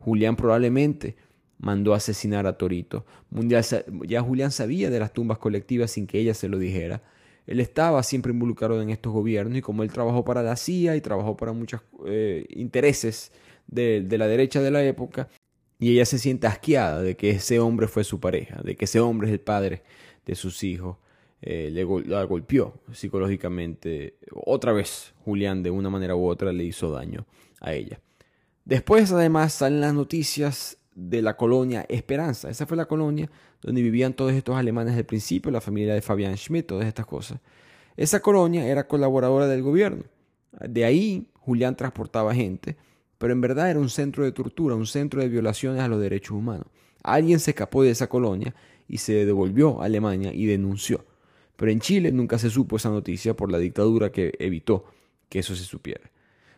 Julián 0.00 0.36
probablemente 0.36 1.16
mandó 1.58 1.94
asesinar 1.94 2.46
a 2.46 2.58
Torito. 2.58 3.06
Ya 3.30 4.20
Julián 4.20 4.50
sabía 4.50 4.90
de 4.90 5.00
las 5.00 5.12
tumbas 5.12 5.38
colectivas 5.38 5.92
sin 5.92 6.06
que 6.06 6.18
ella 6.18 6.34
se 6.34 6.48
lo 6.48 6.58
dijera. 6.58 7.02
Él 7.46 7.60
estaba 7.60 8.02
siempre 8.02 8.32
involucrado 8.32 8.80
en 8.80 8.90
estos 8.90 9.12
gobiernos 9.12 9.58
y 9.58 9.62
como 9.62 9.82
él 9.82 9.92
trabajó 9.92 10.24
para 10.24 10.42
la 10.42 10.56
CIA 10.56 10.96
y 10.96 11.00
trabajó 11.00 11.36
para 11.36 11.52
muchos 11.52 11.82
eh, 12.06 12.46
intereses 12.50 13.32
de, 13.66 14.06
la 14.10 14.26
derecha 14.26 14.60
de 14.60 14.70
la 14.70 14.84
época, 14.84 15.28
y 15.78 15.92
ella 15.92 16.06
se 16.06 16.18
siente 16.18 16.46
asqueada 16.46 17.02
de 17.02 17.16
que 17.16 17.30
ese 17.30 17.58
hombre 17.58 17.88
fue 17.88 18.04
su 18.04 18.20
pareja, 18.20 18.60
de 18.62 18.76
que 18.76 18.84
ese 18.84 19.00
hombre 19.00 19.28
es 19.28 19.32
el 19.32 19.40
padre 19.40 19.82
de 20.24 20.34
sus 20.34 20.62
hijos. 20.62 20.96
Eh, 21.42 21.68
le, 21.70 21.84
golpeó 21.84 22.80
psicológicamente. 22.92 24.16
Otra 24.32 24.72
vez, 24.72 25.12
Julián, 25.24 25.62
de 25.62 25.70
una 25.70 25.90
manera 25.90 26.16
u 26.16 26.26
otra, 26.26 26.52
le 26.52 26.64
hizo 26.64 26.90
daño 26.90 27.26
a 27.60 27.74
ella. 27.74 28.00
Después, 28.64 29.12
además, 29.12 29.52
salen 29.52 29.82
las 29.82 29.92
noticias 29.92 30.78
de 30.94 31.20
la 31.20 31.36
colonia 31.36 31.84
Esperanza. 31.88 32.48
Esa 32.48 32.66
fue 32.66 32.78
la 32.78 32.86
colonia 32.86 33.30
donde 33.64 33.82
vivían 33.82 34.14
todos 34.14 34.32
estos 34.32 34.56
alemanes 34.56 34.94
del 34.94 35.04
principio, 35.04 35.50
la 35.50 35.60
familia 35.60 35.94
de 35.94 36.02
Fabián 36.02 36.36
Schmidt, 36.36 36.66
todas 36.66 36.86
estas 36.86 37.06
cosas. 37.06 37.40
Esa 37.96 38.20
colonia 38.20 38.66
era 38.66 38.86
colaboradora 38.86 39.48
del 39.48 39.62
gobierno. 39.62 40.04
De 40.60 40.84
ahí 40.84 41.26
Julián 41.34 41.76
transportaba 41.76 42.32
gente 42.34 42.76
pero 43.24 43.32
en 43.32 43.40
verdad 43.40 43.70
era 43.70 43.80
un 43.80 43.88
centro 43.88 44.22
de 44.22 44.32
tortura, 44.32 44.74
un 44.74 44.86
centro 44.86 45.22
de 45.22 45.28
violaciones 45.28 45.80
a 45.80 45.88
los 45.88 45.98
derechos 45.98 46.36
humanos. 46.36 46.66
Alguien 47.02 47.40
se 47.40 47.52
escapó 47.52 47.82
de 47.82 47.90
esa 47.90 48.06
colonia 48.06 48.54
y 48.88 48.98
se 48.98 49.24
devolvió 49.24 49.80
a 49.80 49.86
Alemania 49.86 50.30
y 50.34 50.44
denunció. 50.44 51.06
Pero 51.56 51.70
en 51.70 51.80
Chile 51.80 52.12
nunca 52.12 52.38
se 52.38 52.50
supo 52.50 52.76
esa 52.76 52.90
noticia 52.90 53.34
por 53.34 53.50
la 53.50 53.56
dictadura 53.56 54.12
que 54.12 54.34
evitó 54.38 54.84
que 55.30 55.38
eso 55.38 55.54
se 55.54 55.64
supiera. 55.64 56.10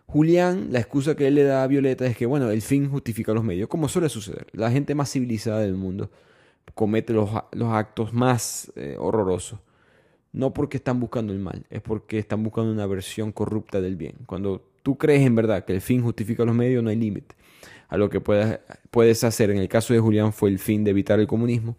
Julián, 0.07 0.69
la 0.73 0.81
excusa 0.81 1.15
que 1.15 1.29
él 1.29 1.37
le 1.37 1.45
da 1.45 1.63
a 1.63 1.67
Violeta 1.69 2.05
es 2.05 2.17
que, 2.17 2.27
bueno, 2.27 2.51
el 2.51 2.63
fin 2.63 2.89
justifica 2.89 3.33
los 3.33 3.45
medios, 3.45 3.69
como 3.69 3.89
suele 3.89 4.09
suceder. 4.09 4.49
La 4.53 4.71
gente 4.71 4.97
más 4.97 5.13
civilizada 5.13 5.61
del 5.61 5.75
mundo 5.75 6.11
comete 6.75 7.12
los, 7.12 7.31
actos 7.62 8.12
más 8.12 8.73
eh, 8.77 8.97
horrorosos. 8.99 9.61
No 10.33 10.53
porque 10.53 10.77
están 10.77 11.01
buscando 11.01 11.33
el 11.33 11.39
mal, 11.39 11.64
es 11.71 11.81
porque 11.81 12.19
están 12.19 12.43
buscando 12.43 12.71
una 12.71 12.87
versión 12.87 13.33
corrupta 13.33 13.81
del 13.81 13.97
bien. 13.97 14.17
Cuando 14.27 14.62
tú 14.83 14.99
crees 14.99 15.27
en 15.27 15.35
verdad 15.35 15.64
que 15.64 15.73
el 15.73 15.81
fin 15.81 16.03
justifica 16.03 16.45
los 16.45 16.55
medios, 16.55 16.83
no 16.85 16.91
hay 16.91 16.97
límite 16.97 17.35
a 17.89 17.97
lo 17.97 18.11
que 18.11 18.21
puedes, 18.21 18.59
puedes 18.91 19.25
hacer. 19.25 19.51
En 19.51 19.59
el 19.59 19.69
caso 19.69 19.95
de 19.95 20.01
Julián 20.01 20.33
fue 20.33 20.51
el 20.51 20.59
fin 20.59 20.85
de 20.85 20.91
evitar 20.91 21.21
el 21.21 21.27
comunismo. 21.27 21.77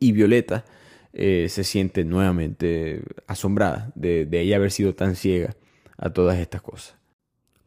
Y 0.00 0.12
Violeta 0.12 0.64
eh, 1.12 1.46
se 1.48 1.64
siente 1.64 2.04
nuevamente 2.04 3.02
asombrada 3.26 3.92
de, 3.94 4.26
de 4.26 4.40
ella 4.40 4.56
haber 4.56 4.72
sido 4.72 4.94
tan 4.94 5.14
ciega 5.14 5.54
a 5.96 6.10
todas 6.10 6.38
estas 6.38 6.62
cosas. 6.62 6.96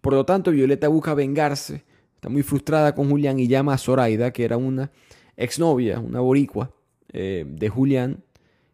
Por 0.02 0.14
lo 0.14 0.26
tanto, 0.26 0.52
Violeta 0.52 0.88
busca 0.88 1.14
vengarse, 1.14 1.84
está 2.16 2.30
muy 2.30 2.44
frustrada 2.44 2.94
con 2.94 3.10
Julián 3.10 3.40
y 3.40 3.48
llama 3.48 3.74
a 3.74 3.78
Zoraida, 3.78 4.32
que 4.32 4.44
era 4.44 4.58
una 4.58 4.92
exnovia, 5.38 6.00
una 6.00 6.20
boricua 6.20 6.72
eh, 7.14 7.46
de 7.48 7.70
Julián, 7.70 8.24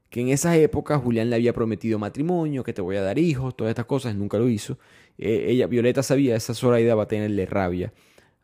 que 0.09 0.21
en 0.21 0.29
esa 0.29 0.55
época 0.57 0.97
Julián 0.97 1.29
le 1.29 1.35
había 1.35 1.53
prometido 1.53 1.99
matrimonio, 1.99 2.63
que 2.63 2.73
te 2.73 2.81
voy 2.81 2.95
a 2.95 3.01
dar 3.01 3.19
hijos, 3.19 3.55
todas 3.55 3.71
estas 3.71 3.85
cosas, 3.85 4.15
nunca 4.15 4.37
lo 4.37 4.47
hizo. 4.49 4.79
Eh, 5.17 5.45
ella, 5.49 5.67
Violeta 5.67 6.03
sabía, 6.03 6.35
esa 6.35 6.53
Zoraida 6.53 6.95
va 6.95 7.03
a 7.03 7.07
tenerle 7.07 7.45
rabia 7.45 7.93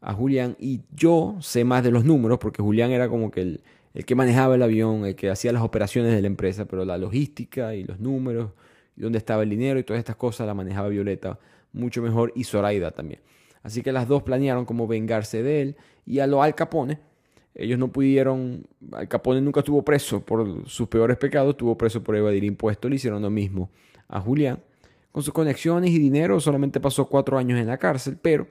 a 0.01 0.13
Julián 0.13 0.55
y 0.59 0.82
yo 0.91 1.38
sé 1.41 1.63
más 1.63 1.84
de 1.84 1.91
los 1.91 2.05
números 2.05 2.39
porque 2.39 2.61
Julián 2.61 2.91
era 2.91 3.09
como 3.09 3.32
que 3.32 3.41
el, 3.41 3.61
el 3.93 4.05
que 4.05 4.15
manejaba 4.15 4.55
el 4.55 4.63
avión, 4.63 5.05
el 5.05 5.15
que 5.15 5.30
hacía 5.30 5.51
las 5.51 5.63
operaciones 5.63 6.13
de 6.13 6.22
la 6.22 6.28
empresa, 6.28 6.65
pero 6.65 6.86
la 6.86 6.97
logística 6.97 7.76
y 7.76 7.84
los 7.84 7.99
números, 7.99 8.51
y 8.95 9.01
dónde 9.01 9.17
estaba 9.17 9.43
el 9.43 9.49
dinero 9.49 9.80
y 9.80 9.84
todas 9.84 9.99
estas 9.99 10.15
cosas 10.15 10.45
la 10.47 10.53
manejaba 10.53 10.89
Violeta 10.89 11.39
mucho 11.72 12.01
mejor 12.01 12.32
y 12.36 12.43
Zoraida 12.43 12.91
también. 12.91 13.22
Así 13.63 13.82
que 13.82 13.91
las 13.91 14.07
dos 14.07 14.24
planearon 14.24 14.65
como 14.65 14.88
vengarse 14.88 15.43
de 15.43 15.61
él 15.61 15.78
y 16.05 16.20
a 16.20 16.28
lo 16.28 16.41
Al 16.41 16.55
Capone. 16.55 16.99
Ellos 17.56 17.80
no 17.80 17.89
pudieron, 17.91 18.66
Al 18.91 19.08
Capone 19.08 19.41
nunca 19.41 19.62
estuvo 19.62 19.84
preso 19.84 20.22
por 20.22 20.68
sus 20.70 20.88
peores 20.88 21.18
pecados, 21.18 21.52
estuvo 21.52 21.78
preso 21.78 22.02
por 22.04 22.16
evadir 22.16 22.43
impuestos, 22.43 22.89
le 22.89 22.95
hicieron 22.95 23.22
lo 23.22 23.30
mismo 23.30 23.70
a 24.08 24.22
Julián. 24.22 24.60
Con 25.12 25.24
sus 25.24 25.34
conexiones 25.34 25.91
y 25.91 26.00
dinero 26.00 26.39
solamente 26.39 26.80
pasó 26.80 27.08
cuatro 27.08 27.38
años 27.38 27.60
en 27.60 27.68
la 27.68 27.78
cárcel, 27.78 28.18
pero 28.22 28.47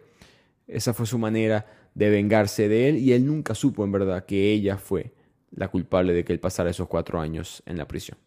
esa 0.66 0.92
fue 0.92 1.06
su 1.06 1.18
manera 1.18 1.66
de 1.94 2.10
vengarse 2.10 2.68
de 2.68 2.88
él 2.88 2.98
y 2.98 3.12
él 3.12 3.24
nunca 3.24 3.54
supo 3.54 3.84
en 3.84 3.92
verdad 3.92 4.24
que 4.24 4.52
ella 4.52 4.76
fue 4.76 5.12
la 5.50 5.68
culpable 5.68 6.12
de 6.12 6.24
que 6.24 6.32
él 6.32 6.40
pasara 6.40 6.70
esos 6.70 6.88
cuatro 6.88 7.20
años 7.20 7.62
en 7.66 7.78
la 7.78 7.88
prisión. 7.88 8.18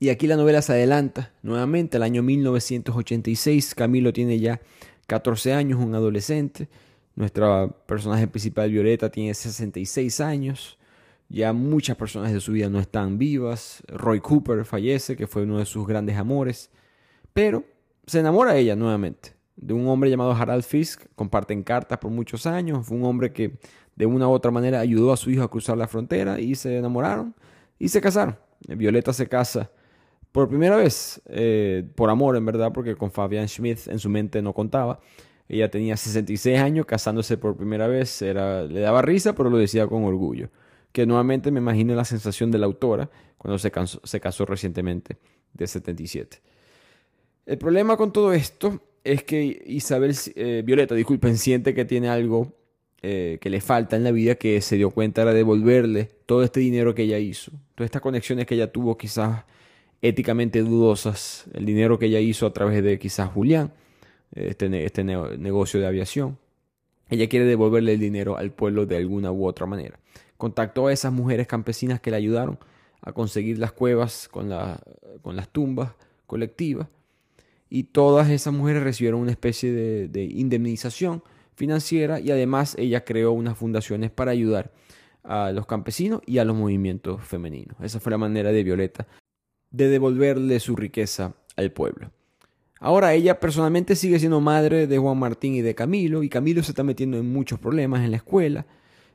Y 0.00 0.10
aquí 0.10 0.26
la 0.26 0.36
novela 0.36 0.62
se 0.62 0.72
adelanta 0.72 1.32
nuevamente 1.42 1.96
al 1.96 2.04
año 2.04 2.22
1986. 2.22 3.74
Camilo 3.74 4.12
tiene 4.12 4.38
ya 4.38 4.60
14 5.08 5.54
años, 5.54 5.80
un 5.80 5.94
adolescente. 5.94 6.68
Nuestra 7.18 7.66
personaje 7.66 8.28
principal, 8.28 8.70
Violeta, 8.70 9.10
tiene 9.10 9.34
66 9.34 10.20
años. 10.20 10.78
Ya 11.28 11.52
muchas 11.52 11.96
personas 11.96 12.32
de 12.32 12.38
su 12.38 12.52
vida 12.52 12.68
no 12.70 12.78
están 12.78 13.18
vivas. 13.18 13.82
Roy 13.88 14.20
Cooper 14.20 14.64
fallece, 14.64 15.16
que 15.16 15.26
fue 15.26 15.42
uno 15.42 15.58
de 15.58 15.66
sus 15.66 15.84
grandes 15.84 16.16
amores. 16.16 16.70
Pero 17.32 17.64
se 18.06 18.20
enamora 18.20 18.56
ella 18.56 18.76
nuevamente 18.76 19.34
de 19.56 19.74
un 19.74 19.88
hombre 19.88 20.10
llamado 20.10 20.30
Harald 20.30 20.62
Fisk. 20.62 21.06
Comparten 21.16 21.64
cartas 21.64 21.98
por 21.98 22.12
muchos 22.12 22.46
años. 22.46 22.86
Fue 22.86 22.96
un 22.96 23.04
hombre 23.04 23.32
que 23.32 23.58
de 23.96 24.06
una 24.06 24.28
u 24.28 24.30
otra 24.30 24.52
manera 24.52 24.78
ayudó 24.78 25.12
a 25.12 25.16
su 25.16 25.28
hijo 25.32 25.42
a 25.42 25.50
cruzar 25.50 25.76
la 25.76 25.88
frontera 25.88 26.38
y 26.38 26.54
se 26.54 26.78
enamoraron 26.78 27.34
y 27.80 27.88
se 27.88 28.00
casaron. 28.00 28.38
Violeta 28.68 29.12
se 29.12 29.28
casa 29.28 29.72
por 30.30 30.48
primera 30.48 30.76
vez, 30.76 31.20
eh, 31.26 31.84
por 31.96 32.10
amor 32.10 32.36
en 32.36 32.46
verdad, 32.46 32.70
porque 32.72 32.94
con 32.94 33.10
Fabian 33.10 33.48
Schmidt 33.48 33.88
en 33.88 33.98
su 33.98 34.08
mente 34.08 34.40
no 34.40 34.52
contaba. 34.52 35.00
Ella 35.48 35.70
tenía 35.70 35.96
66 35.96 36.58
años, 36.58 36.86
casándose 36.86 37.38
por 37.38 37.56
primera 37.56 37.86
vez, 37.88 38.20
era, 38.22 38.64
le 38.64 38.80
daba 38.80 39.02
risa, 39.02 39.34
pero 39.34 39.48
lo 39.48 39.56
decía 39.58 39.86
con 39.86 40.04
orgullo. 40.04 40.50
Que 40.92 41.06
nuevamente 41.06 41.50
me 41.50 41.60
imagino 41.60 41.94
la 41.94 42.04
sensación 42.04 42.50
de 42.50 42.58
la 42.58 42.66
autora 42.66 43.10
cuando 43.38 43.58
se, 43.58 43.72
se 44.04 44.20
casó 44.20 44.44
recientemente, 44.44 45.16
de 45.54 45.66
77. 45.66 46.40
El 47.46 47.56
problema 47.56 47.96
con 47.96 48.12
todo 48.12 48.32
esto 48.32 48.82
es 49.04 49.22
que 49.22 49.62
Isabel, 49.66 50.14
eh, 50.34 50.62
Violeta, 50.64 50.94
disculpen, 50.94 51.38
siente 51.38 51.72
que 51.72 51.84
tiene 51.86 52.08
algo 52.08 52.52
eh, 53.00 53.38
que 53.40 53.48
le 53.48 53.60
falta 53.60 53.96
en 53.96 54.04
la 54.04 54.10
vida 54.10 54.34
que 54.34 54.60
se 54.60 54.76
dio 54.76 54.90
cuenta 54.90 55.24
de 55.24 55.32
devolverle 55.32 56.10
todo 56.26 56.42
este 56.42 56.60
dinero 56.60 56.94
que 56.94 57.04
ella 57.04 57.18
hizo, 57.18 57.52
todas 57.74 57.86
estas 57.86 58.02
conexiones 58.02 58.44
que 58.44 58.56
ella 58.56 58.72
tuvo 58.72 58.98
quizás 58.98 59.44
éticamente 60.02 60.62
dudosas, 60.62 61.44
el 61.54 61.64
dinero 61.64 61.98
que 61.98 62.06
ella 62.06 62.20
hizo 62.20 62.44
a 62.44 62.52
través 62.52 62.82
de 62.82 62.98
quizás 62.98 63.30
Julián, 63.30 63.72
este, 64.32 64.84
este 64.84 65.04
negocio 65.04 65.80
de 65.80 65.86
aviación. 65.86 66.38
Ella 67.08 67.28
quiere 67.28 67.46
devolverle 67.46 67.94
el 67.94 68.00
dinero 68.00 68.36
al 68.36 68.50
pueblo 68.52 68.86
de 68.86 68.96
alguna 68.96 69.32
u 69.32 69.46
otra 69.46 69.66
manera. 69.66 69.98
Contactó 70.36 70.86
a 70.86 70.92
esas 70.92 71.12
mujeres 71.12 71.46
campesinas 71.46 72.00
que 72.00 72.10
le 72.10 72.18
ayudaron 72.18 72.58
a 73.00 73.12
conseguir 73.12 73.58
las 73.58 73.72
cuevas 73.72 74.28
con, 74.28 74.50
con 75.22 75.36
las 75.36 75.48
tumbas 75.48 75.92
colectivas 76.26 76.88
y 77.70 77.84
todas 77.84 78.30
esas 78.30 78.54
mujeres 78.54 78.82
recibieron 78.82 79.20
una 79.20 79.30
especie 79.30 79.72
de, 80.08 80.24
indemnización 80.24 81.22
financiera 81.54 82.20
y 82.20 82.30
además 82.30 82.76
ella 82.78 83.04
creó 83.04 83.32
unas 83.32 83.58
fundaciones 83.58 84.10
para 84.10 84.30
ayudar 84.30 84.72
a 85.24 85.52
los 85.52 85.66
campesinos 85.66 86.22
y 86.24 86.38
a 86.38 86.44
los 86.44 86.56
movimientos 86.56 87.22
femeninos. 87.22 87.76
Esa 87.82 88.00
fue 88.00 88.10
la 88.10 88.18
manera 88.18 88.52
de 88.52 88.62
Violeta 88.62 89.06
de 89.70 89.88
devolverle 89.88 90.60
su 90.60 90.76
riqueza 90.76 91.34
al 91.56 91.72
pueblo. 91.72 92.10
Ahora 92.80 93.14
ella 93.14 93.40
personalmente 93.40 93.96
sigue 93.96 94.18
siendo 94.18 94.40
madre 94.40 94.86
de 94.86 94.98
Juan 94.98 95.18
Martín 95.18 95.54
y 95.54 95.62
de 95.62 95.74
Camilo 95.74 96.22
y 96.22 96.28
Camilo 96.28 96.62
se 96.62 96.72
está 96.72 96.84
metiendo 96.84 97.16
en 97.16 97.32
muchos 97.32 97.58
problemas 97.58 98.04
en 98.04 98.12
la 98.12 98.18
escuela 98.18 98.66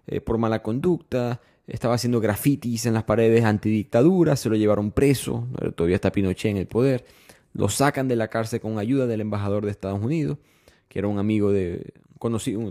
eh, 0.08 0.20
por 0.20 0.38
mala 0.38 0.62
conducta, 0.62 1.40
estaba 1.66 1.96
haciendo 1.96 2.20
grafitis 2.20 2.86
en 2.86 2.94
las 2.94 3.04
paredes 3.04 3.46
antidictadura, 3.46 4.36
se 4.36 4.50
lo 4.50 4.56
llevaron 4.56 4.92
preso, 4.92 5.48
todavía 5.76 5.96
está 5.96 6.12
Pinochet 6.12 6.52
en 6.52 6.58
el 6.58 6.68
poder. 6.68 7.06
Lo 7.54 7.70
sacan 7.70 8.08
de 8.08 8.16
la 8.16 8.28
cárcel 8.28 8.60
con 8.60 8.80
ayuda 8.80 9.08
del 9.08 9.22
embajador 9.22 9.64
de 9.64 9.72
Estados 9.72 10.04
Unidos, 10.04 10.40
que 10.90 11.00
era 11.00 11.08
un 11.08 11.20
amigo 11.20 11.52
de, 11.52 11.94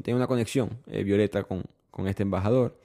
tenía 0.02 0.16
una 0.16 0.26
conexión, 0.26 0.78
eh, 0.86 1.04
Violeta, 1.04 1.42
con, 1.44 1.62
con 1.90 2.08
este 2.08 2.22
embajador. 2.22 2.76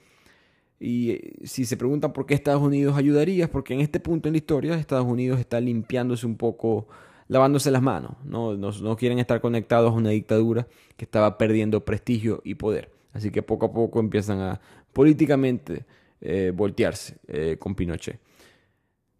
Y 0.80 1.10
eh, 1.10 1.32
si 1.44 1.64
se 1.64 1.76
preguntan 1.76 2.12
por 2.12 2.26
qué 2.26 2.34
Estados 2.34 2.62
Unidos 2.62 2.96
ayudaría, 2.96 3.44
es 3.44 3.50
porque 3.50 3.74
en 3.74 3.80
este 3.80 4.00
punto 4.00 4.28
en 4.28 4.34
la 4.34 4.38
historia 4.38 4.74
Estados 4.74 5.06
Unidos 5.06 5.40
está 5.40 5.60
limpiándose 5.60 6.26
un 6.26 6.36
poco, 6.36 6.88
lavándose 7.28 7.70
las 7.70 7.82
manos. 7.82 8.12
No, 8.24 8.54
no, 8.54 8.96
quieren 8.96 9.18
estar 9.18 9.40
conectados 9.40 9.92
a 9.92 9.94
una 9.94 10.10
dictadura 10.10 10.66
que 10.96 11.04
estaba 11.04 11.38
perdiendo 11.38 11.84
prestigio 11.84 12.40
y 12.44 12.56
poder. 12.56 12.90
Así 13.12 13.30
que 13.30 13.42
poco 13.42 13.66
a 13.66 13.72
poco 13.72 14.00
empiezan 14.00 14.40
a 14.40 14.60
políticamente 14.92 15.86
eh, 16.20 16.52
voltearse 16.54 17.16
con 17.58 17.74
Pinochet. 17.74 18.20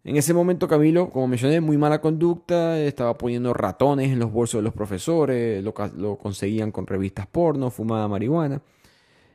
En 0.03 0.15
ese 0.15 0.33
momento 0.33 0.67
Camilo, 0.67 1.09
como 1.09 1.27
mencioné, 1.27 1.59
muy 1.59 1.77
mala 1.77 1.99
conducta, 1.99 2.79
estaba 2.79 3.17
poniendo 3.17 3.53
ratones 3.53 4.11
en 4.11 4.19
los 4.19 4.31
bolsos 4.31 4.59
de 4.59 4.63
los 4.63 4.73
profesores, 4.73 5.63
lo, 5.63 5.73
lo 5.97 6.17
conseguían 6.17 6.71
con 6.71 6.87
revistas 6.87 7.27
porno, 7.27 7.69
fumaba 7.69 8.07
marihuana, 8.07 8.61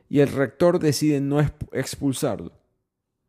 y 0.09 0.19
el 0.19 0.27
rector 0.29 0.79
decide 0.79 1.21
no 1.21 1.39
expulsarlo, 1.71 2.51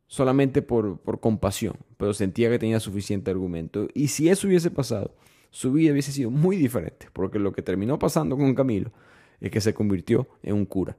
solamente 0.07 0.63
por, 0.63 0.99
por 0.99 1.21
compasión, 1.21 1.77
pero 1.99 2.15
sentía 2.15 2.51
que 2.51 2.59
tenía 2.59 2.81
suficiente 2.81 3.31
argumento. 3.31 3.87
Y 3.93 4.09
si 4.09 4.31
eso 4.31 4.47
hubiese 4.47 4.71
pasado, 4.71 5.15
su 5.51 5.73
vida 5.73 5.93
hubiese 5.93 6.13
sido 6.13 6.31
muy 6.31 6.57
diferente, 6.57 7.09
porque 7.13 7.39
lo 7.39 7.53
que 7.53 7.63
terminó 7.63 7.99
pasando 7.99 8.37
con 8.37 8.55
Camilo 8.55 8.93
es 9.41 9.51
que 9.51 9.61
se 9.61 9.75
convirtió 9.75 10.29
en 10.43 10.55
un 10.55 10.67
cura. 10.67 10.97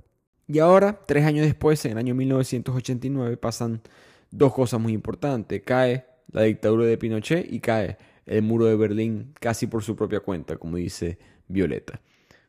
Y 0.48 0.60
ahora, 0.60 1.02
tres 1.06 1.26
años 1.26 1.46
después, 1.46 1.84
en 1.86 1.94
el 1.94 1.98
año 1.98 2.16
1989, 2.16 3.38
pasan 3.38 3.82
dos 4.32 4.54
cosas 4.54 4.80
muy 4.80 4.94
importantes. 4.94 5.62
Cae 5.64 6.06
la 6.32 6.44
dictadura 6.44 6.86
de 6.86 6.98
Pinochet 6.98 7.52
y 7.52 7.60
cae 7.60 7.98
el 8.26 8.42
muro 8.44 8.66
de 8.66 8.76
Berlín 8.76 9.34
casi 9.40 9.68
por 9.68 9.84
su 9.84 9.96
propia 9.96 10.22
cuenta, 10.22 10.58
como 10.58 10.78
dice 10.78 11.18
Violeta. 11.48 12.02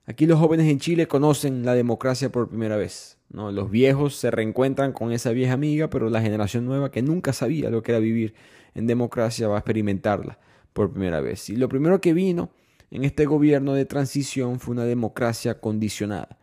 Aquí 0.06 0.26
los 0.26 0.38
jóvenes 0.38 0.70
en 0.70 0.78
Chile 0.78 1.06
conocen 1.06 1.64
la 1.64 1.74
democracia 1.74 2.30
por 2.30 2.48
primera 2.48 2.76
vez. 2.76 3.18
¿no? 3.30 3.52
Los 3.52 3.70
viejos 3.70 4.16
se 4.16 4.30
reencuentran 4.30 4.92
con 4.92 5.12
esa 5.12 5.32
vieja 5.32 5.54
amiga, 5.54 5.90
pero 5.90 6.08
la 6.08 6.22
generación 6.22 6.64
nueva 6.64 6.90
que 6.90 7.02
nunca 7.02 7.32
sabía 7.32 7.68
lo 7.68 7.82
que 7.82 7.92
era 7.92 7.98
vivir 7.98 8.34
en 8.74 8.86
democracia 8.86 9.48
va 9.48 9.56
a 9.56 9.58
experimentarla 9.58 10.38
por 10.78 10.92
primera 10.92 11.20
vez. 11.20 11.50
Y 11.50 11.56
lo 11.56 11.68
primero 11.68 12.00
que 12.00 12.12
vino 12.12 12.50
en 12.92 13.04
este 13.04 13.26
gobierno 13.26 13.74
de 13.74 13.84
transición 13.84 14.60
fue 14.60 14.74
una 14.74 14.84
democracia 14.84 15.60
condicionada. 15.60 16.38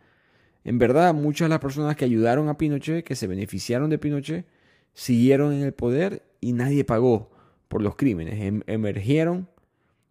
En 0.62 0.78
verdad, 0.78 1.14
muchas 1.14 1.46
de 1.46 1.50
las 1.50 1.60
personas 1.60 1.96
que 1.96 2.04
ayudaron 2.04 2.50
a 2.50 2.58
Pinochet, 2.58 3.02
que 3.02 3.16
se 3.16 3.26
beneficiaron 3.26 3.88
de 3.88 3.96
Pinochet, 3.96 4.46
siguieron 4.92 5.54
en 5.54 5.62
el 5.62 5.72
poder 5.72 6.22
y 6.42 6.52
nadie 6.52 6.84
pagó 6.84 7.30
por 7.68 7.80
los 7.80 7.96
crímenes. 7.96 8.38
Em, 8.42 8.60
emergieron 8.66 9.48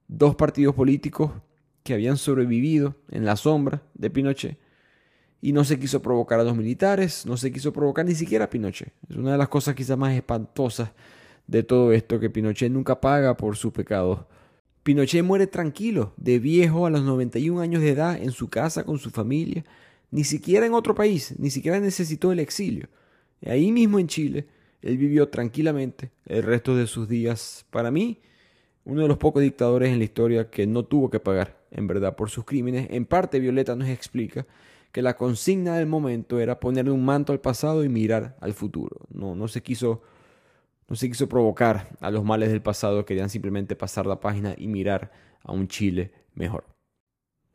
dos 0.08 0.36
partidos 0.36 0.74
políticos 0.74 1.32
que 1.84 1.94
habían 1.94 2.18
sobrevivido 2.18 2.96
en 3.12 3.26
la 3.26 3.36
sombra 3.36 3.84
de 3.94 4.10
Pinochet 4.10 4.58
y 5.40 5.54
no 5.54 5.64
se 5.66 5.78
quiso 5.78 6.02
provocar 6.02 6.40
a 6.40 6.44
los 6.44 6.58
militares, 6.58 7.28
no 7.28 7.38
se 7.38 7.52
quiso 7.52 7.72
provocar 7.72 8.06
ni 8.06 8.16
siquiera 8.16 8.46
a 8.46 8.50
Pinochet. 8.50 8.92
Es 9.08 9.18
una 9.18 9.34
de 9.34 9.38
las 9.38 9.50
cosas 9.50 9.76
quizás 9.76 10.00
más 10.00 10.14
espantosas 10.14 10.90
de 11.48 11.64
todo 11.64 11.92
esto, 11.92 12.20
que 12.20 12.30
Pinochet 12.30 12.72
nunca 12.72 13.00
paga 13.00 13.38
por 13.38 13.56
sus 13.58 13.72
pecados. 13.72 14.22
Pinochet 14.84 15.24
muere 15.24 15.48
tranquilo, 15.48 16.14
de 16.18 16.40
viejo 16.40 16.86
a 16.86 16.90
los 16.90 17.04
91 17.04 17.60
años 17.60 17.82
de 17.82 17.90
edad, 17.90 18.22
en 18.22 18.32
su 18.32 18.50
casa 18.50 18.84
con 18.84 19.00
su 19.00 19.10
familia, 19.10 19.66
ni 20.12 20.24
siquiera 20.24 20.66
en 20.66 20.74
otro 20.74 20.96
país, 20.96 21.34
ni 21.38 21.50
siquiera 21.50 21.80
necesitó 21.80 22.32
el 22.32 22.40
exilio. 22.40 22.88
Ahí 23.46 23.72
mismo 23.72 24.00
en 24.00 24.08
Chile, 24.08 24.48
él 24.82 24.98
vivió 24.98 25.30
tranquilamente 25.30 26.12
el 26.26 26.44
resto 26.44 26.76
de 26.76 26.88
sus 26.88 27.10
días. 27.10 27.66
Para 27.72 27.92
mí, 27.92 28.20
uno 28.84 29.02
de 29.02 29.08
los 29.08 29.18
pocos 29.18 29.42
dictadores 29.42 29.92
en 29.92 29.98
la 29.98 30.06
historia 30.06 30.50
que 30.50 30.68
no 30.68 30.86
tuvo 30.86 31.10
que 31.10 31.20
pagar, 31.20 31.58
en 31.72 31.88
verdad, 31.88 32.16
por 32.16 32.30
sus 32.30 32.46
crímenes. 32.46 32.88
En 32.92 33.06
parte, 33.06 33.40
Violeta 33.40 33.76
nos 33.76 33.90
explica 33.90 34.46
que 34.92 35.02
la 35.02 35.18
consigna 35.18 35.76
del 35.76 35.88
momento 35.88 36.40
era 36.40 36.60
ponerle 36.60 36.92
un 36.92 37.04
manto 37.04 37.34
al 37.34 37.42
pasado 37.42 37.84
y 37.84 37.90
mirar 37.90 38.38
al 38.40 38.54
futuro. 38.54 39.02
No, 39.10 39.36
no 39.36 39.48
se 39.48 39.62
quiso 39.62 40.04
no 40.88 40.96
se 40.96 41.10
quiso 41.10 41.28
provocar 41.28 41.90
a 42.00 42.12
los 42.12 42.24
males 42.24 42.50
del 42.50 42.62
pasado, 42.62 43.06
querían 43.06 43.30
simplemente 43.30 43.76
pasar 43.76 44.06
la 44.06 44.20
página 44.20 44.54
y 44.58 44.68
mirar 44.68 45.12
a 45.44 45.52
un 45.52 45.68
Chile 45.68 46.12
mejor. 46.34 46.66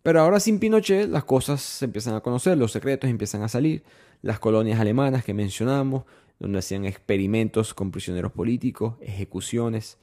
Pero 0.03 0.21
ahora 0.21 0.41
sin 0.41 0.59
Pinochet 0.59 1.09
las 1.09 1.25
cosas 1.25 1.61
se 1.61 1.85
empiezan 1.85 2.15
a 2.15 2.21
conocer, 2.21 2.57
los 2.57 2.73
secretos 2.73 3.11
empiezan 3.11 3.43
a 3.43 3.49
salir, 3.49 3.85
las 4.23 4.39
colonias 4.39 4.81
alemanas 4.81 5.25
que 5.25 5.35
mencionamos, 5.35 6.05
donde 6.39 6.59
hacían 6.59 6.87
experimentos 6.87 7.75
con 7.75 7.91
prisioneros 7.91 8.33
políticos, 8.33 8.95
ejecuciones. 9.03 9.99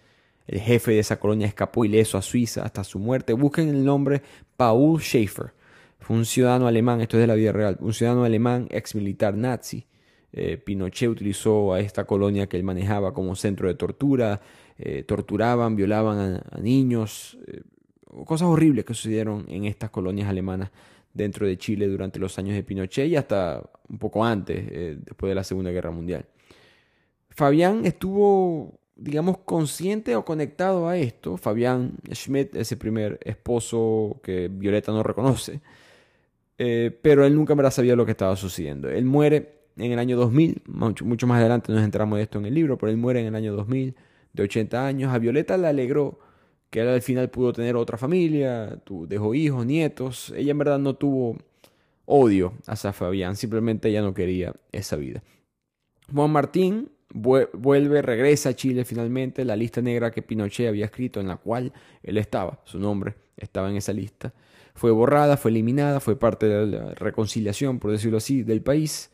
El 0.45 0.61
jefe 0.61 0.91
de 0.91 0.99
esa 0.99 1.19
colonia 1.19 1.47
escapó 1.47 1.83
ileso 1.83 2.17
a 2.17 2.21
Suiza 2.21 2.63
hasta 2.63 2.83
su 2.83 2.99
muerte. 2.99 3.33
Busquen 3.33 3.69
el 3.69 3.83
nombre 3.83 4.21
Paul 4.55 5.01
Schaefer. 5.01 5.53
Fue 5.99 6.15
un 6.15 6.25
ciudadano 6.25 6.67
alemán, 6.67 7.01
esto 7.01 7.17
es 7.17 7.21
de 7.21 7.27
la 7.27 7.33
vida 7.33 7.51
real, 7.51 7.77
un 7.81 7.91
ciudadano 7.91 8.23
alemán 8.23 8.67
ex 8.69 8.93
militar 8.95 9.35
nazi. 9.35 9.87
Eh, 10.39 10.57
Pinochet 10.59 11.09
utilizó 11.09 11.73
a 11.73 11.80
esta 11.80 12.05
colonia 12.05 12.47
que 12.47 12.57
él 12.57 12.64
manejaba 12.64 13.11
como 13.11 13.35
centro 13.35 13.68
de 13.68 13.73
tortura. 13.73 14.39
Eh, 14.77 15.01
torturaban, 15.01 15.76
violaban 15.76 16.43
a, 16.51 16.59
niños. 16.59 17.39
Eh, 17.47 17.61
cosas 18.23 18.47
horribles 18.47 18.85
que 18.85 18.93
sucedieron 18.93 19.45
en 19.49 19.65
estas 19.65 19.89
colonias 19.89 20.30
alemanas 20.30 20.69
dentro 21.11 21.47
de 21.47 21.57
Chile 21.57 21.88
durante 21.88 22.19
los 22.19 22.38
años 22.38 22.53
de 22.53 22.61
Pinochet 22.61 23.07
y 23.07 23.15
hasta 23.15 23.68
un 23.89 23.97
poco 23.97 24.23
antes, 24.23 25.03
después 25.03 25.31
de 25.31 25.35
la 25.35 25.43
Segunda 25.43 25.72
Guerra 25.72 25.89
Mundial. 25.89 26.26
Fabián 27.31 27.88
estuvo, 27.88 28.80
digamos, 28.95 29.39
consciente 29.39 30.15
o 30.15 30.23
conectado 30.23 30.88
a 30.88 30.97
esto. 30.97 31.38
Fabián 31.38 31.93
Schmidt, 32.14 32.55
ese 32.55 32.77
primer 32.77 33.19
esposo 33.23 34.19
que 34.22 34.47
Violeta 34.51 34.91
no 34.91 35.01
reconoce, 35.01 35.61
pero 36.55 37.26
él 37.26 37.35
nunca 37.35 37.55
me 37.55 37.69
sabía 37.72 37.95
lo 37.95 38.05
que 38.05 38.11
estaba 38.11 38.35
sucediendo. 38.35 38.88
Él 38.89 39.05
muere 39.05 39.56
en 39.77 39.91
el 39.91 39.99
año 39.99 40.17
2000, 40.17 40.63
mucho, 40.67 41.05
mucho 41.05 41.27
más 41.27 41.39
adelante 41.39 41.71
nos 41.71 41.83
enteramos 41.83 42.17
de 42.17 42.23
esto 42.23 42.39
en 42.39 42.45
el 42.45 42.53
libro, 42.53 42.77
pero 42.77 42.91
él 42.91 42.97
muere 42.97 43.21
en 43.21 43.27
el 43.27 43.35
año 43.35 43.53
2000, 43.55 43.95
de 44.33 44.43
80 44.43 44.85
años. 44.85 45.13
A 45.13 45.19
Violeta 45.19 45.57
le 45.57 45.67
alegró 45.67 46.19
que 46.69 46.81
él 46.81 46.87
al 46.87 47.01
final 47.01 47.29
pudo 47.29 47.53
tener 47.53 47.75
otra 47.75 47.97
familia, 47.97 48.81
dejó 49.07 49.33
hijos, 49.33 49.65
nietos. 49.65 50.33
Ella 50.35 50.51
en 50.51 50.57
verdad 50.57 50.79
no 50.79 50.95
tuvo 50.95 51.37
odio 52.05 52.53
hacia 52.65 52.93
Fabián, 52.93 53.35
simplemente 53.35 53.89
ella 53.89 54.01
no 54.01 54.13
quería 54.13 54.53
esa 54.71 54.95
vida. 54.95 55.23
Juan 56.13 56.31
Martín 56.31 56.89
vuelve, 57.13 58.01
regresa 58.01 58.49
a 58.49 58.53
Chile 58.53 58.85
finalmente, 58.85 59.45
la 59.45 59.55
lista 59.55 59.81
negra 59.81 60.11
que 60.11 60.21
Pinochet 60.21 60.69
había 60.69 60.85
escrito, 60.85 61.19
en 61.19 61.27
la 61.27 61.37
cual 61.37 61.73
él 62.03 62.17
estaba, 62.17 62.61
su 62.63 62.79
nombre 62.79 63.15
estaba 63.35 63.69
en 63.69 63.77
esa 63.77 63.93
lista, 63.93 64.33
fue 64.73 64.91
borrada, 64.91 65.37
fue 65.37 65.51
eliminada, 65.51 65.99
fue 65.99 66.17
parte 66.17 66.47
de 66.47 66.67
la 66.67 66.93
reconciliación, 66.93 67.79
por 67.79 67.91
decirlo 67.91 68.17
así, 68.17 68.43
del 68.43 68.61
país. 68.61 69.09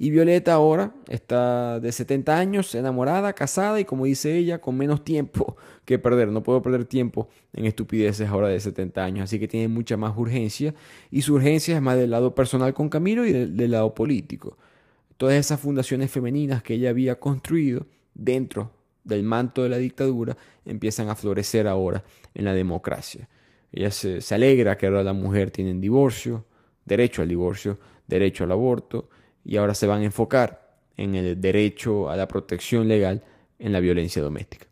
Y 0.00 0.10
Violeta 0.10 0.54
ahora 0.54 0.94
está 1.08 1.80
de 1.80 1.90
70 1.90 2.38
años, 2.38 2.72
enamorada, 2.76 3.32
casada 3.32 3.80
y 3.80 3.84
como 3.84 4.04
dice 4.04 4.36
ella, 4.36 4.60
con 4.60 4.76
menos 4.76 5.02
tiempo 5.02 5.56
que 5.84 5.98
perder. 5.98 6.28
No 6.28 6.44
puedo 6.44 6.62
perder 6.62 6.84
tiempo 6.84 7.28
en 7.52 7.64
estupideces 7.64 8.28
ahora 8.28 8.48
de 8.48 8.60
70 8.60 9.04
años, 9.04 9.24
así 9.24 9.40
que 9.40 9.48
tiene 9.48 9.66
mucha 9.66 9.96
más 9.96 10.16
urgencia. 10.16 10.72
Y 11.10 11.22
su 11.22 11.34
urgencia 11.34 11.74
es 11.74 11.82
más 11.82 11.96
del 11.96 12.10
lado 12.10 12.32
personal 12.32 12.72
con 12.74 12.88
Camilo 12.88 13.26
y 13.26 13.32
del, 13.32 13.70
lado 13.72 13.92
político. 13.92 14.56
Todas 15.16 15.34
esas 15.34 15.58
fundaciones 15.58 16.12
femeninas 16.12 16.62
que 16.62 16.74
ella 16.74 16.90
había 16.90 17.18
construido 17.18 17.86
dentro 18.14 18.70
del 19.02 19.24
manto 19.24 19.64
de 19.64 19.68
la 19.68 19.78
dictadura 19.78 20.36
empiezan 20.64 21.08
a 21.08 21.16
florecer 21.16 21.66
ahora 21.66 22.04
en 22.34 22.44
la 22.44 22.54
democracia. 22.54 23.28
Ella 23.72 23.90
se, 23.90 24.20
se 24.20 24.34
alegra 24.36 24.78
que 24.78 24.86
ahora 24.86 25.02
la 25.02 25.12
mujer 25.12 25.50
tiene 25.50 25.74
divorcio, 25.74 26.44
derecho 26.84 27.22
al 27.22 27.28
divorcio, 27.28 27.78
derecho 28.06 28.44
al 28.44 28.52
aborto 28.52 29.08
y 29.48 29.56
ahora 29.56 29.74
se 29.74 29.86
van 29.86 30.02
a 30.02 30.04
enfocar 30.04 30.76
en 30.98 31.14
el 31.14 31.40
derecho 31.40 32.10
a 32.10 32.16
la 32.16 32.28
protección 32.28 32.86
legal 32.86 33.24
en 33.58 33.72
la 33.72 33.80
violencia 33.80 34.20
doméstica. 34.20 34.66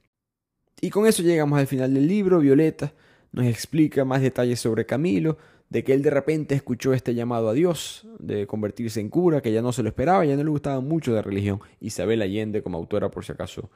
Y 0.83 0.91
con 0.91 1.07
eso 1.07 1.23
llegamos 1.23 1.59
al 1.59 1.67
final 1.67 1.95
del 1.95 2.07
libro. 2.07 2.41
Violeta 2.41 2.93
nos 3.33 3.47
explica 3.47 4.05
más 4.05 4.21
detalles 4.21 4.61
sobre 4.61 4.85
Camilo, 4.85 5.39
de 5.71 5.83
que 5.83 5.95
él 5.95 6.03
de 6.03 6.11
repente 6.11 6.55
escuchó 6.55 6.93
este 6.93 7.15
llamado 7.15 7.49
a 7.49 7.55
Dios 7.55 8.07
de 8.19 8.47
convertirse 8.47 9.01
en 9.01 9.09
cura, 9.09 9.41
que 9.41 9.51
ya 9.51 9.63
no 9.63 9.73
se 9.73 9.83
lo 9.83 9.89
esperaba, 9.89 10.27
ya 10.27 10.37
no 10.37 10.45
le 10.45 10.51
gustaba 10.51 10.81
mucho 10.81 11.13
la 11.13 11.23
religión. 11.23 11.59
Isabel 11.81 12.21
Allende, 12.21 12.63
como 12.63 12.77
autora, 12.77 13.11
por 13.11 13.25
si 13.25 13.33
acaso, 13.33 13.71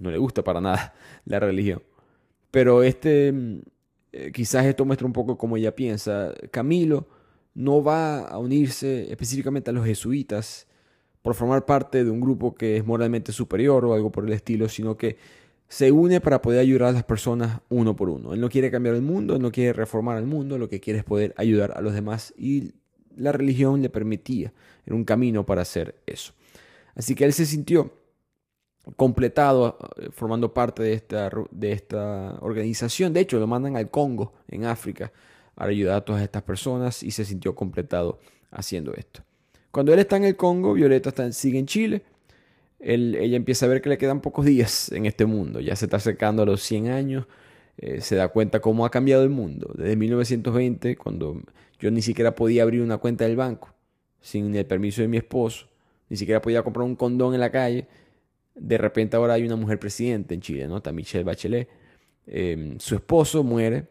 no 0.00 0.10
le 0.10 0.18
gusta 0.18 0.42
para 0.42 0.60
nada 0.60 0.94
la 1.26 1.38
religión. 1.38 1.80
Pero 2.50 2.82
este, 2.82 3.32
eh, 4.10 4.32
quizás 4.34 4.66
esto 4.66 4.84
muestra 4.84 5.06
un 5.06 5.12
poco 5.12 5.38
cómo 5.38 5.56
ella 5.56 5.76
piensa. 5.76 6.34
Camilo 6.50 7.19
no 7.54 7.82
va 7.82 8.20
a 8.20 8.38
unirse 8.38 9.10
específicamente 9.10 9.70
a 9.70 9.72
los 9.72 9.84
jesuitas 9.84 10.66
por 11.22 11.34
formar 11.34 11.66
parte 11.66 12.04
de 12.04 12.10
un 12.10 12.20
grupo 12.20 12.54
que 12.54 12.76
es 12.76 12.84
moralmente 12.84 13.32
superior 13.32 13.84
o 13.84 13.94
algo 13.94 14.10
por 14.10 14.24
el 14.24 14.32
estilo, 14.32 14.68
sino 14.68 14.96
que 14.96 15.16
se 15.68 15.92
une 15.92 16.20
para 16.20 16.42
poder 16.42 16.60
ayudar 16.60 16.88
a 16.88 16.92
las 16.92 17.04
personas 17.04 17.60
uno 17.68 17.94
por 17.94 18.08
uno. 18.08 18.34
Él 18.34 18.40
no 18.40 18.48
quiere 18.48 18.70
cambiar 18.70 18.94
el 18.94 19.02
mundo, 19.02 19.36
él 19.36 19.42
no 19.42 19.52
quiere 19.52 19.72
reformar 19.72 20.18
el 20.18 20.26
mundo, 20.26 20.58
lo 20.58 20.68
que 20.68 20.80
quiere 20.80 21.00
es 21.00 21.04
poder 21.04 21.34
ayudar 21.36 21.72
a 21.76 21.80
los 21.80 21.94
demás 21.94 22.34
y 22.36 22.72
la 23.16 23.32
religión 23.32 23.82
le 23.82 23.90
permitía, 23.90 24.52
era 24.86 24.96
un 24.96 25.04
camino 25.04 25.44
para 25.44 25.62
hacer 25.62 25.96
eso. 26.06 26.32
Así 26.94 27.14
que 27.14 27.24
él 27.24 27.32
se 27.32 27.46
sintió 27.46 27.92
completado 28.96 29.78
eh, 29.96 30.08
formando 30.10 30.52
parte 30.52 30.82
de 30.82 30.94
esta, 30.94 31.30
de 31.50 31.72
esta 31.72 32.38
organización. 32.40 33.12
De 33.12 33.20
hecho, 33.20 33.38
lo 33.38 33.46
mandan 33.46 33.76
al 33.76 33.90
Congo, 33.90 34.34
en 34.48 34.64
África, 34.64 35.12
para 35.60 35.72
ayudar 35.72 35.96
a 35.96 36.00
todas 36.00 36.22
estas 36.22 36.42
personas 36.42 37.02
y 37.02 37.10
se 37.10 37.22
sintió 37.22 37.54
completado 37.54 38.18
haciendo 38.50 38.94
esto. 38.94 39.20
Cuando 39.70 39.92
él 39.92 39.98
está 39.98 40.16
en 40.16 40.24
el 40.24 40.34
Congo, 40.34 40.72
Violeta 40.72 41.10
está, 41.10 41.30
sigue 41.32 41.58
en 41.58 41.66
Chile. 41.66 42.02
ella 42.78 43.36
empieza 43.36 43.66
a 43.66 43.68
ver 43.68 43.82
que 43.82 43.90
le 43.90 43.98
quedan 43.98 44.22
pocos 44.22 44.46
días 44.46 44.90
en 44.90 45.04
este 45.04 45.26
mundo. 45.26 45.60
Ya 45.60 45.76
se 45.76 45.84
está 45.84 45.98
acercando 45.98 46.44
a 46.44 46.46
los 46.46 46.62
100 46.62 46.88
años. 46.88 47.26
Eh, 47.76 48.00
se 48.00 48.16
da 48.16 48.28
cuenta 48.28 48.60
cómo 48.60 48.86
ha 48.86 48.90
cambiado 48.90 49.22
el 49.22 49.28
mundo. 49.28 49.70
Desde 49.76 49.96
1920, 49.96 50.96
cuando 50.96 51.42
yo 51.78 51.90
ni 51.90 52.00
siquiera 52.00 52.34
podía 52.34 52.62
abrir 52.62 52.80
una 52.80 52.96
cuenta 52.96 53.24
del 53.26 53.36
banco 53.36 53.68
sin 54.22 54.54
el 54.56 54.64
permiso 54.64 55.02
de 55.02 55.08
mi 55.08 55.18
esposo, 55.18 55.66
ni 56.08 56.16
siquiera 56.16 56.40
podía 56.40 56.62
comprar 56.62 56.86
un 56.86 56.96
condón 56.96 57.34
en 57.34 57.40
la 57.40 57.50
calle. 57.50 57.86
De 58.54 58.78
repente 58.78 59.14
ahora 59.14 59.34
hay 59.34 59.44
una 59.44 59.56
mujer 59.56 59.78
presidente 59.78 60.32
en 60.32 60.40
Chile, 60.40 60.66
¿no? 60.66 60.78
Está 60.78 60.90
Michelle 60.90 61.24
Bachelet. 61.24 61.68
Eh, 62.26 62.76
su 62.78 62.94
esposo 62.94 63.44
muere 63.44 63.88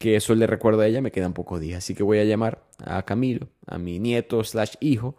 que 0.00 0.16
eso 0.16 0.34
le 0.34 0.46
recuerda 0.46 0.84
a 0.84 0.86
ella, 0.86 1.02
me 1.02 1.12
quedan 1.12 1.34
pocos 1.34 1.60
días. 1.60 1.84
Así 1.84 1.94
que 1.94 2.02
voy 2.02 2.18
a 2.20 2.24
llamar 2.24 2.64
a 2.78 3.04
Camilo, 3.04 3.48
a 3.66 3.76
mi 3.76 3.98
nieto 3.98 4.42
slash 4.42 4.76
hijo, 4.80 5.14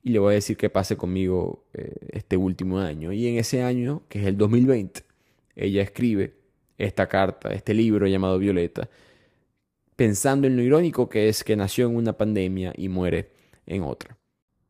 y 0.00 0.10
le 0.10 0.20
voy 0.20 0.30
a 0.30 0.34
decir 0.36 0.56
que 0.56 0.70
pase 0.70 0.96
conmigo 0.96 1.64
eh, 1.74 1.96
este 2.12 2.36
último 2.36 2.78
año. 2.78 3.12
Y 3.12 3.26
en 3.26 3.38
ese 3.38 3.64
año, 3.64 4.04
que 4.08 4.20
es 4.20 4.26
el 4.26 4.38
2020, 4.38 5.02
ella 5.56 5.82
escribe 5.82 6.34
esta 6.78 7.08
carta, 7.08 7.52
este 7.52 7.74
libro 7.74 8.06
llamado 8.06 8.38
Violeta, 8.38 8.88
pensando 9.96 10.46
en 10.46 10.56
lo 10.56 10.62
irónico 10.62 11.08
que 11.08 11.28
es 11.28 11.42
que 11.42 11.56
nació 11.56 11.88
en 11.88 11.96
una 11.96 12.16
pandemia 12.16 12.72
y 12.76 12.88
muere 12.88 13.32
en 13.66 13.82
otra. 13.82 14.16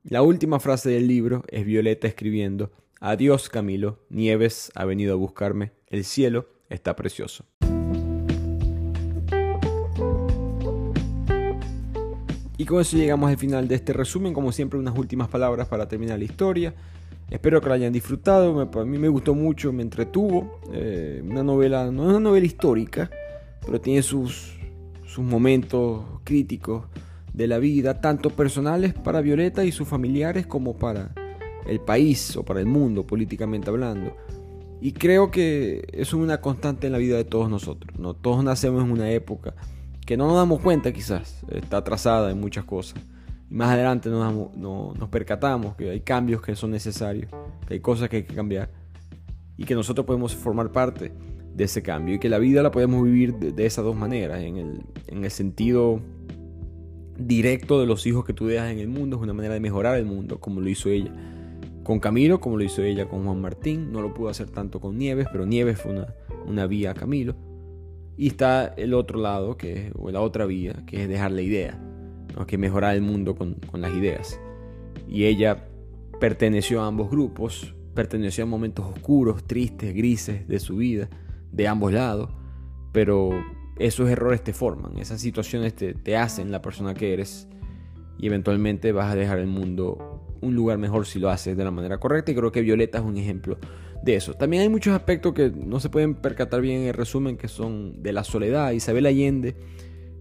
La 0.02 0.22
última 0.22 0.60
frase 0.60 0.88
del 0.88 1.06
libro 1.06 1.44
es 1.48 1.66
Violeta 1.66 2.08
escribiendo, 2.08 2.72
Adiós 3.00 3.50
Camilo, 3.50 3.98
Nieves 4.08 4.72
ha 4.74 4.86
venido 4.86 5.12
a 5.12 5.16
buscarme, 5.16 5.72
el 5.88 6.04
cielo 6.04 6.48
está 6.70 6.96
precioso. 6.96 7.44
Y 12.62 12.64
con 12.64 12.80
eso 12.80 12.96
llegamos 12.96 13.28
al 13.28 13.36
final 13.36 13.66
de 13.66 13.74
este 13.74 13.92
resumen, 13.92 14.32
como 14.32 14.52
siempre 14.52 14.78
unas 14.78 14.96
últimas 14.96 15.26
palabras 15.26 15.66
para 15.66 15.88
terminar 15.88 16.16
la 16.16 16.24
historia. 16.26 16.72
Espero 17.28 17.60
que 17.60 17.68
la 17.68 17.74
hayan 17.74 17.92
disfrutado, 17.92 18.60
a 18.60 18.84
mí 18.84 18.98
me 18.98 19.08
gustó 19.08 19.34
mucho, 19.34 19.72
me 19.72 19.82
entretuvo. 19.82 20.60
Eh, 20.72 21.24
una 21.28 21.42
novela, 21.42 21.90
no 21.90 22.04
es 22.04 22.10
una 22.10 22.20
novela 22.20 22.46
histórica, 22.46 23.10
pero 23.66 23.80
tiene 23.80 24.00
sus, 24.02 24.60
sus 25.04 25.24
momentos 25.24 26.04
críticos 26.22 26.84
de 27.32 27.48
la 27.48 27.58
vida, 27.58 28.00
tanto 28.00 28.30
personales 28.30 28.94
para 28.94 29.22
Violeta 29.22 29.64
y 29.64 29.72
sus 29.72 29.88
familiares 29.88 30.46
como 30.46 30.76
para 30.76 31.12
el 31.66 31.80
país 31.80 32.36
o 32.36 32.44
para 32.44 32.60
el 32.60 32.66
mundo, 32.66 33.04
políticamente 33.04 33.70
hablando. 33.70 34.16
Y 34.80 34.92
creo 34.92 35.32
que 35.32 35.84
es 35.92 36.12
una 36.12 36.40
constante 36.40 36.86
en 36.86 36.92
la 36.92 36.98
vida 36.98 37.16
de 37.16 37.24
todos 37.24 37.50
nosotros. 37.50 37.98
¿no? 37.98 38.14
Todos 38.14 38.44
nacemos 38.44 38.84
en 38.84 38.92
una 38.92 39.10
época 39.10 39.52
que 40.06 40.16
no 40.16 40.26
nos 40.26 40.36
damos 40.36 40.60
cuenta 40.60 40.92
quizás, 40.92 41.44
está 41.48 41.78
atrasada 41.78 42.30
en 42.30 42.40
muchas 42.40 42.64
cosas. 42.64 43.00
Y 43.50 43.54
más 43.54 43.70
adelante 43.70 44.08
nos, 44.08 44.56
nos 44.56 45.08
percatamos 45.08 45.76
que 45.76 45.90
hay 45.90 46.00
cambios 46.00 46.42
que 46.42 46.56
son 46.56 46.70
necesarios, 46.70 47.30
que 47.66 47.74
hay 47.74 47.80
cosas 47.80 48.08
que 48.08 48.16
hay 48.16 48.22
que 48.24 48.34
cambiar 48.34 48.70
y 49.56 49.64
que 49.64 49.74
nosotros 49.74 50.06
podemos 50.06 50.34
formar 50.34 50.72
parte 50.72 51.12
de 51.54 51.64
ese 51.64 51.82
cambio 51.82 52.14
y 52.14 52.18
que 52.18 52.28
la 52.28 52.38
vida 52.38 52.62
la 52.62 52.70
podemos 52.70 53.04
vivir 53.04 53.34
de, 53.34 53.66
esas 53.66 53.84
dos 53.84 53.94
maneras, 53.94 54.40
en 54.40 54.56
el, 54.56 54.82
en 55.06 55.24
el 55.24 55.30
sentido 55.30 56.00
directo 57.18 57.78
de 57.78 57.86
los 57.86 58.06
hijos 58.06 58.24
que 58.24 58.32
tú 58.32 58.46
dejas 58.46 58.70
en 58.72 58.78
el 58.78 58.88
mundo, 58.88 59.16
es 59.16 59.22
una 59.22 59.34
manera 59.34 59.54
de 59.54 59.60
mejorar 59.60 59.98
el 59.98 60.06
mundo, 60.06 60.40
como 60.40 60.60
lo 60.60 60.68
hizo 60.68 60.88
ella 60.88 61.12
con 61.82 61.98
Camilo, 61.98 62.40
como 62.40 62.56
lo 62.56 62.64
hizo 62.64 62.82
ella 62.82 63.08
con 63.08 63.24
Juan 63.24 63.40
Martín. 63.40 63.92
No 63.92 64.00
lo 64.02 64.14
pudo 64.14 64.28
hacer 64.28 64.50
tanto 64.50 64.80
con 64.80 64.96
Nieves, 64.96 65.26
pero 65.30 65.46
Nieves 65.46 65.80
fue 65.80 65.92
una, 65.92 66.14
una 66.46 66.66
vía 66.66 66.92
a 66.92 66.94
Camilo. 66.94 67.34
Y 68.16 68.28
está 68.28 68.74
el 68.76 68.94
otro 68.94 69.20
lado, 69.20 69.56
que 69.56 69.92
o 69.94 70.10
la 70.10 70.20
otra 70.20 70.46
vía, 70.46 70.84
que 70.86 71.02
es 71.02 71.08
dejar 71.08 71.32
la 71.32 71.42
idea, 71.42 71.80
que 72.46 72.58
mejorar 72.58 72.94
el 72.94 73.02
mundo 73.02 73.34
con, 73.34 73.54
con 73.54 73.80
las 73.80 73.92
ideas. 73.94 74.38
Y 75.08 75.24
ella 75.24 75.68
perteneció 76.20 76.82
a 76.82 76.86
ambos 76.86 77.10
grupos, 77.10 77.74
perteneció 77.94 78.44
a 78.44 78.46
momentos 78.46 78.86
oscuros, 78.86 79.44
tristes, 79.44 79.94
grises 79.94 80.46
de 80.46 80.60
su 80.60 80.76
vida, 80.76 81.08
de 81.50 81.68
ambos 81.68 81.92
lados, 81.92 82.30
pero 82.92 83.30
esos 83.78 84.08
errores 84.08 84.42
te 84.42 84.52
forman, 84.52 84.98
esas 84.98 85.20
situaciones 85.20 85.74
te, 85.74 85.94
te 85.94 86.16
hacen 86.16 86.50
la 86.50 86.62
persona 86.62 86.94
que 86.94 87.12
eres 87.12 87.48
y 88.18 88.26
eventualmente 88.26 88.92
vas 88.92 89.12
a 89.12 89.16
dejar 89.16 89.38
el 89.38 89.46
mundo 89.46 90.22
un 90.40 90.54
lugar 90.54 90.78
mejor 90.78 91.06
si 91.06 91.18
lo 91.18 91.30
haces 91.30 91.56
de 91.56 91.64
la 91.64 91.70
manera 91.70 91.98
correcta 91.98 92.32
y 92.32 92.34
creo 92.34 92.52
que 92.52 92.62
Violeta 92.62 92.98
es 92.98 93.04
un 93.04 93.16
ejemplo 93.16 93.58
de 94.02 94.16
eso. 94.16 94.34
También 94.34 94.62
hay 94.62 94.68
muchos 94.68 94.94
aspectos 94.94 95.32
que 95.32 95.50
no 95.50 95.80
se 95.80 95.88
pueden 95.88 96.14
percatar 96.14 96.60
bien 96.60 96.82
en 96.82 96.88
el 96.88 96.94
resumen 96.94 97.36
que 97.36 97.48
son 97.48 98.02
de 98.02 98.12
la 98.12 98.24
soledad. 98.24 98.72
Isabel 98.72 99.06
Allende 99.06 99.54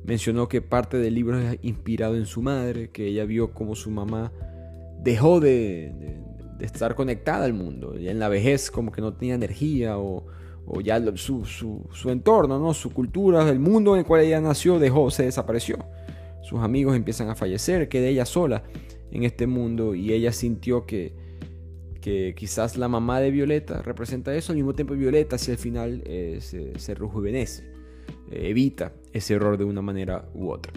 mencionó 0.03 0.47
que 0.47 0.61
parte 0.61 0.97
del 0.97 1.15
libro 1.15 1.39
es 1.39 1.57
inspirado 1.61 2.15
en 2.15 2.25
su 2.25 2.41
madre, 2.41 2.89
que 2.91 3.07
ella 3.07 3.25
vio 3.25 3.53
como 3.53 3.75
su 3.75 3.89
mamá 3.89 4.31
dejó 5.03 5.39
de, 5.39 6.19
estar 6.59 6.93
conectada 6.93 7.45
al 7.45 7.53
mundo. 7.53 7.97
Ya 7.97 8.11
en 8.11 8.19
la 8.19 8.29
vejez 8.29 8.69
como 8.69 8.91
que 8.91 9.01
no 9.01 9.13
tenía 9.13 9.33
energía 9.33 9.97
o, 9.97 10.25
ya 10.83 11.01
su, 11.15 11.43
su, 11.45 12.09
entorno, 12.09 12.59
¿no? 12.59 12.73
su 12.73 12.91
cultura, 12.93 13.49
el 13.49 13.59
mundo 13.59 13.95
en 13.95 13.99
el 13.99 14.05
cual 14.05 14.21
ella 14.21 14.39
nació 14.39 14.79
dejó, 14.79 15.09
se 15.09 15.23
desapareció. 15.23 15.77
Sus 16.43 16.59
amigos 16.59 16.95
empiezan 16.95 17.29
a 17.29 17.35
fallecer, 17.35 17.89
queda 17.89 18.07
ella 18.07 18.25
sola 18.25 18.63
en 19.11 19.23
este 19.23 19.47
mundo 19.47 19.95
y 19.95 20.13
ella 20.13 20.31
sintió 20.31 20.85
que, 20.85 21.13
que 22.01 22.33
quizás 22.35 22.77
la 22.77 22.87
mamá 22.87 23.19
de 23.19 23.31
Violeta 23.31 23.81
representa 23.81 24.35
eso, 24.35 24.51
al 24.51 24.57
mismo 24.57 24.73
tiempo 24.73 24.95
Violeta 24.95 25.35
hacia 25.37 25.53
el 25.53 25.57
final 25.57 26.01
eh, 26.05 26.39
se, 26.41 26.77
se, 26.79 26.95
rejuvenece, 26.95 27.63
eh, 28.31 28.49
evita 28.49 28.93
ese 29.13 29.35
error 29.35 29.57
de 29.57 29.63
una 29.63 29.81
manera 29.81 30.25
u 30.33 30.49
otra. 30.49 30.73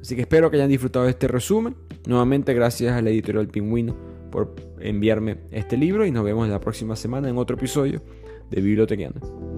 Así 0.00 0.16
que 0.16 0.22
espero 0.22 0.50
que 0.50 0.56
hayan 0.56 0.70
disfrutado 0.70 1.04
de 1.04 1.12
este 1.12 1.28
resumen. 1.28 1.76
Nuevamente 2.06 2.54
gracias 2.54 2.92
a 2.92 3.02
la 3.02 3.10
editorial 3.10 3.48
Pingüino 3.48 3.96
por 4.30 4.54
enviarme 4.80 5.38
este 5.50 5.76
libro 5.76 6.06
y 6.06 6.10
nos 6.10 6.24
vemos 6.24 6.48
la 6.48 6.60
próxima 6.60 6.96
semana 6.96 7.28
en 7.28 7.36
otro 7.36 7.56
episodio 7.56 8.02
de 8.50 8.60
Bibliotequiano. 8.60 9.49